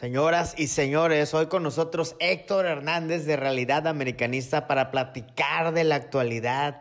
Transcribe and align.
Señoras 0.00 0.54
y 0.56 0.68
señores, 0.68 1.34
hoy 1.34 1.48
con 1.48 1.62
nosotros 1.62 2.16
Héctor 2.20 2.64
Hernández 2.64 3.26
de 3.26 3.36
Realidad 3.36 3.86
Americanista 3.86 4.66
para 4.66 4.90
platicar 4.90 5.74
de 5.74 5.84
la 5.84 5.96
actualidad, 5.96 6.80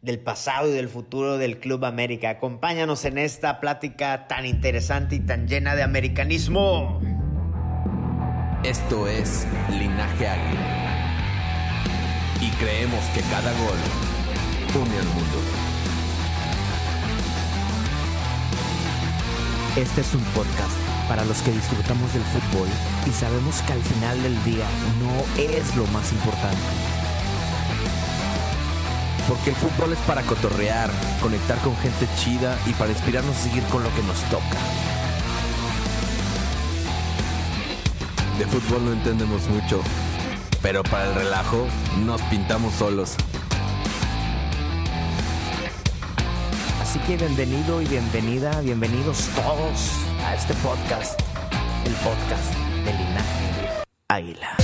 del 0.00 0.20
pasado 0.20 0.70
y 0.70 0.72
del 0.72 0.88
futuro 0.88 1.36
del 1.36 1.60
Club 1.60 1.84
América. 1.84 2.30
Acompáñanos 2.30 3.04
en 3.04 3.18
esta 3.18 3.60
plática 3.60 4.26
tan 4.26 4.46
interesante 4.46 5.16
y 5.16 5.20
tan 5.20 5.46
llena 5.46 5.76
de 5.76 5.82
americanismo. 5.82 6.98
Esto 8.64 9.06
es 9.06 9.46
Linaje 9.68 10.26
Águila. 10.26 11.12
Y 12.40 12.48
creemos 12.52 13.04
que 13.14 13.20
cada 13.20 13.52
gol 13.52 14.82
une 14.82 14.98
al 14.98 15.06
mundo. 15.08 15.38
Este 19.76 20.00
es 20.00 20.14
un 20.14 20.22
podcast 20.32 20.85
para 21.08 21.24
los 21.24 21.38
que 21.42 21.52
disfrutamos 21.52 22.12
del 22.12 22.22
fútbol 22.22 22.68
y 23.06 23.10
sabemos 23.10 23.62
que 23.62 23.72
al 23.72 23.82
final 23.82 24.22
del 24.22 24.44
día 24.44 24.66
no 25.00 25.42
es 25.42 25.76
lo 25.76 25.86
más 25.88 26.12
importante. 26.12 26.56
Porque 29.28 29.50
el 29.50 29.56
fútbol 29.56 29.92
es 29.92 29.98
para 30.00 30.22
cotorrear, 30.22 30.90
conectar 31.20 31.58
con 31.58 31.76
gente 31.78 32.06
chida 32.16 32.56
y 32.66 32.72
para 32.74 32.92
inspirarnos 32.92 33.36
a 33.36 33.40
seguir 33.40 33.62
con 33.64 33.82
lo 33.82 33.94
que 33.94 34.02
nos 34.02 34.20
toca. 34.30 34.58
De 38.38 38.46
fútbol 38.46 38.84
no 38.84 38.92
entendemos 38.92 39.48
mucho, 39.48 39.82
pero 40.62 40.82
para 40.84 41.06
el 41.06 41.14
relajo 41.14 41.66
nos 42.04 42.20
pintamos 42.22 42.74
solos. 42.74 43.14
Así 46.80 46.98
que 47.00 47.16
bienvenido 47.16 47.82
y 47.82 47.86
bienvenida, 47.86 48.60
bienvenidos 48.60 49.28
todos 49.34 50.05
a 50.26 50.34
este 50.34 50.54
podcast, 50.54 51.20
el 51.84 51.94
podcast 51.94 52.54
de 52.84 52.92
Linaje 52.92 53.84
Águila. 54.08 54.56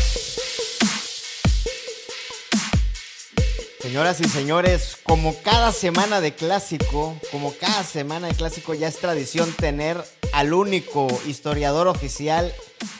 Señoras 3.78 4.20
y 4.20 4.24
señores, 4.24 4.98
como 5.04 5.36
cada 5.42 5.70
semana 5.70 6.20
de 6.20 6.34
clásico, 6.34 7.16
como 7.30 7.54
cada 7.54 7.84
semana 7.84 8.26
de 8.26 8.34
clásico 8.34 8.74
ya 8.74 8.88
es 8.88 8.98
tradición 8.98 9.52
tener 9.52 10.02
al 10.32 10.52
único 10.52 11.06
historiador 11.26 11.86
oficial, 11.86 12.52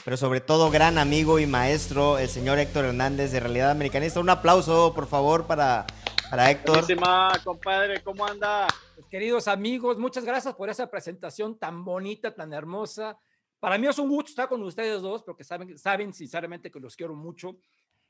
pero 0.05 0.15
sobre 0.15 0.39
todo 0.39 0.71
gran 0.71 0.97
amigo 0.97 1.39
y 1.39 1.45
maestro, 1.45 2.17
el 2.17 2.29
señor 2.29 2.59
Héctor 2.59 2.85
Hernández 2.85 3.33
de 3.33 3.41
Realidad 3.41 3.71
Americanista. 3.71 4.21
Un 4.21 4.29
aplauso, 4.29 4.93
por 4.93 5.07
favor, 5.07 5.47
para, 5.47 5.85
para 6.29 6.49
Héctor. 6.49 6.85
Buenísima, 6.85 7.33
compadre, 7.43 8.01
¿cómo 8.01 8.25
anda? 8.25 8.67
Pues, 9.03 9.09
queridos 9.09 9.49
amigos, 9.49 9.97
muchas 9.97 10.23
gracias 10.23 10.55
por 10.55 10.69
esa 10.69 10.89
presentación 10.89 11.59
tan 11.59 11.83
bonita, 11.83 12.33
tan 12.33 12.53
hermosa. 12.53 13.17
Para 13.59 13.77
mí 13.77 13.85
es 13.85 13.99
un 13.99 14.07
gusto 14.07 14.29
estar 14.29 14.47
con 14.47 14.63
ustedes 14.63 15.01
dos, 15.01 15.23
porque 15.23 15.43
saben, 15.43 15.77
saben 15.77 16.13
sinceramente 16.13 16.71
que 16.71 16.79
los 16.79 16.95
quiero 16.95 17.13
mucho. 17.13 17.57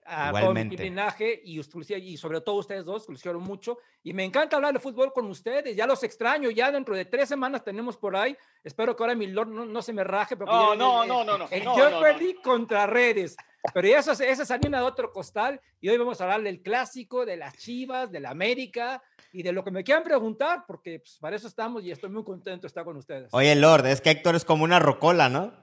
A 0.06 0.26
todo 0.32 0.34
mi 0.34 0.40
Igualmente. 0.40 0.84
linaje 0.84 1.42
y, 1.44 1.60
y 1.60 2.18
sobre 2.18 2.42
todo 2.42 2.56
ustedes 2.56 2.86
dos, 2.86 3.06
que 3.06 3.12
los 3.14 3.22
quiero 3.22 3.40
mucho. 3.40 3.78
Y 4.04 4.14
me 4.14 4.24
encanta 4.24 4.56
hablar 4.58 4.74
de 4.74 4.80
fútbol 4.80 5.14
con 5.14 5.26
ustedes. 5.28 5.76
Ya 5.76 5.88
los 5.88 6.04
extraño. 6.04 6.50
Ya 6.50 6.72
dentro 6.72 6.96
de 6.96 7.06
tres 7.06 7.30
semanas 7.30 7.64
tenemos 7.64 7.98
por 7.98 8.16
ahí. 8.16 8.36
Espero 8.64 8.96
que 8.96 9.04
ahora 9.04 9.16
mi 9.16 9.28
Lord 9.28 9.50
no, 9.50 9.66
no 9.66 9.82
se 9.82 9.94
me 9.94 10.04
raje. 10.04 10.36
porque 10.36 10.52
No, 10.52 10.74
ya 10.74 10.78
no, 10.78 10.92
viene 11.02 11.08
no, 11.08 11.24
no, 11.24 11.38
no, 11.38 11.48
El 11.50 11.64
no, 11.66 11.78
yo 11.78 11.90
no, 11.90 11.96
no. 11.98 12.02
perdí 12.02 12.36
contra 12.36 12.86
redes. 12.88 13.36
Pero 13.74 13.88
ya 13.88 14.00
eso, 14.00 14.12
esa 14.12 14.24
es 14.44 14.52
harina 14.52 14.80
de 14.80 14.84
otro 14.86 15.12
costal. 15.12 15.62
Y 15.80 15.88
hoy 15.90 15.98
vamos 15.98 16.20
a 16.20 16.26
hablar 16.26 16.42
del 16.42 16.62
clásico, 16.62 17.26
de 17.26 17.38
las 17.38 17.58
chivas, 17.58 18.12
de 18.12 18.20
la 18.20 18.32
América 18.32 19.02
y 19.32 19.42
de 19.42 19.52
lo 19.54 19.64
que 19.64 19.72
me 19.72 19.84
quieran 19.84 20.04
preguntar, 20.04 20.66
porque 20.68 21.00
pues, 21.00 21.18
para 21.20 21.36
eso 21.38 21.48
estamos 21.48 21.84
y 21.84 21.90
estoy 21.90 22.10
muy 22.10 22.24
contento 22.24 22.64
de 22.64 22.68
estar 22.68 22.84
con 22.84 22.98
ustedes. 22.98 23.30
Oye, 23.34 23.56
Lord, 23.56 23.86
es 23.88 24.02
que 24.02 24.12
Héctor 24.12 24.36
es 24.36 24.44
como 24.46 24.64
una 24.66 24.80
rocola, 24.80 25.30
¿no? 25.30 25.54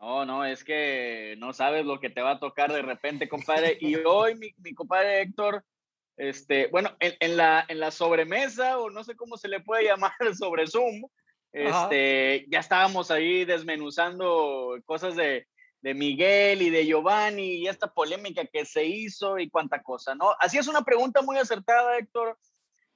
No, 0.00 0.24
no, 0.24 0.44
es 0.46 0.64
que 0.64 1.34
no 1.38 1.52
sabes 1.52 1.84
lo 1.84 2.00
que 2.00 2.08
te 2.08 2.22
va 2.22 2.32
a 2.32 2.40
tocar 2.40 2.72
de 2.72 2.80
repente, 2.80 3.28
compadre. 3.28 3.76
Y 3.80 3.96
hoy 3.96 4.34
mi, 4.34 4.48
mi 4.58 4.72
compadre 4.72 5.20
Héctor, 5.20 5.62
este, 6.16 6.68
bueno, 6.68 6.96
en, 7.00 7.14
en 7.20 7.36
la, 7.36 7.66
en 7.68 7.80
la 7.80 7.90
sobremesa, 7.90 8.78
o 8.78 8.88
no 8.88 9.04
sé 9.04 9.14
cómo 9.14 9.36
se 9.36 9.48
le 9.48 9.60
puede 9.60 9.84
llamar 9.88 10.12
sobre 10.38 10.66
Zoom, 10.66 11.04
Ajá. 11.54 11.82
este, 11.82 12.46
ya 12.48 12.60
estábamos 12.60 13.10
ahí 13.10 13.44
desmenuzando 13.44 14.78
cosas 14.86 15.16
de, 15.16 15.46
de 15.82 15.94
Miguel 15.94 16.62
y 16.62 16.70
de 16.70 16.86
Giovanni 16.86 17.56
y 17.56 17.66
esta 17.66 17.92
polémica 17.92 18.46
que 18.46 18.64
se 18.64 18.84
hizo 18.84 19.38
y 19.38 19.50
cuánta 19.50 19.82
cosa, 19.82 20.14
¿no? 20.14 20.34
Así 20.38 20.58
es 20.58 20.68
una 20.68 20.82
pregunta 20.82 21.22
muy 21.22 21.38
acertada, 21.38 21.98
Héctor, 21.98 22.38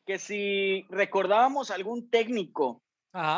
que 0.06 0.18
si 0.18 0.86
recordábamos 0.90 1.70
algún 1.70 2.10
técnico. 2.10 2.82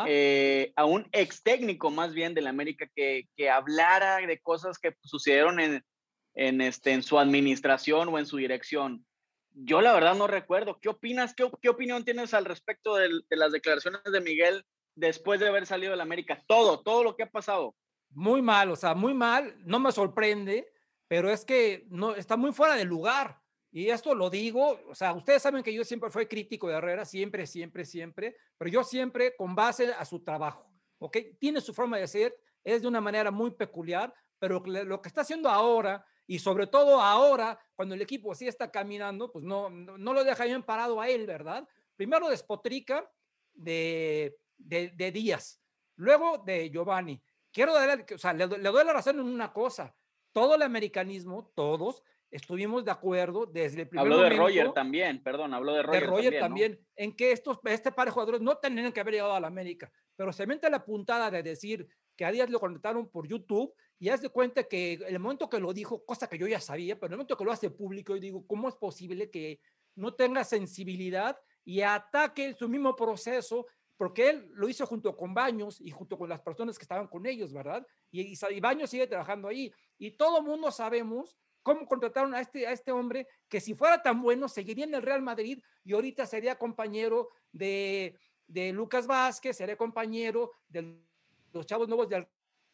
Eh, 0.07 0.73
a 0.75 0.85
un 0.85 1.07
ex 1.11 1.43
técnico 1.43 1.91
más 1.91 2.13
bien 2.13 2.33
del 2.33 2.47
América 2.47 2.87
que, 2.95 3.27
que 3.35 3.49
hablara 3.49 4.17
de 4.17 4.39
cosas 4.39 4.79
que 4.79 4.95
sucedieron 5.01 5.59
en, 5.59 5.83
en, 6.33 6.61
este, 6.61 6.91
en 6.93 7.03
su 7.03 7.19
administración 7.19 8.09
o 8.09 8.17
en 8.19 8.25
su 8.25 8.37
dirección. 8.37 9.05
Yo 9.51 9.81
la 9.81 9.93
verdad 9.93 10.15
no 10.15 10.27
recuerdo. 10.27 10.79
¿Qué 10.79 10.89
opinas? 10.89 11.33
¿Qué, 11.33 11.49
qué 11.61 11.69
opinión 11.69 12.03
tienes 12.05 12.33
al 12.33 12.45
respecto 12.45 12.95
del- 12.95 13.25
de, 13.29 13.37
las 13.37 13.51
declaraciones 13.51 14.03
de 14.03 14.21
Miguel 14.21 14.63
después 14.95 15.39
de 15.39 15.47
haber 15.47 15.65
salido 15.65 15.91
del 15.91 16.01
América? 16.01 16.43
Todo, 16.47 16.81
todo 16.81 17.03
lo 17.03 17.15
que 17.15 17.23
ha 17.23 17.29
pasado. 17.29 17.75
Muy 18.11 18.41
mal, 18.41 18.71
o 18.71 18.75
sea, 18.75 18.93
muy 18.93 19.13
mal, 19.13 19.55
no 19.65 19.79
me 19.79 19.91
sorprende, 19.91 20.71
pero 21.07 21.29
es 21.29 21.43
que 21.43 21.85
no 21.89 22.15
está 22.15 22.37
muy 22.37 22.51
fuera 22.53 22.75
de 22.75 22.85
lugar. 22.85 23.41
Y 23.71 23.89
esto 23.89 24.15
lo 24.15 24.29
digo, 24.29 24.79
o 24.89 24.95
sea, 24.95 25.13
ustedes 25.13 25.41
saben 25.41 25.61
que 25.61 25.73
yo 25.73 25.83
siempre 25.83 26.09
fui 26.09 26.25
crítico 26.25 26.67
de 26.67 26.75
Herrera, 26.75 27.05
siempre, 27.05 27.45
siempre, 27.45 27.85
siempre, 27.85 28.35
pero 28.57 28.71
yo 28.71 28.83
siempre 28.83 29.35
con 29.35 29.55
base 29.55 29.93
a 29.93 30.05
su 30.05 30.23
trabajo, 30.23 30.71
¿ok? 30.99 31.17
Tiene 31.39 31.59
su 31.59 31.73
forma 31.73 31.97
de 31.97 32.07
ser, 32.07 32.35
es 32.63 32.81
de 32.81 32.87
una 32.87 33.01
manera 33.01 33.29
muy 33.29 33.51
peculiar, 33.51 34.13
pero 34.39 34.63
lo 34.65 35.01
que 35.01 35.09
está 35.09 35.21
haciendo 35.21 35.49
ahora, 35.49 36.05
y 36.25 36.39
sobre 36.39 36.67
todo 36.67 37.01
ahora, 37.01 37.59
cuando 37.75 37.95
el 37.95 38.01
equipo 38.01 38.33
sí 38.35 38.47
está 38.47 38.71
caminando, 38.71 39.31
pues 39.31 39.43
no, 39.43 39.69
no, 39.69 39.97
no 39.97 40.13
lo 40.13 40.23
deja 40.23 40.45
bien 40.45 40.63
parado 40.63 40.99
a 41.01 41.09
él, 41.09 41.25
¿verdad? 41.25 41.67
Primero 41.95 42.29
despotrica 42.29 43.09
de, 43.53 44.37
de, 44.57 44.89
de 44.89 45.11
Díaz, 45.11 45.61
luego 45.95 46.37
de 46.39 46.69
Giovanni. 46.69 47.21
Quiero 47.51 47.73
darle, 47.73 48.05
o 48.13 48.17
sea, 48.17 48.33
le 48.33 48.47
doy 48.47 48.85
la 48.85 48.93
razón 48.93 49.19
en 49.19 49.25
una 49.25 49.51
cosa, 49.51 49.95
todo 50.31 50.55
el 50.55 50.61
americanismo, 50.61 51.51
todos, 51.55 52.03
estuvimos 52.31 52.83
de 52.83 52.91
acuerdo 52.91 53.45
desde 53.45 53.81
el 53.81 53.87
primer 53.87 54.05
Habló 54.05 54.17
de 54.17 54.23
momento 54.23 54.43
Roger 54.43 54.71
también, 54.73 55.23
perdón, 55.23 55.53
habló 55.53 55.73
de 55.73 55.83
Roger, 55.83 56.01
de 56.01 56.07
Roger 56.07 56.39
también. 56.39 56.41
también, 56.41 56.71
¿no? 56.71 56.87
en 56.95 57.15
que 57.15 57.31
estos, 57.31 57.59
este 57.65 57.91
par 57.91 58.07
de 58.07 58.11
jugadores 58.11 58.41
no 58.41 58.57
tendrían 58.57 58.91
que 58.91 58.99
haber 58.99 59.15
llegado 59.15 59.33
a 59.33 59.39
la 59.39 59.47
América, 59.47 59.91
pero 60.15 60.33
se 60.33 60.45
mete 60.45 60.69
la 60.69 60.83
puntada 60.83 61.31
de 61.31 61.43
decir 61.43 61.87
que 62.15 62.25
a 62.25 62.31
Díaz 62.31 62.49
lo 62.49 62.59
contrataron 62.59 63.09
por 63.09 63.27
YouTube 63.27 63.73
y 63.99 64.09
haz 64.09 64.21
de 64.21 64.29
cuenta 64.29 64.63
que 64.63 64.93
el 64.93 65.19
momento 65.19 65.49
que 65.49 65.59
lo 65.59 65.71
dijo, 65.71 66.03
cosa 66.05 66.27
que 66.27 66.37
yo 66.37 66.47
ya 66.47 66.59
sabía, 66.59 66.99
pero 66.99 67.13
el 67.13 67.17
momento 67.17 67.37
que 67.37 67.45
lo 67.45 67.51
hace 67.51 67.69
público, 67.69 68.15
yo 68.15 68.21
digo, 68.21 68.45
¿cómo 68.47 68.67
es 68.67 68.75
posible 68.75 69.29
que 69.29 69.59
no 69.95 70.13
tenga 70.13 70.43
sensibilidad 70.43 71.37
y 71.63 71.81
ataque 71.81 72.53
su 72.53 72.67
mismo 72.67 72.95
proceso? 72.95 73.67
Porque 73.95 74.29
él 74.29 74.49
lo 74.53 74.67
hizo 74.69 74.85
junto 74.85 75.15
con 75.15 75.33
Baños 75.33 75.79
y 75.81 75.89
junto 75.89 76.17
con 76.17 76.29
las 76.29 76.41
personas 76.41 76.77
que 76.77 76.83
estaban 76.83 77.07
con 77.07 77.25
ellos, 77.25 77.53
¿verdad? 77.53 77.85
Y, 78.11 78.21
y, 78.21 78.37
y 78.51 78.59
Baños 78.59 78.89
sigue 78.89 79.07
trabajando 79.07 79.47
ahí. 79.47 79.71
Y 79.97 80.11
todo 80.11 80.43
mundo 80.43 80.71
sabemos 80.71 81.35
cómo 81.67 81.85
contrataron 81.85 82.33
a 82.33 82.39
este, 82.39 82.65
a 82.65 82.71
este 82.71 82.93
hombre 82.93 83.27
que 83.49 83.59
si 83.59 83.73
fuera 83.73 84.01
tan 84.01 84.21
bueno 84.21 84.47
seguiría 84.47 84.85
en 84.85 84.95
el 84.95 85.01
Real 85.01 85.21
Madrid 85.21 85.61
y 85.83 85.91
ahorita 85.91 86.25
sería 86.25 86.57
compañero 86.57 87.27
de, 87.51 88.17
de 88.47 88.71
Lucas 88.71 89.05
Vázquez, 89.05 89.57
sería 89.57 89.75
compañero 89.75 90.53
de 90.69 90.97
los 91.51 91.65
chavos 91.65 91.89
nuevos 91.89 92.07
del 92.07 92.25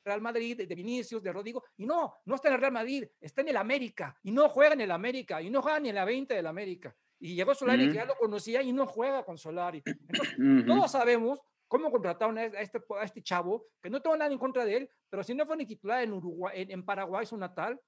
Real 0.05 0.21
Madrid, 0.21 0.67
de, 0.67 0.75
Vinicius, 0.75 1.23
de 1.23 1.33
Rodrigo, 1.33 1.63
y 1.75 1.87
no, 1.87 2.13
no 2.25 2.35
está 2.35 2.49
en 2.49 2.53
el 2.53 2.59
Real 2.59 2.73
Madrid, 2.73 3.03
está 3.19 3.41
en 3.41 3.47
el 3.47 3.57
América, 3.57 4.15
y 4.21 4.29
no 4.31 4.47
juega 4.49 4.73
en 4.73 4.81
el 4.81 4.91
América, 4.91 5.41
y 5.41 5.49
no 5.49 5.63
juega 5.63 5.79
ni 5.79 5.89
en 5.89 5.95
la 5.95 6.05
20 6.05 6.35
del 6.35 6.45
América. 6.45 6.95
Y 7.19 7.33
llegó 7.33 7.55
Solari, 7.55 7.85
Ujú. 7.85 7.93
que 7.93 7.97
ya 7.97 8.05
lo 8.05 8.15
conocía, 8.15 8.61
y 8.61 8.73
no 8.73 8.85
juega 8.85 9.23
con 9.23 9.39
Solari. 9.39 9.81
Entonces, 9.85 10.65
todos 10.67 10.91
sabemos 10.91 11.39
cómo 11.67 11.89
contrataron 11.89 12.37
a 12.37 12.43
este, 12.45 12.79
a 12.99 13.03
este 13.03 13.23
chavo, 13.23 13.65
que 13.81 13.89
no 13.89 14.01
tengo 14.01 14.15
nada 14.17 14.31
en 14.31 14.37
contra 14.37 14.65
de 14.65 14.77
él, 14.77 14.89
pero 15.09 15.23
si 15.23 15.33
no 15.33 15.47
fue 15.47 15.57
ni 15.57 15.65
titular 15.65 16.03
en, 16.03 16.13
Uruguay, 16.13 16.61
en, 16.61 16.69
en 16.69 16.85
Paraguay, 16.85 17.25
su 17.25 17.37
natal, 17.37 17.79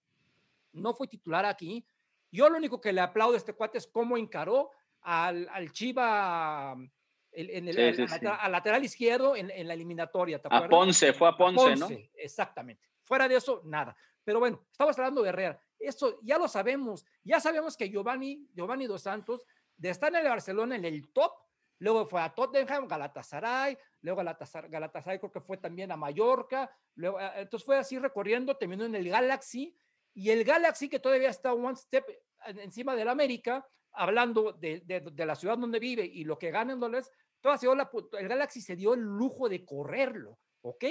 no 0.75 0.93
fue 0.93 1.07
titular 1.07 1.45
aquí. 1.45 1.85
Yo 2.31 2.49
lo 2.49 2.57
único 2.57 2.79
que 2.81 2.93
le 2.93 3.01
aplaudo 3.01 3.33
a 3.33 3.37
este 3.37 3.53
cuate 3.53 3.77
es 3.77 3.87
cómo 3.87 4.17
encaró 4.17 4.71
al, 5.01 5.47
al 5.51 5.71
Chiva 5.71 6.75
el- 7.31 7.49
en 7.49 7.67
el, 7.67 7.75
Sí, 7.75 7.81
al- 7.81 7.95
sí, 7.95 8.01
al 8.01 8.07
sí. 8.07 8.13
lateral- 8.15 8.37
al 8.41 8.51
lateral 8.51 8.83
izquierdo 8.85 9.35
en, 9.35 9.51
en 9.51 9.67
la 9.67 9.73
eliminatoria. 9.73 10.41
¿te 10.41 10.47
A? 10.51 10.67
Ponce, 10.67 11.13
fue 11.13 11.27
a 11.27 11.35
Ponce, 11.37 11.75
¿no? 11.75 11.87
Exactamente. 12.15 12.83
Fuera 13.03 13.27
de 13.27 13.35
eso, 13.35 13.61
nada. 13.65 13.95
Pero 14.23 14.39
bueno, 14.39 14.65
estamos 14.71 14.97
hablando 14.97 15.21
de 15.21 15.29
Herrera. 15.29 15.59
Eso 15.77 16.19
ya 16.23 16.37
lo 16.37 16.47
sabemos. 16.47 17.05
Ya 17.23 17.39
sabemos 17.39 17.77
que 17.77 17.89
Giovanni, 17.89 18.47
Giovanni 18.53 18.87
Dos 18.87 19.03
Santos, 19.03 19.45
de 19.77 19.89
estar 19.89 20.09
en 20.09 20.15
el 20.21 20.27
Barcelona 20.29 20.75
en 20.75 20.85
el 20.85 21.09
top, 21.11 21.31
luego 21.79 22.05
fue 22.07 22.21
a 22.21 22.33
Tottenham, 22.33 22.87
Galatasaray, 22.87 23.77
luego 24.01 24.17
Galatasaray, 24.17 24.71
Galatasaray 24.71 25.19
creo 25.19 25.31
que 25.31 25.41
fue 25.41 25.57
también 25.57 25.91
a 25.91 25.97
Mallorca, 25.97 26.71
luego, 26.95 27.19
eh, 27.19 27.31
entonces 27.35 27.65
fue 27.65 27.77
así 27.77 27.99
recorriendo, 27.99 28.55
terminó 28.55 28.85
en 28.85 28.95
el 28.95 29.09
Galaxy, 29.09 29.75
y 30.15 30.31
el 30.31 30.43
Galaxy 30.43 30.89
que 30.89 30.99
todavía 30.99 31.29
está 31.29 31.53
one 31.53 31.75
step 31.75 32.05
en- 32.47 32.59
encima 32.59 32.95
del 32.95 33.07
América, 33.09 33.63
hablando 33.91 34.51
de, 34.53 34.79
de- 34.81 35.01
de 35.01 35.25
la 35.25 35.35
ciudad 35.35 35.57
donde 35.57 35.79
vive 35.79 36.03
y 36.05 36.23
lo 36.23 36.37
que 36.37 36.49
gana 36.51 36.73
en 36.73 36.79
dólares, 36.79 37.11
toda 37.41 37.57
se 37.57 37.67
dio 37.67 37.75
la 37.75 37.89
el 38.19 38.27
Galaxy 38.27 38.61
se 38.61 38.75
dio 38.75 38.93
el 38.95 39.01
lujo 39.01 39.47
de 39.47 39.63
correrlo, 39.63 40.39
¿ok? 40.61 40.83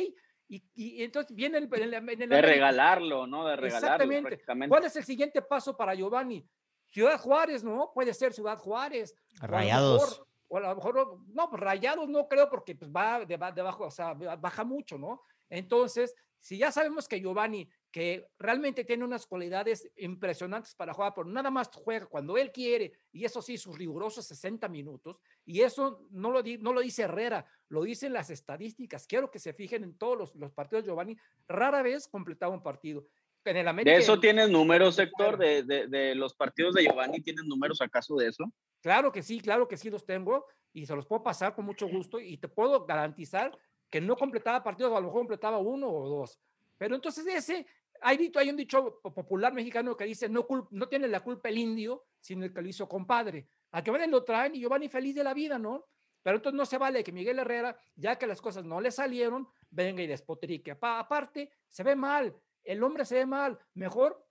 Y, 0.48 0.62
y 0.74 1.02
entonces 1.02 1.34
viene 1.34 1.58
el, 1.58 1.64
en 1.64 1.82
el- 1.82 1.94
en 1.94 2.08
el 2.10 2.18
De 2.18 2.24
América. 2.26 2.46
regalarlo, 2.46 3.26
¿no? 3.26 3.46
De 3.46 3.56
regalarlo 3.56 4.04
Exactamente. 4.14 4.68
¿Cuál 4.68 4.84
es 4.84 4.94
el 4.96 5.04
siguiente 5.04 5.42
paso 5.42 5.76
para 5.76 5.94
Giovanni? 5.94 6.46
Ciudad 6.90 7.18
Juárez, 7.18 7.64
¿no? 7.64 7.90
Puede 7.92 8.14
ser 8.14 8.32
Ciudad 8.32 8.56
Juárez. 8.58 9.14
o 9.40 9.44
a 9.44 9.46
lo 9.48 9.52
Rayados. 9.52 10.02
mejor- 10.10 10.26
O 10.48 10.56
a 10.58 10.60
lo 10.60 10.74
mejor, 10.76 11.18
no, 11.28 11.48
pues 11.50 11.60
Rayados 11.60 12.08
no 12.08 12.28
creo 12.28 12.48
porque 12.50 12.76
pues 12.76 12.90
va 12.90 13.24
de- 13.24 13.38
debajo, 13.54 13.86
o 13.86 13.90
sea, 13.90 14.12
baja 14.14 14.62
mucho, 14.62 14.96
¿no? 14.98 15.22
Entonces, 15.48 16.14
si 16.38 16.58
ya 16.58 16.70
sabemos 16.70 17.08
que 17.08 17.18
Giovanni, 17.20 17.68
que 17.94 18.26
realmente 18.40 18.82
tiene 18.84 19.04
unas 19.04 19.24
cualidades 19.24 19.88
impresionantes 19.98 20.74
para 20.74 20.92
jugar, 20.92 21.12
pero 21.14 21.28
nada 21.28 21.48
más 21.48 21.70
juega 21.72 22.06
cuando 22.06 22.36
él 22.36 22.50
quiere, 22.50 22.90
y 23.12 23.24
eso 23.24 23.40
sí, 23.40 23.56
sus 23.56 23.78
rigurosos 23.78 24.26
60 24.26 24.66
minutos, 24.68 25.18
y 25.44 25.60
eso 25.60 26.08
no 26.10 26.32
lo, 26.32 26.42
di- 26.42 26.58
no 26.58 26.72
lo 26.72 26.80
dice 26.80 27.02
Herrera, 27.02 27.46
lo 27.68 27.84
dicen 27.84 28.12
las 28.12 28.30
estadísticas. 28.30 29.06
Quiero 29.06 29.30
que 29.30 29.38
se 29.38 29.52
fijen 29.52 29.84
en 29.84 29.96
todos 29.96 30.18
los, 30.18 30.34
los 30.34 30.50
partidos 30.50 30.82
de 30.82 30.88
Giovanni, 30.90 31.16
rara 31.46 31.82
vez 31.82 32.08
completaba 32.08 32.52
un 32.52 32.64
partido. 32.64 33.06
En 33.44 33.58
el 33.58 33.68
América 33.68 33.94
De 33.96 34.02
eso 34.02 34.14
en- 34.14 34.20
tienes 34.22 34.50
números. 34.50 34.98
Héctor, 34.98 35.38
de, 35.38 35.62
de, 35.62 35.86
de 35.86 36.16
los 36.16 36.34
partidos 36.34 36.74
de 36.74 36.82
Giovanni, 36.82 37.20
¿tienes 37.20 37.44
números 37.44 37.80
acaso 37.80 38.16
de 38.16 38.26
eso? 38.26 38.44
Claro 38.80 39.12
que 39.12 39.22
sí, 39.22 39.38
claro 39.40 39.68
que 39.68 39.76
sí 39.76 39.88
los 39.88 40.04
tengo 40.04 40.46
y 40.72 40.84
se 40.84 40.96
los 40.96 41.06
puedo 41.06 41.22
pasar 41.22 41.54
con 41.54 41.64
mucho 41.64 41.86
gusto 41.86 42.18
y 42.18 42.38
te 42.38 42.48
puedo 42.48 42.86
garantizar 42.86 43.56
que 43.88 44.00
no 44.00 44.16
completaba 44.16 44.64
partidos, 44.64 44.90
a 44.94 44.96
lo 45.00 45.06
mejor 45.06 45.20
completaba 45.20 45.58
uno 45.58 45.88
o 45.88 46.08
dos. 46.08 46.40
Pero 46.76 46.96
entonces 46.96 47.24
ese, 47.28 47.64
hay, 48.04 48.30
hay 48.36 48.50
un 48.50 48.56
dicho 48.56 49.00
po- 49.02 49.12
popular 49.12 49.52
mexicano 49.52 49.96
que 49.96 50.04
dice, 50.04 50.28
no, 50.28 50.46
tiene 50.88 51.08
la 51.08 51.20
culpa 51.20 51.48
el 51.48 51.58
indio, 51.58 52.04
sino 52.20 52.44
el 52.44 52.52
que 52.52 52.62
lo 52.62 52.68
hizo 52.68 52.88
compadre. 52.88 53.48
A 53.72 53.82
Giovanni 53.82 54.06
lo 54.08 54.22
traen 54.22 54.54
y 54.54 54.60
Giovanni 54.60 54.88
feliz 54.88 55.14
de 55.14 55.24
la 55.24 55.34
vida, 55.34 55.58
¿no? 55.58 55.86
Pero 56.22 56.36
entonces 56.36 56.56
no 56.56 56.64
se 56.66 56.78
vale 56.78 57.02
que 57.02 57.12
Miguel 57.12 57.38
Herrera, 57.38 57.76
ya 57.96 58.16
que 58.16 58.26
las 58.26 58.40
cosas 58.40 58.64
no 58.64 58.80
le 58.80 58.90
salieron, 58.90 59.48
venga 59.70 60.02
y 60.02 60.06
despotrique. 60.06 60.74
Pa- 60.76 61.00
aparte, 61.00 61.50
se 61.68 61.82
ve 61.82 61.96
mal, 61.96 62.34
el 62.62 62.82
hombre 62.82 63.04
se 63.04 63.16
ve 63.16 63.26
mal. 63.26 63.58
Mejor 63.74 64.24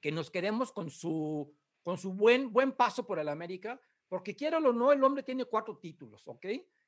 que 0.00 0.12
nos 0.12 0.30
quedemos 0.30 0.72
con 0.72 0.90
su, 0.90 1.54
con 1.82 1.98
su 1.98 2.12
buen, 2.12 2.52
buen 2.52 2.72
paso 2.72 3.06
por 3.06 3.18
el 3.18 3.28
América, 3.28 3.80
porque 4.08 4.34
quiero 4.36 4.58
o 4.58 4.72
no, 4.72 4.92
el 4.92 5.02
hombre 5.02 5.22
tiene 5.22 5.44
cuatro 5.46 5.78
títulos, 5.78 6.26
¿ok? 6.28 6.46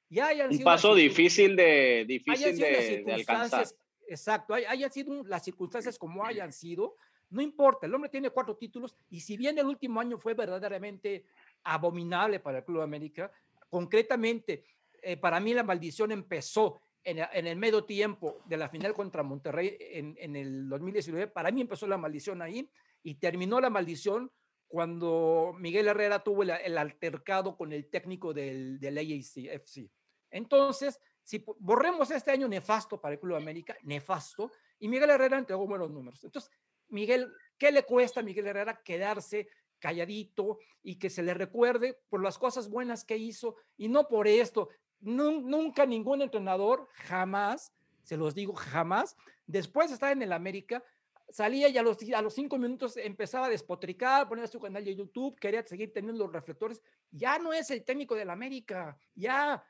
Ya 0.08 0.28
Un 0.58 0.64
paso 0.64 0.94
difícil 0.94 1.56
de, 1.56 2.04
difícil 2.06 3.04
de 3.04 3.12
alcanzar. 3.14 3.66
Exacto, 4.08 4.54
hay- 4.54 4.64
hayan 4.64 4.90
sido 4.92 5.24
las 5.24 5.44
circunstancias 5.44 5.98
como 5.98 6.24
hayan 6.24 6.52
sido, 6.52 6.96
no 7.30 7.42
importa, 7.42 7.86
el 7.86 7.94
hombre 7.94 8.08
tiene 8.10 8.30
cuatro 8.30 8.56
títulos 8.56 8.96
y 9.08 9.20
si 9.20 9.36
bien 9.36 9.58
el 9.58 9.66
último 9.66 10.00
año 10.00 10.18
fue 10.18 10.34
verdaderamente 10.34 11.24
abominable 11.64 12.38
para 12.40 12.58
el 12.58 12.64
Club 12.64 12.82
América, 12.82 13.32
concretamente, 13.68 14.64
eh, 15.02 15.16
para 15.16 15.40
mí 15.40 15.52
la 15.54 15.62
maldición 15.64 16.12
empezó 16.12 16.80
en, 17.02 17.18
el- 17.18 17.28
en 17.32 17.46
el 17.48 17.56
medio 17.56 17.84
tiempo 17.84 18.42
de 18.46 18.56
la 18.56 18.68
final 18.68 18.94
contra 18.94 19.22
Monterrey 19.22 19.76
en, 19.80 20.16
en 20.18 20.36
el 20.36 20.68
2019, 20.68 21.26
para 21.28 21.50
mí 21.50 21.60
empezó 21.60 21.86
la 21.86 21.98
maldición 21.98 22.42
ahí 22.42 22.70
y 23.02 23.16
terminó 23.16 23.60
la 23.60 23.70
maldición 23.70 24.30
cuando 24.68 25.52
Miguel 25.58 25.86
Herrera 25.88 26.24
tuvo 26.24 26.42
el, 26.42 26.50
el 26.50 26.78
altercado 26.78 27.56
con 27.56 27.72
el 27.72 27.88
técnico 27.88 28.32
del, 28.34 28.78
del 28.80 28.98
AAC 28.98 29.90
Entonces, 30.30 31.00
si 31.26 31.44
borremos 31.58 32.08
este 32.12 32.30
año 32.30 32.46
nefasto 32.46 33.00
para 33.00 33.14
el 33.14 33.20
Club 33.20 33.34
América, 33.34 33.76
nefasto, 33.82 34.52
y 34.78 34.86
Miguel 34.86 35.10
Herrera 35.10 35.38
entregó 35.38 35.66
buenos 35.66 35.90
números. 35.90 36.22
Entonces, 36.22 36.52
Miguel, 36.88 37.32
¿qué 37.58 37.72
le 37.72 37.82
cuesta 37.82 38.20
a 38.20 38.22
Miguel 38.22 38.46
Herrera 38.46 38.80
quedarse 38.84 39.48
calladito 39.80 40.58
y 40.84 41.00
que 41.00 41.10
se 41.10 41.24
le 41.24 41.34
recuerde 41.34 41.98
por 42.08 42.22
las 42.22 42.38
cosas 42.38 42.70
buenas 42.70 43.04
que 43.04 43.16
hizo 43.16 43.56
y 43.76 43.88
no 43.88 44.06
por 44.06 44.28
esto? 44.28 44.68
Nun- 45.00 45.42
nunca 45.42 45.84
ningún 45.84 46.22
entrenador, 46.22 46.88
jamás, 46.92 47.72
se 48.04 48.16
los 48.16 48.32
digo, 48.32 48.54
jamás, 48.54 49.16
después 49.46 49.88
de 49.88 49.94
estar 49.94 50.12
en 50.12 50.22
el 50.22 50.32
América, 50.32 50.84
salía 51.28 51.68
y 51.68 51.76
a 51.76 51.82
los, 51.82 51.98
cinco 52.32 52.56
minutos 52.56 52.96
empezaba 52.96 53.46
a 53.46 53.50
despotricar, 53.50 54.28
ponía 54.28 54.46
su 54.46 54.60
canal 54.60 54.84
de 54.84 54.94
YouTube, 54.94 55.36
quería 55.40 55.66
seguir 55.66 55.92
teniendo 55.92 56.24
los 56.24 56.32
reflectores. 56.32 56.80
Ya 57.10 57.40
no 57.40 57.52
es 57.52 57.68
el 57.72 57.84
técnico 57.84 58.14
del 58.14 58.30
América, 58.30 58.96
ya 59.12 59.60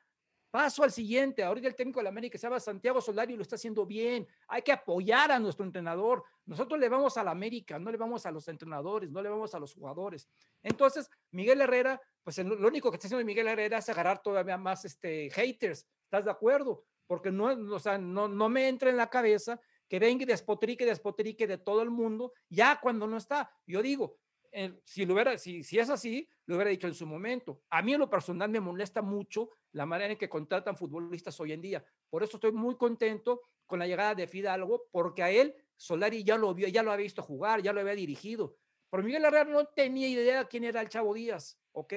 paso 0.50 0.82
al 0.82 0.92
siguiente. 0.92 1.42
Ahorita 1.42 1.68
el 1.68 1.74
técnico 1.74 2.00
del 2.00 2.06
América 2.06 2.38
se 2.38 2.46
llama 2.46 2.60
Santiago 2.60 3.00
Solari 3.00 3.36
lo 3.36 3.42
está 3.42 3.56
haciendo 3.56 3.84
bien. 3.86 4.26
Hay 4.48 4.62
que 4.62 4.72
apoyar 4.72 5.32
a 5.32 5.38
nuestro 5.38 5.64
entrenador. 5.64 6.24
Nosotros 6.44 6.78
le 6.80 6.88
vamos 6.88 7.16
al 7.16 7.28
América, 7.28 7.78
no 7.78 7.90
le 7.90 7.96
vamos 7.96 8.26
a 8.26 8.30
los 8.30 8.48
entrenadores, 8.48 9.10
no 9.10 9.22
le 9.22 9.28
vamos 9.28 9.54
a 9.54 9.58
los 9.58 9.74
jugadores. 9.74 10.28
Entonces, 10.62 11.10
Miguel 11.30 11.60
Herrera, 11.60 12.00
pues 12.22 12.38
lo 12.38 12.66
único 12.66 12.90
que 12.90 12.96
está 12.96 13.08
haciendo 13.08 13.24
Miguel 13.24 13.48
Herrera 13.48 13.78
es 13.78 13.88
agarrar 13.88 14.22
todavía 14.22 14.56
más 14.56 14.84
este, 14.84 15.30
haters. 15.30 15.86
¿Estás 16.04 16.24
de 16.24 16.30
acuerdo? 16.30 16.84
Porque 17.06 17.30
no, 17.30 17.46
o 17.74 17.78
sea, 17.78 17.98
no, 17.98 18.28
no 18.28 18.48
me 18.48 18.68
entra 18.68 18.90
en 18.90 18.96
la 18.96 19.08
cabeza 19.08 19.60
que 19.88 19.98
venga 19.98 20.24
y 20.24 20.26
despotrique, 20.26 20.84
despotrique 20.84 21.46
de 21.46 21.58
todo 21.58 21.82
el 21.82 21.90
mundo, 21.90 22.32
ya 22.48 22.78
cuando 22.80 23.06
no 23.06 23.16
está. 23.16 23.50
Yo 23.66 23.82
digo, 23.82 24.18
eh, 24.52 24.80
si, 24.84 25.04
lo 25.04 25.14
hubiera, 25.14 25.36
si, 25.38 25.62
si 25.62 25.78
es 25.78 25.90
así, 25.90 26.28
lo 26.46 26.56
hubiera 26.56 26.70
dicho 26.70 26.86
en 26.86 26.94
su 26.94 27.06
momento. 27.06 27.62
A 27.70 27.82
mí 27.82 27.92
en 27.92 28.00
lo 28.00 28.10
personal 28.10 28.48
me 28.48 28.60
molesta 28.60 29.02
mucho 29.02 29.50
la 29.76 29.84
manera 29.84 30.12
en 30.12 30.18
que 30.18 30.28
contratan 30.28 30.74
futbolistas 30.74 31.38
hoy 31.38 31.52
en 31.52 31.60
día. 31.60 31.84
Por 32.08 32.22
eso 32.22 32.38
estoy 32.38 32.50
muy 32.50 32.76
contento 32.76 33.42
con 33.66 33.78
la 33.78 33.86
llegada 33.86 34.14
de 34.14 34.26
Fidalgo, 34.26 34.88
porque 34.90 35.22
a 35.22 35.30
él 35.30 35.54
Solari 35.76 36.24
ya 36.24 36.38
lo 36.38 36.54
vio, 36.54 36.66
ya 36.68 36.82
lo 36.82 36.92
había 36.92 37.04
visto 37.04 37.22
jugar, 37.22 37.60
ya 37.60 37.74
lo 37.74 37.80
había 37.80 37.94
dirigido. 37.94 38.56
Pero 38.90 39.02
Miguel 39.02 39.26
Herrera 39.26 39.44
no 39.44 39.66
tenía 39.66 40.08
idea 40.08 40.46
quién 40.46 40.64
era 40.64 40.80
el 40.80 40.88
Chavo 40.88 41.12
Díaz, 41.12 41.58
¿ok? 41.72 41.92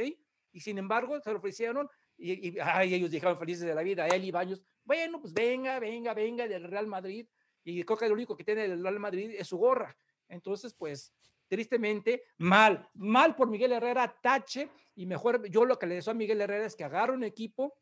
Y 0.52 0.60
sin 0.60 0.78
embargo, 0.78 1.22
se 1.22 1.32
lo 1.32 1.38
ofrecieron 1.38 1.90
y, 2.18 2.50
y 2.50 2.58
ay, 2.62 2.96
ellos 2.96 3.12
dijeron 3.12 3.40
felices 3.40 3.66
de 3.66 3.74
la 3.74 3.82
vida, 3.82 4.08
él 4.08 4.26
y 4.26 4.32
Baños, 4.32 4.62
bueno, 4.84 5.22
pues 5.22 5.34
venga, 5.34 5.80
venga, 5.80 6.14
venga 6.14 6.50
del 6.50 6.66
Real 6.66 6.88
Madrid. 6.88 7.30
Y 7.64 7.82
creo 7.86 7.98
que 7.98 8.10
lo 8.10 8.14
único 8.14 8.36
que 8.36 8.44
tiene 8.44 8.66
el 8.66 8.84
Real 8.84 9.00
Madrid 9.00 9.36
es 9.38 9.48
su 9.48 9.58
gorra. 9.58 9.96
Entonces, 10.28 10.74
pues, 10.74 11.14
tristemente, 11.50 12.24
mal, 12.38 12.88
mal 12.94 13.36
por 13.36 13.50
Miguel 13.50 13.74
Herrera, 13.74 14.16
tache, 14.22 14.70
y 14.96 15.06
mejor 15.06 15.50
yo 15.50 15.66
lo 15.66 15.78
que 15.78 15.88
le 15.88 15.96
deseo 15.96 16.12
a 16.12 16.16
Miguel 16.16 16.42
Herrera 16.42 16.66
es 16.66 16.76
que 16.76 16.84
agarre 16.84 17.14
un 17.14 17.24
equipo, 17.24 17.76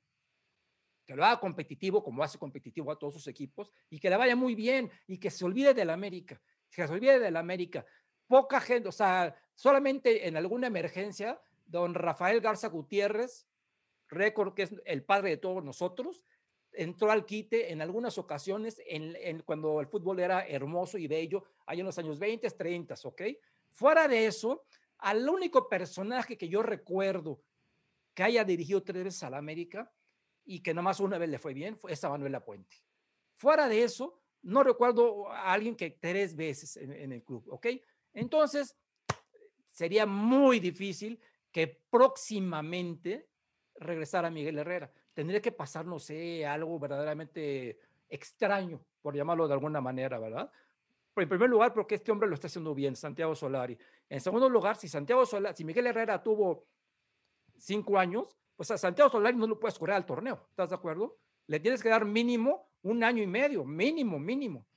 que 1.05 1.15
lo 1.15 1.23
haga 1.23 1.39
competitivo, 1.39 2.03
como 2.03 2.23
hace 2.23 2.39
competitivo 2.39 2.91
a 2.91 2.97
todos 2.97 3.13
sus 3.13 3.27
equipos, 3.27 3.71
y 3.89 3.99
que 3.99 4.09
le 4.09 4.17
vaya 4.17 4.35
muy 4.35 4.55
bien, 4.55 4.89
y 5.05 5.19
que 5.19 5.29
se 5.29 5.45
olvide 5.45 5.73
del 5.73 5.89
América, 5.89 6.41
que 6.71 6.87
se 6.87 6.93
olvide 6.93 7.19
del 7.19 7.35
América. 7.35 7.85
Poca 8.25 8.59
gente, 8.59 8.89
o 8.89 8.91
sea, 8.91 9.35
solamente 9.53 10.27
en 10.27 10.37
alguna 10.37 10.67
emergencia, 10.67 11.39
don 11.65 11.93
Rafael 11.93 12.41
Garza 12.41 12.69
Gutiérrez, 12.69 13.47
récord 14.09 14.53
que 14.53 14.63
es 14.63 14.75
el 14.85 15.03
padre 15.03 15.31
de 15.31 15.37
todos 15.37 15.63
nosotros, 15.63 16.23
entró 16.77 17.11
al 17.11 17.25
quite 17.25 17.71
en 17.71 17.81
algunas 17.81 18.17
ocasiones 18.17 18.81
en, 18.85 19.41
cuando 19.41 19.81
el 19.81 19.87
fútbol 19.87 20.19
era 20.19 20.47
hermoso 20.47 20.97
y 20.97 21.07
bello, 21.07 21.43
ahí 21.65 21.79
en 21.79 21.85
los 21.85 21.97
años 21.97 22.19
20, 22.19 22.49
30, 22.49 22.95
¿ok? 23.03 23.21
Fuera 23.77 24.07
de 24.07 24.25
eso, 24.25 24.65
al 24.97 25.29
único 25.29 25.69
personaje 25.69 26.35
que 26.35 26.49
yo 26.49 26.63
recuerdo 26.63 27.43
que 28.15 28.23
haya 28.23 28.43
dirigido 28.43 28.81
tres 28.81 29.03
veces 29.03 29.21
a 29.21 29.29
la 29.29 29.37
América 29.37 29.93
y 30.43 30.63
que 30.63 30.73
nada 30.73 30.81
más 30.81 30.99
una 30.99 31.19
vez 31.19 31.29
le 31.29 31.37
fue 31.37 31.53
bien, 31.53 31.77
fue 31.77 31.93
esa 31.93 32.09
Manuela 32.09 32.43
Puente. 32.43 32.75
Fuera 33.35 33.67
de 33.67 33.83
eso, 33.83 34.19
no 34.41 34.63
recuerdo 34.63 35.29
a 35.29 35.53
alguien 35.53 35.75
que 35.75 35.91
tres 35.91 36.35
veces 36.35 36.75
en, 36.77 36.91
en 36.91 37.11
el 37.11 37.23
club, 37.23 37.45
¿ok? 37.51 37.67
Entonces, 38.13 38.75
sería 39.69 40.07
muy 40.07 40.59
difícil 40.59 41.21
que 41.51 41.67
próximamente 41.91 43.29
regresara 43.75 44.31
Miguel 44.31 44.57
Herrera. 44.57 44.91
Tendría 45.13 45.39
que 45.39 45.51
pasar, 45.51 45.85
no 45.85 45.99
sé, 45.99 46.47
algo 46.47 46.79
verdaderamente 46.79 47.77
extraño, 48.09 48.83
por 49.03 49.15
llamarlo 49.15 49.47
de 49.47 49.53
alguna 49.53 49.81
manera, 49.81 50.17
¿verdad? 50.17 50.51
En 51.21 51.29
primer 51.29 51.49
lugar, 51.49 51.73
porque 51.73 51.95
este 51.95 52.11
hombre 52.11 52.29
lo 52.29 52.35
está 52.35 52.47
haciendo 52.47 52.75
bien, 52.75 52.95
Santiago 52.95 53.35
Solari. 53.35 53.77
En 54.09 54.21
segundo 54.21 54.49
lugar, 54.49 54.75
si 54.75 54.87
Santiago 54.87 55.25
Solari, 55.25 55.55
si 55.55 55.63
Miguel 55.63 55.87
Herrera 55.87 56.21
tuvo 56.21 56.67
cinco 57.57 57.97
años, 57.97 58.37
pues 58.55 58.69
a 58.71 58.77
Santiago 58.77 59.09
Solari 59.09 59.35
no 59.37 59.47
lo 59.47 59.59
puedes 59.59 59.77
correr 59.77 59.95
al 59.95 60.05
torneo, 60.05 60.47
¿estás 60.49 60.69
de 60.69 60.75
acuerdo? 60.75 61.17
Le 61.47 61.59
tienes 61.59 61.81
que 61.81 61.89
dar 61.89 62.05
mínimo 62.05 62.69
un 62.83 63.03
año 63.03 63.23
y 63.23 63.27
medio, 63.27 63.65
mínimo, 63.65 64.19
mínimo. 64.19 64.67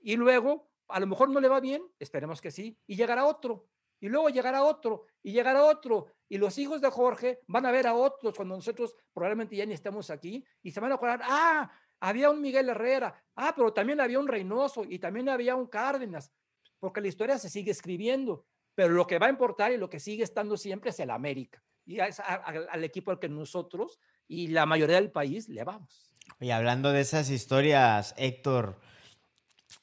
Y 0.00 0.16
luego, 0.16 0.70
a 0.88 1.00
lo 1.00 1.06
mejor 1.06 1.28
no 1.28 1.40
le 1.40 1.48
va 1.48 1.60
bien, 1.60 1.82
esperemos 1.98 2.40
que 2.40 2.50
sí, 2.50 2.78
y 2.86 2.96
llegará 2.96 3.26
otro. 3.26 3.68
y 4.00 4.08
luego 4.08 4.28
llegará 4.28 4.62
otro 4.62 5.06
y 5.22 5.32
llegará 5.32 5.64
otro 5.64 6.06
y 6.28 6.38
los 6.38 6.58
hijos 6.58 6.80
de 6.80 6.90
Jorge 6.90 7.40
van 7.46 7.66
a 7.66 7.72
ver 7.72 7.86
a 7.86 7.94
otros 7.94 8.34
cuando 8.34 8.54
nosotros 8.54 8.94
probablemente 9.12 9.56
ya 9.56 9.64
ni 9.64 9.74
estemos 9.74 10.10
aquí 10.10 10.44
y 10.62 10.70
se 10.70 10.80
van 10.80 10.92
a 10.92 10.96
acordar, 10.96 11.20
ah, 11.24 11.70
había 12.00 12.30
un 12.30 12.40
Miguel 12.40 12.68
Herrera, 12.68 13.22
ah, 13.34 13.52
pero 13.54 13.72
también 13.72 14.00
había 14.00 14.18
un 14.18 14.28
Reynoso 14.28 14.84
y 14.84 14.98
también 14.98 15.28
había 15.28 15.56
un 15.56 15.66
Cárdenas, 15.66 16.32
porque 16.78 17.00
la 17.00 17.08
historia 17.08 17.38
se 17.38 17.50
sigue 17.50 17.70
escribiendo, 17.70 18.46
pero 18.74 18.94
lo 18.94 19.06
que 19.06 19.18
va 19.18 19.26
a 19.26 19.30
importar 19.30 19.72
y 19.72 19.76
lo 19.76 19.88
que 19.88 20.00
sigue 20.00 20.24
estando 20.24 20.56
siempre 20.56 20.90
es 20.90 21.00
el 21.00 21.10
América 21.10 21.62
y 21.86 22.00
es 22.00 22.20
al 22.20 22.84
equipo 22.84 23.12
al 23.12 23.18
que 23.18 23.28
nosotros 23.28 24.00
y 24.28 24.48
la 24.48 24.66
mayoría 24.66 24.96
del 24.96 25.12
país 25.12 25.48
le 25.48 25.64
vamos. 25.64 26.12
Y 26.40 26.50
hablando 26.50 26.92
de 26.92 27.00
esas 27.00 27.30
historias, 27.30 28.12
Héctor, 28.18 28.80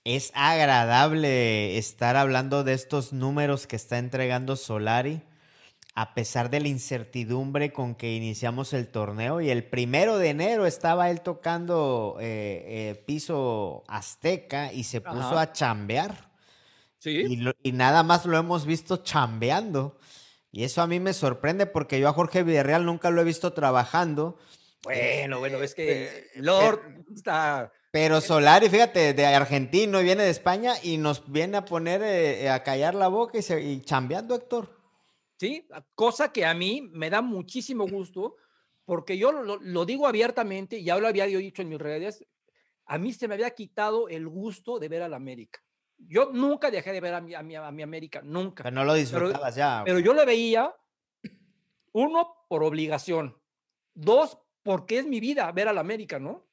es 0.03 0.31
agradable 0.35 1.77
estar 1.77 2.17
hablando 2.17 2.63
de 2.63 2.73
estos 2.73 3.13
números 3.13 3.67
que 3.67 3.77
está 3.77 3.97
entregando 3.97 4.57
Solari, 4.57 5.21
a 5.95 6.13
pesar 6.13 6.49
de 6.49 6.59
la 6.59 6.67
incertidumbre 6.67 7.71
con 7.71 7.95
que 7.95 8.15
iniciamos 8.15 8.73
el 8.73 8.87
torneo. 8.87 9.41
Y 9.41 9.49
el 9.49 9.63
primero 9.63 10.17
de 10.17 10.29
enero 10.29 10.65
estaba 10.65 11.09
él 11.09 11.21
tocando 11.21 12.17
eh, 12.19 12.63
eh, 12.67 13.03
piso 13.05 13.83
azteca 13.87 14.73
y 14.73 14.83
se 14.83 15.01
puso 15.01 15.37
a 15.37 15.51
chambear. 15.51 16.31
Sí. 16.99 17.23
Y, 17.27 17.69
y, 17.69 17.71
nada 17.73 18.03
más 18.03 18.25
lo 18.25 18.37
hemos 18.37 18.65
visto 18.65 18.97
chambeando. 18.97 19.97
Y 20.51 20.63
eso 20.63 20.81
a 20.81 20.87
mí 20.87 20.99
me 20.99 21.13
sorprende 21.13 21.65
porque 21.65 21.99
yo 21.99 22.07
a 22.07 22.13
Jorge 22.13 22.43
Villarreal 22.43 22.85
nunca 22.85 23.09
lo 23.09 23.21
he 23.21 23.25
visto 23.25 23.53
trabajando. 23.53 24.37
Bueno, 24.83 25.39
bueno, 25.39 25.61
es 25.61 25.75
que 25.75 26.03
eh, 26.03 26.31
Lord 26.35 27.05
está 27.15 27.71
pero 27.93 28.21
Solari, 28.21 28.69
fíjate, 28.69 29.13
de 29.13 29.25
argentino 29.27 30.01
y 30.01 30.03
viene 30.03 30.23
de 30.23 30.31
España 30.31 30.73
y 30.81 30.97
nos 30.97 31.31
viene 31.31 31.57
a 31.57 31.65
poner 31.65 32.01
eh, 32.01 32.49
a 32.49 32.63
callar 32.63 32.95
la 32.95 33.07
boca 33.07 33.37
y, 33.37 33.43
se, 33.43 33.81
chambeando, 33.83 34.33
Héctor. 34.33 34.82
Sí, 35.43 35.67
cosa 35.93 36.31
que 36.31 36.45
a 36.45 36.53
mí 36.53 36.89
me 36.93 37.09
da 37.09 37.21
muchísimo 37.21 37.85
gusto, 37.85 38.37
porque 38.85 39.17
yo 39.17 39.33
lo, 39.33 39.85
digo 39.85 40.07
abiertamente, 40.07 40.77
y 40.77 40.85
ya 40.85 40.97
lo 40.97 41.05
había 41.05 41.25
dicho 41.25 41.61
en 41.61 41.67
mis 41.67 41.79
redes, 41.79 42.25
a 42.85 42.97
mí 42.97 43.11
se 43.11 43.27
me 43.27 43.33
había 43.33 43.49
quitado 43.49 44.07
el 44.07 44.25
gusto 44.29 44.79
de 44.79 44.87
ver 44.87 45.01
a 45.01 45.09
la 45.09 45.17
América. 45.17 45.61
Yo 45.97 46.31
nunca 46.31 46.71
dejé 46.71 46.93
de 46.93 47.01
ver 47.01 47.13
a 47.13 47.19
mi, 47.19 47.33
a 47.33 47.43
mi, 47.43 47.57
a 47.57 47.71
mi 47.71 47.83
América, 47.83 48.21
nunca. 48.23 48.63
Pero 48.63 48.73
no 48.73 48.85
lo 48.85 48.93
disfrutabas 48.93 49.53
ya. 49.53 49.81
Pero 49.83 49.99
yo 49.99 50.13
lo 50.13 50.25
veía, 50.25 50.73
uno, 51.91 52.45
por 52.47 52.63
obligación, 52.63 53.37
dos, 53.93 54.37
porque 54.61 54.99
es 54.99 55.05
mi 55.05 55.19
vida 55.19 55.51
ver 55.51 55.67
a 55.67 55.73
la 55.73 55.81
América, 55.81 56.19
¿no? 56.19 56.47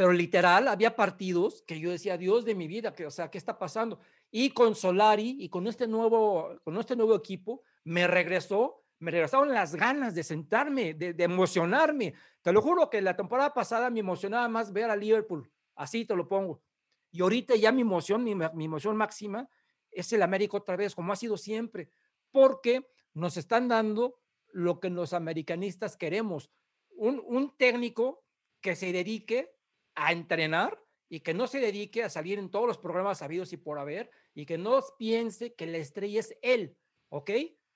pero 0.00 0.12
literal 0.14 0.66
había 0.68 0.96
partidos 0.96 1.62
que 1.66 1.78
yo 1.78 1.90
decía, 1.90 2.16
Dios 2.16 2.46
de 2.46 2.54
mi 2.54 2.66
vida, 2.66 2.94
que, 2.94 3.04
o 3.04 3.10
sea, 3.10 3.30
¿qué 3.30 3.36
está 3.36 3.58
pasando? 3.58 3.98
Y 4.30 4.48
con 4.48 4.74
Solari 4.74 5.36
y 5.40 5.50
con 5.50 5.66
este 5.66 5.86
nuevo, 5.86 6.58
con 6.64 6.78
este 6.78 6.96
nuevo 6.96 7.14
equipo, 7.14 7.62
me 7.84 8.06
regresó, 8.06 8.84
me 8.98 9.10
regresaron 9.10 9.50
las 9.50 9.74
ganas 9.74 10.14
de 10.14 10.22
sentarme, 10.22 10.94
de, 10.94 11.14
emocionarme. 11.22 12.14
Te 12.42 12.52
lo 12.52 12.62
juro 12.62 12.90
que 12.90 13.00
la 13.00 13.16
temporada 13.16 13.54
pasada 13.54 13.90
me 13.90 14.00
emocionaba 14.00 14.48
más 14.48 14.72
ver 14.72 14.90
a 14.90 14.96
Liverpool, 14.96 15.50
así 15.74 16.04
te 16.04 16.14
lo 16.14 16.28
pongo. 16.28 16.62
Y 17.10 17.22
ahorita 17.22 17.56
ya 17.56 17.72
mi 17.72 17.80
emoción, 17.80 18.22
mi, 18.22 18.34
mi 18.34 18.64
emoción 18.64 18.96
máxima 18.96 19.48
es 19.90 20.12
el 20.12 20.22
América 20.22 20.56
otra 20.56 20.76
vez, 20.76 20.94
como 20.94 21.12
ha 21.12 21.16
sido 21.16 21.36
siempre, 21.36 21.90
porque 22.30 22.88
nos 23.14 23.36
están 23.36 23.68
dando 23.68 24.20
lo 24.52 24.80
que 24.80 24.90
los 24.90 25.12
americanistas 25.12 25.96
queremos. 25.96 26.50
Un, 26.90 27.22
un 27.26 27.56
técnico 27.56 28.24
que 28.60 28.76
se 28.76 28.92
dedique 28.92 29.52
a 29.94 30.12
entrenar 30.12 30.82
y 31.08 31.20
que 31.20 31.34
no 31.34 31.46
se 31.46 31.58
dedique 31.58 32.04
a 32.04 32.10
salir 32.10 32.38
en 32.38 32.50
todos 32.50 32.66
los 32.66 32.78
programas 32.78 33.22
habidos 33.22 33.52
y 33.52 33.56
por 33.56 33.78
haber 33.78 34.10
y 34.34 34.46
que 34.46 34.58
no 34.58 34.80
piense 34.98 35.54
que 35.54 35.66
la 35.66 35.78
estrella 35.78 36.20
es 36.20 36.36
él, 36.42 36.76
¿ok? 37.08 37.30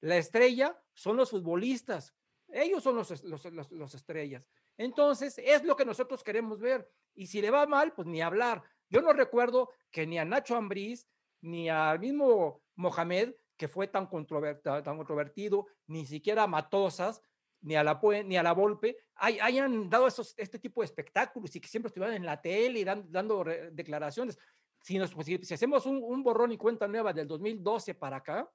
La 0.04 0.18
estrella 0.18 0.78
son 0.92 1.16
los 1.16 1.30
futbolistas, 1.30 2.14
ellos 2.49 2.82
son 2.82 2.96
los, 2.96 3.25
los, 3.25 3.94
estrellas. 3.94 4.46
Entonces, 4.76 5.38
es 5.38 5.64
lo 5.64 5.76
que 5.76 5.87
nosotros 5.87 6.23
queremos 6.23 6.61
ver. 6.61 6.87
Y 7.14 7.26
si 7.26 7.40
le 7.40 7.50
va 7.50 7.66
mal, 7.66 7.94
pues 7.94 8.06
ni 8.06 8.20
hablar. 8.20 8.62
Yo 8.90 9.00
no 9.00 9.14
recuerdo 9.14 9.70
que 9.90 10.06
ni 10.06 10.18
a 10.18 10.26
Nacho 10.26 10.56
Ambriz, 10.56 11.08
ni 11.40 11.70
al 11.70 12.00
mismo 12.00 12.62
Mohamed, 12.75 13.34
que 13.56 13.66
fue 13.66 13.88
tan, 13.88 14.06
tan 14.06 14.96
controvertido, 14.99 15.68
ni 15.87 16.04
siquiera 16.04 16.42
a 16.42 16.49
Matosas, 16.49 17.23
ni 17.62 17.75
a 17.75 17.82
la, 17.82 17.99
ni 18.26 18.37
a 18.37 18.42
la 18.42 18.52
Volpe 18.52 18.99
hayan 19.14 19.88
dado 19.88 20.06
esos, 20.06 20.34
este 20.37 20.58
tipo 20.58 20.82
de 20.82 20.84
espectáculos 20.84 21.56
y 21.56 21.61
que 21.61 21.68
siempre 21.68 21.88
estuvieran 21.88 22.14
en 22.14 22.26
la 22.26 22.42
tele 22.42 22.80
y 22.80 22.84
dando 22.84 23.42
declaraciones. 23.73 24.38
Si, 24.82 24.99
nos, 24.99 25.14
pues, 25.14 25.26
si, 25.26 25.54
hacemos 25.54 25.87
un, 25.87 26.02
un, 26.02 26.23
borrón 26.23 26.52
y 26.52 26.58
cuenta 26.58 26.87
nueva 26.87 27.14
del 27.14 27.26
2012 27.26 27.94
para 27.94 28.18
acá, 28.18 28.46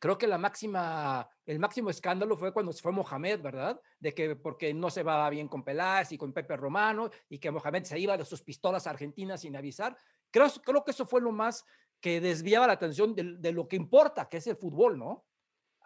creo 0.00 0.18
que 0.18 0.26
la 0.26 0.38
máxima, 0.38 1.28
el 1.46 1.60
máximo 1.60 1.90
escándalo 1.90 2.36
fue 2.36 2.52
cuando 2.52 2.72
se 2.72 2.82
fue 2.82 2.90
Mohamed, 2.90 3.40
¿verdad? 3.40 3.80
De 4.00 4.12
que 4.12 4.34
porque 4.34 4.74
no 4.74 4.90
se 4.90 5.04
va 5.04 5.30
bien 5.30 5.46
con 5.46 5.62
Peláez 5.62 6.10
y 6.10 6.18
con 6.18 6.32
Pepe 6.32 6.56
Romano 6.56 7.10
y 7.28 7.38
que 7.38 7.52
Mohamed 7.52 7.84
se 7.84 7.98
iba 8.00 8.16
de 8.16 8.24
sus 8.24 8.42
pistolas 8.42 8.88
argentinas 8.88 9.42
sin 9.42 9.54
avisar. 9.54 9.96
Creo, 10.32 10.48
creo 10.64 10.82
que 10.82 10.90
eso 10.90 11.06
fue 11.06 11.20
lo 11.20 11.30
más 11.30 11.64
que 12.00 12.20
desviaba 12.20 12.66
la 12.66 12.72
atención 12.72 13.14
de, 13.14 13.36
de 13.38 13.52
lo 13.52 13.68
que 13.68 13.76
importa, 13.76 14.28
que 14.28 14.38
es 14.38 14.46
el 14.48 14.56
fútbol, 14.56 14.98
¿no? 14.98 15.26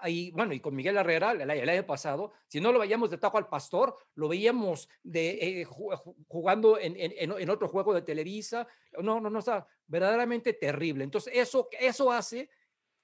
y 0.07 0.31
bueno, 0.33 0.53
y 0.53 0.61
con 0.61 0.75
Miguel 0.75 0.97
Herrera 0.97 1.33
el, 1.33 1.69
año 1.69 1.87
pasado, 1.87 2.33
si 2.49 2.61
no 2.61 2.73
lo 2.73 2.79
veíamos 2.79 3.11
de 3.11 3.19
taco 3.19 3.39
al 3.39 3.49
pastor, 3.49 3.97
lo 4.15 4.29
veíamos 4.29 4.89
de, 5.03 5.61
eh, 5.63 5.65
jugando 5.65 6.79
en, 6.79 6.95
en, 6.97 7.33
en, 7.39 7.51
otro 7.51 7.69
juego 7.69 7.95
de 7.95 8.03
Televisa. 8.03 8.67
No, 9.01 9.21
no, 9.21 9.31
no, 9.31 9.39
está 9.39 9.67
verdaderamente 9.87 10.53
terrible. 10.53 11.05
Entonces, 11.05 11.33
eso, 11.35 11.69
eso 11.79 12.11
hace 12.13 12.51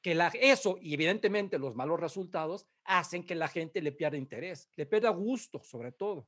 que 0.02 0.18
eso 0.40 0.78
y 0.80 0.94
evidentemente 0.94 1.58
los 1.58 1.74
malos 1.74 2.00
resultados 2.00 2.66
hacen 2.84 3.24
que 3.24 3.34
la 3.34 3.48
gente 3.48 3.82
le 3.82 3.92
pierda 3.92 4.16
interés, 4.16 4.70
le 4.76 4.86
pierda 4.86 5.10
gusto 5.10 5.62
sobre 5.62 5.92
todo. 5.92 6.26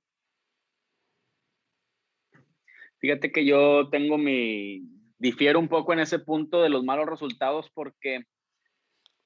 Fíjate 2.98 3.32
que 3.32 3.44
yo 3.44 3.88
tengo 3.90 4.16
mi, 4.16 4.82
difiero 5.18 5.58
un 5.58 5.68
poco 5.68 5.92
en 5.92 6.00
ese 6.00 6.18
punto 6.18 6.62
de 6.62 6.68
los 6.68 6.84
malos 6.84 7.06
resultados 7.06 7.70
porque 7.74 8.26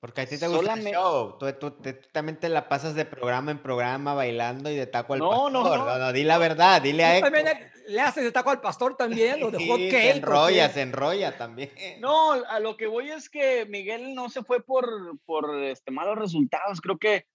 porque 0.07 0.21
a 0.21 0.27
ti 0.27 0.39
te 0.39 0.47
gusta 0.47 0.75
el 0.75 0.85
show. 0.85 1.37
Tú, 1.37 1.75
también 2.13 2.39
te 2.39 2.49
la 2.49 2.69
pasas 2.69 2.95
de 2.95 3.05
programa 3.05 3.51
en 3.51 3.59
programa 3.59 4.15
bailando 4.15 4.71
y 4.71 4.77
de 4.77 4.87
taco 4.87 5.15
al 5.15 5.19
pastor. 5.19 5.53
No, 5.53 5.65
no, 5.65 5.99
no. 5.99 6.13
di 6.13 6.23
la 6.23 6.39
verdad, 6.39 6.81
dile 6.81 7.05
a 7.05 7.17
Héctor. 7.17 7.33
También 7.33 7.73
le 7.89 8.01
haces 8.01 8.23
de 8.23 8.31
taco 8.31 8.51
al 8.51 8.61
pastor 8.61 8.97
también, 8.97 9.43
o 9.43 9.51
de 9.51 9.59
sí, 9.59 9.91
Se 9.91 10.11
enrolla, 10.13 10.69
se 10.69 10.83
enrolla 10.83 11.37
también. 11.37 11.73
No, 11.99 12.35
a 12.35 12.61
lo 12.61 12.77
que 12.77 12.87
voy 12.87 13.11
es 13.11 13.29
que 13.29 13.67
Miguel 13.67 14.15
no 14.15 14.29
se 14.29 14.45
fue 14.45 14.63
por, 14.63 15.19
por 15.25 15.65
este, 15.65 15.91
malos 15.91 16.17
resultados. 16.17 16.81
Creo 16.81 16.99
que 16.99 17.27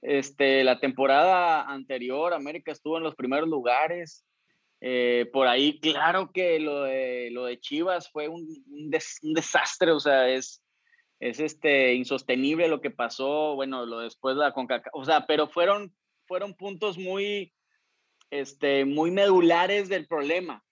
este, 0.00 0.62
la 0.62 0.78
temporada 0.78 1.62
anterior 1.62 2.34
América 2.34 2.70
estuvo 2.70 2.98
en 2.98 3.02
los 3.02 3.16
primeros 3.16 3.48
lugares. 3.48 4.24
Eh, 4.80 5.28
por 5.32 5.48
ahí, 5.48 5.80
claro 5.80 6.30
que 6.32 6.60
lo 6.60 6.84
de, 6.84 7.30
lo 7.32 7.46
de 7.46 7.58
Chivas 7.58 8.08
fue 8.12 8.28
un, 8.28 8.46
un 8.70 9.34
desastre, 9.34 9.90
o 9.90 9.98
sea, 9.98 10.28
es 10.28 10.62
es 11.22 11.38
este 11.38 11.94
insostenible 11.94 12.66
lo 12.66 12.80
que 12.80 12.90
pasó, 12.90 13.54
bueno, 13.54 13.86
lo 13.86 14.00
después 14.00 14.36
la 14.36 14.52
CONCACAF, 14.52 14.92
o 14.92 15.04
sea, 15.04 15.24
pero 15.24 15.46
fueron, 15.46 15.94
fueron 16.26 16.54
puntos 16.54 16.98
muy, 16.98 17.52
este, 18.30 18.84
muy 18.84 19.12
medulares 19.12 19.88
del 19.88 20.08
problema. 20.08 20.64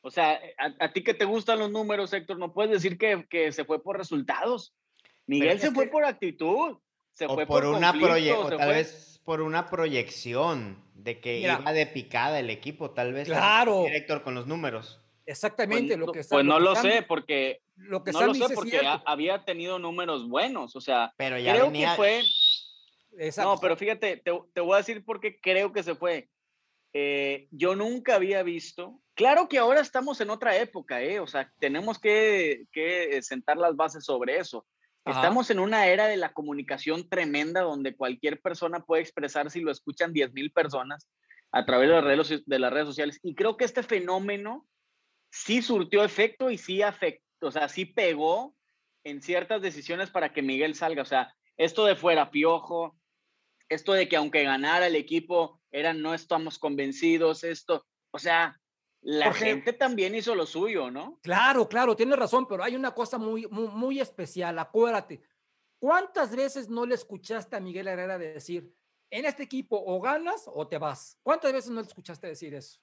O 0.00 0.10
sea, 0.10 0.40
a, 0.56 0.92
ti 0.94 1.04
que 1.04 1.12
te 1.12 1.26
gustan 1.26 1.58
los 1.58 1.70
números, 1.70 2.14
Héctor, 2.14 2.38
no 2.38 2.54
puedes 2.54 2.70
decir 2.70 2.96
que, 2.96 3.26
que 3.28 3.52
se 3.52 3.66
fue 3.66 3.82
por 3.82 3.98
resultados. 3.98 4.74
Miguel 5.26 5.60
se 5.60 5.70
fue 5.70 5.88
por 5.88 6.06
actitud, 6.06 6.78
se 7.12 7.28
fue 7.28 7.46
por, 7.46 7.66
una 7.66 7.92
proyección, 7.92 8.56
tal 8.56 8.70
vez 8.70 9.20
por 9.22 9.42
una 9.42 9.68
proyección 9.68 10.82
de 10.94 11.20
que 11.20 11.40
iba 11.40 11.72
de 11.74 11.86
picada 11.86 12.40
el 12.40 12.48
equipo, 12.48 12.92
tal 12.92 13.12
vez. 13.12 13.28
Claro. 13.28 13.84
Héctor, 13.86 14.22
con 14.22 14.34
los 14.34 14.46
números. 14.46 14.98
Exactamente 15.30 15.96
pues, 15.96 16.06
lo 16.06 16.12
que 16.12 16.24
Pues 16.28 16.44
no 16.44 16.58
lo, 16.58 16.74
sé, 16.74 17.04
porque 17.06 17.60
lo 17.76 18.02
que 18.02 18.10
no 18.10 18.26
lo 18.26 18.34
sé 18.34 18.52
porque 18.52 18.80
había 19.06 19.44
tenido 19.44 19.78
números 19.78 20.28
buenos, 20.28 20.74
o 20.74 20.80
sea, 20.80 21.14
pero 21.16 21.38
ya 21.38 21.54
creo 21.54 21.72
que 21.72 21.86
fue. 21.94 22.22
No, 23.36 23.56
pero 23.60 23.76
fíjate, 23.76 24.16
te, 24.16 24.32
te, 24.52 24.60
voy 24.60 24.74
a 24.74 24.78
decir 24.78 25.04
por 25.04 25.20
qué 25.20 25.38
creo 25.40 25.72
que 25.72 25.84
se 25.84 25.94
fue. 25.94 26.28
Eh, 26.92 27.46
yo 27.52 27.76
nunca 27.76 28.16
había 28.16 28.42
visto. 28.42 29.00
Claro 29.14 29.48
que 29.48 29.58
ahora 29.58 29.80
estamos 29.80 30.20
en 30.20 30.30
otra 30.30 30.56
época, 30.56 31.00
¿eh? 31.00 31.20
O 31.20 31.28
sea, 31.28 31.52
tenemos 31.60 32.00
que, 32.00 32.64
que 32.72 33.22
sentar 33.22 33.56
las 33.56 33.76
bases 33.76 34.04
sobre 34.04 34.38
eso. 34.38 34.66
Estamos 35.04 35.50
en 35.50 35.60
una 35.60 35.86
era 35.86 36.06
de 36.06 36.16
la 36.16 36.32
comunicación 36.32 37.08
tremenda 37.08 37.62
donde 37.62 37.96
cualquier 37.96 38.40
persona 38.40 38.80
puede 38.80 39.02
expresar 39.02 39.50
si 39.50 39.60
lo 39.60 39.70
escuchan 39.70 40.12
10 40.12 40.32
mil 40.32 40.52
personas 40.52 41.08
a 41.52 41.64
través 41.64 41.88
de 41.88 41.94
las, 41.94 42.04
redes, 42.04 42.42
de 42.46 42.58
las 42.58 42.72
redes 42.72 42.86
sociales. 42.86 43.18
Y 43.22 43.34
creo 43.34 43.56
que 43.56 43.64
este 43.64 43.82
fenómeno 43.82 44.66
sí 45.30 45.62
surtió 45.62 46.04
efecto 46.04 46.50
y 46.50 46.58
sí 46.58 46.82
afectó 46.82 47.24
o 47.42 47.50
sea, 47.50 47.68
sí 47.68 47.84
pegó 47.84 48.54
en 49.04 49.22
ciertas 49.22 49.62
decisiones 49.62 50.10
para 50.10 50.32
que 50.32 50.42
Miguel 50.42 50.74
salga. 50.74 51.02
O 51.02 51.06
sea, 51.06 51.34
esto 51.56 51.84
de 51.84 51.96
fuera 51.96 52.30
piojo, 52.30 52.96
esto 53.68 53.92
de 53.92 54.08
que 54.08 54.16
aunque 54.16 54.44
ganara 54.44 54.86
el 54.86 54.96
equipo, 54.96 55.60
eran 55.70 56.02
no 56.02 56.14
estamos 56.14 56.58
convencidos, 56.58 57.44
esto, 57.44 57.86
o 58.10 58.18
sea, 58.18 58.60
la 59.02 59.32
gente 59.32 59.72
también 59.72 60.14
hizo 60.14 60.34
lo 60.34 60.44
suyo, 60.44 60.90
¿no? 60.90 61.18
Claro, 61.22 61.68
claro, 61.68 61.96
tienes 61.96 62.18
razón, 62.18 62.46
pero 62.46 62.62
hay 62.62 62.76
una 62.76 62.92
cosa 62.92 63.16
muy, 63.16 63.46
muy, 63.46 63.68
muy 63.68 64.00
especial, 64.00 64.58
acuérdate. 64.58 65.22
¿Cuántas 65.78 66.36
veces 66.36 66.68
no 66.68 66.84
le 66.84 66.94
escuchaste 66.94 67.56
a 67.56 67.60
Miguel 67.60 67.88
Herrera 67.88 68.18
decir, 68.18 68.74
en 69.08 69.24
este 69.24 69.44
equipo 69.44 69.82
o 69.82 69.98
ganas 70.00 70.44
o 70.46 70.68
te 70.68 70.76
vas? 70.76 71.18
¿Cuántas 71.22 71.52
veces 71.52 71.70
no 71.70 71.80
le 71.80 71.86
escuchaste 71.86 72.26
decir 72.26 72.52
eso? 72.52 72.78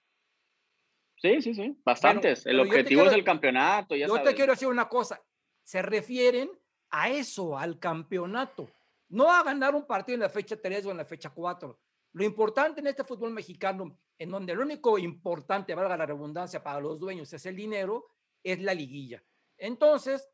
Sí, 1.17 1.41
sí, 1.41 1.53
sí, 1.53 1.75
bastantes. 1.83 2.45
el 2.45 2.59
objetivo 2.59 3.03
es 3.03 3.13
el 3.13 3.24
campeonato. 3.24 3.95
Ya 3.95 4.07
yo 4.07 4.21
te 4.21 4.36
quiero 4.36 4.53
decir 4.53 4.67
una 4.67 4.88
cosa, 4.88 5.21
se 5.63 5.81
refieren 5.81 6.50
a 6.91 7.09
eso, 7.09 7.57
al 7.57 7.79
campeonato, 7.79 8.69
no 9.09 9.31
a 9.31 9.43
ganar 9.43 9.74
un 9.75 9.86
partido 9.86 10.15
en 10.15 10.21
la 10.21 10.29
fecha 10.29 10.55
3 10.62 10.86
o 10.86 10.91
en 10.91 10.97
la 10.97 11.05
fecha 11.05 11.31
4. 11.31 11.79
Lo 12.13 12.24
importante 12.24 12.81
en 12.81 12.88
este 12.88 13.03
fútbol 13.03 13.31
mexicano, 13.31 14.00
en 14.17 14.29
donde 14.29 14.53
lo 14.55 14.62
único 14.62 14.97
importante, 14.97 15.75
valga 15.75 15.97
la 15.97 16.05
redundancia, 16.05 16.63
para 16.63 16.79
los 16.79 17.00
dueños 17.00 17.33
es 17.33 17.45
el 17.45 17.55
dinero, 17.55 18.07
es 18.43 18.62
la 18.62 18.74
liguilla. 18.74 19.24
Entonces, 19.57 20.29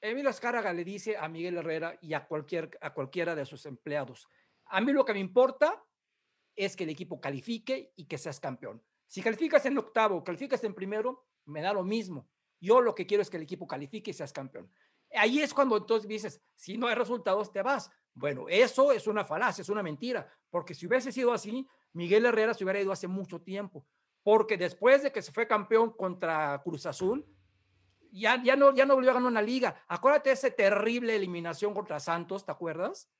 Emilio 0.00 0.30
Azcárraga 0.30 0.72
le 0.72 0.84
dice 0.84 1.16
a 1.16 1.28
Miguel 1.28 1.58
Herrera 1.58 1.96
y 2.00 2.14
a, 2.14 2.26
cualquier, 2.26 2.70
a 2.80 2.92
cualquiera 2.92 3.34
de 3.34 3.46
sus 3.46 3.66
empleados, 3.66 4.26
a 4.66 4.80
mí 4.80 4.92
lo 4.92 5.04
que 5.04 5.12
me 5.12 5.20
importa 5.20 5.84
es 6.56 6.76
que 6.76 6.84
el 6.84 6.90
equipo 6.90 7.20
califique 7.20 7.92
y 7.96 8.06
que 8.06 8.18
seas 8.18 8.40
campeón. 8.40 8.82
Si 9.12 9.20
calificas 9.20 9.66
en 9.66 9.76
octavo, 9.76 10.24
calificas 10.24 10.64
en 10.64 10.72
primero, 10.72 11.26
me 11.44 11.60
da 11.60 11.74
lo 11.74 11.84
mismo. 11.84 12.26
Yo 12.58 12.80
lo 12.80 12.94
que 12.94 13.06
quiero 13.06 13.20
es 13.20 13.28
que 13.28 13.36
el 13.36 13.42
equipo 13.42 13.66
califique 13.66 14.10
y 14.10 14.14
seas 14.14 14.32
campeón. 14.32 14.72
Ahí 15.14 15.40
es 15.40 15.52
cuando 15.52 15.76
entonces 15.76 16.08
dices, 16.08 16.40
si 16.54 16.78
no 16.78 16.86
hay 16.86 16.94
resultados, 16.94 17.52
te 17.52 17.60
vas. 17.60 17.90
Bueno, 18.14 18.46
eso 18.48 18.90
es 18.90 19.06
una 19.06 19.22
falacia, 19.22 19.60
es 19.60 19.68
una 19.68 19.82
mentira, 19.82 20.26
porque 20.48 20.72
si 20.74 20.86
hubiese 20.86 21.12
sido 21.12 21.30
así, 21.34 21.68
Miguel 21.92 22.24
Herrera 22.24 22.54
se 22.54 22.64
hubiera 22.64 22.80
ido 22.80 22.90
hace 22.90 23.06
mucho 23.06 23.42
tiempo, 23.42 23.84
porque 24.22 24.56
después 24.56 25.02
de 25.02 25.12
que 25.12 25.20
se 25.20 25.30
fue 25.30 25.46
campeón 25.46 25.90
contra 25.90 26.62
Cruz 26.64 26.86
Azul, 26.86 27.26
ya, 28.12 28.42
ya, 28.42 28.56
no, 28.56 28.74
ya 28.74 28.86
no 28.86 28.94
volvió 28.94 29.10
a 29.10 29.14
ganar 29.14 29.30
una 29.30 29.42
liga. 29.42 29.84
Acuérdate 29.88 30.30
de 30.30 30.34
esa 30.36 30.50
terrible 30.50 31.14
eliminación 31.14 31.74
contra 31.74 32.00
Santos, 32.00 32.46
¿te 32.46 32.52
acuerdas? 32.52 33.10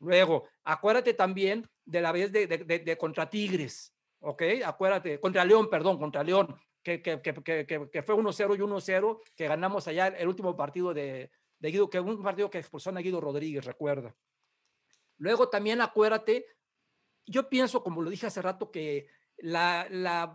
Luego, 0.00 0.48
acuérdate 0.64 1.14
también 1.14 1.70
de 1.84 2.00
la 2.00 2.10
vez 2.10 2.32
de, 2.32 2.48
de, 2.48 2.80
de 2.80 2.98
contra 2.98 3.30
Tigres, 3.30 3.94
¿ok? 4.20 4.42
Acuérdate, 4.64 5.20
contra 5.20 5.44
León, 5.44 5.68
perdón, 5.68 5.98
contra 5.98 6.22
León, 6.22 6.56
que, 6.82 7.02
que, 7.02 7.20
que, 7.20 7.66
que 7.90 8.02
fue 8.02 8.14
1-0 8.14 8.56
y 8.56 8.60
1-0, 8.60 9.20
que 9.36 9.48
ganamos 9.48 9.86
allá 9.88 10.08
el 10.08 10.28
último 10.28 10.56
partido 10.56 10.94
de, 10.94 11.30
de 11.58 11.70
Guido, 11.70 11.90
que 11.90 12.00
un 12.00 12.22
partido 12.22 12.50
que 12.50 12.58
expulsó 12.58 12.90
a 12.90 13.00
Guido 13.00 13.20
Rodríguez, 13.20 13.64
recuerda. 13.64 14.16
Luego 15.18 15.48
también 15.48 15.80
acuérdate, 15.80 16.46
yo 17.26 17.48
pienso, 17.48 17.82
como 17.82 18.00
lo 18.02 18.10
dije 18.10 18.26
hace 18.26 18.40
rato, 18.40 18.70
que 18.70 19.06
la, 19.36 19.86
la, 19.90 20.34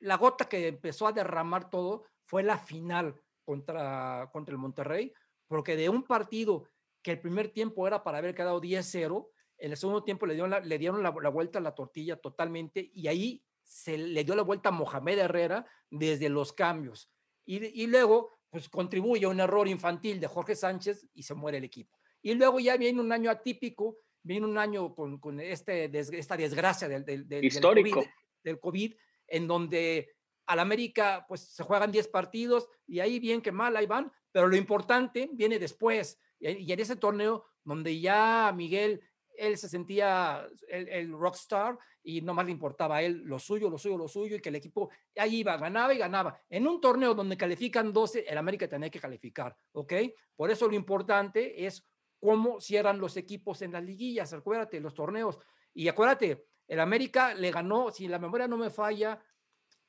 la 0.00 0.16
gota 0.16 0.48
que 0.48 0.68
empezó 0.68 1.06
a 1.06 1.12
derramar 1.12 1.68
todo 1.68 2.04
fue 2.24 2.42
la 2.42 2.58
final 2.58 3.20
contra, 3.44 4.30
contra 4.32 4.52
el 4.52 4.58
Monterrey, 4.58 5.12
porque 5.46 5.76
de 5.76 5.90
un 5.90 6.04
partido 6.04 6.68
que 7.02 7.12
el 7.12 7.20
primer 7.20 7.50
tiempo 7.50 7.86
era 7.86 8.02
para 8.02 8.18
haber 8.18 8.34
quedado 8.34 8.60
10-0, 8.60 9.28
en 9.62 9.70
el 9.70 9.76
segundo 9.76 10.02
tiempo 10.02 10.26
le 10.26 10.34
dieron, 10.34 10.50
la, 10.50 10.58
le 10.58 10.76
dieron 10.76 11.04
la, 11.04 11.14
la, 11.22 11.28
vuelta 11.28 11.60
a 11.60 11.62
la 11.62 11.72
tortilla 11.72 12.16
totalmente 12.16 12.90
y 12.94 13.06
ahí 13.06 13.44
se 13.62 13.96
le 13.96 14.24
dio 14.24 14.34
la 14.34 14.42
vuelta 14.42 14.70
a 14.70 14.72
Mohamed 14.72 15.20
Herrera 15.20 15.64
desde 15.88 16.28
los 16.28 16.52
cambios. 16.52 17.08
Y, 17.44 17.64
y 17.80 17.86
luego, 17.86 18.40
pues 18.50 18.68
contribuye 18.68 19.24
a 19.24 19.28
un 19.28 19.38
error 19.38 19.68
infantil 19.68 20.18
de 20.18 20.26
Jorge 20.26 20.56
Sánchez 20.56 21.06
y 21.14 21.22
se 21.22 21.34
muere 21.34 21.58
el 21.58 21.64
equipo. 21.64 21.96
Y 22.22 22.34
luego 22.34 22.58
ya 22.58 22.76
viene 22.76 23.00
un 23.00 23.12
año 23.12 23.30
atípico, 23.30 23.98
viene 24.24 24.46
un 24.46 24.58
año 24.58 24.96
con, 24.96 25.20
con 25.20 25.38
este, 25.38 25.88
des, 25.88 26.12
esta 26.12 26.36
desgracia 26.36 26.88
del, 26.88 27.04
del, 27.04 27.28
del, 27.28 27.44
Histórico. 27.44 28.00
Del 28.00 28.06
COVID, 28.06 28.14
del 28.42 28.58
COVID, 28.58 28.94
en 29.28 29.46
donde 29.46 30.16
al 30.46 30.58
América 30.58 31.24
pues 31.28 31.40
se 31.40 31.62
juegan 31.62 31.92
10 31.92 32.08
partidos 32.08 32.68
y 32.84 32.98
ahí 32.98 33.20
bien 33.20 33.40
que 33.40 33.52
mal, 33.52 33.76
ahí 33.76 33.86
van, 33.86 34.10
pero 34.32 34.48
lo 34.48 34.56
importante 34.56 35.30
viene 35.32 35.60
después. 35.60 36.18
Y, 36.40 36.48
y 36.50 36.72
en 36.72 36.80
ese 36.80 36.96
torneo 36.96 37.44
donde 37.62 38.00
ya 38.00 38.52
Miguel 38.56 39.00
él 39.36 39.56
se 39.56 39.68
sentía 39.68 40.48
el, 40.68 40.88
el, 40.88 41.12
rockstar 41.12 41.78
y 42.02 42.20
no 42.20 42.34
más 42.34 42.46
le 42.46 42.52
importaba 42.52 42.96
a 42.96 43.02
él 43.02 43.22
lo 43.24 43.38
suyo, 43.38 43.70
lo 43.70 43.78
suyo, 43.78 43.96
lo 43.96 44.08
suyo, 44.08 44.36
y 44.36 44.40
que 44.40 44.48
el 44.48 44.56
equipo 44.56 44.90
ahí 45.16 45.36
iba, 45.36 45.56
ganaba 45.56 45.94
y 45.94 45.98
ganaba. 45.98 46.40
En 46.48 46.66
un 46.66 46.80
torneo 46.80 47.14
donde 47.14 47.36
califican 47.36 47.92
12, 47.92 48.24
el 48.28 48.38
América 48.38 48.68
tenía 48.68 48.90
que 48.90 49.00
calificar, 49.00 49.56
¿ok? 49.72 49.92
Por 50.34 50.50
eso 50.50 50.68
lo 50.68 50.74
importante 50.74 51.64
es 51.64 51.86
cómo 52.22 52.60
cierran 52.60 53.00
los 53.00 53.16
equipos 53.16 53.62
en 53.62 53.72
las 53.72 53.82
liguillas, 53.82 54.32
acuérdate, 54.32 54.80
los 54.80 54.94
torneos. 54.94 55.38
Y 55.74 55.88
acuérdate, 55.88 56.46
el 56.68 56.80
América 56.80 57.34
le 57.34 57.50
ganó, 57.50 57.90
si 57.90 58.06
la 58.06 58.18
memoria 58.18 58.46
no 58.46 58.56
me 58.56 58.70
falla, 58.70 59.20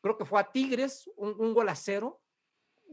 creo 0.02 0.18
que 0.18 0.26
fue 0.26 0.40
a 0.40 0.52
Tigres, 0.52 1.10
un, 1.16 1.54
gol 1.54 1.70
a 1.70 1.76
cero, 1.76 2.22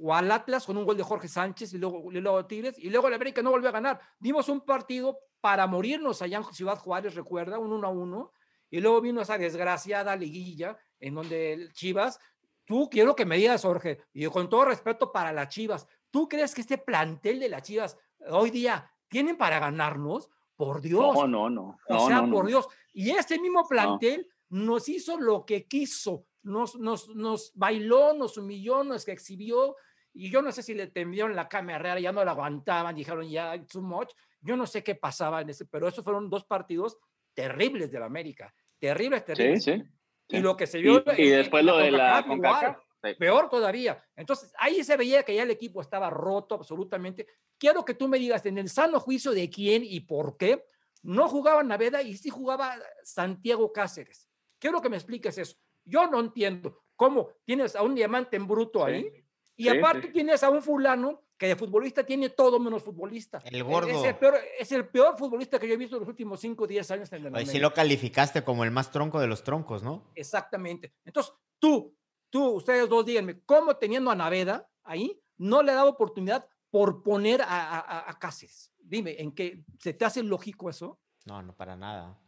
o 0.03 0.15
al 0.15 0.31
Atlas 0.31 0.67
con 0.67 0.77
un 0.77 0.85
gol 0.85 0.97
de 0.97 1.03
Jorge 1.03 1.29
Sánchez 1.29 1.73
y 1.73 1.79
luego, 1.79 2.13
y 2.13 2.21
luego 2.21 2.47
Tigres, 2.47 2.79
y 2.79 2.91
luego 2.91 3.09
el 3.09 3.15
América 3.15 3.43
no 3.43 3.51
volvió 3.51 3.69
a 3.69 3.73
ganar. 3.73 4.01
Dimos 4.19 4.49
un 4.49 4.61
partido 4.61 5.19
para 5.41 5.67
morirnos 5.67 6.23
allá 6.23 6.39
en 6.39 6.45
Ciudad 6.53 6.79
Juárez, 6.79 7.15
recuerda, 7.15 7.59
un 7.59 7.73
1 7.73 7.87
a 7.87 7.91
1, 7.91 8.33
y 8.71 8.81
luego 8.81 9.01
vino 9.01 9.21
esa 9.21 9.39
desgraciada 9.39 10.15
liguilla 10.17 10.79
en 11.01 11.15
donde 11.15 11.53
el 11.53 11.73
Chivas, 11.73 12.19
tú 12.65 12.89
quiero 12.91 13.17
que 13.17 13.25
me 13.25 13.37
digas, 13.37 13.63
Jorge, 13.63 14.01
y 14.13 14.27
con 14.27 14.49
todo 14.49 14.67
respeto 14.67 15.11
para 15.11 15.33
las 15.33 15.49
Chivas, 15.49 15.87
¿tú 16.11 16.29
crees 16.29 16.55
que 16.55 16.61
este 16.61 16.79
plantel 16.79 17.41
de 17.41 17.49
las 17.49 17.63
Chivas 17.63 17.97
hoy 18.29 18.51
día 18.51 18.91
tienen 19.09 19.37
para 19.37 19.59
ganarnos? 19.59 20.31
Por 20.57 20.83
Dios. 20.83 21.15
No, 21.15 21.27
no, 21.27 21.49
no. 21.49 21.79
O 21.89 21.95
no, 21.95 22.07
sea, 22.07 22.21
no, 22.21 22.31
por. 22.31 22.47
Dios. 22.47 22.69
Y 22.93 23.11
este 23.13 23.41
mismo 23.41 23.67
plantel 23.67 24.29
nos 24.51 24.91
hizo 24.91 25.19
lo 25.19 25.47
que 25.47 25.67
quiso, 25.67 26.27
nos, 26.43 26.77
nos, 26.77 27.09
nos 27.09 27.53
bailó, 27.55 28.13
nos 28.13 28.37
humilló, 28.37 28.85
nos 28.85 29.09
exhibió, 29.09 29.75
y 30.13 30.31
yo 30.31 30.43
no 30.43 30.53
sé 30.53 30.63
si 30.63 30.75
le 30.75 30.89
temieron 30.89 31.35
la 31.35 31.49
cámara, 31.49 31.99
ya 31.99 32.13
no 32.13 32.25
la 32.25 32.33
aguantaban, 32.33 32.95
dijeron 32.95 33.29
ya 33.29 33.65
too 33.65 33.81
much, 33.81 34.11
yo 34.41 34.57
no 34.57 34.67
sé 34.67 34.83
qué 34.83 34.95
pasaba 34.95 35.41
en 35.41 35.51
ese, 35.51 35.67
pero 35.67 35.89
esos 35.89 36.05
fueron 36.05 36.31
dos 36.31 36.45
partidos 36.45 36.99
terribles 37.35 37.91
de 37.91 37.99
la 37.99 38.07
América, 38.07 38.55
terribles, 38.79 39.25
terribles. 39.25 39.65
Sí, 39.65 39.73
sí. 39.73 39.83
sí. 40.29 40.37
Y 40.37 40.41
lo 40.41 40.57
que 40.57 40.67
se 40.67 40.79
vio. 40.79 41.03
Y, 41.17 41.23
y 41.23 41.29
después 41.29 41.61
en 41.61 41.67
lo 41.67 41.79
de 41.79 41.91
la 41.91 42.25
CONCACAF. 42.27 42.79
Sí. 43.03 43.15
Peor 43.19 43.49
todavía. 43.49 44.03
Entonces, 44.15 44.53
ahí 44.59 44.85
se 44.85 44.97
veía 44.97 45.23
que 45.23 45.35
ya 45.35 45.45
el 45.45 45.51
equipo 45.51 45.81
estaba 45.81 46.11
roto 46.11 46.55
absolutamente. 46.55 47.27
Quiero 47.57 47.83
que 47.83 47.95
tú 47.95 48.09
me 48.09 48.19
digas 48.19 48.45
en 48.45 48.59
el 48.59 48.69
sano 48.69 49.01
juicio 49.01 49.31
de 49.33 49.49
quién 49.49 49.83
y 49.85 50.01
por 50.01 50.37
qué 50.37 50.65
no 51.03 51.29
jugaba 51.29 51.63
Naveda 51.63 52.03
y 52.03 52.17
sí 52.17 52.29
jugaba 52.31 52.77
Santiago 53.03 53.73
Cáceres. 53.73 54.29
Quiero 54.59 54.83
que 54.83 54.91
me 54.91 54.97
expliques 54.97 55.39
eso. 55.39 55.57
Yo 55.85 56.07
no 56.09 56.21
entiendo 56.21 56.85
cómo 56.95 57.31
tienes 57.45 57.75
a 57.75 57.83
un 57.83 57.95
diamante 57.95 58.37
en 58.37 58.47
bruto 58.47 58.85
ahí 58.85 59.03
sí. 59.03 59.25
y 59.57 59.63
sí, 59.65 59.69
aparte 59.71 60.09
tienes 60.09 60.43
a 60.43 60.51
un 60.51 60.63
fulano 60.63 61.23
que 61.41 61.49
de 61.49 61.57
futbolista 61.57 62.05
tiene 62.05 62.29
todo 62.29 62.61
menos 62.61 62.83
futbolista. 62.83 63.41
El 63.47 63.65
gordo. 63.65 63.89
Es 63.89 64.05
el 64.05 64.15
peor, 64.17 64.39
es 64.59 64.73
el 64.73 64.87
peor 64.87 65.17
futbolista 65.17 65.59
que 65.59 65.67
yo 65.67 65.73
he 65.73 65.79
visto 65.79 65.97
en 65.97 66.01
los 66.01 66.09
últimos 66.11 66.39
5 66.39 66.65
o 66.65 66.67
10 66.67 66.91
años 66.91 67.13
en 67.15 67.27
el 67.27 67.35
Hoy 67.35 67.47
sí 67.47 67.59
lo 67.59 67.73
calificaste 67.73 68.45
como 68.45 68.63
el 68.63 68.71
más 68.71 68.91
tronco 68.91 69.19
de 69.19 69.27
los 69.27 69.43
troncos, 69.43 69.83
¿no? 69.83 70.05
Exactamente. 70.15 70.93
Entonces, 71.03 71.33
tú, 71.59 71.97
tú, 72.29 72.51
ustedes 72.51 72.87
dos 72.91 73.07
díganme, 73.07 73.41
¿cómo 73.47 73.75
teniendo 73.75 74.11
a 74.11 74.15
Naveda 74.15 74.69
ahí 74.85 75.19
no 75.39 75.63
le 75.63 75.73
dado 75.73 75.89
oportunidad 75.89 76.47
por 76.71 77.03
poner 77.03 77.41
a, 77.41 77.47
a, 77.47 78.11
a 78.11 78.19
Cáceres? 78.19 78.71
Dime, 78.79 79.17
¿en 79.19 79.33
qué 79.33 79.65
se 79.79 79.95
te 79.95 80.05
hace 80.05 80.23
lógico 80.23 80.69
eso? 80.69 81.01
No, 81.25 81.41
no, 81.41 81.57
para 81.57 81.75
nada. 81.75 82.19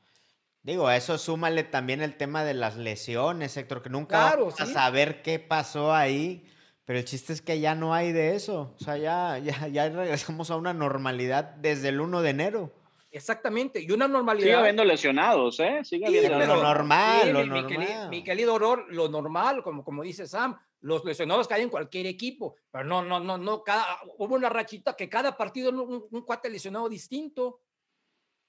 Digo, 0.62 0.86
a 0.86 0.96
eso 0.96 1.18
súmale 1.18 1.64
también 1.64 2.00
el 2.00 2.16
tema 2.16 2.44
de 2.44 2.54
las 2.54 2.78
lesiones, 2.78 3.58
Héctor, 3.58 3.82
que 3.82 3.90
nunca 3.90 4.28
claro, 4.28 4.44
vamos 4.46 4.58
a 4.58 4.64
¿sí? 4.64 4.72
saber 4.72 5.20
qué 5.20 5.38
pasó 5.38 5.92
ahí. 5.92 6.46
Pero 6.84 6.98
el 6.98 7.04
chiste 7.04 7.32
es 7.32 7.42
que 7.42 7.60
ya 7.60 7.74
no 7.74 7.94
hay 7.94 8.12
de 8.12 8.34
eso. 8.34 8.74
O 8.78 8.84
sea, 8.84 8.96
ya, 8.96 9.38
ya, 9.38 9.68
ya 9.68 9.88
regresamos 9.88 10.50
a 10.50 10.56
una 10.56 10.74
normalidad 10.74 11.44
desde 11.56 11.88
el 11.88 12.00
1 12.00 12.22
de 12.22 12.30
enero. 12.30 12.72
Exactamente, 13.12 13.78
y 13.82 13.90
una 13.92 14.08
normalidad. 14.08 14.46
Sigue 14.46 14.56
habiendo 14.56 14.84
lesionados, 14.86 15.60
¿eh? 15.60 15.84
Sigue 15.84 16.06
sí, 16.06 16.16
habiendo 16.16 16.56
lo 16.56 16.62
normal, 16.62 17.20
sí, 17.24 17.32
lo 17.32 17.40
mi, 17.40 17.46
normal. 17.46 17.66
Querido, 17.66 18.08
mi 18.08 18.24
querido 18.24 18.54
Horror, 18.54 18.86
lo 18.88 19.08
normal, 19.10 19.62
como, 19.62 19.84
como 19.84 20.02
dice 20.02 20.26
Sam, 20.26 20.58
los 20.80 21.04
lesionados 21.04 21.46
caen 21.46 21.64
en 21.64 21.68
cualquier 21.68 22.06
equipo, 22.06 22.56
pero 22.70 22.84
no, 22.84 23.02
no, 23.02 23.20
no, 23.20 23.36
no, 23.36 23.62
cada, 23.62 23.84
hubo 24.16 24.34
una 24.34 24.48
rachita 24.48 24.96
que 24.96 25.10
cada 25.10 25.36
partido 25.36 25.68
un, 25.70 26.06
un 26.10 26.22
cuate 26.22 26.48
lesionado 26.48 26.88
distinto. 26.88 27.60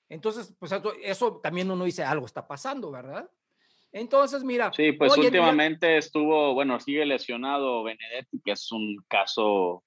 Entonces, 0.08 0.56
pues 0.58 0.72
eso, 0.72 0.94
eso, 1.04 1.42
también 1.44 1.70
uno 1.70 1.84
dice, 1.84 2.06
algo 2.06 2.26
está 2.26 2.48
pasando, 2.48 2.90
¿verdad? 2.90 3.30
Entonces, 3.94 4.44
mira. 4.44 4.72
Sí, 4.74 4.92
pues 4.92 5.16
últimamente 5.16 5.98
estuvo, 5.98 6.56
bueno, 6.56 6.80
sigue 6.80 7.06
lesionado 7.06 7.84
Benedetti, 7.84 8.42
que 8.44 8.52
es 8.52 8.72
un 8.72 8.98
caso. 9.08 9.84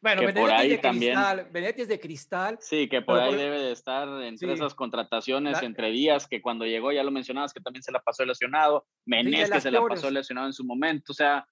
Bueno, 0.00 0.20
que 0.20 0.26
Benedetti, 0.28 0.50
por 0.50 0.58
ahí 0.58 0.66
es 0.70 0.76
de 0.76 0.78
también, 0.78 1.14
cristal, 1.14 1.48
Benedetti 1.52 1.82
es 1.82 1.88
de 1.88 2.00
cristal. 2.00 2.58
Sí, 2.60 2.88
que 2.88 3.02
por 3.02 3.20
ahí 3.20 3.30
por... 3.30 3.38
debe 3.38 3.60
de 3.60 3.72
estar 3.72 4.08
entre 4.22 4.48
sí. 4.48 4.54
esas 4.54 4.74
contrataciones, 4.74 5.60
la... 5.60 5.66
entre 5.66 5.90
días, 5.90 6.26
que 6.26 6.40
cuando 6.40 6.64
llegó, 6.64 6.90
ya 6.92 7.04
lo 7.04 7.10
mencionabas, 7.10 7.52
que 7.52 7.60
también 7.60 7.82
se 7.82 7.92
la 7.92 8.00
pasó 8.00 8.24
lesionado. 8.24 8.86
Menés, 9.04 9.50
que 9.50 9.60
se 9.60 9.70
la 9.70 9.86
pasó 9.86 10.10
lesionado 10.10 10.46
en 10.46 10.54
su 10.54 10.64
momento. 10.64 11.12
O 11.12 11.14
sea, 11.14 11.46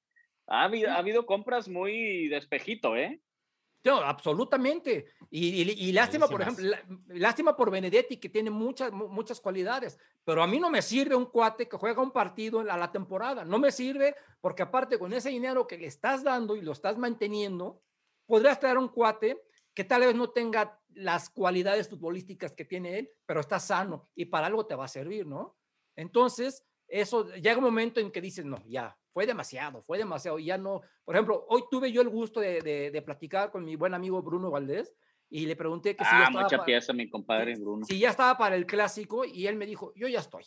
ha 0.49 0.63
habido, 0.65 0.91
ha 0.91 0.97
habido 0.97 1.27
compras 1.27 1.69
muy 1.69 2.29
despejito, 2.29 2.97
¿eh? 2.97 3.21
No, 3.85 3.97
absolutamente. 3.97 5.07
Y, 5.31 5.63
y, 5.63 5.89
y 5.89 5.93
lástima, 5.93 6.29
por 6.29 6.43
ejemplo, 6.43 6.71
lástima 7.09 7.57
por 7.57 7.71
Benedetti, 7.71 8.19
que 8.19 8.29
tiene 8.29 8.51
muchas, 8.51 8.93
muchas 8.93 9.41
cualidades, 9.41 9.99
pero 10.25 10.43
a 10.43 10.47
mí 10.47 10.61
no 10.61 10.69
me 10.69 10.83
sirve 10.83 11.15
un 11.15 11.27
cuate 11.27 11.69
que 11.69 11.77
juega 11.77 12.03
un 12.03 12.11
partido 12.11 12.61
a 12.61 12.77
la 12.77 12.93
temporada. 12.93 13.45
No 13.45 13.59
me 13.59 13.73
sirve 13.73 14.15
porque 14.41 14.63
aparte 14.63 14.99
con 14.99 15.13
ese 15.13 15.31
dinero 15.31 15.67
que 15.67 15.79
le 15.79 15.87
estás 15.87 16.23
dando 16.23 16.57
y 16.57 16.61
lo 16.61 16.73
estás 16.73 16.99
manteniendo, 16.99 17.83
podrías 18.27 18.61
traer 18.61 18.79
un 18.79 18.89
cuate 18.89 19.43
que 19.75 19.85
tal 19.85 20.03
vez 20.03 20.15
no 20.15 20.31
tenga 20.31 20.79
las 20.89 21.31
cualidades 21.31 21.89
futbolísticas 21.89 22.53
que 22.53 22.65
tiene 22.65 22.99
él, 22.99 23.11
pero 23.25 23.41
está 23.41 23.61
sano 23.61 24.11
y 24.15 24.27
para 24.27 24.47
algo 24.47 24.67
te 24.67 24.75
va 24.75 24.85
a 24.85 24.89
servir, 24.89 25.27
¿no? 25.27 25.57
Entonces, 25.97 26.67
eso 26.87 27.33
llega 27.35 27.59
un 27.59 27.65
momento 27.65 28.01
en 28.01 28.11
que 28.11 28.21
dices, 28.21 28.45
no, 28.45 28.63
ya, 28.67 28.99
fue 29.13 29.27
demasiado, 29.27 29.83
fue 29.83 29.99
demasiado, 29.99 30.39
y 30.39 30.47
ya 30.47 30.59
no. 30.59 30.83
Por 31.05 31.15
ejemplo, 31.15 31.47
hoy 31.49 31.65
tuve 31.71 31.93
yo 31.93 32.03
el 32.03 32.09
gusto 32.09 32.41
de, 32.41 32.61
de, 32.63 33.03
platicar 33.03 33.51
con 33.51 33.65
mi 33.65 33.77
buen 33.77 33.95
amigo 33.95 34.23
Bruno 34.23 34.51
Valdés 34.51 34.95
y 35.29 35.47
le 35.47 35.57
pregunté 35.57 35.97
que 35.97 36.05
si 36.05 36.11
ya 36.11 36.19
ah, 36.19 36.25
estaba 36.25 36.43
mucha 36.43 36.57
para, 36.57 36.67
pieza, 36.67 36.93
mi 36.93 37.09
compadre 37.09 37.55
Bruno. 37.57 37.85
Si 37.85 37.99
ya 37.99 38.11
estaba 38.11 38.37
para 38.39 38.57
el 38.57 38.67
clásico 38.67 39.25
y 39.25 39.47
él 39.47 39.57
me 39.57 39.67
dijo, 39.67 39.93
yo 39.95 40.09
ya 40.09 40.21
estoy. 40.21 40.45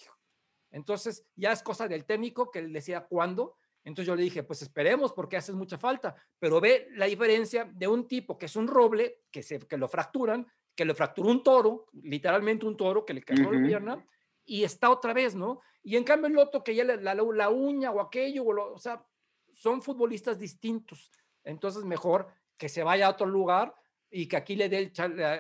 Entonces, 0.72 1.26
ya 1.36 1.52
es 1.52 1.62
cosa 1.62 1.88
del 1.88 2.06
técnico 2.06 2.52
que 2.52 2.60
él 2.60 2.74
decía 2.74 3.06
cuándo. 3.08 3.58
Entonces 3.86 4.08
yo 4.08 4.16
le 4.16 4.24
dije, 4.24 4.44
pues 4.44 4.62
esperemos 4.62 5.14
porque 5.14 5.38
hace 5.38 5.52
mucha 5.54 5.78
falta, 5.78 6.16
pero 6.40 6.62
ve 6.62 6.88
la 6.96 7.06
diferencia 7.06 7.66
de 7.66 7.88
un 7.88 8.08
tipo 8.08 8.38
que 8.38 8.46
es 8.46 8.56
un 8.56 8.68
roble, 8.68 9.24
que, 9.30 9.44
se, 9.44 9.60
que 9.60 9.78
lo 9.78 9.90
fracturan, 9.90 10.48
que 10.74 10.86
lo 10.86 10.96
fracturó 10.96 11.30
un 11.30 11.44
toro, 11.44 11.88
literalmente 11.92 12.66
un 12.66 12.78
toro 12.78 13.06
que 13.06 13.14
le 13.14 13.22
cayó 13.22 13.52
la 13.52 13.62
pierna, 13.62 14.06
y 14.46 14.64
está 14.64 14.90
otra 14.90 15.14
vez, 15.14 15.36
¿no? 15.36 15.62
Y 15.84 15.98
en 15.98 16.04
cambio 16.04 16.28
el 16.28 16.38
otro 16.38 16.64
que 16.64 16.74
ya 16.74 16.86
la, 16.86 17.14
la, 17.14 17.50
uña 17.50 17.92
o 17.92 18.00
aquello, 18.00 18.46
o, 18.46 18.78
sea, 18.78 19.06
son 19.54 19.82
futbolistas 19.82 20.40
distintos. 20.40 21.12
Entonces 21.44 21.84
mejor 21.84 22.28
que 22.58 22.70
se 22.70 22.84
vaya 22.84 23.08
a 23.08 23.10
otro 23.10 23.28
lugar 23.28 23.76
y 24.10 24.28
que 24.28 24.38
aquí 24.38 24.56
le 24.56 24.70
dé 24.70 24.92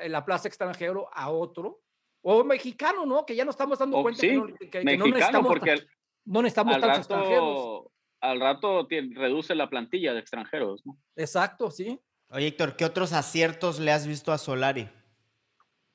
la, 0.09 0.25
plaza 0.25 0.49
extranjero 0.49 1.09
a 1.13 1.29
otro. 1.29 1.81
O 2.21 2.43
mexicano, 2.43 3.05
¿no? 3.05 3.25
Que 3.25 3.35
ya 3.35 3.45
no 3.45 3.51
estamos 3.51 3.79
dando 3.79 4.01
cuenta 4.01 4.21
que, 4.21 4.35
no, 4.35 5.07
necesitamos, 5.07 5.47
porque 5.47 5.85
no 6.25 6.41
necesitamos 6.41 6.79
tantos 6.79 6.99
extranjeros. 6.99 7.85
Al 8.19 8.39
rato 8.39 8.87
reduce 8.89 9.55
la 9.55 9.69
plantilla 9.69 10.13
de 10.13 10.19
extranjeros, 10.19 10.85
¿no? 10.85 10.97
Exacto, 11.15 11.69
sí. 11.69 11.99
Oye, 12.29 12.47
Héctor, 12.47 12.75
¿qué 12.77 12.85
otros 12.85 13.13
aciertos 13.13 13.79
le 13.79 13.91
has 13.91 14.07
visto 14.07 14.31
a 14.31 14.37
Solari? 14.37 14.89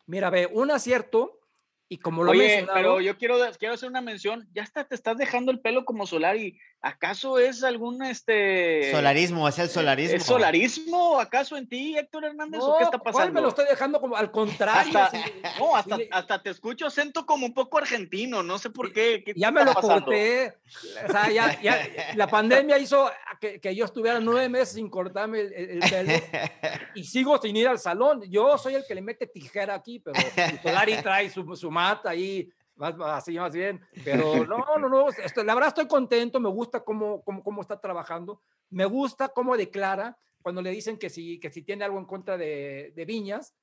Mira, 0.06 0.30
ve, 0.30 0.46
un 0.46 0.70
acierto 0.70 1.38
y 1.88 1.98
como 1.98 2.22
lo 2.22 2.33
Oye, 2.33 2.66
pero 2.74 3.01
yo 3.01 3.16
quiero, 3.16 3.37
quiero 3.59 3.74
hacer 3.74 3.88
una 3.88 4.03
mención. 4.03 4.46
Ya 4.53 4.62
está, 4.62 4.85
te 4.85 4.94
estás 4.94 5.16
dejando 5.16 5.51
el 5.51 5.61
pelo 5.61 5.85
como 5.85 6.07
Solari. 6.07 6.59
¿Acaso 6.80 7.40
es 7.40 7.64
algún 7.64 8.04
este. 8.04 8.92
Solarismo, 8.92 9.48
es 9.48 9.58
el 9.58 9.68
solarismo. 9.68 10.16
¿Es 10.16 10.22
solarismo 10.22 11.18
acaso 11.18 11.56
en 11.56 11.68
ti, 11.68 11.98
Héctor 11.98 12.26
Hernández? 12.26 12.60
¿O 12.62 12.78
qué 12.78 12.84
está 12.84 12.98
pasando? 12.98 13.18
¿cuál 13.18 13.32
me 13.32 13.40
lo 13.40 13.48
estoy 13.48 13.66
dejando 13.68 14.00
como 14.00 14.16
al 14.16 14.30
contrario? 14.30 14.96
Hasta, 14.96 15.18
no, 15.58 15.74
hasta, 16.12 16.40
te 16.40 16.50
escucho 16.50 16.86
acento 16.86 17.26
como 17.26 17.46
un 17.46 17.52
poco 17.52 17.78
argentino, 17.78 18.44
no 18.44 18.58
sé 18.58 18.70
por 18.70 18.92
qué. 18.92 19.24
ya 19.34 19.50
me 19.50 19.64
lo 19.64 19.74
corté. 19.74 20.54
O 21.04 21.10
sea, 21.10 21.28
ya, 21.32 21.60
ya, 21.60 21.80
la 22.14 22.28
pandemia 22.28 22.78
hizo 22.78 23.10
que, 23.40 23.60
que, 23.60 23.74
yo 23.74 23.84
estuviera 23.84 24.20
nueve 24.20 24.48
meses 24.48 24.76
sin 24.76 24.88
cortarme 24.88 25.40
el, 25.40 25.80
pelo 25.80 26.12
y 26.94 27.02
sigo 27.02 27.38
sin 27.38 27.56
ir 27.56 27.66
al 27.66 27.80
salón. 27.80 28.22
Yo 28.30 28.56
soy 28.56 28.76
el 28.76 28.84
que 28.86 28.94
le 28.94 29.02
mete 29.02 29.26
tijera 29.26 29.74
aquí, 29.74 29.98
pero 29.98 30.20
Solari 30.62 30.96
trae 31.02 31.28
su, 31.28 31.56
su 31.56 31.72
mata 31.72 32.10
ahí 32.10 32.48
más, 32.78 32.94
así 33.00 33.38
más 33.38 33.52
bien, 33.52 33.80
pero 34.04 34.46
no, 34.46 34.64
no, 34.78 34.88
no, 34.88 35.08
esto, 35.08 35.44
la 35.44 35.54
verdad 35.54 35.68
estoy 35.68 35.86
contento, 35.86 36.40
me 36.40 36.48
gusta 36.48 36.80
cómo, 36.80 37.22
cómo, 37.22 37.42
cómo, 37.42 37.60
está 37.60 37.80
trabajando, 37.80 38.40
me 38.70 38.84
gusta 38.84 39.28
cómo 39.28 39.56
declara 39.56 40.18
cuando 40.42 40.62
le 40.62 40.70
dicen 40.70 40.98
que 40.98 41.10
si, 41.10 41.38
que 41.40 41.50
si 41.50 41.62
tiene 41.62 41.84
algo 41.84 41.98
en 41.98 42.06
contra 42.06 42.38
de, 42.38 42.92
de 42.94 43.04
Viñas, 43.04 43.54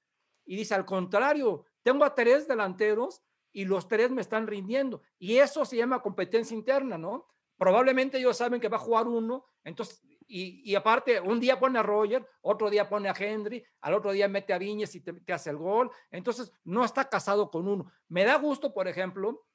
y 0.45 0.55
dice 0.55 0.75
al 0.75 0.85
contrario, 0.85 1.65
tengo 1.81 2.03
a 2.03 2.13
tres 2.13 2.47
delanteros 2.47 3.23
y 3.51 3.65
los 3.65 3.87
tres 3.87 4.11
me 4.11 4.21
están 4.21 4.45
rindiendo, 4.45 5.01
y 5.17 5.37
eso 5.37 5.65
se 5.65 5.77
llama 5.77 6.01
competencia 6.01 6.55
interna, 6.55 6.97
¿no? 6.97 7.27
Probablemente 7.57 8.17
ellos 8.17 8.37
saben 8.37 8.59
que 8.59 8.67
va 8.67 8.77
a 8.77 8.81
jugar 8.81 9.07
uno, 9.07 9.45
entonces 9.63 10.03
y, 10.27 10.73
aparte, 10.73 11.19
un 11.19 11.39
día 11.39 11.59
pone 11.59 11.77
a 11.77 11.83
Roger, 11.83 12.25
otro 12.41 12.69
día 12.69 12.89
pone 12.89 13.09
a 13.09 13.15
Henry, 13.17 13.63
al 13.81 13.93
otro 13.93 14.11
día 14.11 14.27
mete 14.27 14.53
a 14.53 14.57
Viñez 14.57 14.95
y 14.95 15.01
te, 15.01 15.33
hace 15.33 15.51
el 15.51 15.57
gol. 15.57 15.91
Entonces, 16.09 16.51
no 16.63 16.83
está 16.83 17.07
casado 17.09 17.51
con 17.51 17.67
uno. 17.67 17.91
Me 18.07 18.23
da 18.23 18.35
gusto, 18.37 18.73
por 18.73 18.87
ejemplo, 18.87 19.45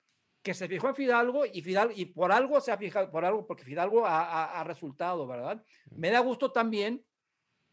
que 0.42 0.54
se 0.54 0.68
fijó 0.68 0.88
en 0.88 0.94
Fidalgo 0.94 1.44
y 1.44 1.60
Fidalgo, 1.60 1.92
y 1.96 2.06
por 2.06 2.30
algo 2.30 2.60
se 2.60 2.70
ha 2.70 2.76
fijado, 2.76 3.10
por 3.10 3.24
algo, 3.24 3.46
porque 3.46 3.64
Fidalgo 3.64 4.04
ha, 4.06 4.62
resultado, 4.64 5.26
¿verdad? 5.26 5.62
Me 5.90 6.10
da 6.10 6.20
gusto 6.20 6.52
también 6.52 7.04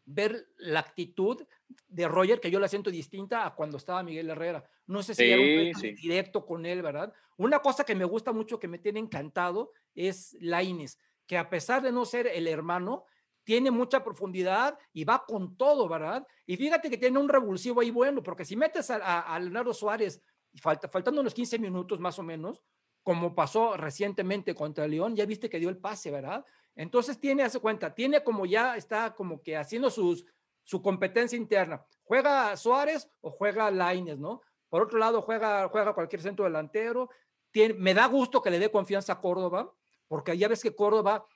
ver 0.04 0.48
la 0.56 0.80
actitud 0.80 1.46
de 1.86 2.08
Roger, 2.08 2.40
que 2.40 2.50
yo 2.50 2.58
la 2.58 2.66
siento 2.66 2.90
distinta 2.90 3.46
a 3.46 3.54
cuando 3.54 3.76
estaba 3.76 4.02
Miguel 4.02 4.30
Herrera. 4.30 4.64
No 4.86 5.02
sé 5.02 5.14
si 5.14 5.24
era 5.24 5.40
un 5.40 5.94
directo 5.94 6.44
con 6.44 6.66
él, 6.66 6.82
¿verdad? 6.82 7.12
Una 7.36 7.60
cosa 7.60 7.84
que 7.84 7.94
me 7.94 8.04
gusta 8.04 8.32
mucho, 8.32 8.58
que 8.58 8.68
me 8.68 8.78
tiene 8.78 8.98
encantado, 8.98 9.72
es 9.94 10.36
Laines 10.40 10.98
que 11.28 11.38
a 11.38 11.48
pesar 11.48 11.82
de 11.82 11.92
no 11.92 12.04
ser 12.04 12.26
el 12.26 12.48
hermano, 12.48 13.04
tiene 13.44 13.70
mucha 13.70 14.02
profundidad 14.02 14.78
y 14.92 15.04
va 15.04 15.24
con 15.24 15.56
todo, 15.56 15.88
¿verdad? 15.88 16.26
Y 16.44 16.56
fíjate 16.56 16.90
que 16.90 16.98
tiene 16.98 17.18
un 17.18 17.28
revulsivo 17.28 17.80
ahí 17.80 17.90
bueno, 17.90 18.22
porque 18.22 18.44
si 18.44 18.56
metes 18.56 18.90
a, 18.90 19.38
Leonardo 19.38 19.72
Suárez, 19.72 20.20
falta, 20.60 20.88
faltando 20.88 21.20
unos 21.20 21.34
15 21.34 21.58
minutos 21.58 22.00
más 22.00 22.18
o 22.18 22.22
menos, 22.22 22.62
como 23.02 23.34
pasó 23.34 23.76
recientemente 23.76 24.54
contra 24.54 24.88
León, 24.88 25.14
ya 25.14 25.24
viste 25.24 25.48
que 25.48 25.58
dio 25.58 25.68
el 25.68 25.78
pase, 25.78 26.10
¿verdad? 26.10 26.44
Entonces 26.74 27.20
tiene, 27.20 27.42
hace 27.42 27.60
cuenta, 27.60 27.94
tiene 27.94 28.22
como 28.22 28.44
ya 28.46 28.76
está 28.76 29.14
como 29.14 29.42
que 29.42 29.56
haciendo 29.56 29.90
sus, 29.90 30.26
su 30.62 30.82
competencia 30.82 31.36
interna. 31.36 31.84
¿Juega 32.04 32.56
Suárez 32.56 33.10
o 33.20 33.30
juega 33.30 33.70
Laines, 33.70 34.18
no? 34.18 34.42
Por 34.68 34.82
otro 34.82 34.98
lado, 34.98 35.22
juega, 35.22 35.68
juega 35.68 35.94
cualquier 35.94 36.22
centro 36.22 36.44
delantero. 36.44 37.08
Tiene, 37.50 37.74
me 37.74 37.94
da 37.94 38.06
gusto 38.06 38.42
que 38.42 38.50
le 38.50 38.58
dé 38.58 38.70
confianza 38.70 39.14
a 39.14 39.20
Córdoba, 39.20 39.72
porque 40.08 40.36
ya 40.36 40.48
ves 40.48 40.62
que 40.62 40.74
Córdoba, 40.74 41.26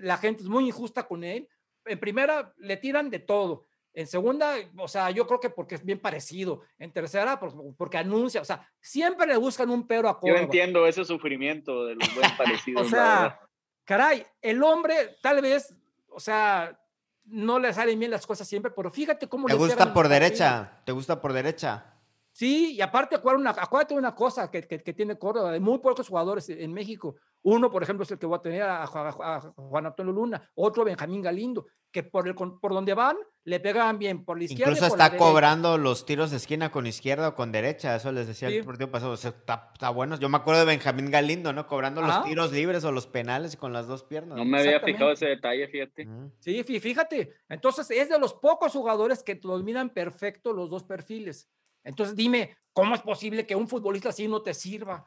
la 0.00 0.18
gente 0.18 0.42
es 0.42 0.48
muy 0.48 0.66
injusta 0.66 1.06
con 1.06 1.24
él. 1.24 1.48
En 1.84 1.98
primera, 1.98 2.52
le 2.58 2.76
tiran 2.76 3.08
de 3.10 3.20
todo. 3.20 3.64
En 3.94 4.06
segunda, 4.06 4.56
o 4.76 4.88
sea, 4.88 5.10
yo 5.10 5.26
creo 5.26 5.40
que 5.40 5.48
porque 5.48 5.76
es 5.76 5.84
bien 5.84 5.98
parecido. 5.98 6.60
En 6.78 6.92
tercera, 6.92 7.40
porque, 7.78 7.96
anuncia, 7.96 8.42
o 8.42 8.44
sea, 8.44 8.70
siempre 8.80 9.26
le 9.26 9.38
buscan 9.38 9.70
un 9.70 9.86
pero 9.86 10.08
a 10.08 10.20
Córdoba. 10.20 10.40
Yo 10.40 10.44
entiendo 10.44 10.86
ese 10.86 11.04
sufrimiento 11.04 11.86
de 11.86 11.94
los 11.94 12.14
buen 12.14 12.30
parecidos. 12.36 12.86
o 12.86 12.90
sea, 12.90 13.40
caray, 13.84 14.26
el 14.42 14.62
hombre 14.62 15.16
tal 15.22 15.40
vez, 15.40 15.74
o 16.08 16.20
sea, 16.20 16.78
no 17.24 17.58
le 17.58 17.72
salen 17.72 17.98
bien 17.98 18.10
las 18.10 18.26
cosas 18.26 18.46
siempre, 18.46 18.70
pero 18.70 18.90
fíjate 18.90 19.28
cómo 19.28 19.48
¿Te 19.48 19.54
gusta 19.54 19.94
por 19.94 20.08
derecha? 20.08 20.82
¿Te 20.84 20.92
gusta 20.92 21.20
por 21.20 21.32
derecha? 21.32 21.95
Sí, 22.36 22.74
y 22.74 22.82
aparte, 22.82 23.16
acuérdate 23.16 23.94
una, 23.94 24.00
una 24.00 24.14
cosa 24.14 24.50
que, 24.50 24.60
que, 24.68 24.82
que, 24.82 24.92
tiene 24.92 25.16
Córdoba, 25.16 25.52
hay 25.52 25.60
muy 25.60 25.78
pocos 25.78 26.06
jugadores 26.06 26.46
en 26.50 26.70
México. 26.70 27.16
Uno, 27.40 27.70
por 27.70 27.82
ejemplo, 27.82 28.02
es 28.02 28.10
el 28.10 28.18
que 28.18 28.26
voy 28.26 28.36
a 28.36 28.42
tener 28.42 28.62
a, 28.62 28.86
Juan 28.86 29.86
Antonio 29.86 30.12
Luna, 30.12 30.50
otro 30.54 30.84
Benjamín 30.84 31.22
Galindo, 31.22 31.64
que 31.90 32.02
por, 32.02 32.28
el, 32.28 32.34
por 32.34 32.74
donde 32.74 32.92
van 32.92 33.16
le 33.44 33.58
pegan 33.58 33.98
bien 33.98 34.22
por 34.22 34.36
la 34.36 34.44
izquierda. 34.44 34.70
Incluso 34.70 34.86
está 34.86 35.16
cobrando 35.16 35.78
los 35.78 36.04
tiros 36.04 36.30
de 36.30 36.36
esquina 36.36 36.70
con 36.70 36.86
izquierda 36.86 37.28
o 37.28 37.34
con 37.34 37.52
derecha, 37.52 37.96
eso 37.96 38.12
les 38.12 38.26
decía 38.26 38.48
el 38.48 38.66
partido 38.66 38.90
pasado. 38.90 39.14
está, 39.14 39.90
bueno. 39.94 40.18
Yo 40.18 40.28
me 40.28 40.36
acuerdo 40.36 40.60
de 40.60 40.66
Benjamín 40.66 41.10
Galindo, 41.10 41.54
¿no? 41.54 41.66
Cobrando 41.66 42.02
los 42.02 42.22
tiros 42.24 42.52
libres 42.52 42.84
o 42.84 42.92
los 42.92 43.06
penales 43.06 43.56
con 43.56 43.72
las 43.72 43.86
dos 43.86 44.02
piernas. 44.02 44.36
No 44.36 44.44
me 44.44 44.60
había 44.60 44.80
fijado 44.80 45.12
ese 45.12 45.24
detalle, 45.24 45.68
fíjate. 45.68 46.06
Sí, 46.40 46.62
fíjate. 46.64 47.32
Entonces, 47.48 47.90
es 47.90 48.10
de 48.10 48.18
los 48.18 48.34
pocos 48.34 48.72
jugadores 48.72 49.22
que 49.22 49.36
dominan 49.36 49.88
perfecto 49.88 50.52
los 50.52 50.68
dos 50.68 50.84
perfiles. 50.84 51.48
Entonces 51.86 52.16
dime, 52.16 52.56
¿cómo 52.72 52.94
es 52.94 53.00
posible 53.00 53.46
que 53.46 53.54
un 53.54 53.68
futbolista 53.68 54.08
así 54.08 54.26
no 54.26 54.42
te 54.42 54.52
sirva? 54.52 55.06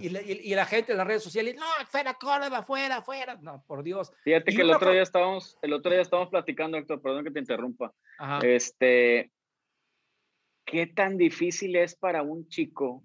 Y, 0.00 0.10
la 0.54 0.66
gente 0.66 0.92
en 0.92 0.98
las 0.98 1.06
redes 1.06 1.22
sociales, 1.22 1.56
no, 1.56 1.64
fuera 1.86 2.14
Córdoba, 2.14 2.62
fuera, 2.62 3.02
fuera. 3.02 3.36
No, 3.36 3.64
por 3.66 3.82
Dios. 3.82 4.12
Fíjate 4.24 4.52
que 4.52 4.62
el 4.62 4.70
otro, 4.70 4.90
día 4.90 5.02
estábamos, 5.02 5.56
el 5.62 5.72
otro 5.72 5.92
día 5.92 6.02
estábamos 6.02 6.28
platicando, 6.28 6.76
Héctor, 6.76 7.00
perdón 7.00 7.24
que 7.24 7.30
te 7.30 7.38
interrumpa. 7.38 7.92
Este, 8.42 9.30
¿qué 10.66 10.86
tan 10.88 11.16
difícil 11.16 11.76
es 11.76 11.94
para 11.94 12.22
un 12.22 12.48
chico 12.48 13.02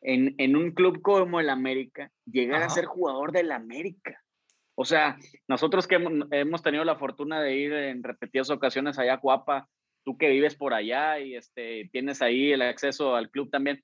en, 0.00 0.34
en 0.38 0.56
un 0.56 0.72
club 0.72 1.02
como 1.02 1.40
el 1.40 1.50
América 1.50 2.10
llegar 2.24 2.62
a 2.62 2.70
ser 2.70 2.86
jugador 2.86 3.30
del 3.30 3.52
América? 3.52 4.20
O 4.74 4.84
sea, 4.84 5.18
nosotros 5.46 5.86
que 5.86 5.96
hemos, 5.96 6.26
hemos, 6.32 6.62
tenido 6.62 6.84
la 6.84 6.96
fortuna 6.96 7.40
de 7.42 7.54
ir 7.54 7.72
en 7.72 8.02
repetidas 8.02 8.48
ocasiones 8.50 8.98
allá 8.98 9.14
a 9.14 9.20
Cuapa 9.20 9.68
tú 10.04 10.16
que 10.16 10.28
vives 10.28 10.54
por 10.54 10.74
allá 10.74 11.18
y 11.18 11.36
este, 11.36 11.88
tienes 11.92 12.22
ahí 12.22 12.52
el 12.52 12.62
acceso 12.62 13.14
al 13.14 13.30
club 13.30 13.50
también, 13.50 13.82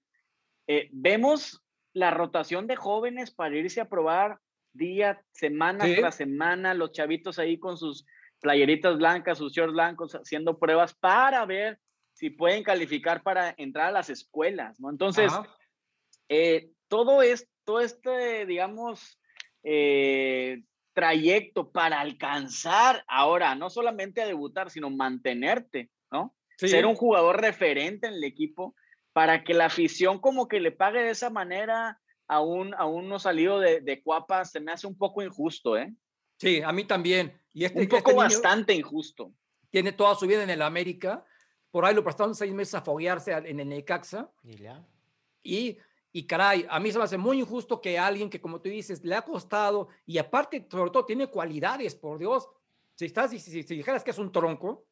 eh, 0.67 0.89
vemos 0.93 1.63
la 1.93 2.11
rotación 2.11 2.67
de 2.67 2.77
jóvenes 2.77 3.31
para 3.31 3.57
irse 3.57 3.81
a 3.81 3.89
probar 3.89 4.39
día, 4.73 5.23
semana 5.33 5.85
tras 5.97 6.17
semana, 6.17 6.75
los 6.75 6.93
chavitos 6.93 7.39
ahí 7.39 7.59
con 7.59 7.79
sus 7.79 8.05
playeritas 8.41 8.99
blancas, 8.99 9.39
sus 9.39 9.53
shorts 9.53 9.73
blancos, 9.73 10.13
haciendo 10.15 10.59
pruebas 10.59 10.95
para 10.95 11.45
ver 11.47 11.79
si 12.13 12.31
pueden 12.31 12.63
calificar 12.63 13.23
para 13.23 13.55
entrar 13.57 13.89
a 13.89 13.93
las 13.93 14.11
escuelas, 14.11 14.79
¿no? 14.81 14.91
Entonces, 14.91 15.33
eh, 16.29 16.71
todo, 16.89 17.23
esto, 17.23 17.81
este, 17.81 18.47
digamos, 18.47 19.19
eh, 19.63 20.63
trayecto 20.95 21.71
para 21.71 22.01
alcanzar 22.01 23.05
ahora, 23.07 23.55
no 23.55 23.69
solamente 23.69 24.23
a 24.23 24.27
debutar, 24.27 24.71
sino 24.71 24.91
mantenerte 24.91 25.91
¿no? 26.11 26.35
Ser 26.57 26.87
un 26.87 26.95
jugador 26.95 27.41
referente 27.41 28.07
en 28.07 28.15
el 28.15 28.25
equipo 28.25 28.75
para 29.13 29.45
que 29.45 29.55
la 29.55 29.67
afición 29.67 30.19
como 30.19 30.49
que 30.49 30.61
le 30.61 30.73
pague 30.73 31.03
de 31.03 31.11
esa 31.11 31.31
manera 31.31 32.01
a 32.29 32.41
un, 32.41 32.75
a 32.75 32.87
uno 32.87 33.19
salido 33.19 33.61
de, 33.61 33.81
de 33.81 34.03
Cuapa, 34.03 34.45
se 34.45 34.61
me 34.61 34.73
hace 34.73 34.87
un 34.87 34.97
poco 34.97 35.23
injusto, 35.23 35.77
¿eh? 35.77 35.95
Sí, 36.39 36.61
a 36.63 36.73
mí 36.73 36.85
también. 36.85 37.41
Y 37.53 37.65
este, 37.65 37.81
un 37.81 37.89
poco 37.89 38.11
este 38.11 38.23
bastante 38.23 38.75
injusto. 38.75 39.33
Tiene 39.71 39.93
toda 39.93 40.15
su 40.15 40.27
vida 40.27 40.43
en 40.43 40.51
el 40.51 40.63
América. 40.63 41.25
por 41.71 41.85
ahí 41.85 41.95
lo 41.95 42.05
prestaron 42.05 42.35
seis 42.35 42.53
meses 42.53 42.75
a 42.75 42.83
foguearse 42.83 43.33
en 43.33 43.61
el 43.61 43.69
Necaxa. 43.69 44.31
Y 44.43 44.57
ya. 44.57 44.87
Y, 45.43 45.79
y 46.13 46.27
caray, 46.27 46.67
a 46.69 46.81
mí 46.81 46.91
se 46.91 46.99
me 46.99 47.05
hace 47.05 47.17
muy 47.17 47.41
injusto 47.41 47.81
que 47.81 47.99
alguien 47.99 48.29
que, 48.29 48.41
como 48.41 48.61
tú 48.61 48.69
dices, 48.69 49.05
le 49.05 49.15
ha 49.15 49.23
costado 49.23 49.89
y 50.05 50.19
aparte, 50.19 50.67
sobre 50.71 50.91
todo, 50.91 51.05
tiene 51.05 51.29
cualidades, 51.29 51.95
por 51.95 52.19
Dios. 52.19 52.49
Si, 52.95 53.07
estás, 53.07 53.31
si, 53.31 53.39
si, 53.39 53.63
si 53.63 53.77
dijeras 53.77 54.03
que 54.03 54.11
es 54.11 54.19
un 54.19 54.33
tronco, 54.33 54.87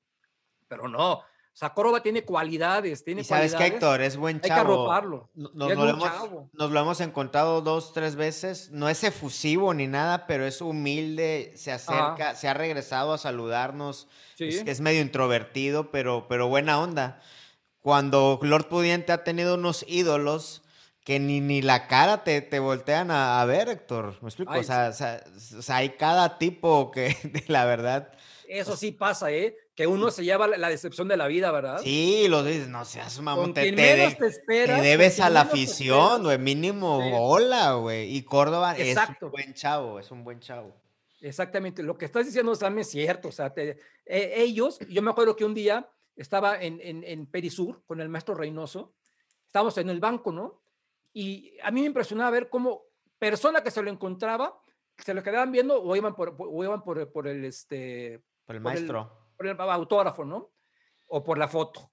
pero 0.69 0.89
no, 0.89 1.23
o 1.55 1.57
sea, 1.57 1.73
Córdoba 1.73 2.03
tiene 2.03 2.25
cualidades, 2.25 3.05
tiene 3.05 3.21
y 3.21 3.25
sabes 3.25 3.55
que 3.55 3.65
Héctor 3.65 4.01
es 4.01 4.17
buen 4.17 4.41
chavo. 4.41 4.55
Hay 4.55 4.67
que 4.67 4.73
arroparlo. 4.73 5.31
Nos, 5.35 5.55
lo 5.55 5.71
hemos, 5.71 6.11
nos, 6.53 6.71
lo 6.73 6.81
hemos, 6.81 7.01
encontrado 7.01 7.61
dos, 7.61 7.93
tres 7.93 8.17
veces. 8.17 8.73
No 8.73 8.89
es 8.89 9.05
efusivo 9.05 9.73
ni 9.73 9.87
nada, 9.87 10.27
pero 10.27 10.47
es 10.47 10.61
humilde, 10.61 11.53
se 11.55 11.71
acerca, 11.71 12.35
se 12.35 12.49
ha 12.49 12.55
regresado 12.55 13.13
a 13.13 13.19
saludarnos. 13.19 14.09
Es, 14.37 14.81
medio 14.81 15.01
introvertido, 15.01 15.93
pero, 15.93 16.27
pero 16.29 16.49
buena 16.49 16.81
onda. 16.81 17.21
Cuando 17.79 18.41
Lord 18.43 18.67
Pudiente 18.67 19.13
ha 19.13 19.23
tenido 19.23 19.55
unos 19.55 19.85
ídolos 19.87 20.65
que 21.05 21.21
ni, 21.21 21.41
ni 21.41 21.63
la 21.63 21.87
cara 21.87 22.25
te, 22.25 22.41
te 22.41 22.59
voltean 22.59 23.13
a, 23.13 23.45
ver, 23.45 23.69
Héctor. 23.69 24.19
¿Me 24.23 24.29
explico? 24.29 24.53
o, 24.55 24.63
sea, 24.65 24.91
o, 24.91 24.93
sea, 25.63 25.77
hay 25.77 25.91
cada 25.91 26.37
tipo 26.37 26.91
que, 26.91 27.17
la 27.47 27.65
verdad. 27.65 28.11
Eso 28.49 28.71
pues 28.71 28.81
sí 28.81 28.91
pasa, 28.91 29.31
¿eh? 29.31 29.57
Que 29.75 29.87
uno 29.89 30.11
se 30.11 30.25
lleva 30.25 30.47
la, 30.47 30.69
decepción 30.69 31.09
de 31.09 31.17
la 31.17 31.27
vida, 31.27 31.51
¿verdad? 31.51 31.81
Sí, 31.83 32.27
lo 32.29 32.45
dices, 32.45 32.69
no 32.69 32.85
seas 32.85 33.21
mamón, 33.21 33.53
te, 33.55 33.73
te, 33.73 34.17
te, 34.47 34.67
debes 34.69 35.19
a 35.19 35.31
la 35.31 35.43
afición, 35.43 36.23
güey, 36.23 36.39
mínimo, 36.39 36.99
hola, 37.29 37.75
güey. 37.75 38.17
Y 38.17 38.23
Córdoba 38.23 38.77
es 38.77 38.97
un 39.21 39.31
buen 39.31 39.53
chavo, 39.55 39.99
es 39.99 40.11
un 40.13 40.23
buen 40.23 40.39
chavo. 40.39 40.75
Exactamente, 41.21 41.83
lo 41.83 41.99
que 41.99 42.05
estás 42.05 42.27
diciendo 42.27 42.55
también 42.57 42.83
es 42.83 42.91
cierto, 42.91 43.29
o 43.29 43.33
sea, 43.33 43.53
e, 43.57 43.81
ellos, 44.37 44.79
yo 44.89 45.03
me 45.03 45.11
acuerdo 45.11 45.35
que 45.35 45.45
un 45.45 45.55
día 45.55 45.89
estaba 46.17 46.63
en, 46.63 46.81
en, 46.81 47.03
en, 47.03 47.27
Perisur 47.27 47.83
con 47.87 48.01
el 48.01 48.09
maestro 48.09 48.35
Reynoso, 48.35 48.95
estábamos 49.47 49.77
en 49.79 49.89
el 49.89 50.01
banco, 50.01 50.31
¿no? 50.31 50.63
Y 51.13 51.57
a 51.63 51.71
mí 51.71 51.81
me 51.81 51.87
impresionaba 51.87 52.31
ver 52.31 52.49
cómo 52.49 52.83
persona 53.19 53.63
que 53.63 53.71
se 53.71 53.83
lo 53.83 53.91
encontraba, 53.91 54.61
se 54.99 55.15
lo 55.15 55.23
quedaban 55.23 55.51
viendo 55.51 55.83
o 55.83 55.97
iban 55.97 56.15
por, 56.15 56.37
o 56.39 56.63
iban 56.63 56.85
por, 56.85 57.11
por 57.11 57.27
el, 57.27 57.45
este... 57.45 58.23
Por 58.45 58.57
el 58.57 58.61
maestro 58.61 59.09
por 59.09 59.19
el 59.19 59.24
autógrafo, 59.59 60.25
¿no? 60.25 60.53
O 61.07 61.23
por 61.23 61.39
la 61.39 61.49
foto. 61.49 61.91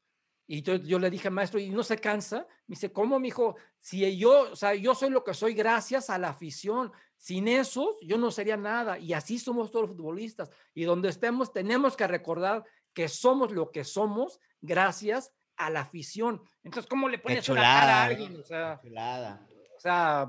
Y 0.47 0.63
yo, 0.63 0.75
yo 0.75 0.99
le 0.99 1.09
dije, 1.09 1.29
maestro, 1.29 1.59
¿y 1.59 1.69
no 1.69 1.81
se 1.81 1.97
cansa? 1.97 2.45
Me 2.67 2.73
dice, 2.73 2.91
¿cómo, 2.91 3.19
mijo? 3.19 3.55
Si 3.79 4.17
yo, 4.17 4.51
o 4.51 4.55
sea, 4.55 4.75
yo 4.75 4.93
soy 4.93 5.09
lo 5.09 5.23
que 5.23 5.33
soy 5.33 5.53
gracias 5.53 6.09
a 6.09 6.17
la 6.17 6.29
afición. 6.29 6.91
Sin 7.15 7.47
eso, 7.47 7.97
yo 8.01 8.17
no 8.17 8.31
sería 8.31 8.57
nada. 8.57 8.99
Y 8.99 9.13
así 9.13 9.39
somos 9.39 9.71
todos 9.71 9.87
los 9.87 9.95
futbolistas. 9.95 10.49
Y 10.73 10.83
donde 10.83 11.09
estemos, 11.09 11.53
tenemos 11.53 11.95
que 11.95 12.05
recordar 12.05 12.65
que 12.93 13.07
somos 13.07 13.53
lo 13.53 13.71
que 13.71 13.83
somos 13.85 14.39
gracias 14.59 15.33
a 15.55 15.69
la 15.69 15.81
afición. 15.81 16.41
Entonces, 16.63 16.89
¿cómo 16.89 17.07
le 17.07 17.19
pones 17.19 17.47
una 17.47 17.61
cara 17.61 18.01
a 18.01 18.05
alguien? 18.05 18.35
O 18.35 18.43
sea, 18.43 18.81
o 18.83 19.79
sea, 19.79 20.27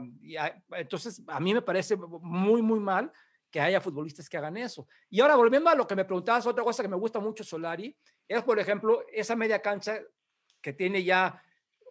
entonces 0.77 1.23
a 1.27 1.41
mí 1.41 1.53
me 1.53 1.63
parece 1.63 1.97
muy, 1.97 2.63
muy 2.63 2.81
mal 2.81 3.13
que 3.53 3.61
haya 3.61 3.83
futbolistas 3.83 4.29
que 4.29 4.39
hagan 4.39 4.57
eso. 4.57 4.89
Y 5.11 5.21
ahora, 5.21 5.37
volviendo 5.37 5.69
a 5.69 5.75
lo 5.75 5.87
que 5.87 5.95
me 5.95 6.07
preguntabas, 6.07 6.47
otra 6.47 6.65
cosa 6.65 6.83
que 6.83 6.89
me 6.89 6.97
gusta 6.97 7.21
mucho 7.21 7.45
Solari, 7.45 7.95
es, 8.27 8.43
por 8.43 8.59
ejemplo, 8.59 9.05
esa 9.13 9.37
media 9.37 9.61
cancha 9.61 10.01
que 10.63 10.73
tiene 10.73 11.05
ya, 11.05 11.41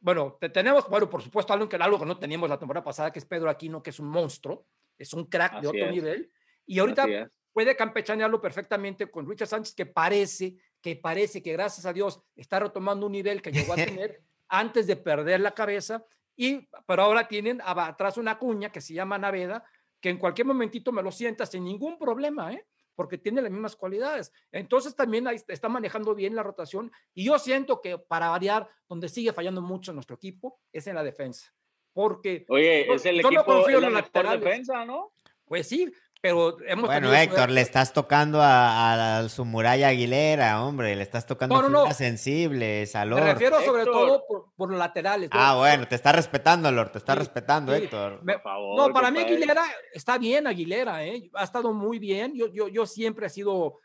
bueno, 0.01 0.39
tenemos, 0.51 0.89
bueno, 0.89 1.07
por 1.07 1.21
supuesto, 1.21 1.53
algo 1.53 1.69
que, 1.69 1.75
algo 1.75 1.99
que 1.99 2.05
no 2.05 2.17
teníamos 2.17 2.49
la 2.49 2.57
temporada 2.57 2.83
pasada, 2.83 3.11
que 3.11 3.19
es 3.19 3.25
Pedro 3.25 3.47
Aquino, 3.47 3.83
que 3.83 3.91
es 3.91 3.99
un 3.99 4.07
monstruo, 4.07 4.65
es 4.97 5.13
un 5.13 5.25
crack 5.25 5.61
de 5.61 5.67
otro 5.67 5.91
nivel, 5.91 6.31
y 6.65 6.79
ahorita 6.79 7.29
puede 7.53 7.75
campechanearlo 7.75 8.41
perfectamente 8.41 9.11
con 9.11 9.29
Richard 9.29 9.49
Sánchez, 9.49 9.75
que 9.75 9.85
parece, 9.85 10.55
que 10.81 10.95
parece 10.95 11.43
que 11.43 11.51
gracias 11.51 11.85
a 11.85 11.93
Dios 11.93 12.23
está 12.35 12.59
retomando 12.59 13.05
un 13.05 13.11
nivel 13.11 13.41
que 13.41 13.51
llegó 13.51 13.73
a 13.73 13.75
tener 14.07 14.23
antes 14.47 14.87
de 14.87 14.95
perder 14.95 15.41
la 15.41 15.51
cabeza, 15.51 16.03
y, 16.35 16.67
pero 16.87 17.03
ahora 17.03 17.27
tienen 17.27 17.61
atrás 17.63 18.17
una 18.17 18.39
cuña 18.39 18.71
que 18.71 18.81
se 18.81 18.95
llama 18.95 19.19
Naveda, 19.19 19.63
que 20.01 20.09
en 20.09 20.17
cualquier 20.17 20.47
momentito 20.47 20.91
me 20.91 21.03
lo 21.03 21.11
sienta 21.11 21.45
sin 21.45 21.63
ningún 21.63 21.97
problema, 21.97 22.51
¿eh? 22.51 22.65
porque 22.95 23.17
tiene 23.17 23.41
las 23.41 23.51
mismas 23.51 23.75
cualidades. 23.75 24.33
Entonces 24.51 24.95
también 24.95 25.27
está 25.47 25.69
manejando 25.69 26.13
bien 26.13 26.35
la 26.35 26.43
rotación 26.43 26.91
y 27.13 27.25
yo 27.25 27.39
siento 27.39 27.81
que 27.81 27.97
para 27.97 28.29
variar, 28.29 28.67
donde 28.89 29.09
sigue 29.09 29.33
fallando 29.33 29.61
mucho 29.61 29.93
nuestro 29.93 30.15
equipo, 30.15 30.59
es 30.71 30.87
en 30.87 30.95
la 30.95 31.03
defensa. 31.03 31.53
Porque 31.93 32.45
Oye, 32.49 32.91
es 32.93 33.05
el 33.05 33.19
equipo 33.19 33.67
en 33.67 33.93
la 33.93 34.37
defensa, 34.37 34.85
¿no? 34.85 35.13
Pues 35.45 35.67
sí, 35.67 35.91
pero 36.21 36.57
hemos 36.67 36.85
Bueno, 36.85 37.13
Héctor, 37.13 37.49
le 37.49 37.61
estás 37.61 37.93
tocando 37.93 38.39
a, 38.41 39.27
su 39.27 39.43
muralla 39.43 39.87
Aguilera, 39.87 40.63
hombre, 40.63 40.95
le 40.95 41.01
estás 41.01 41.25
tocando 41.25 41.57
a 41.57 41.67
no, 41.67 41.91
sensible, 41.91 42.87
Me 42.93 43.33
refiero 43.33 43.59
sobre 43.61 43.85
todo 43.85 44.23
por, 44.55 44.69
los 44.69 44.77
laterales. 44.77 45.29
Ah, 45.33 45.55
bueno, 45.57 45.87
te 45.87 45.95
está 45.95 46.11
respetando, 46.11 46.71
Lord, 46.71 46.91
te 46.91 46.99
está 46.99 47.15
respetando, 47.15 47.73
Héctor. 47.73 48.21
por 48.23 48.41
favor, 48.41 48.77
no, 48.77 48.93
para 48.93 49.09
mí 49.09 49.19
Aguilera 49.19 49.63
está 49.93 50.19
bien, 50.19 50.45
Aguilera, 50.45 51.03
¿eh? 51.03 51.29
ha 51.33 51.43
estado 51.43 51.73
muy 51.73 51.97
bien. 51.97 52.33
Yo, 52.35 52.47
yo, 52.53 52.67
yo 52.67 52.85
siempre 52.85 53.25
he 53.25 53.29
sido 53.29 53.79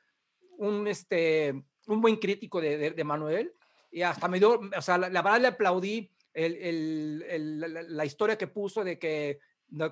un, 0.58 0.86
este, 0.86 1.54
un 1.86 2.00
buen 2.02 2.16
crítico 2.16 2.60
de, 2.60 2.90
de, 2.90 3.04
Manuel 3.04 3.54
y 3.90 4.02
hasta 4.02 4.28
me 4.28 4.38
dio, 4.38 4.60
o 4.76 4.82
sea, 4.82 4.98
la, 4.98 5.08
verdad 5.08 5.40
le 5.40 5.48
aplaudí 5.48 6.12
el, 6.34 6.54
el, 7.28 7.96
la 7.96 8.04
historia 8.04 8.36
que 8.36 8.46
puso 8.46 8.84
de 8.84 8.98
que 8.98 9.38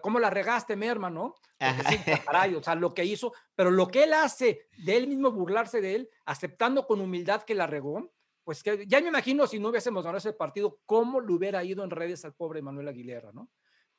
¿Cómo 0.02 0.20
la 0.20 0.30
regaste, 0.30 0.76
mi 0.76 0.86
hermano? 0.86 1.34
o 2.58 2.62
sea, 2.62 2.74
lo 2.74 2.94
que 2.94 3.04
hizo, 3.04 3.32
pero 3.54 3.70
lo 3.70 3.88
que 3.88 4.04
él 4.04 4.12
hace 4.12 4.68
de 4.78 4.96
él 4.96 5.08
mismo 5.08 5.32
burlarse 5.32 5.80
de 5.80 5.94
él, 5.96 6.10
aceptando 6.24 6.86
con 6.86 7.00
humildad 7.00 7.42
que 7.42 7.54
la 7.54 7.66
regó, 7.66 8.12
pues 8.44 8.62
que 8.62 8.86
ya 8.86 9.00
me 9.00 9.08
imagino 9.08 9.46
si 9.46 9.58
no 9.58 9.70
hubiésemos 9.70 10.04
ganado 10.04 10.18
ese 10.18 10.32
partido, 10.32 10.78
cómo 10.86 11.20
le 11.20 11.32
hubiera 11.32 11.64
ido 11.64 11.82
en 11.82 11.90
redes 11.90 12.24
al 12.24 12.34
pobre 12.34 12.62
Manuel 12.62 12.88
Aguilera, 12.88 13.32
¿no? 13.32 13.50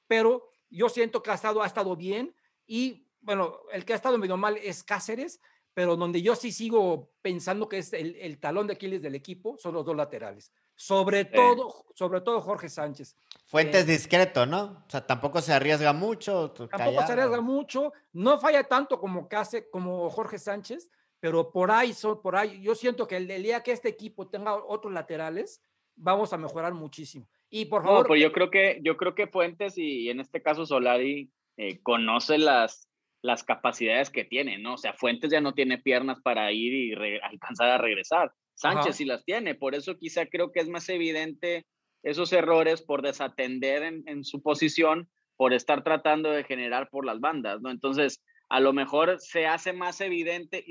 Pero 0.08 0.50
yo 0.70 0.88
siento 0.88 1.22
que 1.22 1.32
ha 1.32 1.36
estado, 1.36 1.62
ha 1.62 1.68
estado 1.68 1.96
bien 1.96 2.36
y, 2.68 3.08
bueno, 3.22 3.60
el 3.72 3.84
que 3.86 3.94
ha 3.94 3.96
estado 3.96 4.18
medio 4.18 4.38
mal 4.38 4.58
es 4.58 4.84
Cáceres, 4.84 5.42
pero 5.74 5.98
donde 5.98 6.22
yo 6.22 6.36
sí 6.36 6.52
sigo 6.52 7.12
pensando 7.22 7.68
que 7.68 7.80
es 7.80 7.92
el, 7.92 8.16
el 8.16 8.40
talón 8.40 8.68
de 8.68 8.74
Aquiles 8.74 9.02
del 9.02 9.16
equipo 9.16 9.58
son 9.58 9.74
los 9.74 9.86
dos 9.86 9.96
laterales. 9.96 10.52
Sobre 10.76 11.26
todo, 11.26 11.86
sobre 11.94 12.22
todo 12.22 12.42
Jorge 12.42 12.70
Sánchez. 12.70 13.16
Fuentes 13.46 13.84
eh, 13.84 13.92
discreto, 13.92 14.46
¿no? 14.46 14.84
O 14.88 14.90
sea, 14.90 15.06
tampoco 15.06 15.40
se 15.40 15.54
arriesga 15.54 15.94
mucho. 15.94 16.52
Tampoco 16.52 17.06
se 17.06 17.14
arriesga 17.14 17.42
mucho, 17.42 17.94
no 18.14 18.40
falla 18.40 18.64
tanto 18.64 19.00
como 19.00 19.28
Case, 19.28 19.70
como 19.70 20.10
Jorge 20.10 20.40
Sánchez, 20.40 20.90
pero 21.20 21.52
por 21.52 21.72
ahí 21.72 21.94
son, 21.94 22.22
por 22.22 22.36
ahí, 22.36 22.62
yo 22.62 22.74
siento 22.74 23.08
que 23.08 23.18
el, 23.18 23.28
día 23.28 23.62
que 23.62 23.72
este 23.72 23.90
equipo 23.90 24.28
tenga 24.28 24.56
otros 24.56 24.92
laterales, 24.94 25.62
vamos 25.96 26.34
a 26.34 26.38
mejorar 26.38 26.74
muchísimo. 26.74 27.28
Y 27.50 27.66
por 27.66 27.84
favor. 27.84 28.02
No, 28.02 28.08
pues 28.08 28.22
yo 28.22 28.32
creo 28.32 28.50
que, 28.50 28.80
yo 28.84 28.98
creo 28.98 29.14
que 29.14 29.28
Fuentes 29.28 29.78
y, 29.78 30.10
en 30.10 30.20
este 30.20 30.42
caso 30.42 30.66
Solari 30.66 31.32
eh, 31.58 31.80
conoce 31.84 32.40
las, 32.40 32.90
las 33.22 33.44
capacidades 33.44 34.10
que 34.10 34.26
tiene, 34.26 34.58
¿no? 34.58 34.74
O 34.74 34.78
sea, 34.78 34.94
Fuentes 34.94 35.30
ya 35.30 35.40
no 35.40 35.54
tiene 35.54 35.78
piernas 35.78 36.20
para 36.22 36.52
ir 36.52 36.74
y 36.74 37.20
alcanzar 37.22 37.70
a 37.70 37.78
regresar. 37.78 38.34
Sánchez 38.56 38.96
sí 38.96 39.06
las 39.06 39.24
tiene, 39.24 39.54
por 39.54 39.76
eso 39.76 39.98
quizá 39.98 40.26
creo 40.26 40.52
que 40.52 40.62
es 40.62 40.70
más 40.70 40.88
evidente 40.90 41.66
esos 42.06 42.32
errores 42.32 42.84
por 42.84 43.02
desatender 43.02 43.82
en, 43.84 44.24
su 44.24 44.42
posición, 44.42 45.10
por 45.36 45.54
estar 45.54 45.84
tratando 45.84 46.30
de 46.30 46.44
generar 46.44 46.90
por 46.90 47.04
las 47.04 47.20
bandas, 47.20 47.60
¿no? 47.62 47.72
Entonces, 47.72 48.24
a 48.48 48.60
lo 48.60 48.74
mejor 48.74 49.20
se 49.20 49.48
hace 49.48 49.74
más 49.74 50.00
evidente. 50.02 50.64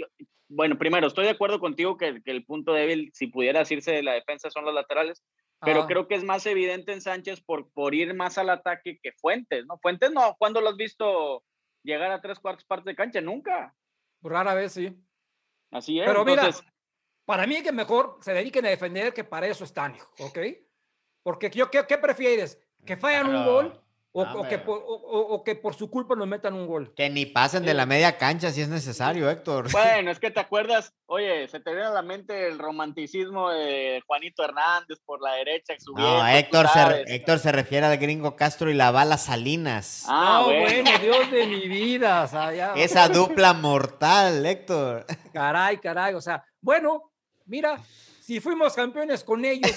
Bueno, 0.48 0.78
primero, 0.78 1.08
estoy 1.08 1.24
de 1.24 1.32
acuerdo 1.32 1.58
contigo 1.58 1.96
que, 1.96 2.22
el 2.24 2.44
punto 2.44 2.72
débil, 2.72 3.10
si 3.14 3.26
pudiera 3.26 3.58
decirse 3.58 3.90
de 3.90 4.04
la 4.04 4.12
defensa, 4.12 4.48
son 4.48 4.64
los 4.64 4.72
laterales, 4.72 5.24
pero 5.60 5.86
creo 5.86 6.06
que 6.06 6.14
es 6.14 6.22
más 6.22 6.46
evidente 6.46 6.92
en 6.92 7.00
Sánchez 7.00 7.42
por, 7.42 7.68
por 7.72 7.94
ir 7.94 8.14
más 8.14 8.38
al 8.38 8.50
ataque 8.50 8.98
que 9.02 9.12
Fuentes, 9.12 9.66
¿no? 9.66 9.78
Fuentes 9.78 10.12
no, 10.12 10.36
¿cuándo 10.38 10.60
lo 10.60 10.68
has 10.68 10.76
visto 10.76 11.42
llegar 11.82 12.12
a 12.12 12.20
tres 12.20 12.38
cuartos 12.38 12.64
partes 12.64 12.84
de 12.84 12.94
cancha? 12.94 13.20
Nunca. 13.20 13.74
Rara 14.22 14.54
vez, 14.54 14.72
sí. 14.72 14.94
Así 15.72 15.98
es. 15.98 16.06
Pero 16.06 16.24
mira, 16.24 16.48
para 17.24 17.46
mí 17.46 17.60
que 17.62 17.72
mejor 17.72 18.18
se 18.20 18.34
dediquen 18.34 18.66
a 18.66 18.70
defender 18.70 19.12
que 19.12 19.24
para 19.24 19.48
eso 19.48 19.64
están, 19.64 19.96
¿ok? 20.20 20.38
Porque 21.24 21.50
yo, 21.50 21.68
¿qué, 21.72 21.84
qué 21.88 21.98
prefieres? 21.98 22.60
¿Que 22.84 22.96
fallan 22.96 23.34
un 23.34 23.44
gol 23.44 23.84
o, 24.16 24.46
que 24.48 24.58
por, 24.58 24.80
o, 24.86 25.42
que 25.42 25.56
por, 25.56 25.74
su 25.74 25.90
culpa 25.90 26.14
nos 26.14 26.28
metan 26.28 26.54
un 26.54 26.68
gol. 26.68 26.94
Que 26.94 27.10
ni 27.10 27.26
pasen 27.26 27.64
de 27.64 27.74
la 27.74 27.84
media 27.84 28.16
cancha 28.16 28.52
si 28.52 28.60
es 28.60 28.68
necesario, 28.68 29.28
Héctor. 29.28 29.72
Bueno, 29.72 30.12
es 30.12 30.20
que 30.20 30.30
te 30.30 30.38
acuerdas, 30.38 30.94
oye, 31.06 31.48
se 31.48 31.58
te 31.58 31.72
viene 31.72 31.88
a 31.88 31.90
la 31.90 32.02
mente 32.02 32.46
el 32.46 32.60
romanticismo 32.60 33.50
de 33.50 34.00
Juanito 34.06 34.44
Hernández 34.44 35.00
por 35.04 35.20
la 35.20 35.32
derecha. 35.32 35.74
Subiendo, 35.80 36.18
no, 36.18 36.28
Héctor 36.28 36.68
se, 36.68 37.12
Héctor 37.12 37.40
se 37.40 37.50
refiere 37.50 37.86
al 37.86 37.96
gringo 37.96 38.36
Castro 38.36 38.70
y 38.70 38.74
la 38.74 38.92
bala 38.92 39.18
Salinas. 39.18 40.04
Ah, 40.06 40.42
bueno. 40.44 40.90
Dios 41.02 41.28
de 41.32 41.46
mi 41.48 41.66
vida. 41.66 42.22
O 42.22 42.28
sea, 42.28 42.74
Esa 42.76 43.08
dupla 43.08 43.52
mortal, 43.52 44.46
Héctor. 44.46 45.06
Caray, 45.32 45.78
caray, 45.78 46.14
o 46.14 46.20
sea, 46.20 46.44
bueno, 46.60 47.10
mira, 47.46 47.80
si 48.24 48.40
fuimos 48.40 48.72
campeones 48.72 49.22
con 49.22 49.44
ellos, 49.44 49.70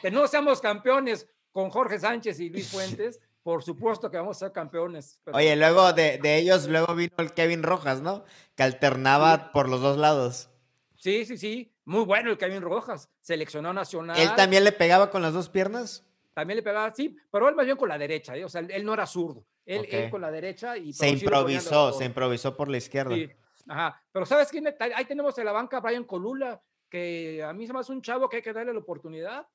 que 0.00 0.10
no, 0.10 0.26
seamos 0.26 0.60
campeones 0.62 1.28
con 1.52 1.68
Jorge 1.68 1.98
Sánchez 1.98 2.40
y 2.40 2.48
Luis 2.48 2.70
Fuentes, 2.70 3.20
por 3.42 3.62
supuesto 3.62 4.10
que 4.10 4.16
vamos 4.16 4.38
a 4.38 4.46
ser 4.46 4.52
campeones. 4.52 5.20
Oye, 5.32 5.54
luego 5.54 5.92
de, 5.92 6.18
ellos, 6.22 6.66
luego 6.68 6.94
vino 6.94 7.12
el 7.18 7.34
Kevin 7.34 7.62
Rojas, 7.62 8.00
¿no? 8.00 8.24
Que 8.56 8.62
alternaba 8.62 9.52
por 9.52 9.68
los 9.68 9.82
dos 9.82 9.98
lados. 9.98 10.48
Sí, 10.96 11.26
sí, 11.26 11.36
sí. 11.36 11.70
Muy 11.84 12.06
bueno 12.06 12.30
el 12.30 12.38
Kevin 12.38 12.62
Rojas, 12.62 13.10
seleccionó 13.20 13.74
nacional. 13.74 14.18
¿Él 14.18 14.34
también 14.36 14.64
le 14.64 14.72
pegaba 14.72 15.10
con 15.10 15.20
las 15.20 15.34
dos 15.34 15.50
piernas? 15.50 16.02
También 16.32 16.56
le 16.56 16.62
pegaba, 16.62 16.94
sí, 16.94 17.14
pero 17.30 17.46
él 17.48 17.54
más 17.54 17.66
bien 17.66 17.76
con 17.76 17.90
la 17.90 17.98
derecha, 17.98 18.34
¿eh? 18.34 18.44
o 18.44 18.48
sea, 18.48 18.62
él 18.62 18.84
no 18.84 18.94
era 18.94 19.06
zurdo. 19.06 19.44
Él, 19.66 20.10
con 20.10 20.22
la 20.22 20.30
derecha 20.30 20.78
y... 20.78 20.94
Se 20.94 21.08
improvisó, 21.10 21.92
se 21.92 22.06
improvisó 22.06 22.56
por 22.56 22.68
la 22.68 22.78
izquierda. 22.78 23.14
Sí, 23.14 23.30
ajá. 23.68 24.02
Pero 24.12 24.26
¿sabes 24.26 24.48
quién? 24.48 24.66
Ahí 24.94 25.04
tenemos 25.04 25.36
en 25.38 25.44
la 25.44 25.52
banca 25.52 25.76
a 25.76 25.80
Brian 25.80 26.04
Colula, 26.04 26.60
que 26.94 27.42
a 27.42 27.52
mí 27.52 27.66
se 27.66 27.72
me 27.72 27.80
hace 27.80 27.90
un 27.90 28.00
chavo 28.00 28.28
que 28.28 28.36
hay 28.36 28.42
que 28.42 28.52
darle 28.52 28.72
la 28.72 28.78
oportunidad. 28.78 29.48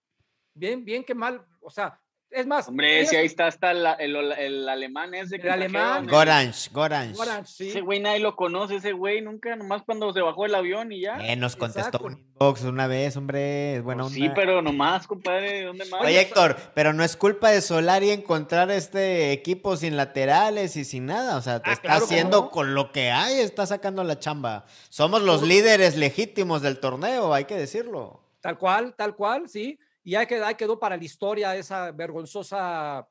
Bien, 0.54 0.84
bien 0.84 1.06
que 1.06 1.16
mal, 1.16 1.48
o 1.62 1.70
sea, 1.70 2.02
es 2.32 2.46
más. 2.46 2.68
Hombre, 2.68 3.06
si 3.06 3.16
ahí 3.16 3.26
está 3.26 3.48
hasta 3.48 3.74
la- 3.74 3.94
el, 3.94 4.16
el 4.16 4.70
alemán 4.70 5.14
ese 5.14 5.40
que 5.40 5.48
El 5.48 5.54
alemán. 5.54 6.06
trajeron, 6.08 6.08
Gorange, 6.08 6.70
Gorange. 6.72 7.16
Sí. 7.46 7.70
Ese 7.70 7.82
güey 7.82 8.00
nadie 8.00 8.20
lo 8.20 8.36
conoce, 8.36 8.76
ese 8.76 8.92
güey 8.94 9.22
nunca, 9.22 9.56
nomás 9.56 9.82
cuando 9.84 10.14
se 10.14 10.22
bajó 10.22 10.46
el 10.46 10.54
avión 10.56 10.92
y 10.92 11.02
ya. 11.02 11.18
Eh, 11.20 11.36
nos 11.36 11.56
contestó 11.56 11.98
Exacto. 11.98 12.06
un 12.08 12.14
inbox 12.20 12.64
una 12.64 12.88
vez, 12.88 13.18
hombre. 13.18 13.78
es 13.78 13.84
buena 13.84 14.04
Pues 14.04 14.14
sí, 14.14 14.30
pero 14.36 14.62
nomás, 14.62 15.08
compadre, 15.08 15.64
¿dónde 15.64 15.86
más? 15.86 16.02
Oye, 16.02 16.22
Héctor, 16.22 16.56
pero 16.74 16.94
no 16.94 17.04
es 17.04 17.16
culpa 17.18 17.50
de 17.50 17.62
Solari 17.62 18.12
encontrar 18.12 18.70
este 18.72 19.32
equipo 19.32 19.76
sin 19.78 19.98
laterales 19.98 20.76
y 20.78 20.86
sin 20.86 21.06
nada. 21.08 21.38
O 21.38 21.42
sea, 21.42 21.62
te 21.62 21.70
Ah, 21.70 21.74
está 21.74 21.82
claro 21.90 22.00
que 22.08 22.14
haciendo 22.14 22.42
no. 22.42 22.50
con 22.52 22.74
lo 22.76 22.92
que 22.92 23.12
hay, 23.12 23.40
está 23.40 23.66
sacando 23.66 24.04
la 24.04 24.20
chamba. 24.20 24.66
Somos 24.90 25.22
los 25.22 25.42
líderes 25.42 25.98
legítimos 25.98 26.62
del 26.62 26.80
torneo, 26.80 27.34
hay 27.34 27.46
que 27.46 27.56
decirlo. 27.56 28.24
Tal 28.42 28.58
cual, 28.58 28.94
tal 28.96 29.16
cual, 29.16 29.50
sí. 29.50 29.78
Y 30.10 30.16
ahí 30.16 30.26
quedó, 30.26 30.44
ahí 30.44 30.56
quedó 30.56 30.80
para 30.80 30.98
la 30.98 31.04
historia 31.04 31.56
esa 31.56 31.92
vergonzosa. 31.92 33.08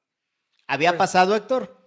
¿Había 0.67 0.91
Pues- 0.91 0.99
pasado, 0.99 1.37
Héctor? 1.37 1.79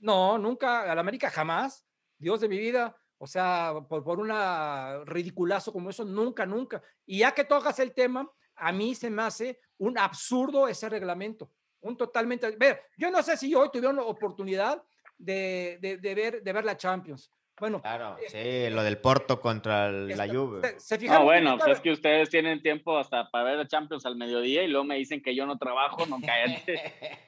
No, 0.00 0.36
nunca, 0.38 0.90
al 0.90 0.98
América 0.98 1.30
jamás. 1.30 1.86
Dios 2.18 2.40
de 2.40 2.48
mi 2.48 2.58
vida. 2.58 2.96
O 3.18 3.28
sea, 3.28 3.74
por, 3.88 4.02
por 4.02 4.18
una 4.18 5.04
ridiculazo 5.04 5.72
como 5.72 5.90
eso, 5.90 6.04
nunca, 6.04 6.44
nunca. 6.44 6.82
Y 7.06 7.18
ya 7.20 7.30
que 7.32 7.44
tocas 7.44 7.78
el 7.78 7.94
tema, 7.94 8.28
a 8.56 8.72
mí 8.72 8.96
se 8.96 9.08
me 9.08 9.22
hace 9.22 9.60
un 9.78 9.96
absurdo 9.98 10.66
ese 10.66 10.88
reglamento. 10.88 11.48
Un 11.82 11.96
totalmente. 11.96 12.50
Ver, 12.56 12.82
yo 12.98 13.08
no 13.08 13.22
sé 13.22 13.36
si 13.36 13.54
hoy 13.54 13.70
tuvieron 13.72 13.94
la 13.94 14.02
oportunidad 14.02 14.82
de, 15.16 15.78
de- 15.80 15.98
de 15.98 16.14
ver, 16.16 16.42
de 16.42 16.52
ver 16.52 16.64
la 16.64 16.76
Champions. 16.76 17.30
Bueno, 17.58 17.80
Claro, 17.80 18.18
eh, 18.18 18.66
sí, 18.68 18.74
lo 18.74 18.82
del 18.82 18.98
Porto 18.98 19.40
contra 19.40 19.86
el- 19.86 20.08
la 20.08 20.24
esta- 20.26 20.36
Juve. 20.36 20.60
se- 20.78 20.98
se 20.98 21.06
No, 21.06 21.24
bueno, 21.24 21.56
pues 21.56 21.76
es 21.76 21.80
que 21.80 21.90
ustedes 21.90 22.28
tienen 22.28 22.60
tiempo 22.60 22.98
hasta 22.98 23.30
para 23.30 23.44
ver 23.44 23.60
a 23.60 23.66
Champions 23.66 24.04
al 24.04 24.16
mediodía 24.16 24.62
y 24.62 24.68
luego 24.68 24.84
me 24.84 24.96
dicen 24.96 25.22
que 25.22 25.34
yo 25.34 25.46
no 25.46 25.56
trabajo, 25.56 26.04
no 26.06 26.18
cállate. 26.20 26.80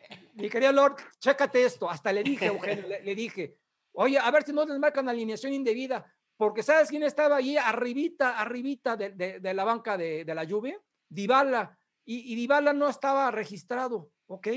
Mi 0.34 0.50
querido 0.50 0.72
Lord, 0.72 0.96
chécate 1.18 1.64
esto. 1.64 1.88
Hasta 1.88 2.12
le 2.12 2.22
dije, 2.22 2.46
Eugenio, 2.46 2.86
le, 2.86 3.02
le 3.02 3.14
dije, 3.14 3.56
oye, 3.92 4.18
a 4.18 4.30
ver 4.30 4.42
si 4.42 4.52
no 4.52 4.64
les 4.66 4.78
marcan 4.78 5.08
alineación 5.08 5.52
indebida, 5.54 6.04
porque 6.36 6.62
¿sabes 6.62 6.90
quién 6.90 7.02
estaba 7.04 7.36
allí 7.36 7.56
arribita, 7.56 8.38
arribita 8.38 8.96
de, 8.96 9.10
de- 9.10 9.40
de 9.40 9.54
la 9.54 9.64
banca 9.64 9.96
de, 9.96 10.24
de 10.24 10.34
la 10.34 10.44
lluvia? 10.44 10.78
Dybala. 11.08 11.76
Y, 12.04 12.32
y 12.32 12.36
Dybala 12.36 12.72
no 12.74 12.88
estaba 12.88 13.30
registrado, 13.30 14.10
¿ok? 14.26 14.48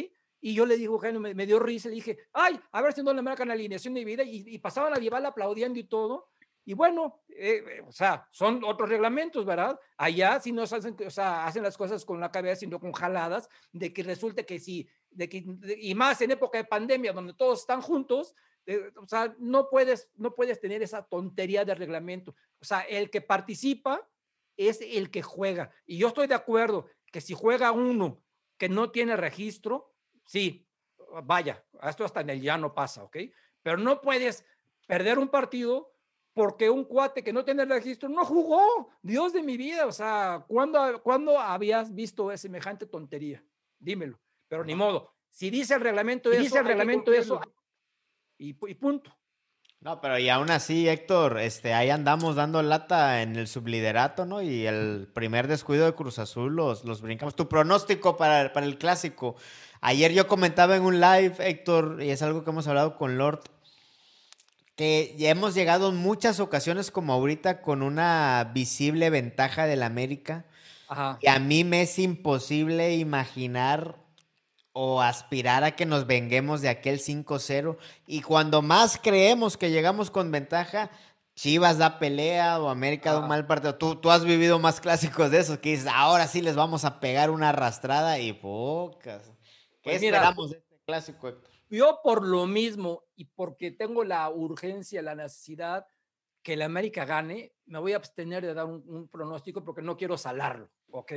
Y 0.42 0.54
yo 0.56 0.66
le 0.66 0.76
dije, 0.76 0.88
Eugenio, 0.88 1.20
me, 1.20 1.34
me 1.36 1.46
dio 1.46 1.60
risa, 1.60 1.88
le 1.90 1.96
dije, 1.96 2.18
ay, 2.34 2.60
a 2.72 2.82
ver 2.82 2.94
si 2.94 3.04
no 3.04 3.14
le 3.14 3.22
marcan 3.22 3.52
alineación 3.52 3.96
indebida, 3.96 4.24
y, 4.24 4.44
y 4.48 4.58
pasaban 4.58 4.94
a 4.94 4.98
Dybala 5.00 5.30
aplaudiendo 5.30 5.78
y 5.80 5.84
todo. 5.84 6.30
Y 6.66 6.74
bueno, 6.74 7.24
eh, 7.30 7.64
eh, 7.68 7.82
o 7.88 7.92
sea, 7.92 8.28
son 8.32 8.64
otros 8.64 8.88
reglamentos, 8.90 9.46
¿verdad? 9.46 9.80
Allá 9.98 10.40
sí 10.40 10.52
nos 10.52 10.72
hacen, 10.74 10.96
o 11.06 11.10
sea, 11.10 11.46
hacen 11.46 11.64
las 11.64 11.78
cosas 11.78 12.06
con 12.06 12.20
la 12.20 12.32
cabeza 12.32 12.66
y 12.66 12.68
no 12.68 12.80
con 12.80 12.92
jaladas, 12.92 13.50
de 13.72 13.92
que 13.94 14.04
resulta 14.04 14.44
que 14.44 14.60
sí, 14.60 14.88
de 15.10 15.28
que, 15.28 15.44
de- 15.46 15.78
y 15.80 15.96
más 15.96 16.22
en 16.22 16.32
época 16.32 16.58
de 16.60 16.66
pandemia, 16.66 17.14
donde 17.14 17.34
todos 17.34 17.62
están 17.62 17.82
juntos, 17.82 18.36
eh, 18.68 18.92
o 18.96 19.08
sea, 19.08 19.36
no 19.40 19.70
puedes, 19.70 20.10
no 20.16 20.36
puedes 20.36 20.60
tener 20.60 20.84
esa 20.84 21.04
tontería 21.04 21.66
de 21.66 21.74
reglamento. 21.74 22.36
O 22.60 22.66
sea, 22.66 22.82
el 22.82 23.10
que 23.10 23.22
participa 23.22 24.08
es 24.56 24.82
el 24.82 25.10
que 25.10 25.24
juega. 25.24 25.72
Y 25.88 25.98
yo 25.98 26.10
estoy 26.10 26.28
de 26.28 26.36
acuerdo 26.36 26.86
que 27.12 27.22
si 27.22 27.34
juega 27.34 27.72
uno 27.72 28.22
que 28.58 28.70
no 28.70 28.92
tiene 28.92 29.18
registro, 29.18 29.91
sí, 30.32 30.66
vaya, 31.24 31.62
esto 31.84 32.06
hasta 32.06 32.22
en 32.22 32.30
el 32.30 32.42
ya 32.42 32.58
no 32.58 32.74
pasa, 32.74 33.04
¿ok? 33.04 33.18
Pero 33.62 33.78
no 33.78 34.00
puedes 34.00 34.46
perder 34.88 35.20
un 35.20 35.28
partido 35.28 35.94
porque 36.34 36.70
un 36.70 36.86
cuate 36.86 37.22
que 37.22 37.34
no 37.34 37.44
tiene 37.44 37.66
registro 37.66 38.08
no 38.08 38.24
jugó. 38.24 38.90
Dios 39.02 39.34
de 39.34 39.44
mi 39.44 39.58
vida, 39.58 39.86
o 39.86 39.92
sea, 39.92 40.46
¿cuándo, 40.48 41.04
¿cuándo 41.04 41.38
habías 41.38 41.94
visto 41.94 42.36
semejante 42.38 42.86
tontería? 42.86 43.44
Dímelo, 43.78 44.22
pero 44.48 44.64
ni 44.64 44.74
modo. 44.74 45.14
Si 45.30 45.50
dice 45.50 45.74
el 45.74 45.82
reglamento 45.82 46.30
Si 46.30 46.36
eso, 46.36 46.44
dice 46.44 46.60
el 46.60 46.66
reglamento 46.66 47.12
eso, 47.12 47.42
y 48.38 48.54
punto. 48.54 49.14
No, 49.82 50.00
pero 50.00 50.20
y 50.20 50.30
aún 50.30 50.52
así, 50.52 50.88
Héctor, 50.88 51.40
este, 51.40 51.74
ahí 51.74 51.90
andamos 51.90 52.36
dando 52.36 52.62
lata 52.62 53.24
en 53.24 53.36
el 53.36 53.48
subliderato, 53.48 54.28
¿no? 54.28 54.44
Y 54.44 54.68
el 54.68 55.10
primer 55.12 55.48
descuido 55.48 55.86
de 55.86 55.96
Cruz 55.96 56.20
Azul 56.20 56.56
los, 56.56 56.86
los 56.86 57.02
brincamos. 57.02 57.36
Tu 57.36 57.50
pronóstico 57.50 58.16
para, 58.16 58.54
para 58.54 58.68
el 58.68 58.78
clásico. 58.78 59.36
Ayer 59.82 60.14
yo 60.14 60.28
comentaba 60.28 60.76
en 60.76 60.84
un 60.84 61.00
live, 61.00 61.34
Héctor, 61.40 61.98
y 62.00 62.12
es 62.12 62.22
algo 62.22 62.44
que 62.44 62.52
hemos 62.52 62.68
hablado 62.68 62.96
con 62.96 63.18
Lord, 63.18 63.42
que 64.76 65.16
ya 65.18 65.32
hemos 65.32 65.56
llegado 65.56 65.90
en 65.90 65.96
muchas 65.96 66.40
ocasiones 66.40 66.92
como 66.92 67.14
ahorita 67.14 67.64
con 67.64 67.82
una 67.82 68.52
visible 68.54 69.10
ventaja 69.10 69.66
del 69.66 69.82
América. 69.82 70.46
Ajá. 70.90 71.18
Y 71.22 71.28
a 71.28 71.40
mí 71.40 71.64
me 71.64 71.82
es 71.82 71.98
imposible 71.98 72.98
imaginar 72.98 73.96
o 74.74 75.02
aspirar 75.02 75.64
a 75.64 75.76
que 75.76 75.86
nos 75.86 76.08
venguemos 76.08 76.62
de 76.62 76.70
aquel 76.70 77.00
5-0. 77.00 77.78
Y 78.06 78.22
cuando 78.22 78.62
más 78.62 78.98
creemos 79.02 79.58
que 79.58 79.70
llegamos 79.72 80.12
con 80.12 80.32
ventaja, 80.32 80.90
Chivas 81.34 81.78
da 81.78 81.98
pelea 81.98 82.62
o 82.62 82.70
América 82.70 83.14
da 83.14 83.20
un 83.20 83.26
Ah. 83.26 83.28
mal 83.30 83.48
partido. 83.48 83.76
Tú, 83.78 83.96
tú 83.96 84.12
has 84.12 84.24
vivido 84.26 84.60
más 84.60 84.82
clásicos 84.82 85.32
de 85.32 85.40
esos 85.40 85.60
que 85.60 85.70
dices, 85.72 85.88
ahora 85.88 86.28
sí 86.28 86.42
les 86.42 86.56
vamos 86.56 86.84
a 86.86 87.00
pegar 87.00 87.30
una 87.32 87.50
arrastrada 87.50 88.20
y 88.20 88.34
pocas. 88.34 89.24
¿Qué 89.82 89.92
Pues 89.92 90.02
mira, 90.02 90.18
esperamos 90.18 90.52
de 90.52 90.58
este 90.58 90.80
clásico, 90.86 91.28
Héctor? 91.30 91.50
Yo 91.70 92.00
por 92.04 92.28
lo 92.28 92.48
mismo 92.48 93.06
y 93.16 93.26
porque 93.26 93.72
tengo 93.72 94.04
la 94.04 94.30
urgencia, 94.30 95.02
la 95.02 95.16
necesidad 95.16 95.86
que 96.44 96.54
el 96.54 96.62
América 96.64 97.06
gane, 97.06 97.54
me 97.66 97.80
voy 97.80 97.94
a 97.94 97.98
abstener 97.98 98.46
de 98.46 98.54
dar 98.54 98.66
un, 98.66 98.84
un 98.88 99.08
pronóstico 99.08 99.64
porque 99.64 99.82
no 99.82 99.96
quiero 99.96 100.18
salarlo, 100.18 100.70
¿ok? 100.92 101.14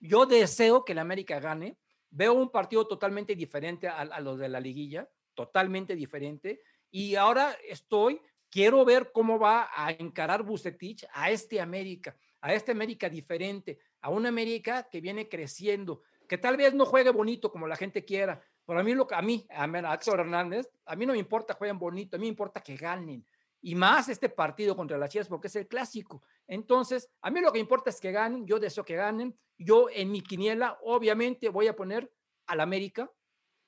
Yo 0.00 0.24
deseo 0.24 0.84
que 0.84 0.92
el 0.92 1.00
América 1.00 1.38
gane. 1.38 1.76
Veo 2.10 2.34
un 2.34 2.50
partido 2.50 2.86
totalmente 2.86 3.34
diferente 3.34 3.88
a, 3.88 4.00
a 4.00 4.20
los 4.20 4.38
de 4.38 4.48
la 4.48 4.60
liguilla, 4.60 5.08
totalmente 5.34 5.94
diferente. 5.94 6.60
Y 6.90 7.14
ahora 7.14 7.56
estoy, 7.68 8.20
quiero 8.50 8.84
ver 8.84 9.12
cómo 9.12 9.38
va 9.38 9.68
a 9.74 9.92
encarar 9.92 10.42
Bucetich 10.42 11.06
a 11.12 11.30
este 11.30 11.60
América, 11.60 12.16
a 12.40 12.52
este 12.52 12.72
América 12.72 13.08
diferente, 13.08 13.78
a 14.00 14.10
un 14.10 14.26
América 14.26 14.88
que 14.90 15.00
viene 15.00 15.28
creciendo, 15.28 16.02
que 16.28 16.38
tal 16.38 16.56
vez 16.56 16.74
no 16.74 16.84
juegue 16.84 17.10
bonito 17.10 17.50
como 17.50 17.66
la 17.66 17.76
gente 17.76 18.04
quiera, 18.04 18.42
pero 18.66 18.80
a 18.80 18.82
mí, 18.82 18.94
lo 18.94 19.06
a 19.10 19.22
mí, 19.22 19.46
a, 19.50 19.66
mí, 19.66 19.78
a 19.78 19.94
Héctor 19.94 20.20
Hernández, 20.20 20.68
a 20.86 20.94
mí 20.94 21.04
no 21.04 21.12
me 21.12 21.18
importa 21.18 21.54
jueguen 21.54 21.78
bonito, 21.78 22.16
a 22.16 22.18
mí 22.18 22.26
me 22.26 22.28
importa 22.28 22.60
que 22.60 22.76
ganen. 22.76 23.26
Y 23.62 23.74
más 23.74 24.08
este 24.08 24.28
partido 24.28 24.74
contra 24.74 24.96
las 24.96 25.10
Chivas 25.10 25.28
porque 25.28 25.48
es 25.48 25.56
el 25.56 25.68
clásico. 25.68 26.22
Entonces, 26.46 27.10
a 27.20 27.30
mí 27.30 27.40
lo 27.40 27.52
que 27.52 27.58
importa 27.58 27.90
es 27.90 28.00
que 28.00 28.12
ganen, 28.12 28.46
yo 28.46 28.58
deseo 28.58 28.84
que 28.84 28.96
ganen. 28.96 29.38
Yo 29.58 29.88
en 29.90 30.10
mi 30.10 30.22
quiniela, 30.22 30.78
obviamente, 30.82 31.48
voy 31.48 31.68
a 31.68 31.76
poner 31.76 32.10
al 32.46 32.60
América, 32.60 33.10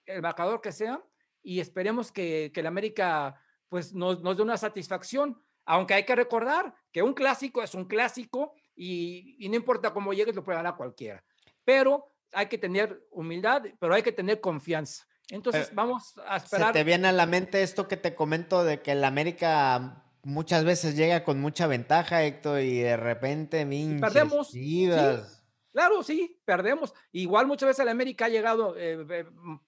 el 0.07 0.23
marcador 0.23 0.61
que 0.61 0.73
sea, 0.73 1.03
y 1.43 1.61
esperemos 1.61 2.11
que, 2.11 2.51
que 2.55 2.61
el 2.61 2.67
América 2.67 3.41
pues 3.69 3.93
nos, 3.95 4.23
nos 4.23 4.37
dé 4.37 4.43
una 4.43 4.57
satisfacción. 4.57 5.43
Aunque 5.65 5.95
hay 5.95 6.05
que 6.05 6.17
recordar 6.17 6.75
que 6.91 7.03
un 7.03 7.15
clásico 7.15 7.63
es 7.63 7.75
un 7.75 7.85
clásico 7.85 8.55
y, 8.75 9.37
y 9.39 9.49
no 9.49 9.57
importa 9.57 9.93
cómo 9.93 10.13
llegues, 10.13 10.35
lo 10.35 10.43
puede 10.43 10.59
ganar 10.59 10.77
cualquiera. 10.77 11.25
Pero 11.65 12.13
hay 12.33 12.47
que 12.47 12.59
tener 12.59 13.07
humildad, 13.11 13.65
pero 13.79 13.95
hay 13.95 14.03
que 14.03 14.13
tener 14.13 14.41
confianza. 14.41 15.07
Entonces, 15.31 15.67
Pero, 15.67 15.77
vamos 15.77 16.15
a 16.27 16.39
¿Se 16.39 16.45
esperar. 16.47 16.73
te 16.73 16.85
viene 16.85 17.09
a 17.09 17.13
la 17.13 17.27
mente 17.27 17.63
esto 17.63 17.89
que 17.89 17.97
te 17.97 18.15
comento 18.15 18.65
de 18.65 18.83
que 18.83 18.93
el 18.93 19.05
América 19.05 20.05
muchas 20.23 20.65
veces 20.65 20.97
llega 20.97 21.25
con 21.25 21.41
mucha 21.41 21.67
ventaja, 21.67 22.25
Héctor, 22.25 22.61
y 22.61 22.81
de 22.81 22.97
repente 22.97 23.65
minches 23.65 24.01
perdemos, 24.01 24.51
Chivas. 24.51 25.45
Claro, 25.73 26.03
sí, 26.03 26.39
perdemos. 26.45 26.93
Igual 27.13 27.47
muchas 27.47 27.69
veces 27.69 27.81
el 27.81 27.89
América 27.89 28.27
ha 28.27 28.29
llegado 28.29 28.77
eh, 28.77 29.07
eh, 29.09 29.25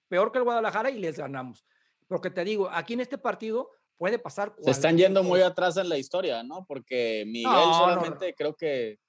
peor 0.07 0.31
que 0.31 0.37
el 0.37 0.43
Guadalajara 0.43 0.91
y 0.91 0.99
les 0.99 1.17
ganamos. 1.17 1.65
Porque 2.07 2.29
te 2.29 2.43
digo, 2.43 2.69
aquí 2.71 2.93
en 2.93 2.99
este 2.99 3.17
partido 3.17 3.71
puede 3.97 4.19
pasar. 4.19 4.55
Se 4.61 4.69
están 4.69 4.97
yendo 4.97 5.23
muy 5.23 5.41
atrás 5.41 5.77
en 5.77 5.89
la 5.89 5.97
historia, 5.97 6.43
¿no? 6.43 6.65
Porque 6.67 7.23
Miguel 7.25 7.51
No, 7.51 7.65
no, 7.67 7.73
solamente 7.73 8.35
creo 8.35 8.55
que 8.55 8.99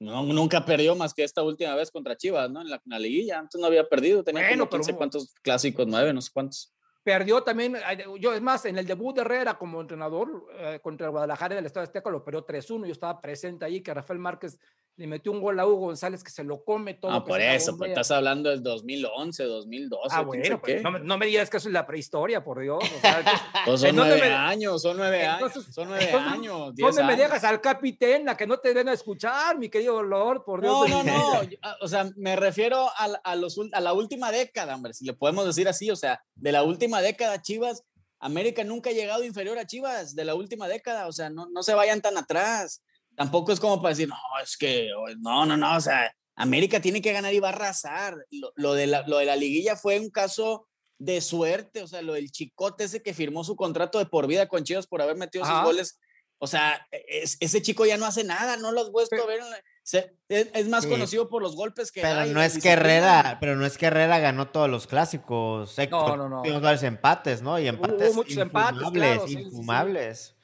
no, 0.00 0.22
nunca 0.24 0.64
perdió 0.64 0.96
más 0.96 1.14
que 1.14 1.22
esta 1.24 1.42
última 1.42 1.74
vez 1.74 1.90
contra 1.90 2.16
Chivas, 2.16 2.50
¿no? 2.50 2.62
En 2.62 2.70
la, 2.70 2.76
en 2.76 2.82
la 2.86 2.98
liguilla. 2.98 3.38
Antes 3.38 3.60
no 3.60 3.66
había 3.66 3.88
perdido, 3.88 4.24
tenía 4.24 4.42
Bueno, 4.42 4.64
como 4.64 4.70
pero 4.70 4.80
15 4.80 4.92
mu- 4.92 4.98
cuántos 4.98 5.34
clásicos, 5.42 5.86
nueve, 5.86 6.12
no 6.12 6.20
sé 6.20 6.30
cuántos. 6.32 6.74
Perdió 7.02 7.42
también, 7.42 7.76
yo 8.18 8.34
es 8.34 8.42
más, 8.42 8.66
en 8.66 8.76
el 8.76 8.86
debut 8.86 9.14
de 9.14 9.22
Herrera 9.22 9.56
como 9.56 9.80
entrenador 9.80 10.46
eh, 10.58 10.80
contra 10.82 11.06
el 11.06 11.12
Guadalajara 11.12 11.54
del 11.56 11.64
Estado 11.64 11.84
Azteca 11.84 12.10
lo 12.10 12.22
perdió 12.22 12.44
3-1. 12.44 12.86
Yo 12.86 12.92
estaba 12.92 13.20
presente 13.22 13.64
ahí, 13.64 13.80
que 13.80 13.94
Rafael 13.94 14.18
Márquez 14.18 14.58
le 14.96 15.06
metió 15.06 15.32
un 15.32 15.40
gol 15.40 15.58
a 15.58 15.66
Hugo 15.66 15.86
González 15.86 16.22
que 16.22 16.30
se 16.30 16.44
lo 16.44 16.62
come 16.62 16.92
todo. 16.92 17.10
Ah, 17.12 17.24
por 17.24 17.40
eso, 17.40 17.74
pues 17.78 17.88
estás 17.88 18.10
hablando 18.10 18.50
del 18.50 18.62
2011, 18.62 19.44
2012. 19.44 20.08
Ah, 20.14 20.20
bueno, 20.20 20.60
pues, 20.60 20.76
qué. 20.76 20.82
no, 20.82 20.90
me- 20.90 21.00
no 21.00 21.16
me 21.16 21.24
digas 21.24 21.48
que 21.48 21.56
eso 21.56 21.68
es 21.68 21.72
la 21.72 21.86
prehistoria, 21.86 22.44
por 22.44 22.60
Dios. 22.60 22.78
o 22.84 23.00
sea, 23.00 23.24
que- 23.24 23.30
Pues 23.64 23.80
son 23.80 23.88
¿en 23.90 23.96
dónde 23.96 24.16
nueve 24.18 24.28
me- 24.28 24.34
años, 24.34 24.82
son 24.82 24.96
nueve 24.98 25.26
años, 25.26 25.52
son 25.72 25.88
nueve 25.88 26.04
entonces, 26.04 26.32
años, 26.32 26.74
¿Dónde 26.76 27.02
me 27.02 27.12
años. 27.14 27.18
dejas 27.18 27.44
al 27.44 27.60
capitán, 27.62 28.26
la 28.26 28.36
que 28.36 28.46
no 28.46 28.58
te 28.58 28.74
ven 28.74 28.88
a 28.88 28.92
escuchar, 28.92 29.56
mi 29.58 29.70
querido 29.70 30.02
Lord? 30.02 30.44
Por 30.44 30.60
Dios 30.60 30.86
No, 30.90 31.02
no, 31.02 31.04
no. 31.04 31.40
ah, 31.62 31.76
O 31.80 31.88
sea, 31.88 32.10
me 32.16 32.36
refiero 32.36 32.90
a, 32.98 33.08
la- 33.08 33.20
a 33.24 33.36
los, 33.36 33.58
a 33.72 33.80
la 33.80 33.94
última 33.94 34.30
década, 34.30 34.74
hombre, 34.74 34.92
si 34.92 35.06
le 35.06 35.14
podemos 35.14 35.46
decir 35.46 35.66
así. 35.66 35.90
O 35.90 35.96
sea, 35.96 36.22
de 36.34 36.52
la 36.52 36.62
última 36.62 37.00
década, 37.00 37.40
Chivas, 37.40 37.84
América 38.18 38.64
nunca 38.64 38.90
ha 38.90 38.92
llegado 38.92 39.24
inferior 39.24 39.58
a 39.58 39.66
Chivas 39.66 40.14
de 40.14 40.26
la 40.26 40.34
última 40.34 40.68
década. 40.68 41.06
O 41.06 41.12
sea, 41.12 41.30
no, 41.30 41.48
no 41.50 41.62
se 41.62 41.72
vayan 41.72 42.02
tan 42.02 42.18
atrás. 42.18 42.82
Tampoco 43.16 43.52
es 43.52 43.60
como 43.60 43.80
para 43.82 43.90
decir, 43.94 44.08
no, 44.08 44.16
es 44.42 44.56
que, 44.56 44.88
no, 45.18 45.44
no, 45.46 45.56
no. 45.56 45.76
O 45.76 45.80
sea, 45.80 46.12
América 46.36 46.80
tiene 46.80 47.02
que 47.02 47.12
ganar 47.12 47.34
y 47.34 47.40
va 47.40 47.48
a 47.48 47.52
arrasar. 47.52 48.16
Lo, 48.30 48.52
lo 48.56 48.74
de, 48.74 48.86
la, 48.86 49.06
lo 49.06 49.18
de 49.18 49.26
la 49.26 49.36
liguilla 49.36 49.76
fue 49.76 50.00
un 50.00 50.10
caso 50.10 50.66
de 50.98 51.20
suerte. 51.20 51.82
O 51.82 51.86
sea, 51.88 52.00
lo 52.02 52.14
del 52.14 52.30
chicote 52.30 52.84
ese 52.84 53.02
que 53.02 53.12
firmó 53.14 53.44
su 53.44 53.56
contrato 53.56 53.98
de 53.98 54.06
por 54.06 54.26
vida 54.26 54.48
con 54.48 54.64
Chivas 54.64 54.86
por 54.86 55.02
haber 55.02 55.16
metido 55.16 55.44
Ajá. 55.44 55.56
sus 55.56 55.64
goles. 55.64 56.00
O 56.42 56.46
sea, 56.46 56.86
es- 56.90 57.36
ese 57.40 57.60
chico 57.60 57.84
ya 57.84 57.98
no 57.98 58.06
hace 58.06 58.24
nada, 58.24 58.56
no 58.56 58.72
lo 58.72 58.80
has 58.80 58.90
vuelto 58.90 59.10
Pero- 59.10 59.24
a 59.24 59.26
ver. 59.26 59.42
se- 59.82 60.16
es, 60.28 60.48
es 60.54 60.68
más 60.68 60.84
Sí. 60.84 60.88
conocido 60.90 61.28
por 61.28 61.42
los 61.42 61.54
golpes 61.54 61.92
que 61.92 62.00
Pero 62.00 62.24
no 62.26 62.40
es 62.40 62.58
que. 62.62 62.70
Herrera, 62.70 63.36
pero 63.40 63.56
no 63.56 63.66
es 63.66 63.76
que 63.76 63.86
Herrera 63.86 64.18
ganó 64.20 64.48
todos 64.48 64.70
los 64.70 64.86
clásicos. 64.86 65.76
No, 65.90 66.28
no. 66.28 66.40
Tuvimos 66.42 66.62
varios 66.62 66.82
empates, 66.84 67.42
¿no? 67.42 67.58
Y 67.60 67.68
empates 67.68 68.14
muchos 68.14 68.38
empates, 68.38 68.76
infumables, 68.80 69.02
claro, 69.02 69.26
sí, 69.26 69.34
sí, 69.34 69.36
sí. 69.36 69.42
infumables. 69.48 70.36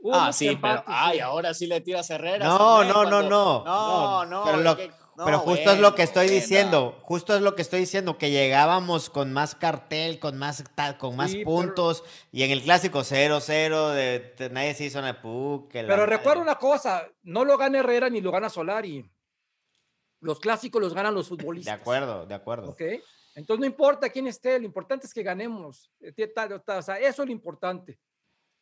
Hubo 0.00 0.14
Ah, 0.14 0.32
sí, 0.32 0.56
pero, 0.60 0.84
ay, 0.86 1.16
sí. 1.16 1.20
ahora 1.20 1.54
sí 1.54 1.66
le 1.66 1.80
tiras 1.80 2.10
a 2.10 2.14
Herrera. 2.14 2.46
No, 2.46 2.84
no, 2.84 2.84
no, 2.84 2.92
cuando- 3.10 3.22
no. 3.28 3.64
No, 3.64 4.24
no. 4.26 4.44
Pero, 4.44 4.58
es 4.58 4.64
lo- 4.64 4.76
que- 4.76 4.88
no, 5.16 5.24
pero 5.24 5.38
justo 5.40 5.70
es 5.72 5.80
lo 5.80 5.94
que 5.96 6.02
estoy 6.04 6.26
bueno. 6.28 6.40
diciendo. 6.40 6.98
Justo 7.02 7.34
es 7.34 7.42
lo 7.42 7.56
que 7.56 7.62
estoy 7.62 7.80
diciendo. 7.80 8.16
Que 8.16 8.30
llegábamos 8.30 9.10
con 9.10 9.32
más 9.32 9.56
cartel, 9.56 10.20
con 10.20 10.38
más, 10.38 10.62
con 10.98 11.16
más 11.16 11.32
Sí, 11.32 11.38
pero- 11.38 11.50
puntos. 11.50 12.04
Y 12.30 12.44
en 12.44 12.52
el 12.52 12.62
clásico 12.62 13.02
0-0, 13.02 13.90
de, 13.90 14.34
de- 14.38 14.50
nadie 14.50 14.74
se 14.74 14.84
hizo 14.84 15.00
una 15.00 15.20
pu, 15.20 15.66
que 15.68 15.82
la 15.82 15.88
Pero 15.88 16.06
recuerda 16.06 16.42
una 16.42 16.54
cosa, 16.54 17.02
no 17.24 17.44
lo 17.44 17.58
gana 17.58 17.80
Herrera 17.80 18.08
ni 18.08 18.20
lo 18.20 18.30
gana 18.30 18.48
Solari. 18.48 19.04
Los 20.20 20.38
clásicos 20.40 20.80
los 20.80 20.94
ganan 20.94 21.14
los 21.14 21.26
De 21.26 21.36
futbolistas. 21.36 21.74
acuerdo, 21.80 22.24
de 22.26 22.34
acuerdo. 22.34 22.70
¿Ok? 22.70 22.82
Entonces 23.34 23.60
no 23.60 23.66
importa 23.66 24.08
quién 24.10 24.26
esté, 24.26 24.58
lo 24.58 24.64
importante 24.66 25.06
es 25.06 25.14
que 25.14 25.22
ganemos. 25.22 25.90
Eh, 26.00 26.12
O 26.76 26.82
sea, 26.82 26.98
eso 26.98 27.22
es 27.22 27.26
lo 27.26 27.32
importante. 27.32 27.98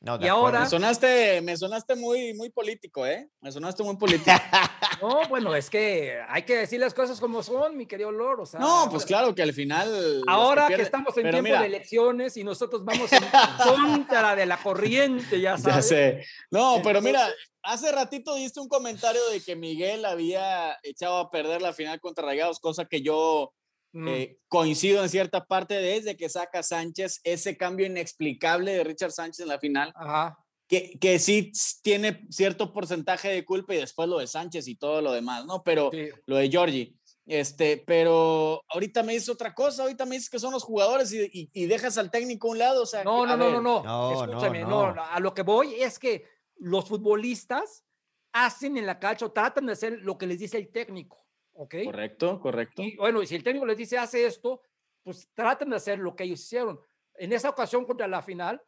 No, 0.00 0.18
Y 0.20 0.28
ahora- 0.28 0.60
Me 0.60 0.66
sonaste, 0.68 1.40
me 1.40 1.56
sonaste 1.56 1.96
muy, 1.96 2.34
muy 2.34 2.50
político, 2.50 3.06
¿eh? 3.06 3.28
Me 3.40 3.50
sonaste 3.50 3.82
muy 3.82 3.96
político. 3.96 4.30
No, 5.02 5.28
bueno, 5.28 5.54
es 5.54 5.68
que 5.68 6.18
hay 6.26 6.44
que 6.44 6.56
decir 6.56 6.80
las 6.80 6.94
cosas 6.94 7.20
como 7.20 7.42
son, 7.42 7.76
mi 7.76 7.84
querido 7.86 8.10
Lord. 8.10 8.40
O 8.40 8.46
sea, 8.46 8.60
No, 8.60 8.88
pues 8.90 9.04
claro 9.04 9.34
que 9.34 9.42
al 9.42 9.52
final. 9.52 10.22
Ahora 10.26 10.68
que, 10.68 10.74
pierden- 10.74 10.84
estamos 10.86 11.14
en 11.18 11.22
pero 11.24 11.32
tiempo 11.34 11.48
mira, 11.48 11.60
de 11.60 11.66
elecciones 11.66 12.36
y 12.38 12.44
nosotros 12.44 12.82
vamos 12.82 13.10
en 13.12 13.22
contra 14.06 14.34
de 14.34 14.46
la 14.46 14.56
corriente, 14.56 15.38
ya 15.38 15.56
Ya 15.56 15.58
sabes. 15.58 15.88
sé. 15.88 16.24
No, 16.50 16.80
pero 16.82 17.02
mira, 17.02 17.28
hace 17.62 17.92
ratito 17.92 18.34
diste 18.36 18.58
un 18.58 18.68
comentario 18.68 19.20
de 19.30 19.42
que 19.42 19.54
Miguel 19.54 20.06
había 20.06 20.78
echado 20.82 21.18
a 21.18 21.30
perder 21.30 21.60
la 21.60 21.74
final 21.74 22.00
contra 22.00 22.24
Rayados, 22.24 22.58
cosa 22.58 22.86
que 22.86 23.02
yo 23.02 23.52
Mm. 23.92 24.08
eh, 24.08 24.38
coincido 24.48 25.02
en 25.02 25.08
cierta 25.08 25.46
parte 25.46 25.74
desde 25.74 26.16
que 26.16 26.28
saca 26.28 26.62
Sánchez 26.62 27.20
ese 27.24 27.56
cambio 27.56 27.86
inexplicable 27.86 28.72
de 28.72 28.84
Richard 28.84 29.12
Sánchez 29.12 29.40
en 29.40 29.48
la 29.48 29.58
final, 29.58 29.92
Ajá. 29.96 30.38
que, 30.68 30.98
que 31.00 31.18
sí 31.18 31.50
tiene 31.82 32.26
cierto 32.30 32.72
porcentaje 32.72 33.28
de 33.28 33.44
culpa 33.44 33.74
y 33.74 33.78
después 33.78 34.08
lo 34.08 34.18
de 34.18 34.26
Sánchez 34.26 34.68
y 34.68 34.76
todo 34.76 35.00
lo 35.00 35.12
demás, 35.12 35.46
¿no? 35.46 35.62
Pero 35.62 35.90
sí. 35.92 36.08
lo 36.26 36.36
de 36.36 36.50
Georgie. 36.50 36.94
Este, 37.28 37.78
pero 37.78 38.62
ahorita 38.68 39.02
me 39.02 39.14
dices 39.14 39.30
otra 39.30 39.52
cosa, 39.52 39.82
ahorita 39.82 40.04
me 40.06 40.14
dices 40.14 40.30
que 40.30 40.38
son 40.38 40.52
los 40.52 40.62
jugadores 40.62 41.12
y, 41.12 41.22
y- 41.32 41.50
y 41.52 41.66
dejas 41.66 41.98
al 41.98 42.10
técnico 42.10 42.46
a 42.46 42.50
un 42.52 42.58
lado, 42.58 42.82
o 42.82 42.86
sea, 42.86 43.02
No, 43.02 43.22
que- 43.22 43.28
no, 43.30 43.36
no, 43.36 43.50
no, 43.50 43.60
no. 43.60 43.82
No, 43.82 44.14
no, 44.14 44.22
Escúchame, 44.32 44.60
no. 44.60 44.94
no. 44.94 45.02
A 45.04 45.18
lo 45.18 45.34
que 45.34 45.42
voy 45.42 45.74
es 45.74 45.98
que 45.98 46.24
los 46.58 46.86
futbolistas 46.86 47.84
hacen 48.32 48.76
en 48.76 48.86
la 48.86 48.98
cancha 49.00 49.26
o 49.26 49.32
tratan 49.32 49.66
de 49.66 49.72
hacer 49.72 49.98
lo 50.02 50.16
que 50.18 50.26
les 50.26 50.38
dice 50.38 50.56
el 50.58 50.70
técnico, 50.70 51.25
¿ok? 51.56 51.74
Correcto, 51.84 52.40
correcto. 52.40 52.82
Y 52.82 52.96
bueno, 52.96 53.24
si 53.24 53.34
el 53.36 53.42
técnico 53.42 53.66
les 53.66 53.76
dice 53.76 53.98
hace 53.98 54.26
esto, 54.26 54.62
pues 55.02 55.28
tratan 55.34 55.70
de 55.70 55.76
hacer 55.76 55.98
lo 55.98 56.14
que 56.14 56.24
ellos 56.24 56.40
hicieron. 56.40 56.80
En 57.14 57.32
esa 57.32 57.50
ocasión 57.50 57.84
contra 57.84 58.06
la 58.08 58.22
final, 58.22 58.60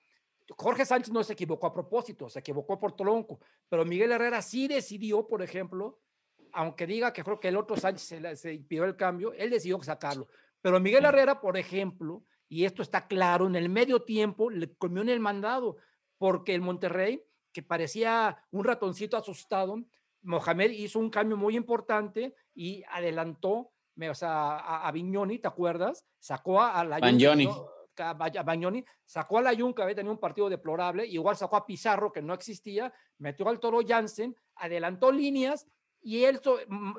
Jorge 0.57 0.87
Sánchez 0.87 1.13
no 1.13 1.23
se 1.23 1.35
equivocó 1.35 1.67
a 1.67 1.75
propósito, 1.75 2.29
se 2.29 2.39
equivocó 2.39 2.79
por 2.81 2.97
tronco, 2.97 3.41
pero 3.69 3.85
Miguel 3.85 4.13
Herrera 4.13 4.41
sí 4.41 4.67
decidió, 4.69 5.27
por 5.27 5.43
ejemplo, 5.43 6.01
aunque 6.53 6.87
diga 6.87 7.13
que 7.13 7.23
creo 7.23 7.39
que 7.39 7.49
el 7.49 7.57
otro 7.57 7.77
Sánchez 7.77 8.03
se, 8.03 8.21
la- 8.21 8.35
se 8.37 8.55
pidió 8.59 8.85
el 8.85 8.97
cambio, 8.97 9.33
él 9.35 9.51
decidió 9.51 9.83
sacarlo. 9.83 10.29
Pero 10.63 10.81
Miguel 10.81 11.05
Herrera, 11.05 11.41
por 11.41 11.57
ejemplo, 11.59 12.25
y 12.49 12.65
esto 12.65 12.81
está 12.83 13.07
claro, 13.07 13.47
en 13.47 13.57
el 13.57 13.69
medio 13.69 14.03
tiempo 14.03 14.49
le 14.49 14.73
comió 14.77 15.03
en 15.03 15.11
el 15.11 15.21
mandado, 15.21 15.77
porque 16.17 16.55
el 16.55 16.63
Monterrey, 16.63 17.23
que 17.53 17.63
parecía 17.63 18.43
un 18.51 18.65
ratoncito 18.65 19.17
asustado, 19.19 19.77
Mohamed 20.29 20.71
hizo 20.71 20.99
un 20.99 21.11
cambio 21.11 21.37
muy 21.37 21.57
importante 21.57 22.35
y 22.55 22.83
adelantó 22.91 23.71
me- 23.97 24.11
o 24.11 24.15
sea, 24.15 24.59
a, 24.59 24.87
a 24.87 24.93
Vignoni, 24.93 25.41
¿te 25.41 25.49
acuerdas? 25.49 26.05
Sacó 26.21 26.61
a, 26.61 26.79
a 26.79 26.85
la 26.85 26.99
Bagnoni. 27.01 27.47
¿no? 27.47 27.67
a 27.99 28.15
Ba- 28.15 28.31
a 28.39 28.43
Bagnoni, 28.45 28.85
sacó 29.05 29.39
a 29.39 29.43
la 29.43 29.57
Jun, 29.57 29.75
que 29.75 29.83
había 29.83 29.97
tenido 29.97 30.13
un 30.13 30.21
partido 30.21 30.49
deplorable, 30.49 31.05
y 31.05 31.15
igual 31.15 31.37
sacó 31.37 31.57
a 31.57 31.67
Pizarro, 31.67 32.13
que 32.13 32.23
no 32.23 32.33
existía, 32.33 32.93
metió 33.19 33.49
al 33.49 33.59
Toro 33.59 33.81
Jansen, 33.85 34.37
adelantó 34.55 35.11
líneas, 35.11 35.67
y 36.01 36.23
él, 36.23 36.41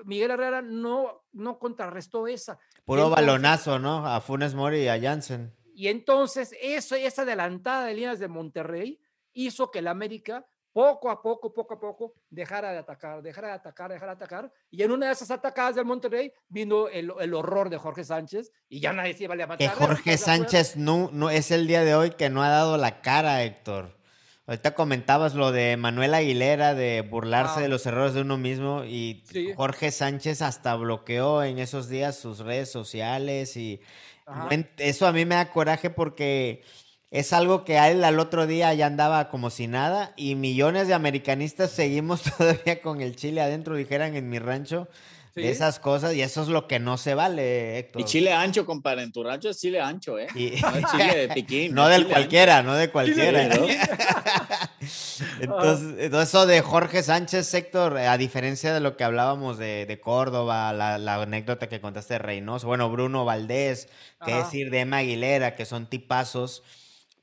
Miguel 0.04 0.32
Herrera 0.32 0.62
no, 0.62 1.24
no 1.32 1.58
contrarrestó 1.58 2.28
esa. 2.28 2.60
Puro 2.84 3.04
Entonces- 3.04 3.26
balonazo, 3.26 3.80
¿no? 3.80 4.06
A 4.06 4.20
Funes 4.20 4.56
Mori 4.56 4.80
y 4.80 4.88
a 4.90 5.00
Jansen. 5.00 5.56
Y 5.74 5.88
entonces 5.88 6.54
eso, 6.62 6.96
esa 6.96 7.22
adelantada 7.22 7.86
de 7.86 7.94
líneas 7.94 8.20
de 8.20 8.28
Monterrey 8.28 9.00
hizo 9.32 9.72
que 9.72 9.80
el 9.80 9.88
América 9.88 10.46
poco 10.74 11.10
a 11.10 11.22
poco, 11.22 11.54
poco 11.54 11.74
a 11.74 11.80
poco, 11.80 12.14
dejara 12.30 12.72
de 12.72 12.78
atacar, 12.78 13.22
dejara 13.22 13.48
de 13.50 13.54
atacar, 13.56 13.92
dejara 13.92 14.14
de 14.16 14.18
atacar. 14.24 14.52
Y 14.72 14.84
en 14.84 14.92
una 14.92 15.08
de 15.08 15.14
esas 15.14 15.32
atacadas 15.32 15.76
del 15.76 15.86
Monterrey 15.86 16.32
vino 16.48 16.88
el, 16.88 17.12
el 17.20 17.34
horror 17.34 17.70
de 17.70 17.78
Jorge 17.78 18.04
Sánchez 18.04 18.52
y 18.70 18.80
ya 18.80 18.94
nadie 18.94 19.14
se 19.16 19.24
iba 19.24 19.34
a. 19.34 19.38
Que 19.58 19.66
¿estás 19.66 19.80
de 19.80 19.86
Jorge? 19.86 20.18
Sánchez 20.18 20.78
no, 20.78 21.10
no 21.12 21.30
es 21.30 21.52
el 21.52 21.68
día 21.68 21.84
de 21.84 21.96
hoy 21.96 22.12
que 22.12 22.30
no 22.30 22.44
ha 22.44 22.50
dado 22.50 22.78
la 22.78 23.02
cara, 23.02 23.44
Héctor. 23.44 23.98
Ahorita 24.46 24.74
comentabas 24.74 25.36
lo 25.36 25.52
de 25.52 25.78
Manuel 25.78 26.14
Aguilera, 26.16 26.74
de 26.74 27.02
burlarse 27.08 27.60
Ah. 27.60 27.62
de 27.62 27.68
los 27.70 27.86
errores 27.86 28.16
de 28.16 28.22
uno 28.22 28.38
mismo, 28.38 28.84
y 28.84 29.24
Sí. 29.28 29.54
Jorge 29.56 29.92
Sánchez 29.92 30.42
hasta 30.42 30.76
bloqueó 30.76 31.44
en 31.44 31.60
esos 31.60 31.88
días 31.88 32.18
sus 32.18 32.40
redes 32.40 32.72
sociales 32.72 33.56
y 33.58 33.80
Ajá. 34.26 34.50
eso 34.78 35.06
a 35.06 35.12
mí 35.12 35.24
me 35.26 35.36
da 35.36 35.52
coraje 35.52 35.92
porque 35.92 36.64
es 37.12 37.34
algo 37.34 37.64
que 37.66 37.78
a 37.80 37.90
él 37.90 38.04
al 38.04 38.20
otro 38.20 38.46
día 38.48 38.74
ya 38.74 38.86
andaba 38.86 39.30
como 39.30 39.50
si 39.50 39.68
nada 39.68 40.14
y 40.16 40.36
millones 40.36 40.88
de 40.88 40.94
americanistas 40.94 41.72
seguimos 41.72 42.22
todavía 42.38 42.82
con 42.82 43.02
el 43.02 43.16
chile 43.16 43.42
adentro, 43.42 43.76
dijeran 43.76 44.16
en 44.16 44.30
mi 44.30 44.40
rancho, 44.40 44.88
Sí. 45.36 45.42
de 45.44 45.52
esas 45.52 45.80
cosas 45.80 46.16
y 46.16 46.24
eso 46.24 46.42
es 46.42 46.48
lo 46.48 46.68
que 46.68 46.80
no 46.80 46.98
se 46.98 47.14
vale, 47.14 47.78
Héctor. 47.78 48.02
Y 48.02 48.06
chile 48.06 48.34
ancho, 48.34 48.66
compadre, 48.66 49.04
en 49.04 49.12
tu 49.12 49.24
rancho 49.24 49.48
es 49.50 49.60
chile 49.60 49.80
ancho, 49.80 50.18
¿eh? 50.18 50.26
Y- 50.34 50.60
No 50.60 50.70
es 50.76 50.86
chile 50.92 51.16
de 51.18 51.28
piquín. 51.30 51.72
No 51.76 51.88
del 51.88 52.08
cualquiera, 52.08 52.64
no 52.64 52.74
de 52.74 52.90
cualquiera. 52.90 53.48
¿no? 53.48 53.68
Entonces, 55.40 55.96
entonces, 56.00 56.30
eso 56.30 56.46
de 56.48 56.62
Jorge 56.62 57.04
Sánchez, 57.04 57.54
Héctor, 57.54 57.98
a 57.98 58.18
diferencia 58.18 58.74
de 58.74 58.80
lo 58.80 58.98
que 58.98 59.04
hablábamos 59.04 59.58
de, 59.58 59.86
de 59.86 60.00
Córdoba, 60.00 60.74
la, 60.74 60.98
la 60.98 61.22
anécdota 61.22 61.68
que 61.70 61.80
contaste 61.82 62.16
de 62.16 62.20
Reynoso, 62.20 62.68
bueno, 62.68 62.90
Bruno 62.90 63.24
Valdés, 63.26 63.88
qué 64.26 64.34
Ajá. 64.34 64.44
decir 64.46 64.70
de 64.72 64.80
Emma 64.82 64.98
Aguilera, 64.98 65.56
que 65.56 65.66
son 65.66 65.86
tipazos, 65.88 66.64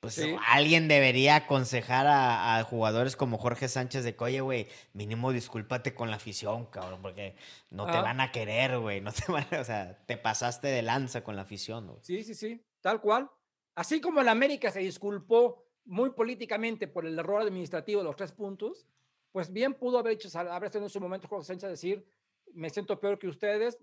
pues 0.07 0.15
Sí. 0.27 0.37
alguien 0.49 0.89
debería 0.89 1.37
aconsejar 1.37 2.07
a, 2.07 2.59
a 2.59 2.65
jugadores 2.65 3.17
como 3.17 3.39
Jorge 3.39 3.69
Sánchez 3.69 4.05
de 4.05 4.15
que, 4.17 4.25
oye, 4.25 4.41
güey, 4.41 4.69
mínimo 4.93 5.33
discúlpate 5.33 5.95
con 5.95 6.11
la 6.11 6.17
afición, 6.17 6.67
cabrón, 6.67 7.01
porque 7.03 7.37
no 7.71 7.87
te 7.87 7.97
Ah. 7.99 8.03
van 8.03 8.21
a 8.21 8.33
querer, 8.33 8.79
güey, 8.79 9.01
no 9.01 9.13
te 9.13 9.25
van 9.33 9.47
a- 9.53 9.61
o 9.61 9.65
sea, 9.65 9.99
te 10.07 10.17
pasaste 10.17 10.69
de 10.69 10.83
lanza 10.83 11.23
con 11.25 11.37
la 11.37 11.43
afición, 11.43 11.87
güey. 11.87 11.99
Sí, 12.03 12.25
sí, 12.25 12.35
sí, 12.35 12.65
tal 12.81 13.01
cual. 13.01 13.31
Así 13.75 14.01
como 14.01 14.21
el 14.21 14.29
América 14.29 14.71
se 14.71 14.81
disculpó 14.81 15.67
muy 15.85 16.11
políticamente 16.11 16.89
por 16.89 17.07
el 17.07 17.19
error 17.19 17.43
administrativo 17.43 18.01
de 18.01 18.05
los 18.05 18.17
tres 18.17 18.33
puntos, 18.33 18.87
pues 19.33 19.53
bien 19.53 19.75
pudo 19.75 19.99
haber 19.99 20.15
hecho, 20.15 20.29
haber 20.39 20.71
tenido 20.71 20.87
en 20.87 20.91
su 20.91 21.01
momento 21.01 21.29
Jorge 21.29 21.45
Sánchez 21.47 21.69
decir, 21.71 22.05
me 22.55 22.71
siento 22.71 22.99
peor 22.99 23.19
que 23.19 23.29
ustedes, 23.29 23.79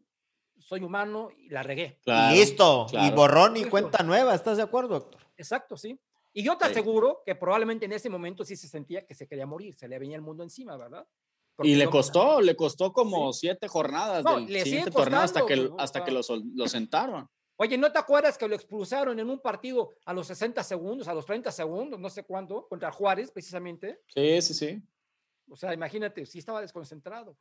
soy 0.59 0.82
humano 0.82 1.30
y 1.38 1.49
la 1.49 1.63
regué. 1.63 1.99
Claro, 2.03 2.36
y 2.36 2.39
listo, 2.39 2.88
y 2.91 3.11
borrón 3.11 3.55
y 3.57 3.65
cuenta 3.65 4.03
nueva, 4.03 4.34
¿estás 4.36 4.57
de 4.57 4.63
acuerdo, 4.63 4.97
Héctor? 4.97 5.21
Exacto, 5.38 5.78
sí. 5.78 5.99
Y 6.34 6.44
yo 6.44 6.58
te 6.58 6.66
Sí. 6.66 6.72
aseguro 6.72 7.22
que 7.26 7.36
probablemente 7.36 7.86
en 7.86 7.94
ese 7.94 8.10
momento 8.10 8.44
sí 8.44 8.56
se 8.56 8.68
sentía 8.68 9.06
que 9.06 9.14
se 9.14 9.28
quería 9.28 9.46
morir, 9.46 9.76
se 9.76 9.88
le 9.88 10.00
venía 10.00 10.16
el 10.16 10.22
mundo 10.24 10.44
encima, 10.44 10.76
¿verdad? 10.78 11.08
Y 11.08 11.56
Porque 11.56 11.76
le 11.76 11.86
no- 11.86 11.92
costó, 11.92 12.42
le 12.42 12.56
costó 12.56 12.92
como 12.92 13.32
siete 13.34 13.68
jornadas 13.68 14.24
No, 14.24 14.40
del 14.40 14.50
le 14.50 14.64
siguiente 14.64 14.92
torneo 14.92 15.20
hasta 15.20 15.46
que, 15.46 15.54
costando, 15.56 15.80
hasta 15.80 16.04
que 16.04 16.12
lo, 16.12 16.22
lo 16.56 16.68
sentaron. 16.68 17.30
Oye, 17.58 17.78
¿no 17.78 17.92
te 17.92 18.00
acuerdas 18.00 18.38
que 18.38 18.48
lo 18.48 18.56
expulsaron 18.56 19.20
en 19.20 19.30
un 19.30 19.40
partido 19.40 19.92
a 20.06 20.14
los 20.14 20.26
60 20.28 20.64
segundos, 20.64 21.08
a 21.08 21.14
los 21.14 21.26
30 21.26 21.52
segundos, 21.52 22.00
no 22.00 22.10
sé 22.10 22.24
cuándo, 22.24 22.68
contra 22.68 22.92
Juárez 22.92 23.32
precisamente? 23.32 24.02
Sí, 24.08 24.42
sí, 24.42 24.54
sí. 24.54 24.84
O 25.50 25.56
sea, 25.56 25.74
imagínate, 25.74 26.26
sí 26.26 26.40
estaba 26.40 26.60
desconcentrado. 26.62 27.38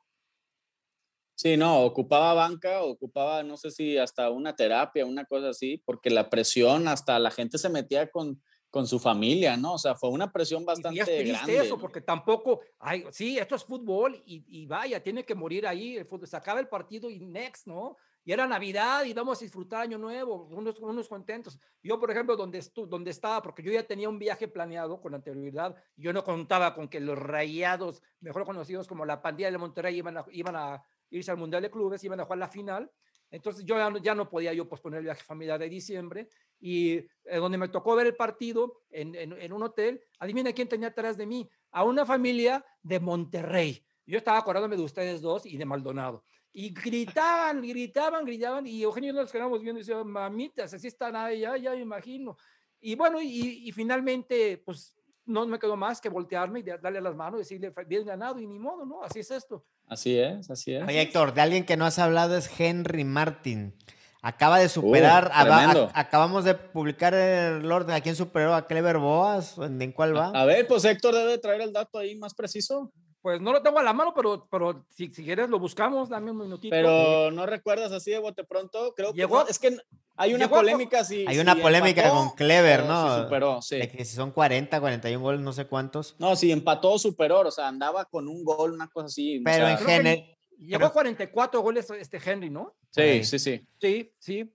Sí, 1.34 1.56
no, 1.56 1.82
ocupaba 1.84 2.34
banca, 2.34 2.82
ocupaba, 2.82 3.42
no 3.42 3.56
sé 3.56 3.70
si 3.70 3.98
hasta 3.98 4.30
una 4.30 4.54
terapia, 4.54 5.04
una 5.06 5.24
cosa 5.24 5.48
así, 5.48 5.78
porque 5.84 6.10
la 6.10 6.30
presión, 6.30 6.86
hasta 6.88 7.18
la 7.18 7.30
gente 7.30 7.58
se 7.58 7.68
metía 7.68 8.10
con, 8.10 8.42
con 8.72 8.86
su 8.86 8.98
familia, 8.98 9.54
¿no? 9.54 9.74
O 9.74 9.78
sea, 9.78 9.94
fue 9.94 10.08
una 10.08 10.32
presión 10.32 10.64
bastante 10.64 10.96
y 10.96 11.00
es 11.00 11.06
triste 11.06 11.32
grande. 11.32 11.56
eso, 11.58 11.78
porque 11.78 12.00
tampoco, 12.00 12.60
ay, 12.78 13.04
sí, 13.10 13.38
esto 13.38 13.54
es 13.54 13.64
fútbol 13.64 14.14
y, 14.24 14.46
y 14.48 14.64
vaya, 14.64 15.02
tiene 15.02 15.26
que 15.26 15.34
morir 15.34 15.66
ahí, 15.66 15.98
el 15.98 16.06
fútbol, 16.06 16.26
se 16.26 16.38
acaba 16.38 16.58
el 16.58 16.68
partido 16.68 17.10
y 17.10 17.20
next, 17.20 17.66
¿no? 17.66 17.98
Y 18.24 18.32
era 18.32 18.46
Navidad 18.46 19.04
y 19.04 19.12
vamos 19.12 19.38
a 19.38 19.44
disfrutar 19.44 19.82
Año 19.82 19.98
Nuevo, 19.98 20.48
unos, 20.50 20.80
unos 20.80 21.06
contentos. 21.06 21.58
Yo, 21.82 22.00
por 22.00 22.10
ejemplo, 22.10 22.34
donde, 22.34 22.58
estu 22.58 22.86
donde 22.86 23.10
estaba, 23.10 23.42
porque 23.42 23.62
yo 23.62 23.70
ya 23.70 23.82
tenía 23.82 24.08
un 24.08 24.18
viaje 24.18 24.48
planeado 24.48 25.02
con 25.02 25.14
anterioridad, 25.14 25.76
yo 25.96 26.14
no 26.14 26.24
contaba 26.24 26.74
con 26.74 26.88
que 26.88 26.98
los 26.98 27.18
rayados, 27.18 28.02
mejor 28.20 28.46
conocidos 28.46 28.88
como 28.88 29.04
la 29.04 29.20
pandilla 29.20 29.50
de 29.50 29.58
Monterrey, 29.58 29.98
iban 29.98 30.16
a, 30.16 30.24
iban 30.30 30.56
a 30.56 30.82
irse 31.10 31.30
al 31.30 31.36
Mundial 31.36 31.60
de 31.60 31.70
Clubes, 31.70 32.02
iban 32.04 32.20
a 32.20 32.24
jugar 32.24 32.38
la 32.38 32.48
final. 32.48 32.90
Entonces 33.32 33.64
yo 33.64 33.76
ya 33.76 33.90
no, 33.90 33.98
ya 33.98 34.14
no 34.14 34.28
podía 34.28 34.52
yo 34.52 34.68
posponer 34.68 34.98
el 34.98 35.04
viaje 35.04 35.24
familiar 35.24 35.58
de 35.58 35.68
diciembre 35.68 36.28
y 36.60 36.92
eh, 36.92 37.08
donde 37.38 37.58
me 37.58 37.68
tocó 37.68 37.96
ver 37.96 38.06
el 38.06 38.14
partido 38.14 38.82
en, 38.90 39.14
en, 39.16 39.32
en 39.32 39.52
un 39.52 39.62
hotel, 39.64 40.00
adivina 40.18 40.52
quién 40.52 40.68
tenía 40.68 40.88
atrás 40.88 41.16
de 41.16 41.26
mí, 41.26 41.50
a 41.72 41.82
una 41.82 42.06
familia 42.06 42.64
de 42.82 43.00
Monterrey. 43.00 43.84
Yo 44.06 44.18
estaba 44.18 44.38
acordándome 44.38 44.76
de 44.76 44.82
ustedes 44.82 45.20
dos 45.20 45.46
y 45.46 45.56
de 45.56 45.64
Maldonado. 45.64 46.22
Y 46.52 46.74
gritaban, 46.74 47.62
gritaban, 47.62 48.26
gritaban, 48.26 48.66
y 48.66 48.82
Eugenio 48.82 49.10
y 49.10 49.14
yo 49.14 49.22
nos 49.22 49.32
quedamos 49.32 49.62
viendo 49.62 49.80
y 49.80 49.84
decía, 49.84 50.04
mamitas, 50.04 50.74
así 50.74 50.86
están 50.86 51.16
ahí, 51.16 51.40
ya, 51.40 51.56
ya 51.56 51.70
me 51.70 51.80
imagino. 51.80 52.36
Y 52.78 52.94
bueno, 52.94 53.22
y, 53.22 53.66
y 53.66 53.72
finalmente, 53.72 54.58
pues 54.58 54.94
no 55.24 55.46
me 55.46 55.58
quedó 55.58 55.76
más 55.76 56.00
que 56.00 56.08
voltearme 56.08 56.60
y 56.60 56.62
darle 56.62 57.00
las 57.00 57.14
manos, 57.16 57.38
decirle, 57.38 57.72
bien 57.86 58.04
ganado, 58.04 58.38
y 58.38 58.46
ni 58.46 58.58
modo, 58.58 58.84
¿no? 58.84 59.02
Así 59.02 59.20
es 59.20 59.30
esto. 59.30 59.64
Así 59.92 60.18
es, 60.18 60.50
así 60.50 60.72
es. 60.74 60.82
Oye, 60.88 61.00
Héctor, 61.02 61.34
de 61.34 61.40
alguien 61.42 61.64
que 61.66 61.76
no 61.76 61.84
has 61.84 61.98
hablado 61.98 62.36
es 62.36 62.48
Henry 62.58 63.04
Martin. 63.04 63.74
Acaba 64.22 64.58
de 64.60 64.68
superar, 64.68 65.30
a- 65.34 65.40
a- 65.40 65.44
tremendo. 65.44 65.90
acabamos 65.94 66.44
de 66.44 66.54
publicar 66.54 67.12
el 67.12 67.62
Lord, 67.68 67.90
¿a 67.90 68.00
quién 68.00 68.14
superó? 68.14 68.54
¿A 68.54 68.66
Clever 68.68 68.98
Boas? 68.98 69.58
¿En, 69.58 69.82
en 69.82 69.90
cuál 69.92 70.16
va? 70.16 70.28
A 70.28 70.44
ver, 70.44 70.66
pues 70.68 70.84
Héctor 70.84 71.14
debe 71.14 71.38
traer 71.38 71.60
el 71.62 71.72
dato 71.72 71.98
ahí 71.98 72.14
más 72.16 72.32
preciso, 72.32 72.92
Pues 73.22 73.40
no 73.40 73.52
lo 73.52 73.62
tengo 73.62 73.78
a 73.78 73.84
la 73.84 73.92
mano, 73.92 74.12
pero, 74.14 74.48
pero 74.50 74.84
si, 74.90 75.06
si 75.14 75.22
quieres 75.24 75.48
lo 75.48 75.60
buscamos, 75.60 76.08
dame 76.08 76.32
un 76.32 76.38
minutito. 76.38 76.72
pero 76.72 77.30
no 77.30 77.46
recuerdas 77.46 77.92
así 77.92 78.10
de 78.10 78.18
bote 78.18 78.42
pronto. 78.42 78.92
Creo 78.96 79.12
que 79.12 79.18
Llegó- 79.18 79.44
no, 79.44 79.48
es 79.48 79.60
que 79.60 79.76
hay 80.16 80.34
una 80.34 80.48
polémica 80.50 81.04
si 81.04 81.24
Hay 81.28 81.36
si 81.36 81.40
una 81.40 81.54
polémica 81.54 82.02
empató 82.02 82.16
con 82.18 82.30
Clever, 82.34 82.80
o 82.80 82.86
¿no? 82.88 83.14
Si 83.16 83.22
superó, 83.22 83.62
sí. 83.62 83.76
De 83.76 83.88
que 83.88 84.04
si 84.04 84.16
son 84.16 84.32
40, 84.32 84.80
41 84.80 85.22
goles, 85.22 85.40
no 85.40 85.52
sé 85.52 85.66
cuántos. 85.66 86.16
No, 86.18 86.34
si 86.34 86.50
empató 86.50 86.90
o 86.92 86.98
superó, 86.98 87.40
o 87.46 87.50
sea, 87.52 87.68
andaba 87.68 88.04
con 88.06 88.26
un 88.26 88.42
gol, 88.42 88.72
una 88.72 88.88
cosa 88.88 89.06
así. 89.06 89.38
o 89.38 89.42
Pero 89.44 89.56
sea, 89.56 89.70
en 89.70 89.76
creo 89.76 89.86
que 89.86 89.92
general, 89.94 90.36
Llegó 90.58 90.78
pero- 90.78 90.86
a 90.86 90.92
44 90.92 91.60
goles 91.60 91.90
este 91.90 92.20
Henry, 92.24 92.50
¿no? 92.50 92.74
Sí, 92.90 93.22
sí, 93.24 93.38
sí. 93.38 93.66
Sí, 93.80 94.12
sí. 94.18 94.52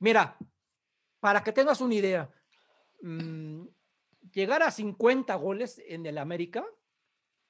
Mira, 0.00 0.36
para 1.20 1.42
que 1.44 1.52
tengas 1.52 1.80
una 1.80 1.94
idea, 1.94 2.28
mm, 3.02 3.62
llegar 4.32 4.64
a 4.64 4.72
50 4.72 5.36
goles 5.36 5.80
en 5.86 6.04
el 6.06 6.18
América 6.18 6.64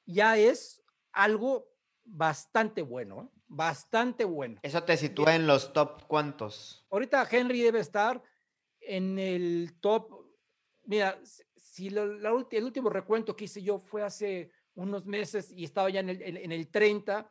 ya 0.06 0.36
es 0.38 0.82
algo 1.12 1.66
bastante 2.04 2.82
bueno, 2.82 3.22
¿eh? 3.22 3.38
bastante 3.48 4.24
bueno. 4.24 4.58
eso 4.62 4.82
te 4.84 4.96
sitúa 4.96 5.34
en 5.34 5.46
los 5.46 5.72
top 5.72 6.02
cuántos. 6.06 6.86
Ahorita 6.90 7.26
Henry 7.30 7.60
debe 7.62 7.80
estar 7.80 8.22
en 8.80 9.18
el 9.18 9.76
top. 9.80 10.24
Mira, 10.84 11.18
si- 11.56 11.90
lo- 11.90 12.06
la 12.06 12.32
ulti- 12.32 12.56
el 12.56 12.64
último 12.64 12.88
recuento 12.90 13.34
que 13.36 13.44
hice 13.44 13.62
yo 13.62 13.78
fue 13.80 14.02
hace 14.02 14.50
unos 14.74 15.04
meses 15.06 15.50
y 15.52 15.64
estaba 15.64 15.90
ya 15.90 16.00
en 16.00 16.10
el, 16.10 16.22
en- 16.22 16.36
en 16.36 16.52
el 16.52 16.68
30, 16.70 17.30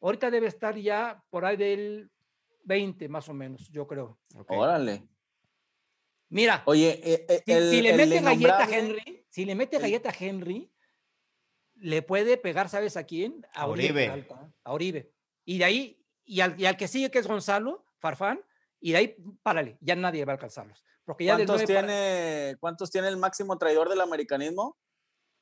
ahorita 0.00 0.30
debe 0.30 0.46
estar 0.48 0.76
ya 0.76 1.22
por 1.30 1.44
ahí 1.44 1.56
del 1.56 2.10
20 2.64 3.08
más 3.08 3.28
o 3.28 3.34
menos, 3.34 3.68
yo 3.70 3.86
creo. 3.86 4.18
Órale. 4.48 5.08
Mira, 6.30 6.62
Oye, 6.66 7.00
eh, 7.02 7.26
eh, 7.28 7.42
si, 7.46 7.52
el, 7.52 7.70
si 7.70 7.82
le 7.82 7.92
mete 7.94 8.20
galleta 8.20 8.64
a 8.64 8.70
Henry, 8.78 9.24
si 9.30 9.44
le 9.46 9.54
mete 9.54 9.78
galleta 9.78 10.10
a 10.10 10.14
Henry, 10.18 10.70
le 11.80 12.02
puede 12.02 12.36
pegar, 12.36 12.68
¿sabes 12.68 12.96
a 12.96 13.04
quién? 13.04 13.46
A 13.54 13.66
Oribe 13.66 13.88
Oribe. 13.90 14.04
Peralta, 14.06 14.52
a 14.64 14.72
Oribe. 14.72 15.12
Y 15.44 15.58
de 15.58 15.64
ahí, 15.64 16.04
y 16.24 16.40
al, 16.40 16.60
y 16.60 16.66
al 16.66 16.76
que 16.76 16.88
sigue, 16.88 17.10
que 17.10 17.18
es 17.18 17.26
Gonzalo, 17.26 17.84
Farfán, 17.98 18.40
y 18.80 18.92
de 18.92 18.98
ahí, 18.98 19.16
párale, 19.42 19.76
ya 19.80 19.96
nadie 19.96 20.24
va 20.24 20.32
a 20.32 20.36
alcanzarlos. 20.36 20.82
Porque 21.04 21.24
ya 21.24 21.34
¿Cuántos 21.36 21.62
para- 21.62 21.66
tiene, 21.66 22.56
¿Cuántos 22.60 22.90
tiene 22.90 23.08
el 23.08 23.16
máximo 23.16 23.56
traidor 23.58 23.88
del 23.88 24.00
americanismo? 24.00 24.76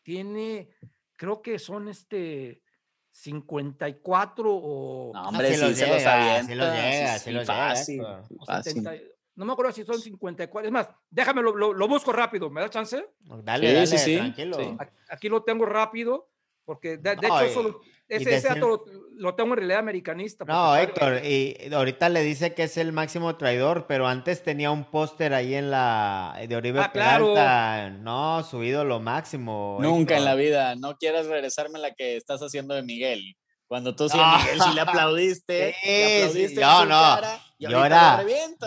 tiene, 0.03 0.71
creo 1.17 1.43
que 1.43 1.59
son 1.59 1.89
este 1.89 2.63
54 3.11 4.55
o, 4.55 5.13
No, 5.13 5.23
No, 5.23 5.29
hombre, 5.31 5.49
sí 5.49 5.55
sí, 5.57 5.61
los 5.63 5.77
se 5.77 5.87
los 5.89 6.05
avienta. 6.05 6.43
sí 6.47 6.55
los 6.55 6.73
llega, 6.73 7.19
sí 7.19 7.31
los 7.33 7.47
fácil, 7.47 8.01
Héctor. 8.01 8.23
o 8.39 8.47
fácil. 8.47 8.73
70 8.75 8.95
no 9.37 9.45
me 9.45 9.53
acuerdo 9.53 9.71
si 9.73 9.85
son 9.85 10.01
54. 10.01 10.67
Es 10.67 10.73
más, 10.73 10.89
déjame, 11.11 11.43
lo, 11.43 11.55
lo- 11.55 11.73
lo 11.73 11.89
busco 11.89 12.13
rápido, 12.13 12.51
¿me 12.51 12.61
da 12.63 12.69
chance? 12.71 13.07
Dale, 13.21 13.69
Sí, 13.69 13.75
dale, 13.75 13.87
sí, 13.87 13.99
sí, 13.99 14.17
tranquilo. 14.17 14.57
sí. 14.59 14.75
Aquí- 14.79 14.93
Aquí 15.09 15.29
lo 15.29 15.43
tengo 15.45 15.65
rápido, 15.67 16.29
porque 16.65 16.97
de, 16.97 17.15
de 17.17 17.29
No, 17.29 17.41
hecho 17.41 17.81
y 18.09 18.15
ese, 18.15 18.23
ese 18.23 18.31
decir- 18.49 18.55
dato 18.55 18.69
lo, 18.69 18.85
lo 19.17 19.35
tengo 19.35 19.51
en 19.53 19.57
realidad 19.59 19.79
americanista. 19.81 20.45
No, 20.45 20.69
porque- 20.71 20.83
Héctor, 20.83 21.25
y 21.25 21.73
ahorita 21.75 22.09
le 22.09 22.23
dice 22.23 22.55
que 22.55 22.65
es 22.65 22.77
el 22.77 22.93
máximo 22.93 23.37
traidor, 23.37 23.87
pero 23.87 24.07
antes 24.09 24.43
tenía 24.43 24.71
un 24.71 24.85
póster 24.85 25.33
ahí 25.35 25.55
en 25.55 25.71
la 25.71 26.37
de 26.49 26.57
Oribe 26.57 26.81
Ah, 26.81 26.91
claro. 26.93 27.35
Peralta. 27.35 27.91
No, 27.91 28.43
su 28.43 28.63
ídolo 28.65 29.01
máximo. 29.01 29.79
Nunca 29.81 30.17
en 30.17 30.25
la 30.25 30.35
vida. 30.35 30.75
No 30.77 30.97
quieras 30.97 31.27
regresarme 31.27 31.79
la 31.79 31.95
que 31.95 32.17
estás 32.17 32.41
haciendo 32.41 32.75
de 32.75 32.83
Miguel. 32.83 33.37
Cuando 33.69 33.97
tú 33.97 34.09
sí 34.09 34.17
a 34.21 34.39
Miguel 34.39 34.61
sí 34.61 34.75
le 34.75 34.81
aplaudiste. 34.81 35.75
Sí, 35.83 35.89
le 35.91 36.07
sí, 36.07 36.23
aplaudiste 36.23 36.61
no, 36.61 36.79
su 36.81 36.85
no. 36.87 36.91
cara, 36.91 37.41
y 37.59 37.65
Yo 37.69 37.85
era-. 37.85 38.23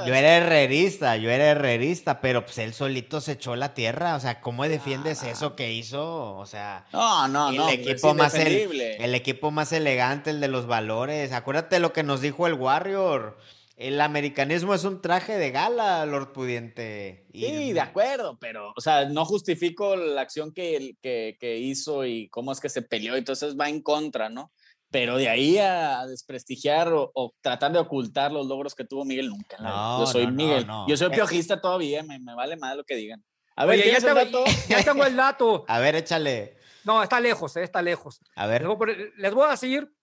Yo 0.06 0.14
era 0.16 0.38
herrerista, 0.38 1.18
yo 1.18 1.30
era 1.30 1.46
herrerista, 1.52 2.22
pero 2.22 2.44
pues 2.46 2.58
él 2.58 2.74
solito 2.74 3.22
se 3.22 3.34
echó 3.34 3.56
la 3.56 3.74
tierra. 3.74 4.16
O 4.16 4.20
sea, 4.20 4.42
¿cómo 4.42 4.64
defiendes 4.68 5.24
Ah. 5.24 5.30
eso 5.32 5.56
que 5.56 5.72
hizo? 5.74 6.36
O 6.36 6.46
sea, 6.46 6.86
No, 6.92 7.28
no, 7.28 7.50
el 7.50 7.56
no. 7.58 7.70
equipo 7.70 8.14
más 8.14 8.34
el, 8.36 8.82
el 8.82 9.16
equipo 9.16 9.52
más 9.52 9.72
elegante, 9.74 10.32
el 10.32 10.40
de 10.42 10.48
los 10.48 10.66
valores. 10.68 11.32
Acuérdate 11.32 11.80
lo 11.80 11.94
que 11.94 12.04
nos 12.04 12.22
dijo 12.22 12.48
el 12.48 12.54
Warrior. 12.56 13.38
El 13.78 14.02
americanismo 14.02 14.74
es 14.74 14.84
un 14.84 15.02
traje 15.02 15.38
de 15.38 15.52
gala, 15.52 16.06
Lord 16.06 16.34
Pudiente. 16.34 17.28
Y- 17.32 17.46
Sí, 17.46 17.72
de 17.74 17.80
acuerdo, 17.80 18.38
pero, 18.38 18.74
o 18.76 18.82
sea, 18.82 19.06
no 19.06 19.24
justifico 19.24 19.96
la 19.96 20.20
acción 20.20 20.52
que, 20.54 20.98
que, 21.02 21.38
que 21.40 21.58
hizo 21.60 22.06
y 22.06 22.28
cómo 22.28 22.52
es 22.52 22.60
que 22.60 22.68
se 22.68 22.82
peleó, 22.82 23.16
entonces 23.16 23.56
va 23.58 23.70
en 23.70 23.82
contra, 23.82 24.28
¿no? 24.30 24.52
Pero 24.92 25.18
de 25.18 25.30
ahí 25.30 25.58
a 25.60 26.06
desprestigiar 26.08 26.92
o, 26.94 27.12
o 27.14 27.34
tratar 27.42 27.72
de 27.72 27.80
ocultar 27.80 28.32
los 28.32 28.48
logros 28.48 28.74
que 28.74 28.86
tuvo 28.86 29.06
Miguel, 29.06 29.30
nunca. 29.30 29.58
No, 29.60 30.00
Yo 30.00 30.08
soy 30.08 30.26
no, 30.26 30.32
Miguel. 30.34 30.66
no. 30.66 30.88
Yo 30.88 30.98
soy 30.98 31.08
Eh. 31.08 31.16
piojista 31.16 31.62
todavía, 31.62 32.02
me, 32.04 32.18
me 32.20 32.34
vale 32.34 32.58
más 32.58 32.76
lo 32.76 32.84
que 32.84 32.96
digan. 32.96 33.24
A 33.56 33.66
ver, 33.66 33.80
Oye, 33.80 33.92
ya 33.92 34.00
¿tienes 34.00 34.04
el 34.04 34.30
tengo, 34.32 34.40
dato? 34.46 34.52
ya 34.70 34.84
tengo 34.84 35.06
el 35.06 35.16
dato. 35.16 35.66
A 35.68 35.80
ver, 35.80 35.96
échale. 35.96 36.58
No, 36.86 37.04
está 37.04 37.20
lejos, 37.20 37.56
eh, 37.58 37.64
está 37.64 37.82
lejos. 37.82 38.20
A 38.36 38.48
Les 38.48 38.62
ver. 38.64 39.14
les 39.18 39.34
voy 39.34 39.46
a 39.48 39.52
decir 39.52 39.94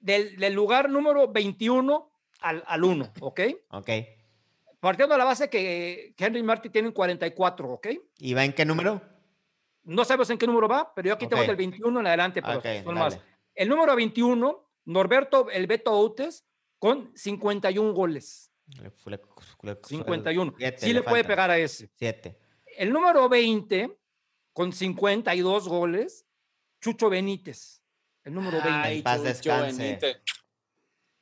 del, 0.00 0.36
del 0.38 0.54
lugar 0.54 0.88
número 0.90 1.30
21 1.30 2.10
al, 2.40 2.64
al 2.66 2.82
1, 2.84 3.12
¿ok? 3.20 3.40
Ok. 3.70 3.90
Partiendo 4.80 5.14
de 5.14 5.18
la 5.18 5.24
base 5.24 5.50
que 5.50 6.14
Henry 6.16 6.42
Martin 6.42 6.72
tiene 6.72 6.88
un 6.88 6.94
44, 6.94 7.68
¿ok? 7.74 7.86
¿Y 8.18 8.32
va 8.34 8.44
en 8.44 8.54
qué 8.54 8.64
número? 8.64 9.02
No 9.84 10.04
sabemos 10.04 10.30
en 10.30 10.38
qué 10.38 10.46
número 10.46 10.66
va, 10.68 10.92
pero 10.94 11.08
yo 11.08 11.14
aquí 11.14 11.26
tengo 11.26 11.42
Ok. 11.42 11.48
del 11.48 11.56
21 11.56 12.00
en 12.00 12.06
adelante, 12.06 12.40
pero 12.42 12.58
Ok, 12.58 12.64
son 12.84 12.94
dale. 12.94 12.98
más. 12.98 13.18
El 13.54 13.68
número 13.68 13.94
21, 13.96 14.70
Norberto 14.86 15.50
El 15.50 15.66
Beto 15.66 15.92
Outes, 15.92 16.46
con 16.78 17.12
51 17.16 17.92
goles. 17.92 18.50
Le- 18.78 18.92
le- 19.06 19.20
le- 19.62 19.78
51. 19.84 20.54
siete 20.56 20.78
sí 20.78 20.92
le, 20.92 21.02
puede 21.02 21.24
pegar 21.24 21.50
a 21.50 21.58
ese. 21.58 21.90
Siete. 21.96 22.38
El 22.78 22.92
número 22.92 23.28
20, 23.28 23.98
con 24.52 24.72
52 24.72 25.68
goles, 25.68 26.26
Chucho 26.80 27.10
Benítez. 27.10 27.82
El 28.24 28.34
número 28.34 28.58
20. 28.62 28.70
Ay, 28.70 28.98
En 28.98 29.02
paz 29.02 29.16
Chucho 29.16 29.28
descanse. 29.28 29.82
Benítez. 29.82 30.16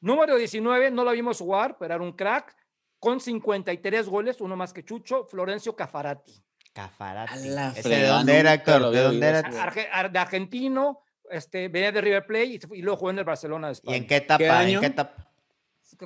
Número 0.00 0.36
19, 0.36 0.90
no 0.92 1.02
lo 1.04 1.10
vimos 1.12 1.38
jugar, 1.38 1.76
pero 1.78 1.94
era 1.94 2.04
un 2.04 2.12
crack, 2.12 2.54
con 3.00 3.20
53 3.20 4.08
goles, 4.08 4.40
uno 4.40 4.54
más 4.56 4.72
que 4.72 4.84
Chucho, 4.84 5.24
Florencio 5.24 5.74
Cafarati. 5.74 6.40
Cafarati. 6.72 7.32
A 7.32 7.36
la 7.52 7.68
¿Ese 7.70 7.88
de 7.88 8.06
dónde 8.06 8.36
era, 8.38 8.62
lo 8.78 8.90
¿De 8.92 9.00
dónde 9.02 9.26
era? 9.26 9.42
Arge- 9.42 9.88
ar- 9.90 10.12
de 10.12 10.18
argentino, 10.18 11.00
este, 11.30 11.68
venía 11.68 11.92
de 11.92 12.00
River 12.00 12.26
Plate 12.26 12.46
y, 12.46 12.60
y 12.72 12.82
luego 12.82 12.96
jugó 12.98 13.10
en 13.10 13.18
el 13.18 13.24
Barcelona 13.24 13.68
de 13.68 13.72
¿Y 13.72 13.74
España. 13.74 13.96
en 13.96 14.06
qué 14.06 14.16
etapa? 14.16 14.38
¿Qué 14.38 14.44
¿En 14.46 14.50
año? 14.52 14.80
qué 14.80 14.86
etapa? 14.86 15.24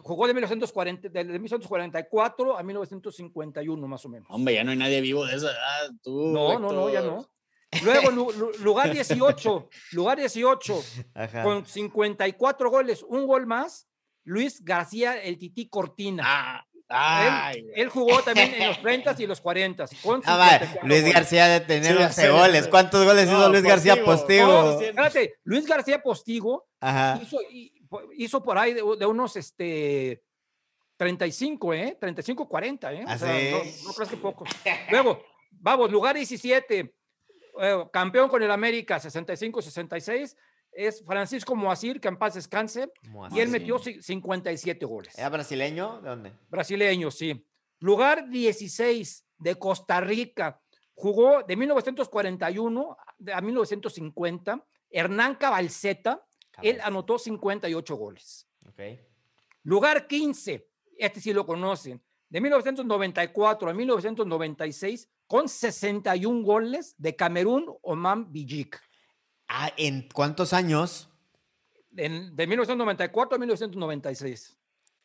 Jugó 0.03 0.27
de 0.27 0.35
1940, 0.35 1.09
de 1.09 1.25
1944 1.25 2.57
a 2.57 2.62
1951 2.62 3.89
más 3.89 4.05
o 4.05 4.09
menos. 4.09 4.29
Hombre, 4.31 4.55
ya 4.55 4.64
no 4.64 4.70
hay 4.70 4.77
nadie 4.77 5.01
vivo 5.01 5.27
de 5.27 5.37
esa 5.37 5.51
edad. 5.51 5.91
Tú, 6.03 6.29
No, 6.33 6.59
no, 6.59 6.73
no, 6.73 6.89
ya 6.89 7.01
Héctor. 7.01 7.14
no. 7.16 7.29
Luego, 7.85 8.11
lu- 8.11 8.33
lu- 8.33 8.53
lugar 8.62 8.91
18, 8.93 9.68
lugar 9.93 10.18
18, 10.18 10.83
Ajá. 11.14 11.43
con 11.43 11.66
54 11.66 12.70
goles, 12.70 13.03
un 13.03 13.27
gol 13.27 13.47
más, 13.47 13.89
Luis 14.25 14.64
García, 14.64 15.20
el 15.20 15.37
Tití 15.39 15.68
Cortina. 15.68 16.23
Ah, 16.27 16.66
ay, 16.93 17.59
él, 17.61 17.72
él 17.76 17.88
jugó 17.88 18.22
también 18.22 18.55
en 18.55 18.68
los 18.68 18.78
30 18.82 19.14
y 19.18 19.26
los 19.26 19.40
40. 19.40 19.86
Con 20.03 20.22
Ah, 20.24 20.36
va, 20.36 20.49
54 20.59 20.88
Luis. 20.88 21.14
García 21.14 21.49
de 21.49 21.61
tener 21.61 21.97
Sí, 21.97 22.03
11 22.03 22.22
sí, 22.22 22.28
goles. 22.28 22.68
¿Cuántos 22.68 23.05
goles 23.05 23.24
hizo 23.28 23.38
No, 23.38 23.49
Luis 23.49 23.62
García 23.62 24.05
Postigo. 24.05 24.47
Postigo? 24.47 24.93
No, 24.95 25.05
espérate, 25.07 25.34
Luis 25.45 25.66
García 25.66 26.03
Postigo 26.03 26.66
Ajá. 26.80 27.18
hizo, 27.22 27.38
hizo 28.16 28.43
por 28.43 28.59
ahí 28.59 28.74
de, 28.74 28.82
de 28.99 29.07
unos 29.07 29.36
este, 29.36 30.22
35, 30.97 31.74
¿eh? 31.74 31.97
35, 32.01 32.49
40, 32.49 32.93
¿eh? 32.93 33.05
O 33.05 33.09
Así 33.09 33.24
sea, 33.24 33.51
no, 33.51 33.59
no 33.88 33.93
creas 33.95 34.09
que 34.11 34.16
poco. 34.16 34.45
Luego, 34.90 35.22
vamos, 35.51 35.90
lugar 35.90 36.14
17, 36.16 36.95
eh, 37.61 37.84
campeón 37.93 38.28
con 38.28 38.43
el 38.43 38.51
América, 38.51 38.99
65-66, 39.01 40.36
es 40.73 41.05
Francisco 41.05 41.55
Moacir, 41.55 42.01
que 42.01 42.09
en 42.09 42.16
paz 42.16 42.35
descanse, 42.35 42.91
y 43.37 43.41
él 43.41 43.49
metió 43.51 43.79
ci- 43.79 44.01
57 44.01 44.85
goles. 44.87 45.16
¿Era 45.18 45.29
brasileño? 45.29 46.01
¿De 46.01 46.09
dónde? 46.09 46.33
Brasileño, 46.49 47.11
sí. 47.11 47.47
Lugar 47.81 48.29
16 48.31 49.27
de 49.39 49.55
Costa 49.57 50.01
Rica. 50.01 50.61
Jugó 50.95 51.43
de 51.43 51.57
1941 51.57 52.97
a 53.35 53.41
1950. 53.41 54.64
Hernán 54.91 55.37
Cabalceta, 55.37 56.23
él 56.62 56.79
anotó 56.83 57.18
58 57.18 57.97
goles. 57.97 58.47
Ok. 58.68 58.81
Lugar 59.64 60.07
15, 60.07 60.68
este 60.99 61.20
sí 61.20 61.33
lo 61.33 61.47
conocen, 61.47 62.03
de 62.29 62.41
1994 62.41 63.70
a 63.70 63.75
1996, 63.75 65.09
con 65.27 65.49
61 65.49 66.43
goles 66.45 66.95
de 66.99 67.16
Camerún 67.16 67.73
Oman 67.83 68.31
Bijik. 68.33 68.79
Ah, 69.55 69.70
¿en 69.76 70.09
cuántos 70.14 70.53
años 70.55 71.11
En- 71.96 72.34
de 72.34 72.46
1994 72.46 73.36
a 73.36 73.38
1996. 73.38 74.57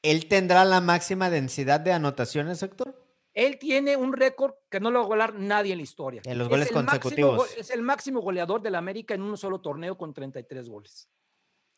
él 0.04 0.28
tendrá 0.30 0.64
la 0.64 0.80
máxima 0.80 1.30
densidad 1.30 1.80
de 1.82 1.92
anotaciones, 1.92 2.64
Héctor? 2.64 3.04
Él 3.34 3.60
tiene 3.60 3.98
un 3.98 4.14
récord 4.14 4.54
que 4.70 4.80
no 4.80 4.90
lo 4.90 5.00
va 5.00 5.06
a 5.06 5.08
golear 5.10 5.34
nadie 5.36 5.74
en 5.74 5.80
la 5.80 5.84
historia. 5.84 6.22
En 6.26 6.38
los 6.38 6.48
Es 6.48 6.50
goles 6.50 6.72
consecutivos. 6.72 7.56
es 7.58 7.70
el 7.72 7.82
máximo 7.84 8.22
goleador 8.22 8.62
de 8.62 8.72
la 8.72 8.78
América 8.80 9.14
en 9.14 9.22
un 9.22 9.38
solo 9.38 9.60
torneo 9.60 9.98
con 9.98 10.14
33 10.14 10.70
goles. 10.70 11.08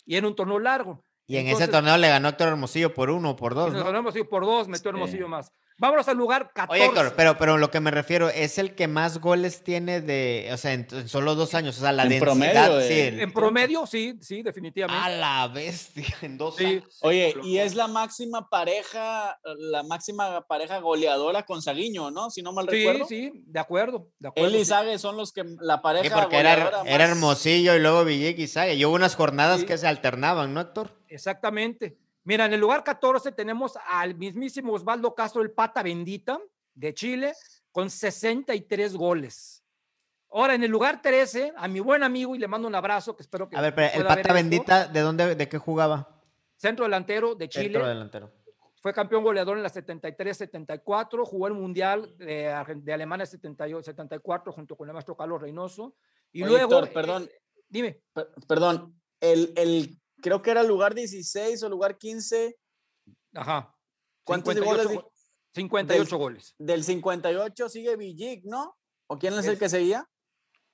Y 0.06 0.16
en 0.16 0.26
un 0.26 0.36
torneo 0.36 0.60
largo. 0.60 1.04
Y 1.30 1.38
en 1.38 1.44
ese 1.46 1.52
Entonces, 1.66 1.70
torneo 1.72 1.98
le 1.98 2.10
ganó 2.10 2.28
Héctor 2.30 2.48
Hermosillo 2.48 2.94
por 2.94 3.10
uno 3.12 3.30
o 3.30 3.36
por 3.36 3.54
dos, 3.54 3.72
¿no? 3.72 3.84
ganó 3.84 4.00
Hermosillo 4.00 4.28
por 4.28 4.46
dos, 4.46 4.68
metió 4.68 4.90
Sí. 4.92 4.96
Hermosillo 4.98 5.28
más. 5.28 5.52
Vámonos 5.78 6.10
al 6.10 6.18
lugar 6.18 6.52
14. 6.54 6.74
Oye, 6.74 6.90
Héctor, 6.90 7.14
pero, 7.16 7.38
pero 7.38 7.58
lo 7.58 7.72
que 7.72 7.80
me 7.80 7.90
refiero 7.90 8.28
es 8.30 8.58
el 8.58 8.76
que 8.76 8.90
más 8.90 9.20
goles 9.20 9.64
tiene 9.64 10.02
de, 10.02 10.50
o 10.52 10.58
sea, 10.58 10.74
en, 10.74 10.86
en 10.92 11.08
solo 11.08 11.36
dos 11.36 11.54
años, 11.54 11.78
o 11.78 11.80
sea, 11.82 11.94
la 11.94 12.04
En 12.04 12.10
densidad, 12.10 12.26
promedio 12.34 12.76
de- 12.80 12.88
sí, 12.90 13.00
el- 13.00 13.20
En 13.22 13.32
promedio, 13.32 13.86
sí, 13.86 14.18
sí, 14.20 14.42
definitivamente. 14.44 15.02
a 15.06 15.08
la 15.10 15.48
bestia, 15.48 16.04
en 16.22 16.38
dos 16.38 16.58
Sí. 16.58 16.66
años. 16.66 16.98
Oye, 17.02 17.34
y 17.44 17.60
es 17.60 17.76
la 17.76 17.88
máxima 17.88 18.50
pareja, 18.50 19.40
la 19.58 19.84
máxima 19.84 20.42
pareja 20.48 20.80
goleadora 20.80 21.44
con 21.44 21.62
Saguiño, 21.62 22.12
¿no? 22.12 22.30
Si 22.30 22.42
no 22.42 22.52
mal 22.52 22.68
sí, 22.70 22.76
recuerdo. 22.78 23.06
sí, 23.08 23.32
de 23.46 23.60
acuerdo. 23.60 24.08
De 24.20 24.28
acuerdo 24.30 24.50
Él 24.50 24.56
y 24.56 24.60
sí. 24.60 24.66
Sague 24.66 24.98
son 25.00 25.16
los 25.16 25.32
que 25.32 25.44
la 25.62 25.82
pareja 25.82 26.04
Sí, 26.04 26.22
porque 26.22 26.38
era, 26.40 26.56
goleadora 26.56 26.82
era 26.92 26.98
más- 27.08 27.10
Hermosillo 27.12 27.76
y 27.76 27.80
luego 27.80 28.04
Villic 28.04 28.38
y 28.40 28.48
Sague. 28.48 28.74
Y 28.74 28.84
hubo 28.84 28.96
unas 28.96 29.16
jornadas 29.16 29.62
Sí. 29.62 29.66
que 29.66 29.78
se 29.78 29.88
alternaban, 29.88 30.54
¿no, 30.54 30.60
Héctor? 30.60 30.99
Exactamente. 31.10 31.98
Mira, 32.24 32.46
en 32.46 32.54
el 32.54 32.60
lugar 32.60 32.84
14 32.84 33.32
tenemos 33.32 33.74
al 33.88 34.16
mismísimo 34.16 34.74
Osvaldo 34.74 35.16
Castro, 35.16 35.42
el 35.42 35.52
pata 35.52 35.82
bendita 35.84 36.40
de 36.76 36.94
Chile, 36.94 37.34
con 37.72 37.90
63 37.90 38.96
goles. 38.96 39.64
Ahora, 40.32 40.54
en 40.54 40.64
el 40.64 40.70
lugar 40.70 41.02
13, 41.02 41.54
a 41.58 41.68
mi 41.68 41.80
buen 41.80 42.04
amigo, 42.04 42.36
y 42.36 42.40
le 42.40 42.48
mando 42.48 42.68
un 42.68 42.76
abrazo, 42.76 43.16
que 43.16 43.24
espero 43.24 43.50
que. 43.50 43.58
A 43.58 43.62
ver, 43.62 43.74
pero 43.74 43.90
el 44.02 44.06
pata 44.06 44.22
esto, 44.22 44.34
bendita, 44.34 44.88
¿de 44.88 45.00
dónde, 45.00 45.36
de 45.36 45.50
qué 45.50 45.58
jugaba? 45.58 46.22
Centro 46.56 46.86
delantero 46.86 47.34
de 47.36 47.50
Chile. 47.50 47.64
Centro 47.66 47.88
delantero. 47.88 48.32
Fue 48.82 48.94
campeón 48.94 49.24
goleador 49.24 49.58
en 49.58 49.64
la 49.64 49.70
73-74, 49.70 51.26
jugó 51.26 51.48
el 51.48 51.54
Mundial 51.54 52.16
de, 52.18 52.54
de 52.78 52.94
Alemania 52.94 53.26
78, 53.26 53.84
74 53.84 54.54
junto 54.54 54.76
con 54.78 54.88
el 54.88 54.94
maestro 54.94 55.18
Carlos 55.18 55.42
Reynoso. 55.42 55.96
Y 56.32 56.44
Oye, 56.44 56.52
luego. 56.52 56.76
Héctor, 56.76 56.94
perdón. 56.94 57.24
eh, 57.24 57.42
dime. 57.68 58.00
Per- 58.14 58.30
Perdón, 58.48 58.94
el, 59.20 59.52
el, 59.58 59.99
creo 60.22 60.42
que 60.42 60.52
era 60.52 60.64
lugar 60.64 60.94
16 60.96 61.62
o 61.64 61.70
lugar 61.70 61.98
15 61.98 62.58
Ajá. 63.34 63.76
¿Cuántos 64.24 64.54
58 64.54 64.90
goles 64.90 65.04
go- 65.04 65.12
58 65.54 66.10
del- 66.10 66.18
goles. 66.20 66.56
del 66.58 66.84
58 66.84 67.70
sigue 67.70 67.96
Villic, 67.96 68.44
¿no? 68.46 68.78
¿O 69.08 69.18
quién 69.18 69.34
es 69.34 69.46
el 69.46 69.54
Es- 69.54 69.60
que 69.60 69.70
seguía? 69.70 70.08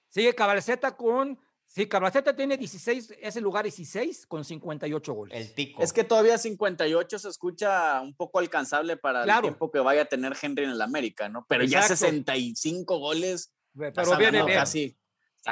Sigue 0.09 0.33
Cabalceta 0.35 0.95
con. 0.95 1.39
Sí, 1.67 1.87
Cabalceta 1.87 2.35
tiene 2.35 2.57
16, 2.57 3.13
es 3.19 3.35
el 3.35 3.43
lugar 3.43 3.63
16 3.63 4.27
con 4.27 4.45
58 4.45 5.13
goles. 5.13 5.37
El 5.37 5.53
tico. 5.55 5.81
Es 5.81 5.91
que 5.91 6.03
todavía 6.03 6.37
58 6.37 7.17
se 7.19 7.27
escucha 7.29 7.99
un 8.01 8.15
poco 8.15 8.39
alcanzable 8.39 8.97
para 8.97 9.19
el 9.21 9.25
Claro. 9.25 9.41
tiempo 9.43 9.71
que 9.71 9.79
vaya 9.79 10.03
a 10.03 10.05
tener 10.05 10.35
Henry 10.39 10.63
en 10.65 10.69
el 10.71 10.81
América, 10.81 11.27
¿no? 11.27 11.45
Pero 11.49 11.63
ya 11.63 11.79
Exacto. 11.79 11.95
65 12.05 12.99
goles. 12.99 13.53
Pero 13.75 14.15
viene 14.17 14.43
bien. 14.43 14.59
casi. 14.59 14.97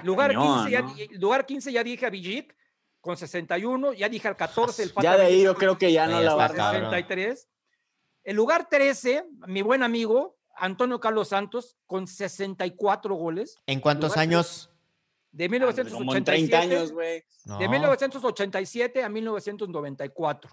Lugar, 0.03 0.31
cañón, 0.33 0.65
15 0.65 0.71
ya, 0.71 0.81
¿no? 0.81 0.93
di- 0.93 1.07
lugar 1.19 1.45
15 1.45 1.71
ya 1.71 1.83
dije 1.83 2.05
a 2.05 2.09
Villic 2.09 2.55
con 3.03 3.17
61, 3.17 3.91
ya 3.91 4.07
dije 4.07 4.29
al 4.29 4.37
14 4.37 4.81
el 4.83 4.89
Ya 4.89 4.95
Pata 4.95 5.17
de 5.17 5.25
ahí 5.25 5.43
yo 5.43 5.55
creo 5.55 5.77
que 5.77 5.91
ya 5.91 6.07
no 6.07 6.21
la 6.21 6.35
va 6.35 6.43
a 6.43 6.47
está 6.47 6.57
cabrón. 6.57 6.83
63. 6.89 7.49
El 8.23 8.35
lugar 8.37 8.69
13, 8.69 9.25
mi 9.47 9.61
buen 9.61 9.83
amigo 9.83 10.37
Antonio 10.55 11.01
Carlos 11.01 11.27
Santos 11.27 11.75
con 11.85 12.07
64 12.07 13.13
goles 13.15 13.57
¿En 13.67 13.81
cuántos 13.81 14.15
años? 14.15 14.69
de 15.33 15.47
Como 15.49 15.55
en 15.55 15.61
1987 15.63 16.23
30 16.23 16.59
años. 16.59 16.93
No. 17.43 17.57
de 17.57 17.67
1987 17.67 19.03
a 19.03 19.09
1994 19.09 20.49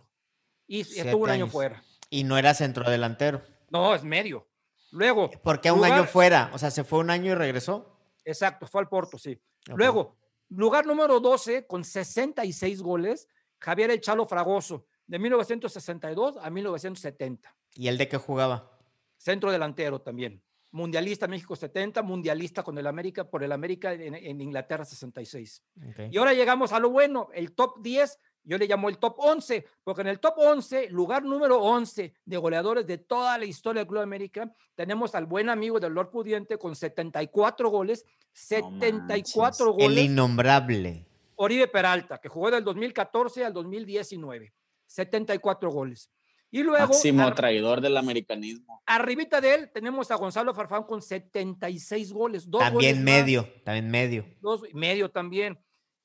y 0.67 0.83
Siete 0.83 1.09
estuvo 1.11 1.23
un 1.23 1.31
año 1.31 1.45
años. 1.45 1.53
fuera. 1.53 1.85
Y 2.09 2.25
no 2.25 2.37
era 2.37 2.53
centrodelantero. 2.55 3.43
No, 3.71 3.95
es 3.95 4.03
medio. 4.03 4.49
Luego, 4.91 5.31
¿Por 5.31 5.61
qué 5.61 5.71
un 5.71 5.77
lugar- 5.79 5.93
año 5.93 6.05
fuera? 6.05 6.51
O 6.53 6.59
sea, 6.59 6.73
se 6.73 6.83
fue 6.83 6.99
un 6.99 7.11
año 7.11 7.31
y 7.31 7.35
regresó. 7.37 7.97
Exacto, 8.25 8.67
fue 8.67 8.81
al 8.81 8.89
Porto, 8.89 9.19
sí. 9.19 9.41
Luego, 9.67 10.17
lugar 10.51 10.87
número 10.87 11.21
12 11.21 11.67
con 11.67 11.85
66 11.85 12.83
goles, 12.83 13.29
Javier 13.59 13.91
El 13.91 14.01
Chalo 14.01 14.27
Fragoso, 14.27 14.87
de 15.07 15.19
1962 15.19 16.37
a 16.41 16.51
1970. 16.51 17.57
¿Y 17.75 17.89
el 17.89 17.99
de 17.99 18.09
qué 18.09 18.17
jugaba? 18.17 18.79
Centro 19.17 19.51
delantero 19.51 20.01
también. 20.01 20.43
Mundialista 20.73 21.27
México 21.27 21.57
70, 21.57 22.03
mundialista 22.03 22.63
con 22.63 22.79
el 22.79 22.87
América, 22.87 23.29
por 23.29 23.43
el 23.43 23.51
América 23.51 23.93
en, 23.93 24.15
en 24.15 24.41
Inglaterra 24.41 24.85
66. 24.85 25.65
Ok. 25.89 25.99
Y 26.13 26.17
ahora 26.17 26.33
llegamos 26.33 26.73
a 26.73 26.79
lo 26.79 26.91
bueno, 26.91 27.29
el 27.35 27.53
top 27.55 27.81
10, 27.83 28.19
yo 28.45 28.59
le 28.59 28.67
llamo 28.67 28.89
el 28.89 28.99
top 28.99 29.15
11, 29.19 29.65
porque 29.85 30.01
en 30.03 30.09
el 30.09 30.19
top 30.21 30.35
11, 30.39 30.89
lugar 30.91 31.23
número 31.23 31.61
11 31.61 32.15
de 32.25 32.37
goleadores 32.37 32.87
de 32.87 32.99
toda 32.99 33.37
la 33.39 33.45
historia 33.45 33.81
del 33.81 33.89
Club 33.89 34.03
América, 34.03 34.51
tenemos 34.75 35.15
al 35.15 35.27
buen 35.27 35.49
amigo 35.51 35.79
del 35.79 35.93
Lord 35.93 36.11
Pudiente 36.11 36.57
con 36.59 36.75
74 36.75 37.69
goles, 37.71 38.05
74 38.33 39.67
El 39.79 39.85
goles. 39.85 40.05
innombrable. 40.05 41.07
Oribe 41.37 41.69
Peralta, 41.69 42.19
que 42.19 42.29
jugó 42.29 42.51
del 42.51 42.65
2014 42.65 43.45
al 43.45 43.53
2019, 43.53 44.53
74 44.87 45.71
goles. 45.71 46.11
Y 46.53 46.63
luego, 46.65 46.89
Máximo 46.89 47.23
ar- 47.29 47.35
traidor 47.35 47.81
del 47.81 47.97
americanismo. 47.97 48.83
arribita 48.85 49.41
de 49.41 49.55
él, 49.55 49.71
tenemos 49.73 50.11
a 50.11 50.17
Gonzalo 50.17 50.53
Farfán 50.53 50.83
con 50.83 51.01
76 51.01 52.13
goles. 52.13 52.51
Dos 52.51 52.61
También 52.61 52.97
goles 52.97 52.97
más, 52.97 53.05
medio, 53.23 53.49
también 53.65 53.91
medio. 53.91 54.25
dos 54.41 54.63
medio 54.75 55.11
también. 55.11 55.59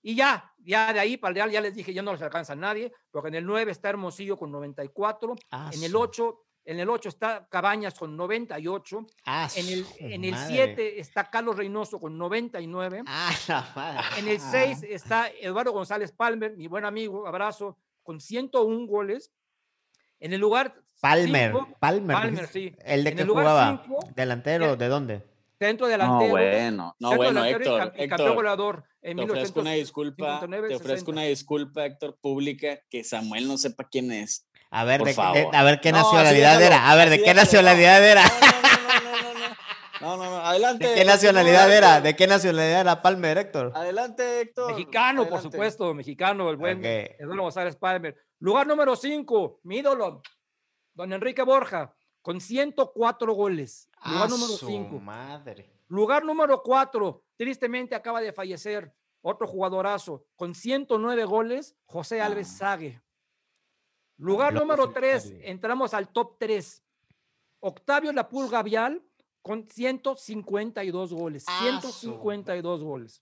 Y 0.07 0.13
ya, 0.15 0.53
ya 0.59 0.93
de 0.93 0.99
ahí 0.99 1.17
para 1.17 1.29
el 1.31 1.35
Real, 1.35 1.49
ya 1.51 1.61
les 1.61 1.73
dije, 1.73 1.91
ya 1.91 2.03
no 2.03 2.11
les 2.13 2.21
alcanza 2.21 2.53
a 2.53 2.55
nadie, 2.55 2.91
porque 3.09 3.29
en 3.29 3.35
el 3.35 3.45
9 3.47 3.71
está 3.71 3.89
Hermosillo 3.89 4.37
con 4.37 4.51
94, 4.51 5.35
Ah, 5.49 5.71
en 5.73 5.83
el 5.83 5.89
su- 5.91 5.99
8, 5.99 6.43
en 6.63 6.79
el 6.79 6.89
8 6.91 7.09
está 7.09 7.47
Cabañas 7.49 7.97
con 7.97 8.15
98, 8.15 9.03
ah, 9.25 9.49
en 9.55 9.67
el, 9.67 9.85
en 9.97 10.23
el 10.23 10.31
madre. 10.33 10.53
7 10.53 10.99
está 10.99 11.31
Carlos 11.31 11.57
Reynoso 11.57 11.99
con 11.99 12.19
99, 12.19 13.01
Ah, 13.07 13.31
la 13.47 13.71
madre. 13.75 14.19
en 14.19 14.27
el 14.27 14.39
6 14.39 14.83
está 14.83 15.27
Eduardo 15.41 15.71
González 15.71 16.11
Palmer, 16.11 16.55
mi 16.55 16.67
buen 16.67 16.85
amigo, 16.85 17.25
abrazo, 17.27 17.79
con 18.03 18.21
101 18.21 18.85
goles. 18.85 19.31
En 20.19 20.33
el 20.33 20.39
lugar 20.39 20.75
Palmer, 21.01 21.51
cinco, 21.51 21.67
Palmer. 21.79 22.15
Palmer, 22.15 22.47
sí. 22.47 22.75
¿El 22.85 23.03
de 23.03 23.09
En 23.09 23.15
qué 23.15 23.21
el 23.23 23.27
lugar 23.27 23.43
jugaba? 23.43 23.81
cinco, 23.83 23.99
¿Delantero? 24.15 24.75
¿De 24.75 24.87
dónde? 24.87 25.23
Centro 25.59 25.87
No, 25.87 25.91
delantero. 25.91 26.31
bueno, 26.31 26.95
no, 26.99 27.15
bueno, 27.15 27.43
delantero 27.43 27.59
y 27.59 27.75
Héctor, 27.75 27.81
cam- 27.81 27.93
Héctor, 28.01 28.35
goleador 28.35 28.83
en 29.01 29.17
te 29.17 29.23
ofrezco 29.23 29.59
una 29.61 29.71
1959, 29.71 29.77
disculpa, 29.77 30.39
te 30.67 30.75
ofrezco 30.75 30.87
60. 31.05 31.11
una 31.11 31.21
disculpa, 31.23 31.85
Héctor, 31.85 32.17
pública, 32.21 32.79
que 32.89 33.03
Samuel 33.03 33.47
no 33.47 33.57
sepa 33.57 33.87
quién 33.89 34.11
es. 34.11 34.47
A 34.71 34.83
ver, 34.83 34.99
Por 34.99 35.07
de, 35.07 35.15
qué- 35.15 35.21
de- 35.21 35.41
favor. 35.43 35.55
a 35.55 35.63
ver 35.63 35.79
qué 35.81 35.91
No, 35.91 35.97
nacionalidad 35.99 36.57
déjalo, 36.59 36.65
era. 36.65 36.91
A 36.91 36.95
ver, 36.95 37.09
¿de 37.09 37.17
qué 37.17 37.21
déjalo, 37.23 37.41
nacionalidad 37.41 37.99
no. 37.99 38.05
era? 38.05 38.23
No, 38.23 38.31
no, 38.61 38.99
no, 39.01 39.21
no, 39.21 39.33
no, 39.33 39.39
no. 39.39 39.55
No, 40.01 40.17
no, 40.17 40.29
no, 40.29 40.37
adelante. 40.45 40.87
¿De 40.87 40.95
qué 40.95 41.05
nacionalidad 41.05 41.71
era? 41.73 42.01
¿De 42.01 42.15
qué 42.15 42.27
nacionalidad 42.27 42.81
era 42.81 43.01
Palmer, 43.01 43.37
Héctor? 43.37 43.71
Adelante, 43.75 44.41
Héctor. 44.41 44.71
Mexicano, 44.73 45.27
por 45.29 45.41
supuesto, 45.41 45.93
mexicano, 45.93 46.49
el 46.49 46.57
buen 46.57 46.79
Ok. 46.79 46.85
Eduardo 46.85 47.43
González 47.43 47.75
Palmer. 47.77 48.15
Lugar 48.39 48.67
número 48.67 48.95
5, 48.97 49.61
mi 49.63 49.77
ídolo, 49.77 50.21
don 50.93 51.13
Enrique 51.13 51.41
Borja, 51.43 51.95
con 52.25 52.41
104 52.41 53.33
goles. 53.35 53.87
Lugar 54.03 54.23
Ah, 54.23 54.27
número 54.27 54.47
su 54.53 54.65
5. 54.65 54.99
madre. 54.99 55.69
Lugar 55.89 56.25
número 56.25 56.63
4, 56.63 57.23
tristemente 57.37 57.93
acaba 57.93 58.19
de 58.19 58.33
fallecer 58.33 58.91
otro 59.21 59.45
jugadorazo, 59.45 60.25
con 60.35 60.55
109 60.55 61.23
goles, 61.25 61.75
José 61.85 62.21
Alves 62.21 62.49
Ah. 62.55 62.57
Sague. 62.57 62.99
Lugar 64.17 64.53
Lo 64.53 64.61
número 64.61 64.85
posible. 64.91 65.01
3, 65.19 65.33
entramos 65.43 65.93
al 65.93 66.07
top 66.09 66.37
3. 66.39 66.83
Octavio 67.59 68.11
La 68.11 68.27
Pulga 68.27 68.63
Vial 68.63 69.03
con 69.43 69.69
152 69.69 71.13
goles. 71.13 71.45
Ah, 71.47 71.59
su- 71.59 71.91
152 71.91 72.83
goles. 72.83 73.21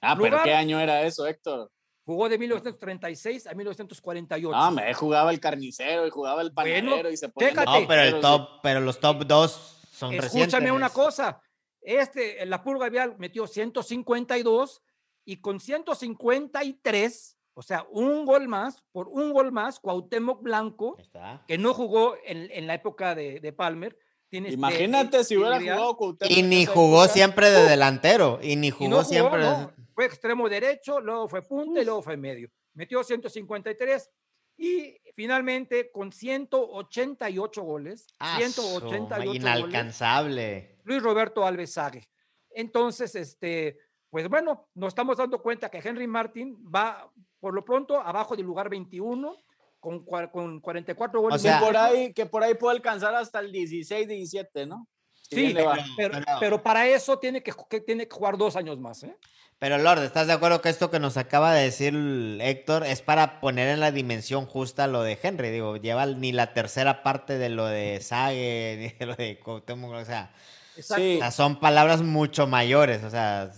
Ah, 0.00 0.16
pero 0.16 0.40
¿qué 0.44 0.54
año 0.54 0.78
era 0.78 1.02
eso, 1.02 1.26
Héctor? 1.26 1.72
Jugó 2.10 2.28
de 2.28 2.38
1936 2.38 3.46
a 3.46 3.54
1948. 3.54 4.58
Ah, 4.60 4.72
me 4.72 4.92
jugaba 4.94 5.30
el 5.30 5.38
carnicero 5.38 6.08
y 6.08 6.10
jugaba 6.10 6.42
el 6.42 6.50
Bueno, 6.50 6.88
panadero 6.90 7.08
y 7.12 7.16
se 7.16 7.28
ponía 7.28 7.50
chécate. 7.50 7.82
No, 7.82 7.86
pero 7.86 8.02
el 8.02 8.20
top, 8.20 8.48
pero 8.64 8.80
los 8.80 8.98
top 8.98 9.24
dos 9.26 9.80
son 9.92 10.10
recientes. 10.10 10.34
Escúchame 10.34 10.72
una 10.72 10.90
cosa. 10.90 11.40
Este, 11.80 12.44
la 12.46 12.64
purga 12.64 12.88
vial 12.88 13.14
metió 13.18 13.46
152 13.46 14.82
y 15.24 15.36
con 15.36 15.60
153, 15.60 17.38
o 17.54 17.62
sea, 17.62 17.86
un 17.92 18.24
gol 18.24 18.48
más, 18.48 18.82
por 18.90 19.06
un 19.06 19.32
gol 19.32 19.52
más, 19.52 19.78
Cuauhtémoc 19.78 20.42
Blanco, 20.42 20.96
está. 20.98 21.44
que 21.46 21.58
no 21.58 21.74
jugó 21.74 22.16
en, 22.24 22.50
en 22.50 22.66
la 22.66 22.74
época 22.74 23.14
de, 23.14 23.38
de 23.38 23.52
Palmer. 23.52 23.96
Imagínate 24.32 25.24
si 25.24 25.36
hubiera 25.36 25.58
jugado 25.60 25.96
Cuauhtémoc 25.96 26.36
Y 26.38 26.42
ni 26.42 26.66
jugó 26.66 27.06
siempre 27.08 27.50
de 27.50 27.68
delantero. 27.68 28.38
Y 28.42 28.56
ni 28.56 28.68
y 28.68 28.70
jugó, 28.70 28.90
no 28.90 28.96
jugó, 28.98 29.08
siempre. 29.08 29.40
no, 29.40 29.72
fue 29.94 30.04
extremo 30.06 30.48
derecho, 30.48 31.00
luego 31.00 31.28
fue 31.28 31.42
punta 31.42 31.80
y 31.80 31.84
luego 31.84 32.02
fue 32.02 32.16
medio. 32.16 32.48
Metió 32.74 33.02
153 33.02 34.08
y 34.56 34.96
finalmente 35.14 35.90
con 35.90 36.12
188 36.12 37.62
goles, 37.62 38.06
Ah, 38.18 38.38
su 38.40 38.52
188 38.52 39.08
ma- 39.08 39.24
goles, 39.24 39.36
Inalcanzable. 39.42 40.78
Luis 40.84 41.02
Roberto 41.02 41.44
Alves 41.44 41.72
Sague. 41.72 42.08
Entonces, 42.50 43.14
este, 43.14 43.78
pues 44.10 44.28
bueno, 44.28 44.68
nos 44.74 44.88
estamos 44.88 45.16
dando 45.16 45.40
cuenta 45.42 45.68
que 45.68 45.78
Henry 45.78 46.06
Martin 46.06 46.56
va 46.74 47.10
por 47.38 47.54
lo 47.54 47.64
pronto 47.64 48.00
abajo 48.00 48.36
del 48.36 48.46
lugar 48.46 48.68
21 48.68 49.36
con, 49.80 50.04
con 50.04 50.60
44 50.60 51.20
goles. 51.20 51.36
O 51.36 51.38
sea- 51.38 51.58
que 51.58 51.64
por 51.66 51.76
ahí 51.76 52.12
que 52.12 52.26
por 52.26 52.44
ahí 52.44 52.54
puede 52.54 52.76
alcanzar 52.76 53.14
hasta 53.14 53.40
el 53.40 53.50
16 53.50 54.06
17 54.06 54.66
no 54.66 54.86
Si 55.22 55.48
sí, 55.48 55.52
pero, 55.54 55.72
pero- 55.96 56.18
pero 56.38 56.62
para 56.62 56.86
eso 56.86 57.18
tiene 57.18 57.42
que, 57.42 57.52
que 57.68 57.80
tiene 57.80 58.06
que 58.06 58.14
jugar 58.14 58.36
dos 58.36 58.56
años 58.56 58.78
más. 58.78 59.02
¿eh? 59.04 59.16
Pero 59.58 59.76
Lord, 59.78 60.02
¿estás 60.02 60.26
de 60.26 60.32
acuerdo 60.32 60.62
que 60.62 60.70
esto 60.70 60.90
que 60.90 60.98
nos 60.98 61.16
acaba 61.18 61.52
de 61.52 61.64
decir 61.64 61.94
Héctor 62.40 62.84
es 62.84 63.02
para 63.02 63.40
poner 63.40 63.68
en 63.68 63.80
la 63.80 63.90
dimensión 63.92 64.46
justa 64.46 64.86
lo 64.86 65.02
de 65.02 65.18
Henry? 65.22 65.50
Digo, 65.50 65.76
lleva 65.76 66.06
ni 66.06 66.32
la 66.32 66.52
tercera 66.54 67.02
parte 67.02 67.36
de 67.38 67.48
lo 67.50 67.66
de 67.66 68.00
Sague, 68.00 68.76
ni 68.92 68.98
de 68.98 69.06
lo 69.06 69.14
de 69.16 69.38
Cuauhtémoc, 69.38 69.92
o 69.92 70.04
sea, 70.04 70.32
Exacto. 70.76 71.02
Sí. 71.04 71.16
o 71.16 71.18
sea, 71.18 71.30
son 71.30 71.60
palabras 71.60 72.00
mucho 72.02 72.46
mayores, 72.46 73.04
o 73.04 73.10
sea, 73.10 73.50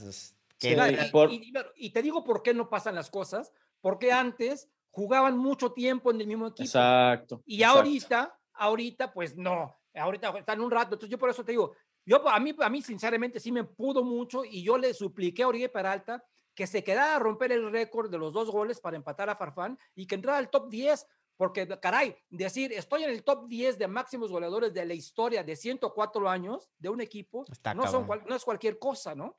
que- 0.58 0.74
Sí, 0.74 1.06
y- 1.06 1.10
por- 1.10 1.30
y, 1.32 1.52
y 1.76 1.90
te 1.90 2.02
digo 2.02 2.24
por 2.24 2.42
qué 2.42 2.52
no 2.52 2.68
pasan 2.68 2.94
las 2.96 3.08
cosas, 3.10 3.52
porque 3.80 4.12
antes 4.12 4.68
jugaban 4.92 5.36
mucho 5.36 5.72
tiempo 5.72 6.10
en 6.10 6.20
el 6.20 6.26
mismo 6.26 6.46
equipo. 6.46 6.62
exacto 6.62 7.42
Y 7.44 7.62
exacto. 7.62 7.78
ahorita, 7.78 8.38
ahorita, 8.54 9.12
pues 9.12 9.36
no. 9.36 9.76
Ahorita 9.94 10.38
están 10.38 10.60
un 10.60 10.70
rato. 10.70 10.94
Entonces, 10.94 11.10
yo 11.10 11.18
por 11.18 11.30
eso 11.30 11.44
te 11.44 11.52
digo, 11.52 11.74
yo 12.04 12.26
a 12.28 12.38
mí, 12.38 12.54
a 12.58 12.68
mí 12.68 12.82
sinceramente 12.82 13.40
sí 13.40 13.50
me 13.50 13.64
pudo 13.64 14.04
mucho 14.04 14.44
y 14.44 14.62
yo 14.62 14.78
le 14.78 14.94
supliqué 14.94 15.42
a 15.42 15.48
Oribe 15.48 15.68
Peralta 15.68 16.22
que 16.54 16.66
se 16.66 16.84
quedara 16.84 17.16
a 17.16 17.18
romper 17.18 17.52
el 17.52 17.70
récord 17.70 18.10
de 18.10 18.18
los 18.18 18.32
dos 18.32 18.50
goles 18.50 18.80
para 18.80 18.96
empatar 18.96 19.30
a 19.30 19.36
Farfán 19.36 19.78
y 19.94 20.06
que 20.06 20.16
entrara 20.16 20.38
al 20.38 20.50
top 20.50 20.68
10, 20.68 21.06
porque 21.36 21.66
caray, 21.80 22.14
decir 22.28 22.72
estoy 22.72 23.04
en 23.04 23.10
el 23.10 23.24
top 23.24 23.48
10 23.48 23.78
de 23.78 23.88
máximos 23.88 24.30
goleadores 24.30 24.74
de 24.74 24.84
la 24.84 24.94
historia 24.94 25.42
de 25.42 25.56
104 25.56 26.28
años 26.28 26.70
de 26.78 26.90
un 26.90 27.00
equipo, 27.00 27.46
Está 27.50 27.72
no, 27.72 27.86
son, 27.86 28.06
no 28.26 28.36
es 28.36 28.44
cualquier 28.44 28.78
cosa, 28.78 29.14
¿no? 29.14 29.38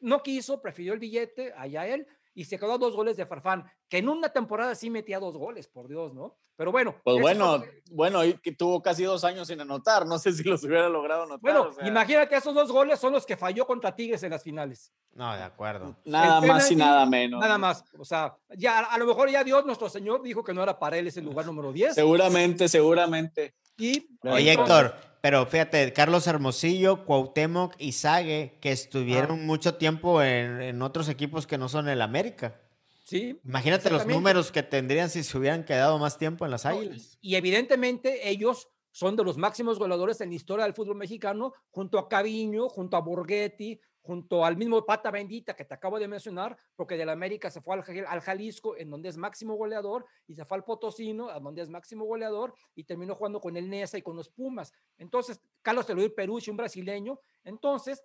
No 0.00 0.22
quiso, 0.22 0.60
prefirió 0.60 0.92
el 0.92 0.98
billete, 0.98 1.54
allá 1.56 1.86
él, 1.86 2.06
y 2.34 2.44
se 2.44 2.58
quedó 2.58 2.74
a 2.74 2.78
dos 2.78 2.94
goles 2.94 3.16
de 3.16 3.26
Farfán, 3.26 3.64
que 3.88 3.98
en 3.98 4.08
una 4.08 4.28
temporada 4.30 4.74
sí 4.74 4.90
metía 4.90 5.18
dos 5.18 5.36
goles, 5.36 5.68
por 5.68 5.88
Dios, 5.88 6.14
¿no? 6.14 6.36
Pero 6.56 6.70
bueno. 6.70 6.94
pues 7.02 7.20
bueno 7.20 7.62
bueno 7.90 8.24
y 8.24 8.34
que 8.34 8.52
tuvo 8.52 8.82
casi 8.82 9.04
dos 9.04 9.24
años 9.24 9.48
sin 9.48 9.60
anotar 9.60 10.06
no 10.06 10.18
sé 10.18 10.32
si 10.32 10.44
los 10.44 10.62
hubiera 10.64 10.88
logrado 10.88 11.22
anotar 11.22 11.40
Bueno, 11.40 11.62
o 11.62 11.72
sea, 11.72 11.86
imagínate, 11.86 12.36
esos 12.36 12.54
dos 12.54 12.70
goles 12.70 13.00
son 13.00 13.12
los 13.12 13.24
que 13.26 13.36
falló 13.36 13.66
contra 13.66 13.94
Tigres 13.94 14.22
en 14.22 14.30
las 14.30 14.42
finales. 14.42 14.92
No, 15.14 15.34
de 15.34 15.42
acuerdo. 15.42 15.96
nada 16.04 16.40
más 16.40 16.70
y 16.70 16.76
nada 16.76 17.04
menos 17.06 17.40
Nada 17.40 17.58
más. 17.58 17.84
O 17.98 18.04
sea, 18.04 18.36
ya 18.56 18.80
a 18.80 18.98
lo 18.98 19.06
mejor 19.06 19.30
ya 19.30 19.44
Dios, 19.44 19.64
nuestro 19.64 19.88
Señor, 19.88 20.22
dijo 20.22 20.44
que 20.44 20.54
no 20.54 20.62
era 20.62 20.78
para 20.78 20.98
él 20.98 21.06
ese 21.06 21.22
lugar 21.22 21.46
número 21.46 21.72
10. 21.72 21.94
seguramente 21.94 22.68
seguramente 22.68 23.54
Y, 23.76 24.06
Oye, 24.22 24.52
Héctor, 24.52 24.94
pero 25.22 25.46
fíjate, 25.46 25.90
Carlos 25.94 26.26
Hermosillo, 26.26 27.06
Cuauhtémoc 27.06 27.74
y 27.78 27.92
Sague, 27.92 28.58
que 28.60 28.72
estuvieron 28.72 29.40
Ah. 29.40 29.42
mucho 29.44 29.76
tiempo 29.76 30.22
en, 30.22 30.60
en 30.60 30.82
otros 30.82 31.08
equipos 31.08 31.46
que 31.46 31.56
no 31.56 31.70
son 31.70 31.88
el 31.88 32.02
América. 32.02 32.60
Sí. 33.04 33.38
Imagínate 33.44 33.88
los 33.90 34.06
números 34.06 34.52
que 34.52 34.62
tendrían 34.62 35.08
si 35.10 35.22
se 35.22 35.38
hubieran 35.38 35.64
quedado 35.64 35.98
más 35.98 36.18
tiempo 36.18 36.44
en 36.44 36.50
las 36.50 36.66
Águilas. 36.66 37.18
y, 37.22 37.30
y 37.32 37.34
evidentemente 37.36 38.28
ellos 38.28 38.68
son 38.90 39.16
de 39.16 39.24
los 39.24 39.38
máximos 39.38 39.78
goleadores 39.78 40.20
en 40.20 40.28
la 40.28 40.34
historia 40.34 40.64
del 40.66 40.74
fútbol 40.74 40.96
mexicano, 40.96 41.54
junto 41.70 41.98
a 41.98 42.08
Caviño, 42.08 42.68
junto 42.68 42.96
a 42.96 43.00
Borghetti, 43.00 43.80
junto 44.02 44.44
al 44.44 44.56
mismo 44.56 44.84
Pata 44.84 45.10
Bendita 45.10 45.54
que 45.54 45.64
te 45.64 45.74
acabo 45.74 45.98
de 45.98 46.08
mencionar, 46.08 46.56
porque 46.74 46.96
del 46.96 47.08
América 47.08 47.50
se 47.50 47.60
fue 47.60 47.76
al, 47.76 47.82
Ja- 47.82 48.10
al 48.10 48.20
Jalisco, 48.20 48.76
en 48.76 48.90
donde 48.90 49.08
es 49.08 49.16
máximo 49.16 49.54
goleador, 49.54 50.04
y 50.26 50.34
se 50.34 50.44
fue 50.44 50.56
al 50.58 50.64
Potosino, 50.64 51.28
a 51.30 51.38
donde 51.38 51.62
es 51.62 51.68
máximo 51.68 52.04
goleador, 52.04 52.52
y 52.74 52.84
terminó 52.84 53.14
jugando 53.14 53.40
con 53.40 53.56
el 53.56 53.70
Nesa 53.70 53.96
y 53.98 54.02
con 54.02 54.16
los 54.16 54.28
Pumas. 54.28 54.72
Entonces, 54.98 55.40
Carlos 55.62 55.88
Eloy 55.88 56.08
Perucci, 56.08 56.50
un 56.50 56.56
brasileño, 56.56 57.20
entonces, 57.44 58.02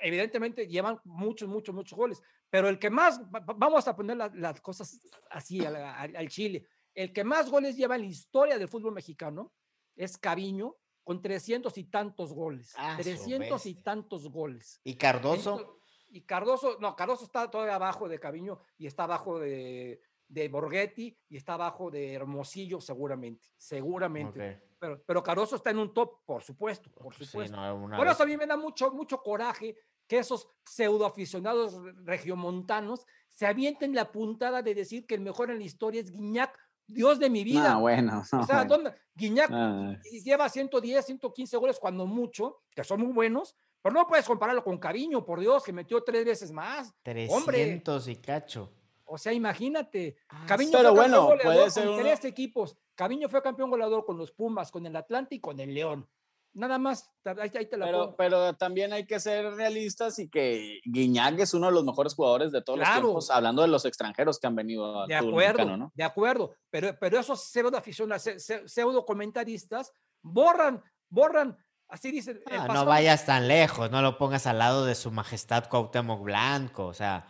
evidentemente 0.00 0.66
llevan 0.66 0.98
muchos, 1.04 1.48
muchos, 1.48 1.74
muchos 1.74 1.96
goles, 1.96 2.20
pero 2.50 2.68
el 2.68 2.78
que 2.78 2.90
más, 2.90 3.20
va- 3.22 3.40
va- 3.40 3.54
vamos 3.56 3.86
a 3.88 3.94
poner 3.96 4.16
la- 4.16 4.30
las 4.34 4.60
cosas 4.60 4.98
así 5.30 5.64
al 5.64 6.28
Chile, 6.28 6.66
el 6.94 7.12
que 7.12 7.24
más 7.24 7.50
goles 7.50 7.76
lleva 7.76 7.96
en 7.96 8.02
la 8.02 8.06
historia 8.08 8.58
del 8.58 8.68
fútbol 8.68 8.92
mexicano 8.92 9.52
es 9.96 10.16
Caviño, 10.16 10.76
con 11.04 11.20
300 11.22 11.76
y 11.78 11.84
tantos 11.84 12.32
goles. 12.32 12.74
Ah, 12.76 12.96
su 12.96 13.02
300 13.04 13.66
y 13.66 13.74
tantos 13.76 14.28
goles. 14.30 14.80
Y 14.84 14.94
Cardoso, 14.96 15.78
Y 16.08 16.22
Cardoso, 16.22 16.78
no, 16.80 16.96
Cardoso 16.96 17.24
está 17.24 17.50
todavía 17.50 17.74
abajo 17.74 18.08
de 18.08 18.18
Caviño 18.18 18.58
y 18.78 18.86
está 18.86 19.04
abajo 19.04 19.38
de, 19.38 20.00
de 20.28 20.48
Borghetti 20.48 21.16
y 21.28 21.36
está 21.36 21.54
abajo 21.54 21.90
de 21.90 22.14
Hermosillo, 22.14 22.80
seguramente. 22.80 23.46
Seguramente. 23.56 24.62
Pero, 24.78 25.02
pero 25.04 25.22
Cardoso 25.22 25.56
está 25.56 25.70
en 25.70 25.78
un 25.78 25.92
top, 25.92 26.24
por 26.24 26.42
supuesto, 26.42 26.90
por 26.90 27.14
Sí, 27.14 27.24
supuesto. 27.26 27.56
no, 27.56 27.74
una 27.76 27.96
Por 27.96 28.06
vez- 28.06 28.14
eso 28.14 28.22
a 28.22 28.26
mí 28.26 28.36
me 28.36 28.46
da 28.46 28.56
mucho, 28.56 28.90
mucho 28.92 29.20
coraje 29.22 29.76
que 30.06 30.18
esos 30.18 30.48
pseudo 30.64 31.04
aficionados 31.06 31.80
regiomontanos 32.04 33.06
se 33.28 33.46
avienten 33.46 33.94
la 33.94 34.12
puntada 34.12 34.62
de 34.62 34.74
decir 34.74 35.06
que 35.06 35.14
el 35.14 35.20
mejor 35.20 35.50
en 35.50 35.58
la 35.58 35.64
historia 35.64 36.00
es 36.00 36.10
Guiñac, 36.10 36.58
Dios 36.86 37.18
de 37.18 37.30
mi 37.30 37.44
vida. 37.44 37.74
Ah, 37.74 37.76
bueno. 37.78 38.22
o 38.32 38.46
sea, 38.46 38.64
¿dónde? 38.64 38.94
Guiñac 39.14 39.50
Ah, 39.52 39.96
lleva 40.24 40.48
110, 40.48 41.04
115 41.04 41.56
goles 41.56 41.78
cuando 41.78 42.06
mucho, 42.06 42.62
que 42.74 42.84
son 42.84 43.00
muy 43.00 43.12
buenos, 43.12 43.56
pero 43.82 43.94
no 43.94 44.06
puedes 44.06 44.26
compararlo 44.26 44.64
con 44.64 44.78
Cariño, 44.78 45.24
por 45.24 45.40
Dios, 45.40 45.62
que 45.62 45.72
metió 45.72 46.02
tres 46.02 46.24
veces 46.24 46.50
más. 46.52 46.88
Hombre, 47.30 47.58
300 47.58 48.08
y 48.08 48.16
cacho. 48.16 48.72
o 49.04 49.18
sea, 49.18 49.32
imagínate. 49.32 50.16
Ah, 50.28 50.44
Caviño 50.48 50.72
pero 50.72 50.90
fue 50.90 50.98
bueno, 51.00 51.26
puede 51.26 51.38
goleador 51.44 51.70
ser 51.70 51.84
con 51.84 51.92
uno- 51.94 52.02
tres 52.02 52.24
equipos. 52.24 52.76
Caviño 52.94 53.28
fue 53.28 53.42
campeón 53.42 53.70
goleador 53.70 54.04
con 54.04 54.16
los 54.16 54.30
Pumas, 54.32 54.70
con 54.70 54.86
el 54.86 54.94
Atlante 54.96 55.34
y 55.36 55.40
con 55.40 55.58
el 55.60 55.74
León. 55.74 56.08
Nada 56.54 56.78
más, 56.78 57.10
ahí, 57.24 57.50
ahí 57.58 57.66
te 57.68 57.76
la 57.76 57.86
Pero, 57.86 57.98
pongo. 58.04 58.16
pero 58.16 58.54
también 58.54 58.92
hay 58.92 59.06
que 59.06 59.18
ser 59.18 59.52
realistas 59.54 60.18
y 60.20 60.28
que 60.30 60.80
Guiñac 60.84 61.38
es 61.40 61.52
uno 61.52 61.66
de 61.66 61.72
los 61.72 61.84
mejores 61.84 62.14
jugadores 62.14 62.52
de 62.52 62.62
todos 62.62 62.78
Claro. 62.78 62.94
los 62.94 63.02
tiempos, 63.02 63.30
hablando 63.30 63.62
de 63.62 63.68
los 63.68 63.84
extranjeros 63.84 64.38
que 64.38 64.46
han 64.46 64.54
venido 64.54 65.00
al 65.02 65.08
De 65.08 65.16
acuerdo, 65.16 65.36
mexicano, 65.36 65.76
¿no? 65.76 65.92
de 65.94 66.04
acuerdo. 66.04 66.54
Pero, 66.70 66.96
pero 67.00 67.18
esos 67.18 67.42
pseudo 67.50 67.76
aficionados, 67.76 68.22
se- 68.22 68.38
se- 68.38 68.68
pseudo 68.68 69.04
comentaristas, 69.04 69.90
borran, 70.22 70.80
borran, 71.08 71.58
así 71.88 72.12
dicen. 72.12 72.40
Ah, 72.48 72.68
no 72.72 72.84
vayas 72.84 73.26
tan 73.26 73.48
lejos, 73.48 73.90
no 73.90 74.00
lo 74.00 74.16
pongas 74.16 74.46
al 74.46 74.58
lado 74.58 74.84
de 74.86 74.94
su 74.94 75.10
majestad 75.10 75.68
Cuauhtémoc 75.68 76.22
Blanco, 76.22 76.86
o 76.86 76.94
sea, 76.94 77.26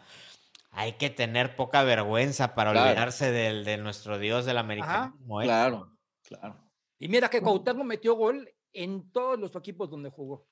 hay 0.71 0.95
que 0.95 1.09
tener 1.09 1.57
poca 1.57 1.83
vergüenza 1.83 2.55
para 2.55 2.73
Claro. 2.73 2.89
olvidarse 2.91 3.31
del, 3.33 3.65
de 3.65 3.79
nuestro 3.79 4.19
dios 4.19 4.45
del 4.45 4.59
americanismo. 4.59 5.41
¿eh? 5.41 5.45
Claro, 5.45 5.97
claro. 6.23 6.61
Y 6.99 7.09
mira 7.09 7.31
que 7.31 7.41
Cuauhtémoc 7.41 7.87
metió 7.87 8.15
gol 8.17 8.51
en 8.75 9.11
todos 9.13 9.39
los 9.39 9.55
equipos 9.57 9.91
donde 9.91 10.11
jugó. 10.11 10.47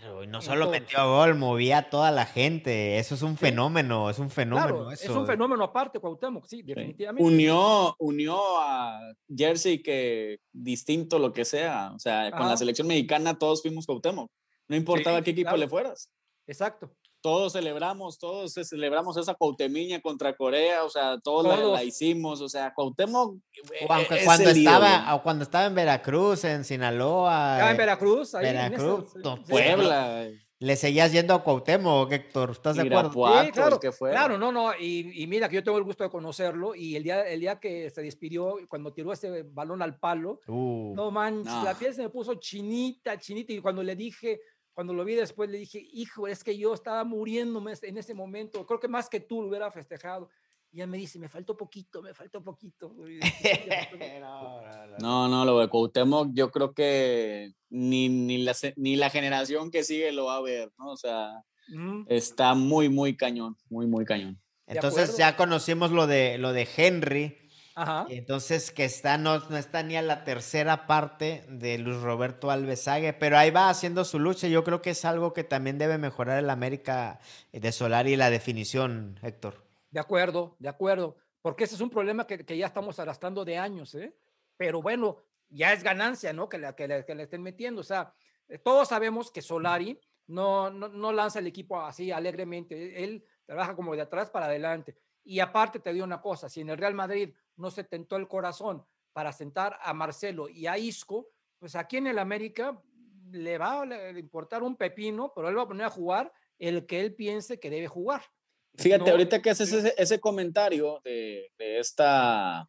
Claro, 0.00 0.22
y 0.24 0.26
no 0.26 0.38
En 0.38 0.42
solo 0.42 0.66
todos. 0.66 0.72
metió 0.80 1.08
gol, 1.08 1.34
movía 1.36 1.78
a 1.78 1.88
toda 1.90 2.10
la 2.10 2.26
gente, 2.26 2.98
eso 2.98 3.14
es 3.14 3.22
un 3.22 3.36
fenómeno, 3.38 4.10
es 4.10 4.18
un 4.18 4.28
fenómeno 4.30 4.66
Claro, 4.66 4.90
eso. 4.90 5.04
es 5.12 5.16
un 5.16 5.26
fenómeno 5.26 5.64
aparte, 5.64 5.98
Cuauhtémoc, 6.00 6.44
sí, 6.46 6.56
Sí. 6.58 6.62
definitivamente. 6.64 7.22
Unió, 7.26 7.94
unió 7.98 8.36
a 8.60 8.98
Jersey 9.34 9.82
que 9.82 10.40
distinto 10.52 11.18
lo 11.18 11.32
que 11.32 11.44
sea. 11.46 11.92
O 11.94 11.98
sea, 11.98 12.30
con 12.32 12.40
Ajá. 12.42 12.50
la 12.50 12.56
selección 12.56 12.86
mexicana 12.86 13.38
todos 13.38 13.62
fuimos 13.62 13.86
Cuauhtémoc. 13.86 14.30
No 14.68 14.76
importaba 14.76 15.18
Sí, 15.18 15.24
qué 15.24 15.30
equipo 15.30 15.44
claro. 15.50 15.58
le 15.58 15.68
fueras. 15.68 16.10
Exacto. 16.46 16.90
Todos 17.24 17.54
celebramos, 17.54 18.18
todos 18.18 18.52
celebramos 18.52 19.16
esa 19.16 19.32
Cuauhtemiña 19.32 19.98
contra 20.02 20.36
Corea, 20.36 20.84
o 20.84 20.90
sea, 20.90 21.18
todos 21.20 21.46
la, 21.46 21.56
Todos. 21.56 21.72
la 21.72 21.82
hicimos, 21.82 22.42
o 22.42 22.50
sea, 22.50 22.74
Cuauhtémoc 22.74 23.38
O 23.88 23.92
aunque 23.94 24.16
es 24.16 24.24
cuando 24.26 24.50
el 24.50 24.58
estaba, 24.58 25.14
o 25.14 25.22
cuando 25.22 25.42
estaba 25.44 25.64
en 25.64 25.74
Veracruz, 25.74 26.44
en 26.44 26.64
Sinaloa, 26.64 27.56
Ya 27.60 27.70
en 27.70 27.76
eh, 27.76 27.78
Veracruz, 27.78 28.34
ahí 28.34 28.48
en 28.48 28.74
esa- 28.74 29.00
sí, 29.00 29.06
sí, 29.14 29.42
Puebla, 29.48 30.28
le 30.58 30.76
seguías 30.76 31.12
yendo 31.12 31.32
a 31.32 31.42
Cuauhtémoc, 31.42 32.12
Héctor, 32.12 32.50
¿estás 32.50 32.76
de 32.76 32.82
acuerdo? 32.82 33.10
Sí, 33.42 33.50
claro, 33.52 33.80
que 33.80 33.90
fue. 33.90 34.10
Claro, 34.10 34.36
no, 34.36 34.52
no, 34.52 34.72
y, 34.78 35.22
y 35.22 35.26
mira 35.26 35.48
que 35.48 35.54
yo 35.56 35.64
tengo 35.64 35.78
el 35.78 35.84
gusto 35.84 36.04
de 36.04 36.10
conocerlo 36.10 36.74
y 36.74 36.94
el 36.94 37.04
día, 37.04 37.22
el 37.26 37.40
día 37.40 37.58
que 37.58 37.88
se 37.88 38.02
despidió, 38.02 38.56
cuando 38.68 38.92
tiró 38.92 39.12
ese 39.14 39.44
balón 39.44 39.80
al 39.80 39.98
palo, 39.98 40.40
Uh, 40.46 40.92
no 40.94 41.10
manches, 41.10 41.52
No. 41.54 41.64
la 41.64 41.72
piel 41.74 41.94
se 41.94 42.02
me 42.02 42.10
puso 42.10 42.34
chinita, 42.34 43.18
chinita, 43.18 43.54
y 43.54 43.60
cuando 43.60 43.82
le 43.82 43.96
dije, 43.96 44.40
cuando 44.74 44.92
lo 44.92 45.04
vi 45.04 45.14
después, 45.14 45.48
le 45.48 45.58
dije, 45.58 45.86
hijo, 45.92 46.26
es 46.26 46.44
que 46.44 46.58
yo 46.58 46.74
estaba 46.74 47.04
muriéndome 47.04 47.72
en 47.80 47.96
ese 47.96 48.12
momento, 48.12 48.66
creo 48.66 48.80
que 48.80 48.88
más 48.88 49.08
que 49.08 49.20
tú 49.20 49.40
lo 49.40 49.48
hubiera 49.48 49.70
festejado. 49.70 50.28
Y 50.72 50.80
él 50.80 50.88
me 50.88 50.98
dice, 50.98 51.20
me 51.20 51.28
faltó 51.28 51.56
poquito, 51.56 52.02
me 52.02 52.12
faltó 52.14 52.42
poquito. 52.42 52.92
no, 54.98 55.28
no, 55.28 55.44
lo 55.44 55.60
de 55.60 55.68
Cuauhtémoc 55.68 56.30
yo 56.32 56.50
creo 56.50 56.74
que 56.74 57.52
ni, 57.70 58.08
ni, 58.08 58.38
la, 58.38 58.56
ni 58.74 58.96
la 58.96 59.08
generación 59.08 59.70
que 59.70 59.84
sigue 59.84 60.10
lo 60.10 60.24
va 60.24 60.38
a 60.38 60.42
ver, 60.42 60.72
¿no? 60.76 60.90
O 60.90 60.96
sea, 60.96 61.44
está 62.08 62.54
muy, 62.54 62.88
muy 62.88 63.16
cañón, 63.16 63.56
muy, 63.70 63.86
muy 63.86 64.04
cañón. 64.04 64.42
Entonces 64.66 65.16
ya 65.16 65.36
conocimos 65.36 65.92
lo 65.92 66.08
de, 66.08 66.38
lo 66.38 66.52
de 66.52 66.68
Henry. 66.76 67.38
Ajá. 67.74 68.06
Entonces, 68.08 68.70
que 68.70 68.84
está, 68.84 69.18
no, 69.18 69.38
no, 69.48 69.56
está 69.56 69.82
ni 69.82 69.96
a 69.96 70.02
la 70.02 70.22
tercera 70.22 70.86
parte 70.86 71.44
de 71.48 71.78
Luis 71.78 72.00
Roberto 72.00 72.50
Alvesague, 72.50 73.12
pero 73.12 73.36
ahí 73.36 73.50
va 73.50 73.68
haciendo 73.68 74.04
su 74.04 74.18
lucha. 74.18 74.46
Yo 74.46 74.62
creo 74.62 74.80
que 74.80 74.90
es 74.90 75.04
algo 75.04 75.32
que 75.32 75.42
también 75.42 75.78
debe 75.78 75.98
mejorar 75.98 76.38
el 76.38 76.50
América 76.50 77.18
de 77.52 77.72
Solari, 77.72 78.16
la 78.16 78.30
definición, 78.30 79.18
Héctor. 79.22 79.64
De 79.90 80.00
acuerdo, 80.00 80.56
de 80.58 80.68
acuerdo, 80.68 81.16
porque 81.42 81.64
ese 81.64 81.74
es 81.74 81.80
un 81.80 81.90
problema 81.90 82.26
que, 82.26 82.44
que 82.44 82.56
ya 82.56 82.66
estamos 82.66 82.98
arrastrando 82.98 83.44
de 83.44 83.58
años, 83.58 83.94
¿eh? 83.94 84.14
Pero 84.56 84.80
bueno, 84.80 85.18
ya 85.48 85.72
es 85.72 85.82
ganancia, 85.82 86.32
¿no? 86.32 86.48
Que, 86.48 86.58
la, 86.58 86.74
que, 86.74 86.86
le, 86.88 87.04
que 87.04 87.14
le 87.14 87.24
estén 87.24 87.42
metiendo. 87.42 87.80
O 87.80 87.84
sea, 87.84 88.14
eh, 88.48 88.58
todos 88.58 88.88
sabemos 88.88 89.30
que 89.30 89.42
Solari 89.42 89.98
no, 90.26 90.70
no, 90.70 90.88
no 90.88 91.12
lanza 91.12 91.38
el 91.38 91.46
equipo 91.46 91.80
así 91.80 92.10
alegremente. 92.10 93.02
Él 93.02 93.24
trabaja 93.46 93.74
como 93.74 93.94
de 93.94 94.02
atrás 94.02 94.30
para 94.30 94.46
adelante. 94.46 94.96
Y 95.24 95.40
aparte 95.40 95.80
te 95.80 95.92
digo 95.92 96.04
una 96.04 96.20
cosa, 96.20 96.48
si 96.48 96.60
en 96.60 96.70
el 96.70 96.78
Real 96.78 96.94
Madrid 96.94 97.34
no 97.56 97.70
se 97.70 97.84
tentó 97.84 98.16
el 98.16 98.28
corazón 98.28 98.84
para 99.12 99.32
sentar 99.32 99.78
a 99.82 99.94
Marcelo 99.94 100.48
y 100.48 100.66
a 100.66 100.76
Isco, 100.76 101.30
pues 101.58 101.76
aquí 101.76 101.96
en 101.96 102.06
el 102.06 102.18
América 102.18 102.80
le 103.30 103.58
va 103.58 103.82
a 103.82 104.10
importar 104.18 104.62
un 104.62 104.76
pepino, 104.76 105.32
pero 105.34 105.48
él 105.48 105.56
va 105.56 105.62
a 105.62 105.68
poner 105.68 105.86
a 105.86 105.90
jugar 105.90 106.32
el 106.58 106.86
que 106.86 107.00
él 107.00 107.14
piense 107.14 107.58
que 107.58 107.70
debe 107.70 107.88
jugar. 107.88 108.22
Fíjate, 108.76 109.10
ahorita 109.10 109.40
que 109.40 109.50
haces 109.50 109.72
ese, 109.72 109.94
ese 109.96 110.20
comentario 110.20 111.00
de, 111.04 111.50
de, 111.58 111.78
esta, 111.78 112.68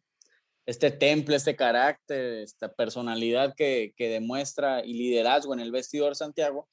este 0.64 0.90
temple, 0.92 1.36
este 1.36 1.56
carácter, 1.56 2.42
esta 2.42 2.72
personalidad 2.72 3.54
que, 3.56 3.92
que 3.96 4.08
demuestra 4.08 4.84
y 4.84 4.94
liderazgo 4.94 5.52
en 5.52 5.60
el 5.60 5.72
vestidor 5.72 6.14
Santiago, 6.14 6.68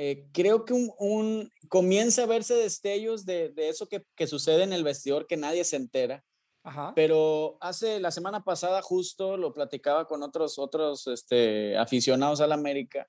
eh, 0.00 0.28
creo 0.32 0.64
que 0.64 0.72
un, 0.72 1.50
comienza 1.68 2.22
a 2.22 2.26
verse 2.26 2.54
destellos 2.54 3.26
de, 3.26 3.48
de 3.48 3.68
eso 3.68 3.88
que, 3.88 4.04
que, 4.14 4.28
sucede 4.28 4.62
en 4.62 4.72
el 4.72 4.84
vestidor 4.84 5.26
que 5.26 5.36
nadie 5.36 5.64
se 5.64 5.74
entera. 5.74 6.24
Ajá. 6.62 6.92
Pero 6.94 7.58
hace 7.60 7.98
la 7.98 8.12
semana 8.12 8.44
pasada 8.44 8.80
justo 8.80 9.36
lo 9.36 9.52
platicaba 9.52 10.06
con 10.06 10.22
otros, 10.22 10.56
otros 10.56 11.08
este, 11.08 11.76
aficionados 11.76 12.40
al 12.40 12.52
América 12.52 13.08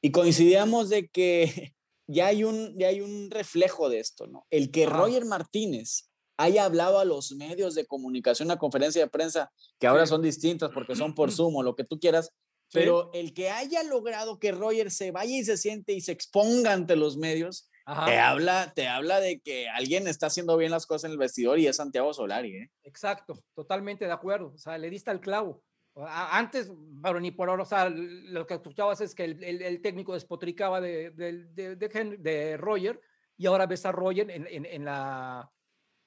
y 0.00 0.12
coincidíamos 0.12 0.88
de 0.88 1.08
que 1.08 1.74
ya 2.06 2.28
hay 2.28 2.44
un, 2.44 2.78
ya 2.78 2.88
hay 2.88 3.00
un 3.00 3.28
reflejo 3.32 3.88
de 3.88 3.98
esto, 3.98 4.28
¿no? 4.28 4.46
El 4.50 4.70
que 4.70 4.84
Ajá. 4.84 4.98
Roger 4.98 5.24
Martínez 5.24 6.10
haya 6.36 6.64
hablado 6.64 7.00
a 7.00 7.04
los 7.04 7.32
medios 7.32 7.74
de 7.74 7.86
comunicación, 7.86 8.46
una 8.46 8.58
conferencia 8.58 9.02
de 9.02 9.10
prensa, 9.10 9.52
que 9.80 9.88
ahora 9.88 10.06
son 10.06 10.22
distintas 10.22 10.70
porque 10.72 10.94
son 10.94 11.12
por 11.12 11.30
Zoom 11.32 11.56
o 11.56 11.62
lo 11.64 11.74
que 11.74 11.84
tú 11.84 11.98
quieras, 11.98 12.30
pero 12.72 13.10
el 13.14 13.34
que 13.34 13.50
haya 13.50 13.82
logrado 13.82 14.38
que 14.38 14.52
Roger 14.52 14.90
se 14.90 15.10
vaya 15.10 15.36
y 15.36 15.44
se 15.44 15.56
siente 15.56 15.92
y 15.92 16.00
se 16.00 16.12
exponga 16.12 16.72
ante 16.72 16.96
los 16.96 17.16
medios, 17.16 17.70
te 18.06 18.18
habla, 18.18 18.72
te 18.74 18.86
habla 18.86 19.20
de 19.20 19.40
que 19.40 19.68
alguien 19.68 20.06
está 20.06 20.26
haciendo 20.26 20.56
bien 20.56 20.70
las 20.70 20.86
cosas 20.86 21.04
en 21.04 21.12
el 21.12 21.18
vestidor 21.18 21.58
y 21.58 21.66
es 21.66 21.76
Santiago 21.76 22.12
Solari. 22.12 22.56
¿eh? 22.56 22.70
Exacto, 22.84 23.42
totalmente 23.54 24.04
de 24.04 24.12
acuerdo. 24.12 24.52
O 24.54 24.58
sea, 24.58 24.78
le 24.78 24.90
diste 24.90 25.10
al 25.10 25.20
clavo. 25.20 25.62
Antes, 25.96 26.70
pero 27.02 27.20
ni 27.20 27.32
por 27.32 27.48
ahora, 27.48 27.64
o 27.64 27.66
sea, 27.66 27.88
lo 27.90 28.46
que 28.46 28.54
escuchabas 28.54 29.00
es 29.00 29.14
que 29.14 29.24
el, 29.24 29.42
el, 29.42 29.60
el 29.60 29.82
técnico 29.82 30.14
despotricaba 30.14 30.80
de, 30.80 31.10
de, 31.10 31.46
de, 31.52 31.76
de, 31.76 32.56
Roger 32.56 33.00
y 33.36 33.46
ahora 33.46 33.66
ves 33.66 33.84
a 33.84 33.92
Roger 33.92 34.30
en, 34.30 34.46
en, 34.46 34.66
en 34.66 34.84
la 34.84 35.50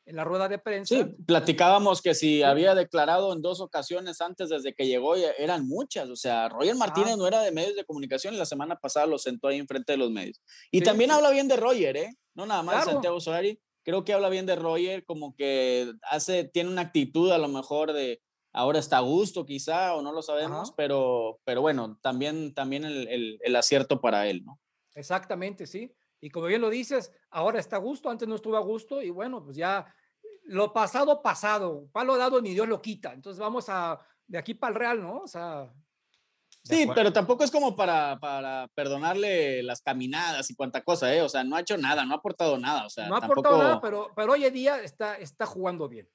en 0.05 0.15
la 0.15 0.23
rueda 0.23 0.49
de 0.49 0.59
prensa. 0.59 0.95
Sí, 0.95 1.03
platicábamos 1.25 2.01
que 2.01 2.13
si 2.13 2.43
había 2.43 2.75
declarado 2.75 3.33
en 3.33 3.41
dos 3.41 3.61
ocasiones 3.61 4.21
antes 4.21 4.49
desde 4.49 4.73
que 4.73 4.87
llegó, 4.87 5.15
eran 5.15 5.67
muchas. 5.67 6.09
O 6.09 6.15
sea, 6.15 6.49
Roger 6.49 6.75
Martínez 6.75 7.13
ah. 7.13 7.17
no 7.17 7.27
era 7.27 7.41
de 7.41 7.51
medios 7.51 7.75
de 7.75 7.85
comunicación 7.85 8.33
y 8.33 8.37
la 8.37 8.45
semana 8.45 8.75
pasada 8.75 9.05
lo 9.05 9.17
sentó 9.17 9.47
ahí 9.47 9.59
enfrente 9.59 9.93
de 9.93 9.97
los 9.97 10.11
medios. 10.11 10.41
Y 10.71 10.79
sí, 10.79 10.83
también 10.83 11.09
sí. 11.09 11.15
habla 11.15 11.31
bien 11.31 11.47
de 11.47 11.55
Roger, 11.55 11.97
¿eh? 11.97 12.17
No 12.33 12.45
nada 12.45 12.63
más 12.63 12.75
claro. 12.75 12.87
de 12.87 12.93
Santiago 12.93 13.19
Solari. 13.19 13.59
Creo 13.83 14.03
que 14.03 14.13
habla 14.13 14.29
bien 14.29 14.45
de 14.45 14.55
Roger, 14.55 15.05
como 15.05 15.35
que 15.35 15.91
hace, 16.09 16.45
tiene 16.45 16.69
una 16.69 16.81
actitud 16.81 17.31
a 17.31 17.37
lo 17.37 17.49
mejor 17.49 17.91
de 17.91 18.21
ahora 18.53 18.79
está 18.79 18.97
a 18.97 19.01
gusto 19.01 19.45
quizá 19.45 19.95
o 19.95 20.01
no 20.01 20.13
lo 20.13 20.21
sabemos, 20.21 20.71
pero, 20.77 21.39
pero 21.43 21.61
bueno, 21.61 21.97
también, 22.01 22.53
también 22.53 22.85
el, 22.85 23.07
el, 23.07 23.39
el 23.41 23.55
acierto 23.55 23.99
para 23.99 24.27
él, 24.27 24.45
¿no? 24.45 24.59
Exactamente, 24.95 25.65
sí. 25.65 25.91
Y 26.23 26.29
como 26.29 26.45
bien 26.45 26.61
lo 26.61 26.69
dices, 26.69 27.11
ahora 27.31 27.59
está 27.59 27.75
a 27.75 27.79
gusto, 27.79 28.09
antes 28.09 28.29
no 28.29 28.35
estuvo 28.35 28.55
a 28.55 28.61
gusto 28.61 29.01
y 29.01 29.09
bueno, 29.09 29.43
pues 29.43 29.57
ya 29.57 29.93
lo 30.45 30.71
pasado, 30.71 31.21
pasado, 31.21 31.89
palo 31.91 32.15
dado 32.15 32.41
ni 32.41 32.53
Dios 32.53 32.65
lo 32.65 32.81
quita. 32.81 33.11
Entonces 33.11 33.41
vamos 33.41 33.65
a 33.67 33.99
de 34.25 34.37
aquí 34.37 34.53
para 34.53 34.71
el 34.71 34.79
Real, 34.79 35.01
¿no? 35.01 35.17
O 35.17 35.27
sea. 35.27 35.69
Sí, 36.63 36.87
pero 36.95 37.11
tampoco 37.11 37.43
es 37.43 37.51
como 37.51 37.75
para, 37.75 38.17
para 38.21 38.69
perdonarle 38.73 39.63
las 39.63 39.81
caminadas 39.81 40.49
y 40.49 40.55
cuanta 40.55 40.81
cosa, 40.81 41.13
¿eh? 41.13 41.21
O 41.21 41.27
sea, 41.27 41.43
no 41.43 41.57
ha 41.57 41.59
hecho 41.59 41.77
nada, 41.77 42.05
no 42.05 42.13
ha 42.13 42.17
aportado 42.19 42.57
nada. 42.57 42.85
O 42.85 42.89
sea, 42.89 43.09
no 43.09 43.17
ha 43.17 43.19
tampoco... 43.19 43.41
aportado 43.41 43.61
nada, 43.61 43.81
pero, 43.81 44.09
pero 44.15 44.31
hoy 44.31 44.45
en 44.45 44.53
día 44.53 44.81
está, 44.81 45.17
está 45.17 45.45
jugando 45.45 45.89
bien. 45.89 46.07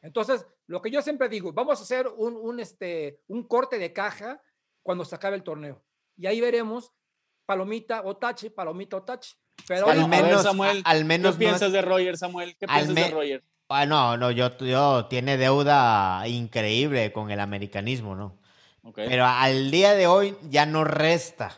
Entonces, 0.00 0.46
lo 0.68 0.80
que 0.80 0.92
yo 0.92 1.02
siempre 1.02 1.28
digo, 1.28 1.52
vamos 1.52 1.80
a 1.80 1.82
hacer 1.82 2.06
un, 2.06 2.36
un, 2.36 2.60
este, 2.60 3.18
un 3.26 3.42
corte 3.48 3.80
de 3.80 3.92
caja 3.92 4.40
cuando 4.84 5.04
se 5.04 5.16
acabe 5.16 5.34
el 5.34 5.42
torneo. 5.42 5.82
Y 6.16 6.26
ahí 6.26 6.40
veremos 6.40 6.92
palomita 7.44 8.02
o 8.04 8.16
tache, 8.16 8.52
palomita 8.52 8.98
o 8.98 9.02
tache. 9.02 9.34
Pero 9.66 9.88
al 9.88 10.08
menos, 10.08 10.28
ver, 10.28 10.38
Samuel, 10.38 10.82
al 10.84 11.04
menos 11.04 11.34
¿qué 11.34 11.38
piensas 11.40 11.62
no 11.62 11.66
es... 11.68 11.72
de 11.72 11.82
Roger, 11.82 12.16
Samuel? 12.16 12.56
¿Qué 12.56 12.66
piensas 12.66 12.94
de 12.94 13.10
Roger? 13.10 13.42
Ah, 13.68 13.84
no, 13.84 14.16
no, 14.16 14.30
yo, 14.30 14.56
yo 14.58 15.06
tiene 15.06 15.36
deuda 15.36 16.22
increíble 16.28 17.12
con 17.12 17.30
el 17.30 17.40
americanismo, 17.40 18.14
¿no? 18.14 18.36
Okay. 18.84 19.08
Pero 19.08 19.26
al 19.26 19.72
día 19.72 19.94
de 19.94 20.06
hoy 20.06 20.36
ya 20.48 20.66
no 20.66 20.84
resta. 20.84 21.56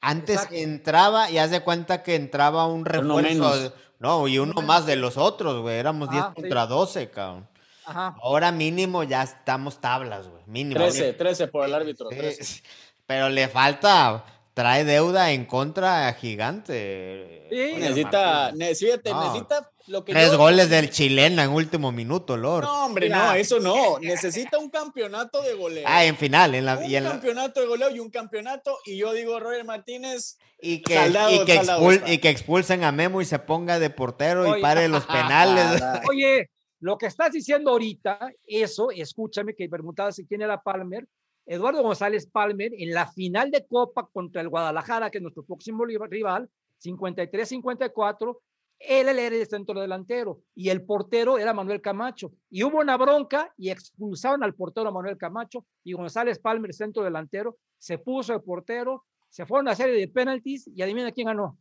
Antes 0.00 0.36
Exacto. 0.36 0.54
entraba 0.54 1.30
y 1.30 1.38
haz 1.38 1.50
de 1.50 1.60
cuenta 1.60 2.04
que 2.04 2.14
entraba 2.14 2.66
un 2.66 2.84
refuerzo. 2.84 3.72
No, 3.98 4.28
y 4.28 4.38
uno 4.38 4.62
más 4.62 4.86
de 4.86 4.94
los 4.94 5.16
otros, 5.16 5.60
güey. 5.60 5.76
Éramos 5.76 6.08
10 6.10 6.22
ah, 6.22 6.32
contra 6.34 6.62
sí. 6.62 6.68
12, 6.68 7.10
cabrón. 7.10 7.48
Ajá. 7.84 8.14
Ahora 8.22 8.52
mínimo 8.52 9.02
ya 9.02 9.24
estamos 9.24 9.80
tablas, 9.80 10.28
güey. 10.28 10.42
Mínimo. 10.46 10.80
13, 10.80 11.14
13 11.14 11.48
por 11.48 11.66
el 11.66 11.74
árbitro. 11.74 12.08
13. 12.08 12.62
Pero 13.06 13.28
le 13.28 13.48
falta 13.48 14.24
trae 14.58 14.84
deuda 14.84 15.30
en 15.30 15.44
contra 15.44 16.12
gigante. 16.14 17.46
Sí, 17.48 17.74
necesita, 17.78 18.50
necesita, 18.50 19.10
no. 19.12 19.22
necesita 19.22 19.70
lo 19.86 20.04
que 20.04 20.12
Tres 20.12 20.32
yo... 20.32 20.38
goles 20.38 20.68
del 20.68 20.90
chileno 20.90 21.40
en 21.42 21.50
último 21.50 21.92
minuto, 21.92 22.36
Lord. 22.36 22.64
No, 22.64 22.86
hombre, 22.86 23.08
no, 23.08 23.34
eso 23.34 23.60
no. 23.60 24.00
Necesita 24.00 24.58
un 24.58 24.68
campeonato 24.68 25.42
de 25.42 25.54
goleo. 25.54 25.84
Ah, 25.86 26.04
en 26.04 26.16
final. 26.16 26.56
En 26.56 26.64
la, 26.64 26.78
un 26.78 26.90
y 26.90 26.96
en 26.96 27.04
campeonato 27.04 27.60
de 27.60 27.66
goleo 27.66 27.90
y 27.94 28.00
un 28.00 28.10
campeonato. 28.10 28.76
Y 28.84 28.96
yo 28.96 29.12
digo, 29.12 29.38
Roger 29.38 29.64
Martínez. 29.64 30.38
Y 30.60 30.82
que, 30.82 30.94
saldado, 30.94 31.30
y, 31.30 31.44
que 31.44 31.54
expul, 31.54 32.02
y 32.04 32.18
que, 32.18 32.28
expulsen 32.28 32.82
a 32.82 32.90
Memo 32.90 33.20
y 33.20 33.26
se 33.26 33.38
ponga 33.38 33.78
de 33.78 33.90
portero 33.90 34.42
Oye, 34.42 34.58
y 34.58 34.62
pare 34.62 34.88
los 34.88 35.06
penales. 35.06 35.80
Oye, 36.10 36.50
lo 36.80 36.98
que 36.98 37.06
estás 37.06 37.30
diciendo 37.30 37.70
ahorita, 37.70 38.32
eso, 38.44 38.90
escúchame, 38.90 39.54
que 39.54 39.68
preguntabas 39.68 40.16
si 40.16 40.24
tiene 40.24 40.48
la 40.48 40.60
Palmer, 40.60 41.06
Eduardo 41.48 41.82
González 41.82 42.26
Palmer 42.26 42.72
en 42.76 42.92
la 42.92 43.06
final 43.06 43.50
de 43.50 43.66
Copa 43.66 44.06
contra 44.12 44.42
el 44.42 44.50
Guadalajara, 44.50 45.10
que 45.10 45.16
es 45.16 45.22
nuestro 45.22 45.44
próximo 45.44 45.86
rival, 45.86 46.50
53-54, 46.84 48.38
él 48.80 49.08
era 49.08 49.34
el 49.34 49.46
centro 49.46 49.80
delantero 49.80 50.42
y 50.54 50.68
el 50.68 50.84
portero 50.84 51.38
era 51.38 51.54
Manuel 51.54 51.80
Camacho. 51.80 52.32
Y 52.50 52.62
hubo 52.62 52.78
una 52.78 52.98
bronca 52.98 53.52
y 53.56 53.70
expulsaron 53.70 54.44
al 54.44 54.54
portero 54.54 54.92
Manuel 54.92 55.16
Camacho 55.16 55.64
y 55.82 55.94
González 55.94 56.38
Palmer, 56.38 56.74
centro 56.74 57.02
delantero, 57.02 57.56
se 57.78 57.96
puso 57.96 58.34
de 58.34 58.40
portero, 58.40 59.06
se 59.30 59.46
fueron 59.46 59.68
a 59.68 59.74
serie 59.74 59.98
de 59.98 60.06
penaltis 60.06 60.68
y 60.68 60.82
adivina 60.82 61.12
quién 61.12 61.28
ganó. 61.28 61.58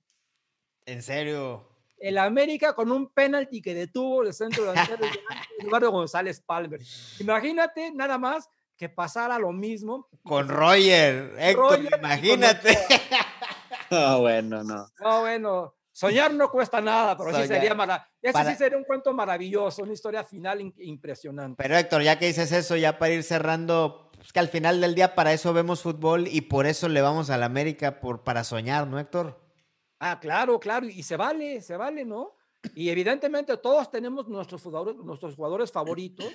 ¿En 0.85 1.01
serio? 1.01 1.65
El 1.97 2.17
América 2.17 2.73
con 2.73 2.91
un 2.91 3.09
penalti 3.09 3.61
que 3.61 3.73
detuvo 3.73 4.21
el 4.23 4.33
centro 4.33 4.65
delantero 4.65 5.05
Eduardo 5.59 5.91
González 5.91 6.41
Palmer. 6.41 6.81
Imagínate 7.19 7.91
nada 7.91 8.17
más 8.17 8.49
que 8.77 8.89
pasara 8.89 9.39
lo 9.39 9.51
mismo. 9.51 10.07
Con 10.23 10.47
Roger, 10.47 11.33
Héctor, 11.37 11.83
Roger 11.83 11.99
imagínate. 11.99 12.77
No, 13.89 14.19
bueno, 14.19 14.65
no. 14.65 14.85
No, 14.99 15.21
bueno. 15.21 15.73
Soñar 15.93 16.33
no 16.33 16.51
cuesta 16.51 16.81
nada, 16.81 17.15
pero 17.17 17.31
Soñar. 17.31 17.47
sí 17.47 17.53
sería 17.53 17.73
maravilloso. 17.73 18.11
Ese 18.21 18.33
para... 18.33 18.51
sí 18.51 18.57
sería 18.57 18.77
un 18.77 18.83
cuento 18.83 19.13
maravilloso, 19.13 19.81
una 19.81 19.93
historia 19.93 20.25
final 20.25 20.73
impresionante. 20.79 21.63
Pero 21.63 21.77
Héctor, 21.77 22.03
ya 22.03 22.19
que 22.19 22.27
dices 22.27 22.51
eso, 22.51 22.75
ya 22.75 22.99
para 22.99 23.13
ir 23.13 23.23
cerrando, 23.23 24.11
es 24.21 24.33
que 24.33 24.39
al 24.39 24.49
final 24.49 24.81
del 24.81 24.93
día 24.93 25.15
para 25.15 25.31
eso 25.31 25.53
vemos 25.53 25.81
fútbol 25.81 26.27
y 26.27 26.41
por 26.41 26.67
eso 26.67 26.89
le 26.89 27.01
vamos 27.01 27.29
a 27.29 27.37
la 27.37 27.45
América 27.45 28.01
por, 28.01 28.23
para 28.23 28.43
soñar, 28.43 28.87
¿no, 28.87 28.99
Héctor? 28.99 29.39
Ah, 29.99 30.19
claro, 30.19 30.59
claro, 30.59 30.85
y 30.85 31.01
se 31.01 31.15
vale, 31.17 31.61
se 31.61 31.77
vale, 31.77 32.05
¿no? 32.05 32.35
Y 32.75 32.89
evidentemente 32.89 33.55
todos 33.57 33.89
tenemos 33.89 34.27
nuestros 34.27 34.61
jugadores, 34.61 34.97
nuestros 34.97 35.35
jugadores 35.35 35.71
favoritos, 35.71 36.31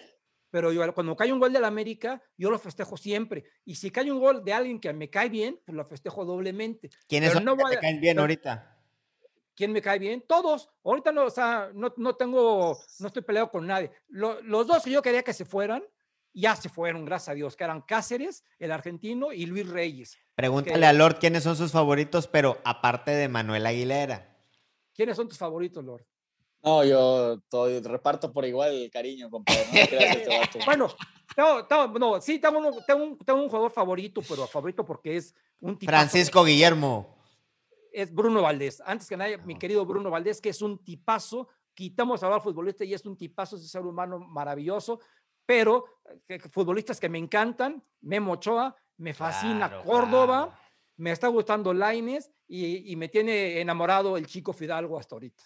pero 0.52 0.70
yo 0.70 0.94
cuando 0.94 1.16
cae 1.16 1.32
un 1.32 1.40
gol 1.40 1.50
de 1.50 1.58
la 1.60 1.66
América, 1.68 2.22
yo 2.36 2.50
lo 2.50 2.58
festejo 2.58 2.98
siempre. 2.98 3.42
Y 3.64 3.74
si 3.74 3.90
cae 3.90 4.12
un 4.12 4.20
gol 4.20 4.44
de 4.44 4.52
alguien 4.52 4.78
que 4.78 4.92
me 4.92 5.08
cae 5.08 5.30
bien, 5.30 5.58
pues 5.64 5.74
lo 5.74 5.84
festejo 5.86 6.26
doblemente. 6.26 6.90
¿Quiénes 7.08 7.42
no 7.42 7.56
que 7.56 7.64
te 7.70 7.78
caen 7.78 8.00
bien 8.02 8.18
ahorita? 8.18 8.78
¿Quién 9.56 9.72
me 9.72 9.80
cae 9.80 9.98
bien? 9.98 10.22
Todos. 10.28 10.68
Ahorita 10.84 11.10
no, 11.10 11.24
o 11.24 11.30
sea, 11.30 11.70
no, 11.74 11.94
no 11.96 12.16
tengo, 12.16 12.78
no 12.98 13.06
estoy 13.06 13.22
peleado 13.22 13.50
con 13.50 13.66
nadie. 13.66 13.90
Lo- 14.08 14.42
los 14.42 14.66
dos 14.66 14.84
que 14.84 14.90
yo 14.90 15.00
quería 15.00 15.22
que 15.22 15.32
se 15.32 15.46
fueran, 15.46 15.82
ya 16.34 16.54
se 16.54 16.68
fueron, 16.68 17.06
gracias 17.06 17.30
a 17.30 17.34
Dios, 17.34 17.56
que 17.56 17.64
eran 17.64 17.80
Cáceres, 17.80 18.44
el 18.58 18.72
argentino, 18.72 19.32
y 19.32 19.46
Luis 19.46 19.66
Reyes. 19.68 20.18
Pregúntale 20.34 20.80
Que- 20.80 20.86
a 20.86 20.92
Lord 20.92 21.18
quiénes 21.18 21.44
son 21.44 21.56
sus 21.56 21.72
favoritos, 21.72 22.28
pero 22.28 22.58
aparte 22.64 23.10
de 23.10 23.28
Manuel 23.28 23.64
Aguilera. 23.64 24.36
¿Quiénes 24.94 25.16
son 25.16 25.28
tus 25.28 25.38
favoritos, 25.38 25.82
Lord? 25.82 26.04
No, 26.64 26.84
yo 26.84 27.40
todo- 27.48 27.80
reparto 27.80 28.32
por 28.32 28.44
igual 28.44 28.72
el 28.72 28.90
cariño, 28.90 29.28
compadre. 29.30 29.66
No 29.72 29.78
este. 29.78 30.58
Bueno, 30.64 30.88
tengo- 31.66 31.98
no, 31.98 32.20
sí, 32.20 32.38
tengo, 32.38 32.58
un, 32.58 33.18
tengo 33.24 33.42
un 33.42 33.48
jugador 33.48 33.70
favorito, 33.72 34.20
pero 34.28 34.46
favorito 34.46 34.84
porque 34.84 35.16
es 35.16 35.34
un 35.60 35.78
tipo. 35.78 35.90
Francisco 35.90 36.44
Guillermo. 36.44 37.16
Es 37.92 38.12
Bruno 38.14 38.42
Valdés. 38.42 38.82
Antes 38.86 39.08
que 39.08 39.16
nada, 39.16 39.36
mi 39.38 39.58
querido 39.58 39.84
Bruno 39.84 40.10
Valdés, 40.10 40.40
que 40.40 40.50
es 40.50 40.62
un 40.62 40.78
tipazo. 40.84 41.48
Quitamos 41.74 42.22
ahora 42.22 42.36
al 42.36 42.42
futbolista 42.42 42.84
y 42.84 42.94
es 42.94 43.04
un 43.06 43.16
tipazo, 43.16 43.56
es 43.56 43.62
un 43.62 43.68
ser 43.68 43.82
humano 43.82 44.18
maravilloso. 44.18 45.00
Pero 45.44 45.84
eh, 46.28 46.38
que- 46.38 46.48
futbolistas 46.48 47.00
que 47.00 47.08
me 47.08 47.18
encantan, 47.18 47.82
Memo 48.02 48.32
Ochoa, 48.32 48.74
me 48.98 49.12
fascina 49.14 49.68
Claro, 49.68 49.84
Córdoba, 49.84 50.46
claro. 50.46 50.60
me 50.98 51.10
está 51.12 51.26
gustando 51.28 51.72
Laines 51.74 52.30
y, 52.46 52.92
y 52.92 52.96
me 52.96 53.08
tiene 53.08 53.60
enamorado 53.60 54.16
el 54.16 54.26
chico 54.26 54.52
Fidalgo 54.52 54.98
hasta 54.98 55.16
ahorita. 55.16 55.42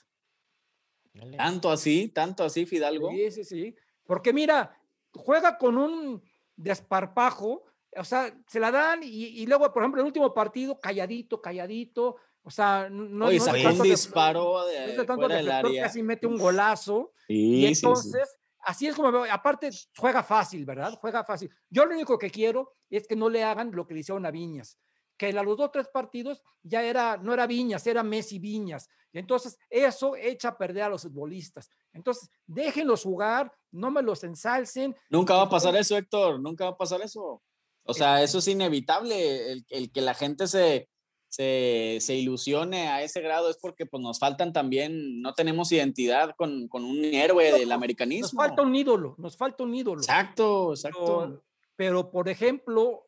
Dale. 1.16 1.36
Tanto 1.36 1.70
así, 1.70 2.08
tanto 2.08 2.44
así, 2.44 2.66
Fidalgo. 2.66 3.10
Sí, 3.10 3.30
sí, 3.30 3.44
sí. 3.44 3.74
Porque 4.04 4.32
mira, 4.32 4.78
juega 5.12 5.56
con 5.58 5.76
un 5.78 6.22
desparpajo, 6.56 7.64
o 7.96 8.04
sea, 8.04 8.32
se 8.46 8.60
la 8.60 8.70
dan 8.70 9.02
y, 9.02 9.08
y 9.42 9.46
luego, 9.46 9.72
por 9.72 9.82
ejemplo, 9.82 10.00
el 10.00 10.06
último 10.06 10.32
partido, 10.34 10.78
calladito, 10.78 11.40
calladito, 11.40 12.16
o 12.42 12.50
sea, 12.50 12.88
no, 12.90 13.26
Oye, 13.26 13.38
no 13.38 13.54
es 13.54 13.64
un 13.66 13.78
de- 13.78 13.88
disparo 13.88 14.58
no 14.60 14.66
de, 14.66 14.84
es 14.84 14.96
de 14.96 15.04
tanto 15.04 15.14
fuera 15.14 15.36
del 15.36 15.46
deflector, 15.46 15.70
área. 15.70 15.82
casi 15.84 16.02
mete 16.02 16.26
un 16.26 16.38
golazo. 16.38 17.12
Sí, 17.26 17.34
Y 17.64 17.66
sí, 17.68 17.74
sí. 17.74 17.86
entonces, 17.86 18.36
así 18.60 18.86
es 18.86 18.94
como 18.94 19.10
veo, 19.10 19.24
aparte 19.32 19.70
juega 19.96 20.22
fácil, 20.22 20.64
¿verdad? 20.64 20.92
Juega 21.00 21.24
fácil. 21.24 21.50
Yo 21.70 21.84
lo 21.86 21.94
único 21.94 22.18
que 22.18 22.30
quiero 22.30 22.72
es 22.90 23.06
que 23.08 23.16
no 23.16 23.28
le 23.28 23.42
hagan 23.42 23.72
lo 23.72 23.86
que 23.86 23.94
le 23.94 24.00
hicieron 24.00 24.24
a 24.26 24.30
Viñas, 24.30 24.78
que 25.16 25.28
a 25.28 25.42
los 25.42 25.56
dos 25.56 25.70
tres 25.72 25.88
partidos 25.88 26.42
ya 26.62 26.82
era, 26.82 27.16
no 27.16 27.32
era 27.32 27.46
Viñas, 27.46 27.86
era 27.86 28.02
Messi 28.02 28.38
Viñas. 28.38 28.88
Y 29.12 29.18
entonces 29.18 29.58
eso 29.70 30.14
echa 30.16 30.48
a 30.48 30.58
perder 30.58 30.84
a 30.84 30.88
los 30.90 31.02
futbolistas. 31.02 31.70
Entonces, 31.92 32.30
déjenlos 32.46 33.02
jugar, 33.02 33.50
no 33.70 33.90
me 33.90 34.02
los 34.02 34.22
ensalcen. 34.24 34.94
Nunca 35.08 35.34
va 35.34 35.42
a 35.42 35.48
pasar 35.48 35.74
eso, 35.76 35.96
Héctor. 35.96 36.38
Nunca 36.40 36.64
va 36.64 36.70
a 36.72 36.76
pasar 36.76 37.00
eso. 37.00 37.42
O 37.84 37.94
sea, 37.94 38.22
eso 38.22 38.38
es 38.38 38.48
inevitable. 38.48 39.52
El, 39.52 39.64
el 39.70 39.90
que 39.90 40.02
la 40.02 40.12
gente 40.12 40.46
se, 40.46 40.90
se, 41.28 41.98
se 42.00 42.14
ilusione 42.14 42.88
a 42.88 43.02
ese 43.02 43.20
grado 43.20 43.48
es 43.48 43.56
porque 43.58 43.86
pues, 43.86 44.02
nos 44.02 44.18
faltan 44.18 44.52
también, 44.52 45.20
no 45.22 45.34
tenemos 45.34 45.72
identidad 45.72 46.34
con, 46.36 46.68
con 46.68 46.84
un 46.84 47.04
héroe 47.04 47.52
del 47.52 47.68
Nos 47.68 47.76
americanismo. 47.76 48.40
falta 48.40 48.62
un 48.62 48.74
ídolo, 48.74 49.14
nos 49.18 49.36
falta 49.36 49.62
un 49.62 49.74
ídolo. 49.74 50.00
Exacto, 50.00 50.72
exacto. 50.72 51.04
Pero, 51.26 51.44
pero, 51.76 52.10
por 52.10 52.28
ejemplo, 52.28 53.05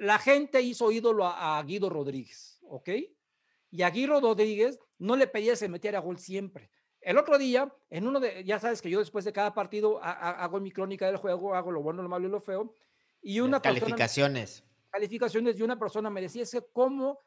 la 0.00 0.18
gente 0.18 0.62
hizo 0.62 0.90
ídolo 0.90 1.26
a, 1.26 1.58
a 1.58 1.62
Guido 1.62 1.90
Rodríguez, 1.90 2.58
¿ok? 2.62 2.88
Y 3.70 3.82
a 3.82 3.90
Guido 3.90 4.20
Rodríguez 4.20 4.78
no 4.98 5.14
le 5.16 5.26
pedía 5.26 5.52
que 5.52 5.56
se 5.56 5.68
metiera 5.68 6.00
gol 6.00 6.18
siempre. 6.18 6.70
El 7.02 7.18
otro 7.18 7.36
día, 7.38 7.72
en 7.90 8.06
uno 8.06 8.18
de, 8.18 8.42
ya 8.44 8.58
sabes 8.58 8.80
que 8.82 8.90
yo 8.90 8.98
después 8.98 9.24
de 9.24 9.32
cada 9.32 9.54
partido 9.54 10.02
ha- 10.02 10.10
ha- 10.12 10.42
hago 10.44 10.58
mi 10.58 10.70
crónica 10.70 11.06
del 11.06 11.16
juego, 11.18 11.54
hago 11.54 11.70
lo 11.70 11.82
bueno, 11.82 12.02
lo 12.02 12.08
malo 12.08 12.26
y 12.26 12.30
lo 12.30 12.40
feo, 12.40 12.74
y 13.22 13.38
Las 13.38 13.46
una 13.48 13.60
persona, 13.62 13.80
calificaciones. 13.80 14.64
calificaciones 14.90 15.58
y 15.58 15.62
una 15.62 15.78
persona 15.78 16.08
me 16.10 16.20
decía, 16.22 16.42
es 16.42 16.50
que 16.50 16.62
¿cómo 16.72 17.18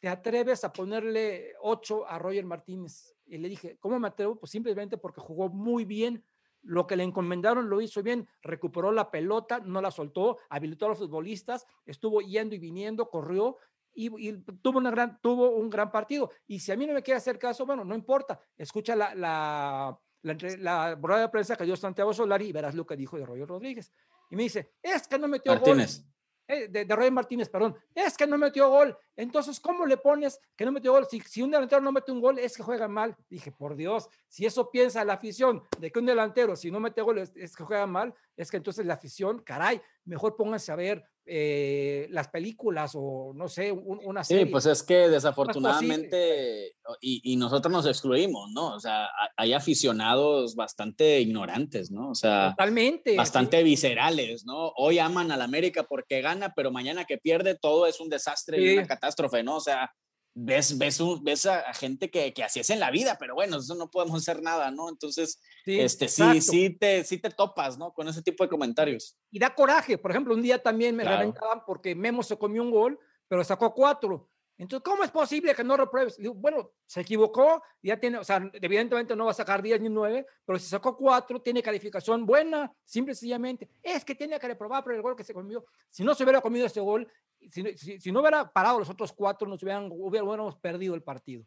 te 0.00 0.08
atreves 0.08 0.64
a 0.64 0.72
ponerle 0.72 1.54
8 1.60 2.06
a 2.06 2.18
Roger 2.18 2.44
Martínez? 2.44 3.14
Y 3.26 3.38
le 3.38 3.48
dije, 3.48 3.76
¿cómo 3.78 3.98
me 4.00 4.08
atrevo? 4.08 4.36
Pues 4.36 4.50
simplemente 4.52 4.96
porque 4.96 5.20
jugó 5.20 5.48
muy 5.48 5.84
bien, 5.84 6.24
lo 6.62 6.86
que 6.86 6.96
le 6.96 7.04
encomendaron 7.04 7.68
lo 7.68 7.80
hizo 7.80 8.02
bien, 8.02 8.28
recuperó 8.42 8.92
la 8.92 9.10
pelota, 9.10 9.60
no 9.60 9.80
la 9.80 9.90
soltó, 9.90 10.38
habilitó 10.48 10.86
a 10.86 10.90
los 10.90 10.98
futbolistas, 10.98 11.66
estuvo 11.84 12.20
yendo 12.20 12.54
y 12.54 12.58
viniendo, 12.58 13.08
corrió 13.10 13.58
y, 13.94 14.32
tuvo, 14.62 15.50
un 15.50 15.70
gran 15.70 15.90
partido. 15.90 16.30
Y 16.46 16.60
si 16.60 16.72
a 16.72 16.76
mí 16.76 16.86
no 16.86 16.94
me 16.94 17.02
quiere 17.02 17.18
hacer 17.18 17.38
caso, 17.38 17.66
bueno, 17.66 17.84
no 17.84 17.94
importa, 17.94 18.40
escucha 18.56 18.96
la, 18.96 19.14
la, 19.14 19.98
la, 20.22 20.96
de 20.96 21.28
prensa 21.28 21.56
que 21.56 21.64
dio 21.64 21.76
Santiago 21.76 22.14
Solari 22.14 22.46
y 22.46 22.52
verás 22.52 22.74
lo 22.74 22.86
que 22.86 22.96
dijo 22.96 23.18
de 23.18 23.26
Roger 23.26 23.48
Rodríguez. 23.48 23.92
Y 24.30 24.36
me 24.36 24.44
dice, 24.44 24.74
es 24.82 25.06
que 25.06 25.18
no 25.18 25.28
metió 25.28 25.52
Martínez. 25.52 25.98
eh, 25.98 26.11
de, 26.60 26.84
de 26.84 26.96
Roger 26.96 27.12
Martínez, 27.12 27.48
perdón, 27.48 27.76
es 27.94 28.16
que 28.16 28.26
no 28.26 28.38
metió 28.38 28.68
gol. 28.68 28.96
Entonces, 29.16 29.60
¿cómo 29.60 29.86
le 29.86 29.96
pones 29.96 30.40
que 30.56 30.64
no 30.64 30.72
metió 30.72 30.92
gol? 30.92 31.06
Si, 31.10 31.20
si 31.20 31.42
un 31.42 31.50
delantero 31.50 31.80
no 31.80 31.92
mete 31.92 32.12
un 32.12 32.20
gol, 32.20 32.38
es 32.38 32.56
que 32.56 32.62
juega 32.62 32.88
mal. 32.88 33.16
Dije, 33.28 33.52
por 33.52 33.76
Dios, 33.76 34.08
si 34.28 34.46
eso 34.46 34.70
piensa 34.70 35.04
la 35.04 35.14
afición 35.14 35.62
de 35.78 35.90
que 35.90 35.98
un 35.98 36.06
delantero, 36.06 36.56
si 36.56 36.70
no 36.70 36.80
mete 36.80 37.02
gol, 37.02 37.18
es, 37.18 37.32
es 37.36 37.56
que 37.56 37.64
juega 37.64 37.86
mal, 37.86 38.14
es 38.36 38.50
que 38.50 38.56
entonces 38.56 38.86
la 38.86 38.94
afición, 38.94 39.40
caray, 39.40 39.80
mejor 40.04 40.36
pónganse 40.36 40.72
a 40.72 40.76
ver 40.76 41.04
eh, 41.26 42.08
las 42.10 42.28
películas 42.28 42.92
o 42.94 43.32
no 43.34 43.48
sé, 43.48 43.70
un- 43.72 44.00
una 44.04 44.24
Sí, 44.24 44.34
serie. 44.34 44.46
pues 44.50 44.66
es 44.66 44.82
que 44.82 45.08
desafortunadamente, 45.08 46.74
y, 47.00 47.20
y 47.32 47.36
nosotros 47.36 47.72
nos 47.72 47.86
excluimos, 47.86 48.50
¿no? 48.52 48.74
O 48.74 48.80
sea, 48.80 49.04
ha- 49.04 49.30
hay 49.36 49.52
aficionados 49.52 50.54
bastante 50.54 51.20
ignorantes, 51.20 51.90
¿no? 51.90 52.10
O 52.10 52.14
sea, 52.14 52.50
Totalmente. 52.50 53.16
bastante 53.16 53.62
viscerales, 53.62 54.44
¿no? 54.44 54.72
Hoy 54.76 54.98
aman 54.98 55.30
al 55.32 55.42
América 55.42 55.84
porque 55.84 56.20
gana, 56.22 56.52
pero 56.54 56.70
mañana 56.70 57.04
que 57.04 57.18
pierde 57.18 57.56
todo 57.56 57.86
es 57.86 58.00
un 58.00 58.08
desastre 58.08 58.60
y 58.60 58.68
Sí. 58.68 58.78
una 58.78 58.86
catástrofe, 58.86 59.42
¿no? 59.42 59.56
O 59.56 59.60
sea, 59.60 59.90
ves, 60.34 60.78
ves, 60.78 61.00
un- 61.00 61.22
ves 61.22 61.46
a, 61.46 61.60
a 61.60 61.74
gente 61.74 62.10
que, 62.10 62.32
que 62.32 62.42
así 62.42 62.60
es 62.60 62.70
en 62.70 62.80
la 62.80 62.90
vida, 62.90 63.16
pero 63.18 63.34
bueno, 63.34 63.58
eso 63.58 63.74
no 63.74 63.90
podemos 63.90 64.20
hacer 64.22 64.42
nada, 64.42 64.70
¿no? 64.70 64.88
Entonces, 64.88 65.40
Sí, 65.64 65.78
este, 65.80 66.08
sí, 66.08 66.40
sí 66.40 66.70
te, 66.70 67.04
sí 67.04 67.18
te 67.18 67.30
topas, 67.30 67.78
¿no? 67.78 67.92
Con 67.92 68.08
ese 68.08 68.22
tipo 68.22 68.42
de 68.42 68.50
comentarios. 68.50 69.16
y 69.30 69.38
da 69.38 69.54
coraje. 69.54 69.98
Por 69.98 70.10
ejemplo, 70.10 70.34
un 70.34 70.42
día 70.42 70.60
también 70.62 70.96
me 70.96 71.02
Claro. 71.04 71.18
reventaban 71.18 71.62
porque 71.66 71.94
Memo 71.94 72.22
se 72.22 72.36
comió 72.36 72.62
un 72.62 72.70
gol, 72.72 72.98
pero 73.28 73.44
sacó 73.44 73.72
cuatro. 73.74 74.28
Entonces, 74.62 74.84
¿cómo 74.84 75.02
es 75.02 75.10
posible 75.10 75.54
que 75.54 75.64
no 75.64 75.76
repruebes? 75.76 76.16
Digo, 76.16 76.34
bueno, 76.34 76.70
se 76.86 77.00
equivocó, 77.00 77.62
ya 77.82 77.98
tiene, 77.98 78.18
o 78.18 78.24
sea, 78.24 78.48
evidentemente 78.54 79.16
no 79.16 79.24
va 79.24 79.32
a 79.32 79.34
sacar 79.34 79.60
10 79.60 79.80
ni 79.80 79.88
9, 79.88 80.24
pero 80.44 80.58
si 80.58 80.66
sacó 80.66 80.96
cuatro, 80.96 81.42
tiene 81.42 81.62
calificación 81.62 82.24
buena, 82.24 82.72
simple 82.84 83.12
y 83.12 83.16
sencillamente. 83.16 83.68
Es 83.82 84.04
que 84.04 84.14
tiene 84.14 84.38
que 84.38 84.46
reprobar 84.46 84.84
por 84.84 84.92
el 84.94 85.02
gol 85.02 85.16
que 85.16 85.24
se 85.24 85.34
comió. 85.34 85.64
Si 85.90 86.04
no 86.04 86.14
se 86.14 86.22
hubiera 86.22 86.40
comido 86.40 86.66
ese 86.66 86.80
gol, 86.80 87.10
si, 87.50 87.76
si- 87.76 87.98
si 88.00 88.12
no 88.12 88.20
hubiera 88.20 88.52
parado 88.52 88.78
los 88.78 88.88
otros 88.88 89.12
cuatro, 89.12 89.48
nos 89.48 89.62
hubieran, 89.64 89.88
hubiera- 89.90 90.24
hubiéramos 90.24 90.56
perdido 90.58 90.94
el 90.94 91.02
partido. 91.02 91.44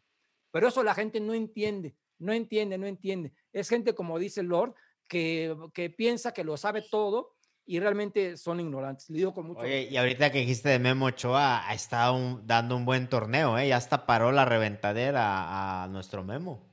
Pero 0.50 0.68
eso 0.68 0.82
la 0.84 0.94
gente 0.94 1.18
no 1.18 1.32
entiende, 1.32 1.96
no 2.18 2.34
entiende, 2.34 2.76
no 2.76 2.86
entiende. 2.86 3.32
Es 3.50 3.70
gente, 3.70 3.94
como 3.94 4.18
dice 4.18 4.42
Lord, 4.42 4.74
que, 5.08 5.56
que 5.72 5.88
piensa 5.88 6.32
que 6.34 6.44
lo 6.44 6.56
sabe 6.58 6.82
todo 6.90 7.35
y 7.66 7.80
realmente 7.80 8.36
son 8.36 8.60
ignorantes. 8.60 9.10
Le 9.10 9.18
digo 9.18 9.34
con 9.34 9.46
mucho 9.48 9.60
Oye, 9.60 9.88
y 9.90 9.96
ahorita 9.96 10.30
que 10.30 10.38
dijiste 10.38 10.68
de 10.68 10.78
Memo 10.78 11.06
Ochoa, 11.06 11.68
ha 11.68 11.74
estado 11.74 12.14
un- 12.14 12.46
dando 12.46 12.76
un 12.76 12.84
buen 12.84 13.08
torneo, 13.08 13.58
¿eh? 13.58 13.68
Ya 13.68 13.76
hasta 13.76 14.06
paró 14.06 14.30
la 14.32 14.44
reventadera 14.44 15.82
a 15.82 15.88
nuestro 15.88 16.22
Memo. 16.24 16.64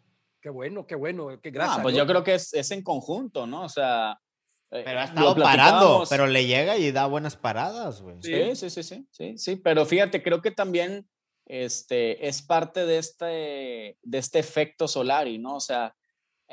Qué 0.41 0.50
bueno, 0.50 0.86
qué 0.86 0.96
bueno, 0.96 1.28
qué 1.41 1.50
Ah, 1.50 1.52
gracias. 1.52 1.80
pues 1.82 1.96
yo 1.96 2.06
creo 2.06 2.24
que 2.24 2.36
es, 2.36 2.54
es 2.54 2.70
en 2.72 2.84
conjunto, 2.84 3.48
¿no? 3.48 3.64
O 3.64 3.70
sea... 3.70 4.20
eh, 4.72 4.82
Pero 4.86 5.00
ha 5.00 5.04
estado 5.06 5.36
parando, 5.36 6.04
pero 6.10 6.28
le 6.28 6.46
llega 6.46 6.78
y 6.78 6.91
da 6.91 7.06
buenas 7.08 7.36
paradas, 7.38 8.02
güey. 8.02 8.18
Sí, 8.22 8.56
sí, 8.56 8.70
sí, 8.70 8.84
sí, 8.84 9.08
sí, 9.12 9.38
sí, 9.38 9.56
pero 9.56 9.86
fíjate, 9.86 10.22
creo 10.22 10.41
que 10.41 10.52
también 10.52 11.08
este, 11.46 12.28
es 12.28 12.41
parte 12.41 12.86
de 12.86 12.98
este, 12.98 13.98
de 14.02 14.18
este 14.18 14.39
efecto 14.39 14.88
Solari, 14.88 15.38
¿no? 15.38 15.56
O 15.56 15.60
sea, 15.60 15.96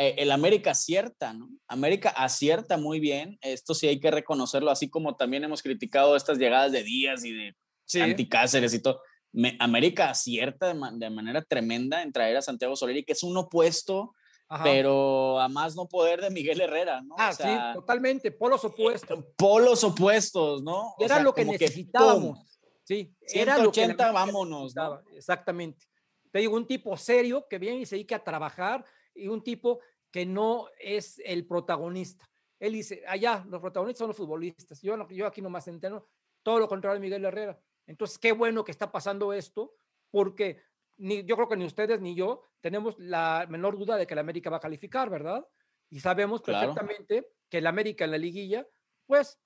eh, 0.00 0.14
el 0.18 0.30
América 0.32 0.70
acierta, 0.70 1.32
¿no? 1.32 1.48
América 1.68 2.10
acierta 2.10 2.76
muy 2.76 3.00
bien, 3.00 3.38
esto 3.42 3.74
sí 3.74 3.86
hay 3.86 4.00
que 4.00 4.10
reconocerlo, 4.10 4.70
así 4.70 4.88
como 4.88 5.16
también 5.16 5.44
hemos 5.44 5.62
criticado 5.62 6.16
estas 6.16 6.38
llegadas 6.38 6.72
de 6.72 6.82
Díaz 6.82 7.24
y 7.24 7.32
de 7.32 7.54
Sí. 7.84 8.00
Anticáceres 8.00 8.72
y 8.72 8.80
todo. 8.80 9.00
Me- 9.32 9.56
América 9.58 10.10
acierta 10.10 10.68
de, 10.68 10.74
ma- 10.74 10.92
de 10.92 11.10
manera 11.10 11.42
tremenda 11.42 12.02
en 12.02 12.12
traer 12.12 12.36
a 12.36 12.42
Santiago 12.42 12.76
Solari, 12.76 13.04
que 13.04 13.12
es 13.14 13.22
un 13.24 13.36
opuesto, 13.36 14.14
Ajá. 14.48 14.62
pero 14.64 15.40
a 15.40 15.48
más 15.48 15.74
no 15.76 15.86
poder 15.88 16.20
de 16.20 16.30
Miguel 16.30 16.60
Herrera, 16.60 17.02
¿no? 17.02 17.14
Ah, 17.18 17.30
O 17.30 17.34
sea, 17.34 17.72
sí, 17.72 17.78
totalmente, 17.78 18.30
polos 18.32 18.64
opuestos. 18.64 19.24
polos 19.36 19.82
opuestos, 19.84 20.62
¿no? 20.62 20.94
Era 20.98 21.14
O 21.14 21.16
sea, 21.16 21.22
lo 21.22 21.34
que 21.34 21.44
necesitábamos. 21.44 22.58
sí, 22.84 23.12
era 23.32 23.58
lo 23.58 23.70
que 23.72 23.80
la 23.80 23.86
180, 23.94 24.04
América 24.08 24.12
vámonos, 24.12 24.74
¿no? 24.76 25.00
Exactamente. 25.16 25.84
Te 26.30 26.38
digo, 26.38 26.56
un 26.56 26.66
tipo 26.66 26.96
serio 26.96 27.44
que 27.50 27.58
viene 27.58 27.78
y 27.80 27.86
se 27.86 27.96
dedica 27.96 28.16
a 28.16 28.24
trabajar 28.24 28.84
y 29.16 29.26
un 29.28 29.42
tipo 29.42 29.80
que 30.10 30.26
no 30.26 30.68
es 30.78 31.20
el 31.24 31.46
protagonista. 31.46 32.28
Él 32.58 32.74
dice, 32.74 33.02
allá, 33.06 33.44
los 33.48 33.60
protagonistas 33.60 33.98
son 34.00 34.08
los 34.08 34.16
futbolistas. 34.16 34.82
Yo, 34.82 35.08
yo 35.08 35.26
aquí 35.26 35.40
nomás 35.40 35.66
entero, 35.68 36.08
todo 36.42 36.58
lo 36.58 36.68
contrario 36.68 36.94
de 36.94 37.06
Miguel 37.06 37.24
Herrera. 37.24 37.58
Entonces, 37.86 38.18
qué 38.18 38.32
bueno 38.32 38.64
que 38.64 38.72
está 38.72 38.92
pasando 38.92 39.32
esto, 39.32 39.74
porque 40.10 40.60
ni, 40.98 41.24
yo 41.24 41.36
creo 41.36 41.48
que 41.48 41.56
ni 41.56 41.64
ustedes 41.64 42.00
ni 42.00 42.14
yo 42.14 42.42
tenemos 42.60 42.98
la 42.98 43.46
menor 43.48 43.78
duda 43.78 43.96
de 43.96 44.06
que 44.06 44.14
la 44.14 44.20
América 44.20 44.50
va 44.50 44.58
a 44.58 44.60
calificar, 44.60 45.08
¿verdad? 45.08 45.46
Y 45.88 46.00
sabemos 46.00 46.42
Claro. 46.42 46.74
perfectamente 46.74 47.32
que 47.48 47.58
el 47.58 47.66
América 47.66 48.04
en 48.04 48.10
la 48.10 48.18
liguilla, 48.18 48.68
pues, 49.06 49.40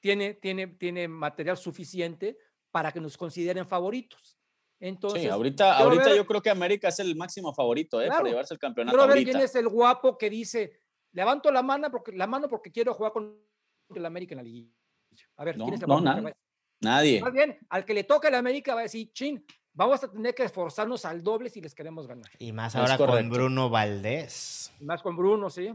tiene, 0.00 0.34
tiene, 0.34 0.66
tiene 0.68 1.08
material 1.08 1.56
suficiente 1.56 2.38
para 2.70 2.92
que 2.92 3.00
nos 3.00 3.16
consideren 3.16 3.66
favoritos. 3.66 4.37
Entonces, 4.80 5.22
sí, 5.22 5.28
ahorita, 5.28 5.76
ahorita 5.78 6.04
ver- 6.04 6.16
yo 6.16 6.26
creo 6.26 6.40
que 6.40 6.50
América 6.50 6.88
es 6.88 6.98
el 7.00 7.16
máximo 7.16 7.52
favorito, 7.52 8.00
¿eh? 8.00 8.06
Claro. 8.06 8.18
Para 8.20 8.28
llevarse 8.30 8.54
el 8.54 8.60
campeonato 8.60 8.96
Quiero 8.96 9.08
ver 9.08 9.16
ahorita. 9.18 9.32
quién 9.32 9.44
es 9.44 9.54
el 9.56 9.68
guapo 9.68 10.16
que 10.16 10.30
dice, 10.30 10.80
levanto 11.12 11.50
la 11.50 11.62
mano 11.62 11.90
porque, 11.90 12.12
la 12.12 12.26
mano 12.26 12.48
porque 12.48 12.70
quiero 12.70 12.94
jugar 12.94 13.12
con 13.12 13.36
el 13.94 14.06
América 14.06 14.34
en 14.34 14.36
la 14.36 14.42
liguilla. 14.44 14.72
A 15.36 15.44
ver, 15.44 15.56
No, 15.58 15.64
¿quién 15.64 15.74
es 15.74 15.80
el 15.82 15.88
no, 15.88 15.94
guapo 15.94 16.04
que 16.04 16.04
nada. 16.10 16.22
va 16.22 16.28
a- 16.30 16.36
Nadie. 16.80 17.20
Más 17.20 17.32
bien, 17.32 17.58
al 17.70 17.84
que 17.84 17.92
le 17.94 18.04
toque 18.04 18.28
el 18.28 18.34
América 18.36 18.74
va 18.74 18.80
a 18.80 18.82
decir, 18.84 19.10
chin, 19.12 19.44
vamos 19.72 20.04
a 20.04 20.12
tener 20.12 20.32
que 20.32 20.44
esforzarnos 20.44 21.04
al 21.04 21.24
doble 21.24 21.50
si 21.50 21.60
les 21.60 21.74
queremos 21.74 22.06
ganar. 22.06 22.30
Y 22.38 22.52
más 22.52 22.76
ahora 22.76 22.96
con. 22.96 23.28
Bruno 23.30 23.68
Valdés. 23.68 24.72
Y 24.78 24.84
Más 24.84 25.02
con 25.02 25.16
Bruno, 25.16 25.50
sí. 25.50 25.74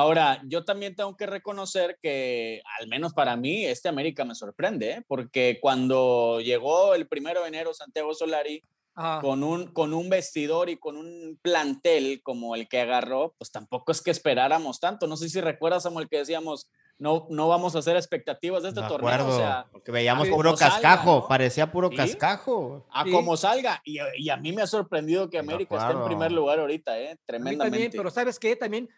Ahora, 0.00 0.40
yo 0.46 0.64
también 0.64 0.94
tengo 0.96 1.14
que 1.16 1.26
reconocer 1.26 1.98
que, 2.00 2.62
al 2.80 2.88
menos 2.88 3.12
para 3.12 3.36
mí, 3.36 3.64
este 3.66 3.88
América 3.88 4.24
me 4.24 4.34
sorprende, 4.34 4.90
¿eh? 4.92 5.04
porque 5.06 5.58
cuando 5.60 6.40
llegó 6.40 6.94
el 6.94 7.06
primero 7.06 7.42
de 7.42 7.48
enero 7.48 7.74
Santiago 7.74 8.14
Solari, 8.14 8.62
Ajá. 8.94 9.20
con 9.20 9.44
un, 9.44 9.68
con 9.72 9.92
un 9.94 10.08
vestidor 10.08 10.68
y 10.70 10.76
con 10.76 10.96
un 10.96 11.38
plantel 11.42 12.22
como 12.22 12.54
el 12.54 12.66
que 12.68 12.80
agarró, 12.80 13.34
pues 13.38 13.50
tampoco 13.52 13.92
es 13.92 14.00
que 14.00 14.10
esperáramos 14.10 14.80
tanto. 14.80 15.06
No 15.06 15.16
sé 15.16 15.28
si 15.28 15.40
recuerdas, 15.40 15.82
Samuel, 15.84 16.08
que 16.08 16.18
decíamos, 16.18 16.70
no, 16.98 17.26
no 17.30 17.48
vamos 17.48 17.74
a 17.76 17.78
hacer 17.78 17.96
expectativas 17.96 18.62
de 18.62 18.70
este 18.70 18.82
De 18.82 18.88
torneo. 18.88 19.08
acuerdo, 19.08 19.34
O 19.34 19.38
sea, 19.38 19.66
porque 19.72 19.90
veíamos 19.92 20.28
a 20.28 20.30
puro 20.32 20.50
como 20.50 20.56
salga, 20.58 20.74
cascajo, 20.80 21.20
¿no? 21.20 21.28
parecía 21.28 21.70
puro 21.72 21.88
Sí. 21.90 21.96
cascajo. 21.96 22.86
a 22.92 23.04
Sí. 23.04 23.10
como 23.10 23.36
salga. 23.36 23.80
Y, 23.84 23.98
y 24.18 24.28
a 24.28 24.36
mí 24.36 24.52
me 24.52 24.62
ha 24.62 24.66
sorprendido 24.66 25.30
que 25.30 25.38
América 25.38 25.76
esté 25.78 25.92
en 25.92 26.04
primer 26.04 26.32
lugar 26.32 26.58
ahorita, 26.58 26.98
¿eh? 27.00 27.08
A 27.08 27.12
mí 27.12 27.18
tremendamente. 27.26 27.70
también, 27.70 27.92
pero 27.96 28.10
¿sabes 28.10 28.38
qué? 28.38 28.54
También 28.56 28.88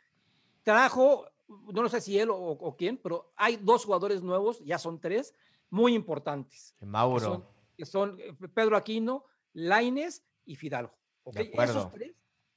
trajo, 0.63 1.27
no 1.49 1.89
sé 1.89 2.01
si 2.01 2.19
él 2.19 2.31
o, 2.31 2.37
o 2.37 2.77
quién, 2.77 2.97
pero 2.97 3.33
hay 3.37 3.57
dos 3.57 3.85
jugadores 3.85 4.23
nuevos, 4.23 4.61
ya 4.65 4.79
son 4.79 5.01
tres, 5.01 5.35
muy 5.71 5.95
importantes. 5.95 6.75
Que 6.79 6.87
Mauro. 6.87 7.21
son, 7.21 7.45
que 7.77 7.87
son, 7.87 8.19
eh, 8.21 8.35
Pedro 8.55 8.77
Aquino, 8.77 9.25
Laines 9.53 10.25
y 10.45 10.57
Fidalgo. 10.57 10.95
¿ok? 11.25 11.35
De 11.35 11.41
acuerdo. 11.43 11.79
Esos 11.79 11.93
tres 11.93 12.15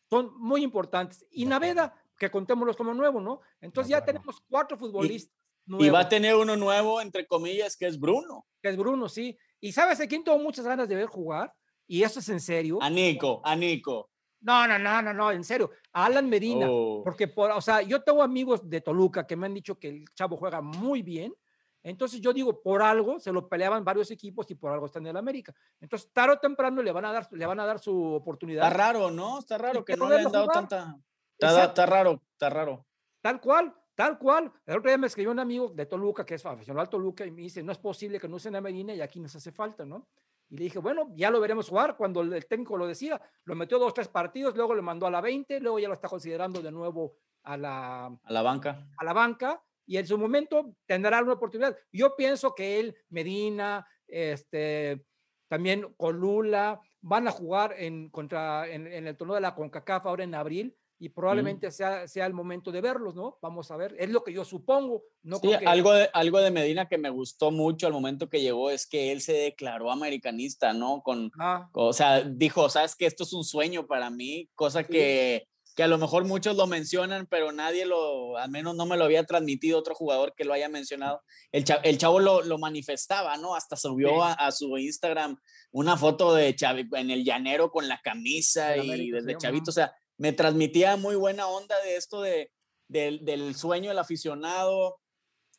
son 0.09 0.31
muy 0.39 0.63
importantes. 0.63 1.25
Y 1.31 1.45
Naveda, 1.45 1.95
que 2.17 2.29
contémoslos 2.29 2.75
como 2.75 2.93
nuevo, 2.93 3.19
¿no? 3.19 3.41
Entonces 3.61 3.89
ya 3.89 4.03
tenemos 4.03 4.41
cuatro 4.49 4.77
futbolistas 4.77 5.33
y 5.67 5.71
va 5.71 5.77
nuevos, 5.77 5.99
a 6.05 6.09
tener 6.09 6.35
uno 6.35 6.55
nuevo, 6.55 7.01
entre 7.01 7.25
comillas, 7.25 7.75
que 7.75 7.87
es 7.87 7.99
Bruno. 7.99 8.45
que 8.61 8.69
es 8.69 8.77
Bruno, 8.77 9.09
sí. 9.09 9.37
Y 9.59 9.71
¿sabes 9.71 9.99
a 9.99 10.07
quién 10.07 10.23
tengo 10.23 10.37
muchas 10.37 10.65
ganas 10.65 10.87
de 10.87 10.95
ver 10.95 11.07
jugar? 11.07 11.53
Y 11.87 12.03
eso 12.03 12.19
es 12.19 12.29
en 12.29 12.39
serio. 12.39 12.79
A 12.81 12.89
Nico, 12.89 13.41
a 13.43 13.55
Nico. 13.55 14.09
No, 14.45 14.67
no, 14.67 14.77
no, 14.77 15.01
no, 15.01 15.11
no, 15.11 15.31
en 15.31 15.43
serio. 15.43 15.71
A 15.91 16.05
Alan 16.05 16.29
Medina. 16.29 16.67
Oh. 16.69 17.01
Porque, 17.03 17.27
por, 17.27 17.49
o 17.49 17.61
sea, 17.61 17.81
yo 17.81 18.03
tengo 18.03 18.21
amigos 18.21 18.69
de 18.69 18.79
Toluca 18.79 19.25
que 19.25 19.35
me 19.35 19.47
han 19.47 19.55
dicho 19.55 19.79
que 19.79 19.89
el 19.89 20.05
chavo 20.13 20.37
juega 20.37 20.61
muy 20.61 21.01
bien. 21.01 21.33
Entonces 21.81 22.21
yo 22.21 22.31
digo, 22.31 22.61
por 22.61 22.83
algo 22.83 23.19
se 23.19 23.31
lo 23.31 23.49
peleaban 23.49 23.83
varios 23.83 24.09
equipos 24.11 24.49
y 24.51 24.55
por 24.55 24.71
algo 24.71 24.85
está 24.85 24.99
en 24.99 25.07
el 25.07 25.17
América. 25.17 25.53
Entonces, 25.79 26.11
tarde 26.13 26.33
o 26.33 26.39
temprano 26.39 26.83
le 26.83 26.91
van 26.91 27.05
a 27.05 27.11
dar, 27.11 27.27
le 27.31 27.45
van 27.45 27.59
a 27.59 27.65
dar 27.65 27.79
su 27.79 28.13
oportunidad. 28.13 28.67
Está 28.67 28.77
raro, 28.77 29.09
¿no? 29.09 29.39
Está 29.39 29.57
raro 29.57 29.83
que 29.83 29.97
no 29.97 30.09
le 30.09 30.17
han 30.17 30.31
dado 30.31 30.45
jugar. 30.45 30.67
tanta. 30.67 30.95
Está, 31.37 31.65
está 31.65 31.85
raro, 31.87 32.21
está 32.31 32.49
raro. 32.49 32.85
Tal 33.21 33.41
cual, 33.41 33.75
tal 33.95 34.19
cual. 34.19 34.51
El 34.65 34.77
otro 34.77 34.89
día 34.89 34.97
me 34.97 35.07
escribió 35.07 35.31
un 35.31 35.39
amigo 35.39 35.69
de 35.69 35.87
Toluca, 35.87 36.23
que 36.23 36.35
es 36.35 36.45
aficionado 36.45 36.81
al 36.81 36.89
Toluca, 36.89 37.25
y 37.25 37.31
me 37.31 37.41
dice, 37.41 37.63
no 37.63 37.71
es 37.71 37.79
posible 37.79 38.19
que 38.19 38.27
no 38.27 38.35
usen 38.35 38.55
a 38.55 38.61
Medina 38.61 38.93
y 38.93 39.01
aquí 39.01 39.19
nos 39.19 39.35
hace 39.35 39.51
falta, 39.51 39.85
¿no? 39.85 40.07
Y 40.49 40.57
le 40.57 40.63
dije, 40.65 40.79
bueno, 40.79 41.11
ya 41.15 41.31
lo 41.31 41.39
veremos 41.39 41.69
jugar 41.69 41.97
cuando 41.97 42.21
el, 42.21 42.45
técnico 42.45 42.77
lo 42.77 42.87
decida. 42.87 43.21
Lo 43.45 43.55
metió 43.55 43.79
dos, 43.79 43.93
tres 43.93 44.07
partidos, 44.07 44.55
luego 44.55 44.75
lo 44.75 44.83
mandó 44.83 45.07
a 45.07 45.11
la 45.11 45.21
20, 45.21 45.59
luego 45.59 45.79
ya 45.79 45.87
lo 45.87 45.93
está 45.93 46.07
considerando 46.07 46.61
de 46.61 46.71
nuevo 46.71 47.17
a 47.43 47.57
la, 47.57 48.05
A 48.05 48.33
la 48.33 48.41
banca. 48.41 48.87
a 48.97 49.03
la 49.03 49.13
banca 49.13 49.63
y 49.87 49.97
en 49.97 50.07
su 50.07 50.17
momento 50.17 50.75
tendrá 50.85 51.21
una 51.21 51.33
oportunidad. 51.33 51.77
Yo 51.91 52.15
pienso 52.15 52.55
que 52.55 52.79
él, 52.79 52.95
Medina, 53.09 53.87
este, 54.07 55.05
también 55.47 55.93
con 55.95 56.17
Lula, 56.17 56.79
van 57.01 57.27
a 57.27 57.31
jugar 57.31 57.75
en, 57.77 58.09
contra, 58.09 58.67
en, 58.67 58.87
en 58.87 59.07
el 59.07 59.15
torneo 59.15 59.35
de 59.35 59.41
la 59.41 59.53
CONCACAF 59.53 60.05
ahora 60.05 60.23
en 60.23 60.35
abril 60.35 60.75
y 60.97 61.09
probablemente 61.09 61.71
sea, 61.71 62.07
sea 62.07 62.25
el 62.25 62.33
momento 62.33 62.71
de 62.71 62.79
verlos, 62.81 63.15
¿no? 63.15 63.37
Vamos 63.41 63.69
a 63.71 63.77
ver, 63.77 63.95
es 63.99 64.09
lo 64.09 64.23
que 64.23 64.31
yo 64.33 64.45
supongo. 64.45 65.03
No 65.23 65.37
Sí, 65.39 65.49
que- 65.49 65.55
algo, 65.65 65.91
de, 65.91 66.09
algo 66.13 66.39
de 66.39 66.51
Medina 66.51 66.87
que 66.87 66.97
me 66.97 67.09
gustó 67.09 67.51
mucho 67.51 67.85
al 67.87 67.93
momento 67.93 68.29
que 68.29 68.41
llegó 68.41 68.69
es 68.69 68.87
que 68.87 69.11
él 69.11 69.21
se 69.21 69.33
declaró 69.33 69.91
americanista, 69.91 70.73
¿no? 70.73 71.01
Con, 71.03 71.31
Ah, 71.39 71.69
o 71.73 71.91
sea, 71.93 72.21
dijo, 72.21 72.69
sabes 72.69 72.95
que 72.95 73.05
esto 73.05 73.23
es 73.23 73.33
un 73.33 73.43
sueño 73.43 73.87
para 73.87 74.09
mí, 74.09 74.49
cosa 74.55 74.83
Sí. 74.83 74.89
que, 74.91 75.47
que 75.75 75.83
a 75.83 75.87
lo 75.89 75.97
mejor 75.97 76.23
muchos 76.23 76.55
lo 76.55 76.67
mencionan, 76.67 77.27
pero 77.29 77.51
nadie 77.51 77.85
lo, 77.85 78.37
al 78.37 78.49
menos 78.49 78.77
no 78.77 78.85
me 78.85 78.95
lo 78.95 79.03
había 79.03 79.25
transmitido 79.25 79.77
otro 79.77 79.93
jugador 79.93 80.33
que 80.33 80.45
lo 80.45 80.53
haya 80.53 80.69
mencionado. 80.69 81.21
El, 81.51 81.65
cha- 81.65 81.81
el 81.83 81.97
chavo 81.97 82.21
lo, 82.21 82.41
lo 82.43 82.57
manifestaba, 82.57 83.35
¿no? 83.35 83.55
Hasta 83.55 83.75
subió 83.75 84.07
Sí. 84.11 84.15
a, 84.21 84.31
a 84.33 84.51
su 84.53 84.77
Instagram 84.77 85.37
una 85.71 85.97
foto 85.97 86.33
de 86.33 86.55
Chavi 86.55 86.87
en 86.93 87.11
el 87.11 87.25
llanero 87.25 87.69
con 87.71 87.89
la 87.89 87.99
camisa 88.01 88.77
y 88.77 88.79
América, 88.79 89.17
desde 89.17 89.31
sí, 89.31 89.37
chavito, 89.37 89.63
ujú. 89.63 89.69
o 89.71 89.73
sea, 89.73 89.93
me 90.17 90.33
transmitía 90.33 90.97
muy 90.97 91.15
buena 91.15 91.47
onda 91.47 91.75
de 91.81 91.95
esto 91.95 92.21
de, 92.21 92.51
del, 92.87 93.25
del 93.25 93.55
sueño 93.55 93.89
del 93.89 93.99
aficionado, 93.99 94.99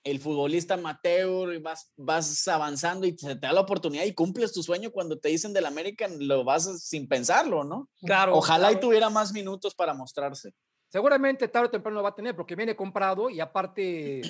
el 0.05 0.21
futbolista 0.21 0.75
amateur, 0.75 1.53
y 1.53 1.59
vas, 1.59 1.93
vas 1.97 2.47
avanzando 2.47 3.07
y 3.07 3.19
se 3.19 3.35
te 3.35 3.47
da 3.47 3.53
la 3.53 3.63
oportunidad 3.63 4.05
y 4.05 4.15
cumples 4.15 4.53
tu 4.53 4.63
sueño 4.63 4.93
cuando 4.93 5.19
te 5.19 5.29
dicen 5.31 5.53
del 5.53 5.67
América, 5.67 6.07
lo 6.19 6.45
vas 6.45 6.81
sin 6.83 7.09
pensarlo, 7.09 7.65
¿no? 7.65 7.91
claro. 8.05 8.37
Ojalá 8.37 8.69
y 8.71 8.75
claro. 8.75 8.87
tuviera 8.87 9.11
más 9.11 9.33
minutos 9.33 9.75
para 9.75 9.95
mostrarse. 9.95 10.55
Seguramente 10.89 11.49
tarde 11.49 11.67
o 11.67 11.71
temprano 11.71 11.97
lo 11.97 12.05
va 12.05 12.11
a 12.11 12.15
tener 12.15 12.37
porque 12.37 12.55
viene 12.55 12.77
comprado 12.77 13.29
y 13.29 13.41
aparte, 13.41 14.23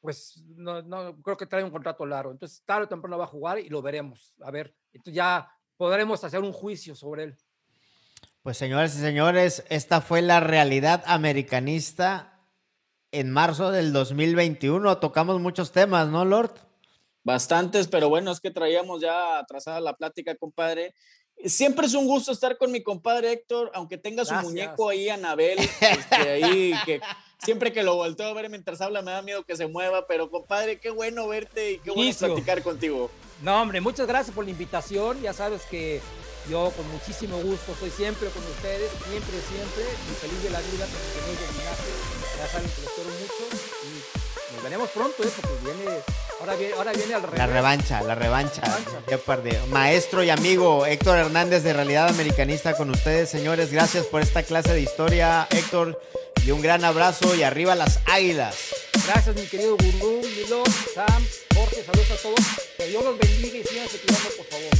pues 0.00 0.40
no, 0.56 0.80
no 0.82 1.20
creo 1.22 1.36
que 1.36 1.46
trae 1.46 1.64
un 1.64 1.72
contrato 1.72 2.06
largo. 2.06 2.30
Entonces 2.30 2.62
tarde 2.64 2.84
o 2.84 2.88
temprano 2.88 3.18
va 3.18 3.24
a 3.24 3.28
jugar 3.28 3.58
y 3.58 3.68
lo 3.68 3.82
veremos. 3.82 4.32
A 4.40 4.52
ver, 4.52 4.72
entonces 4.92 5.16
ya 5.16 5.50
podremos 5.76 6.22
hacer 6.22 6.40
un 6.40 6.52
juicio 6.52 6.94
sobre 6.94 7.24
él. 7.24 7.38
Pues 8.42 8.56
señores 8.56 8.94
y 8.96 9.00
señores, 9.00 9.64
esta 9.68 10.00
fue 10.00 10.22
la 10.22 10.40
realidad 10.40 11.02
americanista 11.06 12.40
en 13.12 13.30
marzo 13.30 13.70
del 13.70 13.92
2021. 13.92 14.96
Tocamos 14.98 15.40
muchos 15.40 15.72
temas, 15.72 16.08
¿no, 16.08 16.24
Lord? 16.24 16.52
Bastantes, 17.22 17.86
pero 17.88 18.08
bueno, 18.08 18.30
es 18.30 18.40
que 18.40 18.50
traíamos 18.50 19.02
ya 19.02 19.38
atrasada 19.38 19.78
la 19.80 19.94
plática, 19.94 20.34
compadre. 20.36 20.94
Siempre 21.44 21.86
es 21.86 21.92
un 21.92 22.06
gusto 22.06 22.32
estar 22.32 22.56
con 22.56 22.72
mi 22.72 22.82
compadre 22.82 23.32
Héctor, 23.32 23.70
aunque 23.74 23.98
tenga 23.98 24.24
su 24.24 24.30
Gracias. 24.30 24.50
muñeco 24.50 24.88
ahí, 24.88 25.10
Anabel, 25.10 25.58
este, 25.58 26.16
ahí, 26.16 26.74
que 26.86 27.00
siempre 27.38 27.72
que 27.72 27.82
lo 27.82 27.96
volteo 27.96 28.28
a 28.28 28.32
ver 28.32 28.48
mientras 28.48 28.80
habla 28.80 29.02
me 29.02 29.10
da 29.10 29.20
miedo 29.20 29.44
que 29.44 29.56
se 29.56 29.66
mueva, 29.66 30.06
pero 30.06 30.30
compadre, 30.30 30.78
qué 30.78 30.88
bueno 30.88 31.28
verte 31.28 31.72
y 31.72 31.78
qué 31.78 31.90
bueno 31.90 32.04
Inicio. 32.04 32.28
platicar 32.28 32.62
contigo. 32.62 33.10
No, 33.42 33.60
hombre, 33.60 33.82
muchas 33.82 34.06
gracias 34.06 34.34
por 34.34 34.44
la 34.44 34.50
invitación. 34.50 35.20
Ya 35.20 35.32
sabes 35.34 35.62
que 35.70 36.00
yo 36.50 36.72
con 36.76 36.86
muchísimo 36.90 37.36
gusto 37.38 37.72
estoy 37.72 37.90
siempre 37.90 38.28
con 38.30 38.42
ustedes, 38.44 38.90
siempre, 39.08 39.36
siempre, 39.48 39.84
y 39.84 40.14
feliz 40.20 40.42
de 40.42 40.50
la 40.50 40.60
vida 40.60 40.84
con 40.84 40.98
el 40.98 41.10
señor 41.14 41.38
del 41.38 41.56
linaje. 41.56 41.90
Ya 42.38 42.48
saben 42.48 42.70
que 42.70 42.82
los 42.82 42.90
quiero 42.92 43.10
mucho 43.10 43.44
y 43.86 44.54
nos 44.54 44.62
veremos 44.64 44.90
pronto, 44.90 45.22
¿eh? 45.22 45.30
porque 45.40 45.56
viene, 45.64 46.00
ahora 46.40 46.54
viene, 46.56 46.74
ahora 46.74 46.92
viene 46.92 47.14
al 47.14 47.22
La 47.22 47.28
revés. 47.28 47.50
revancha, 47.52 48.02
la 48.02 48.14
revancha. 48.16 48.60
Revancha. 48.62 49.02
Ya 49.08 49.18
perdí. 49.18 49.50
Maestro 49.68 50.24
y 50.24 50.30
amigo 50.30 50.86
Héctor 50.86 51.18
Hernández 51.18 51.62
de 51.62 51.72
Realidad 51.72 52.08
Americanista 52.08 52.76
con 52.76 52.90
ustedes, 52.90 53.30
señores. 53.30 53.70
Gracias 53.70 54.06
por 54.06 54.20
esta 54.20 54.42
clase 54.42 54.72
de 54.74 54.80
historia, 54.80 55.46
Héctor. 55.50 56.00
Y 56.44 56.50
un 56.50 56.62
gran 56.62 56.84
abrazo 56.84 57.34
y 57.36 57.42
arriba 57.44 57.74
las 57.76 58.00
águilas. 58.06 58.56
Gracias, 59.06 59.36
mi 59.36 59.46
querido 59.46 59.76
Gurú, 59.76 60.20
Milo, 60.22 60.62
Sam, 60.94 61.24
Jorge, 61.54 61.84
saludos 61.84 62.10
a 62.10 62.16
todos. 62.16 62.40
Que 62.76 62.86
Dios 62.88 63.04
los 63.04 63.18
bendiga 63.18 63.58
y 63.58 63.64
síganse 63.64 63.98
cuidando, 63.98 64.30
por 64.30 64.46
favor. 64.46 64.70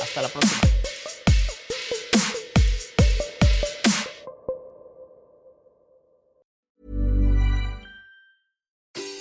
Hasta 0.00 0.22
la 0.22 0.28
próxima. 0.28 0.60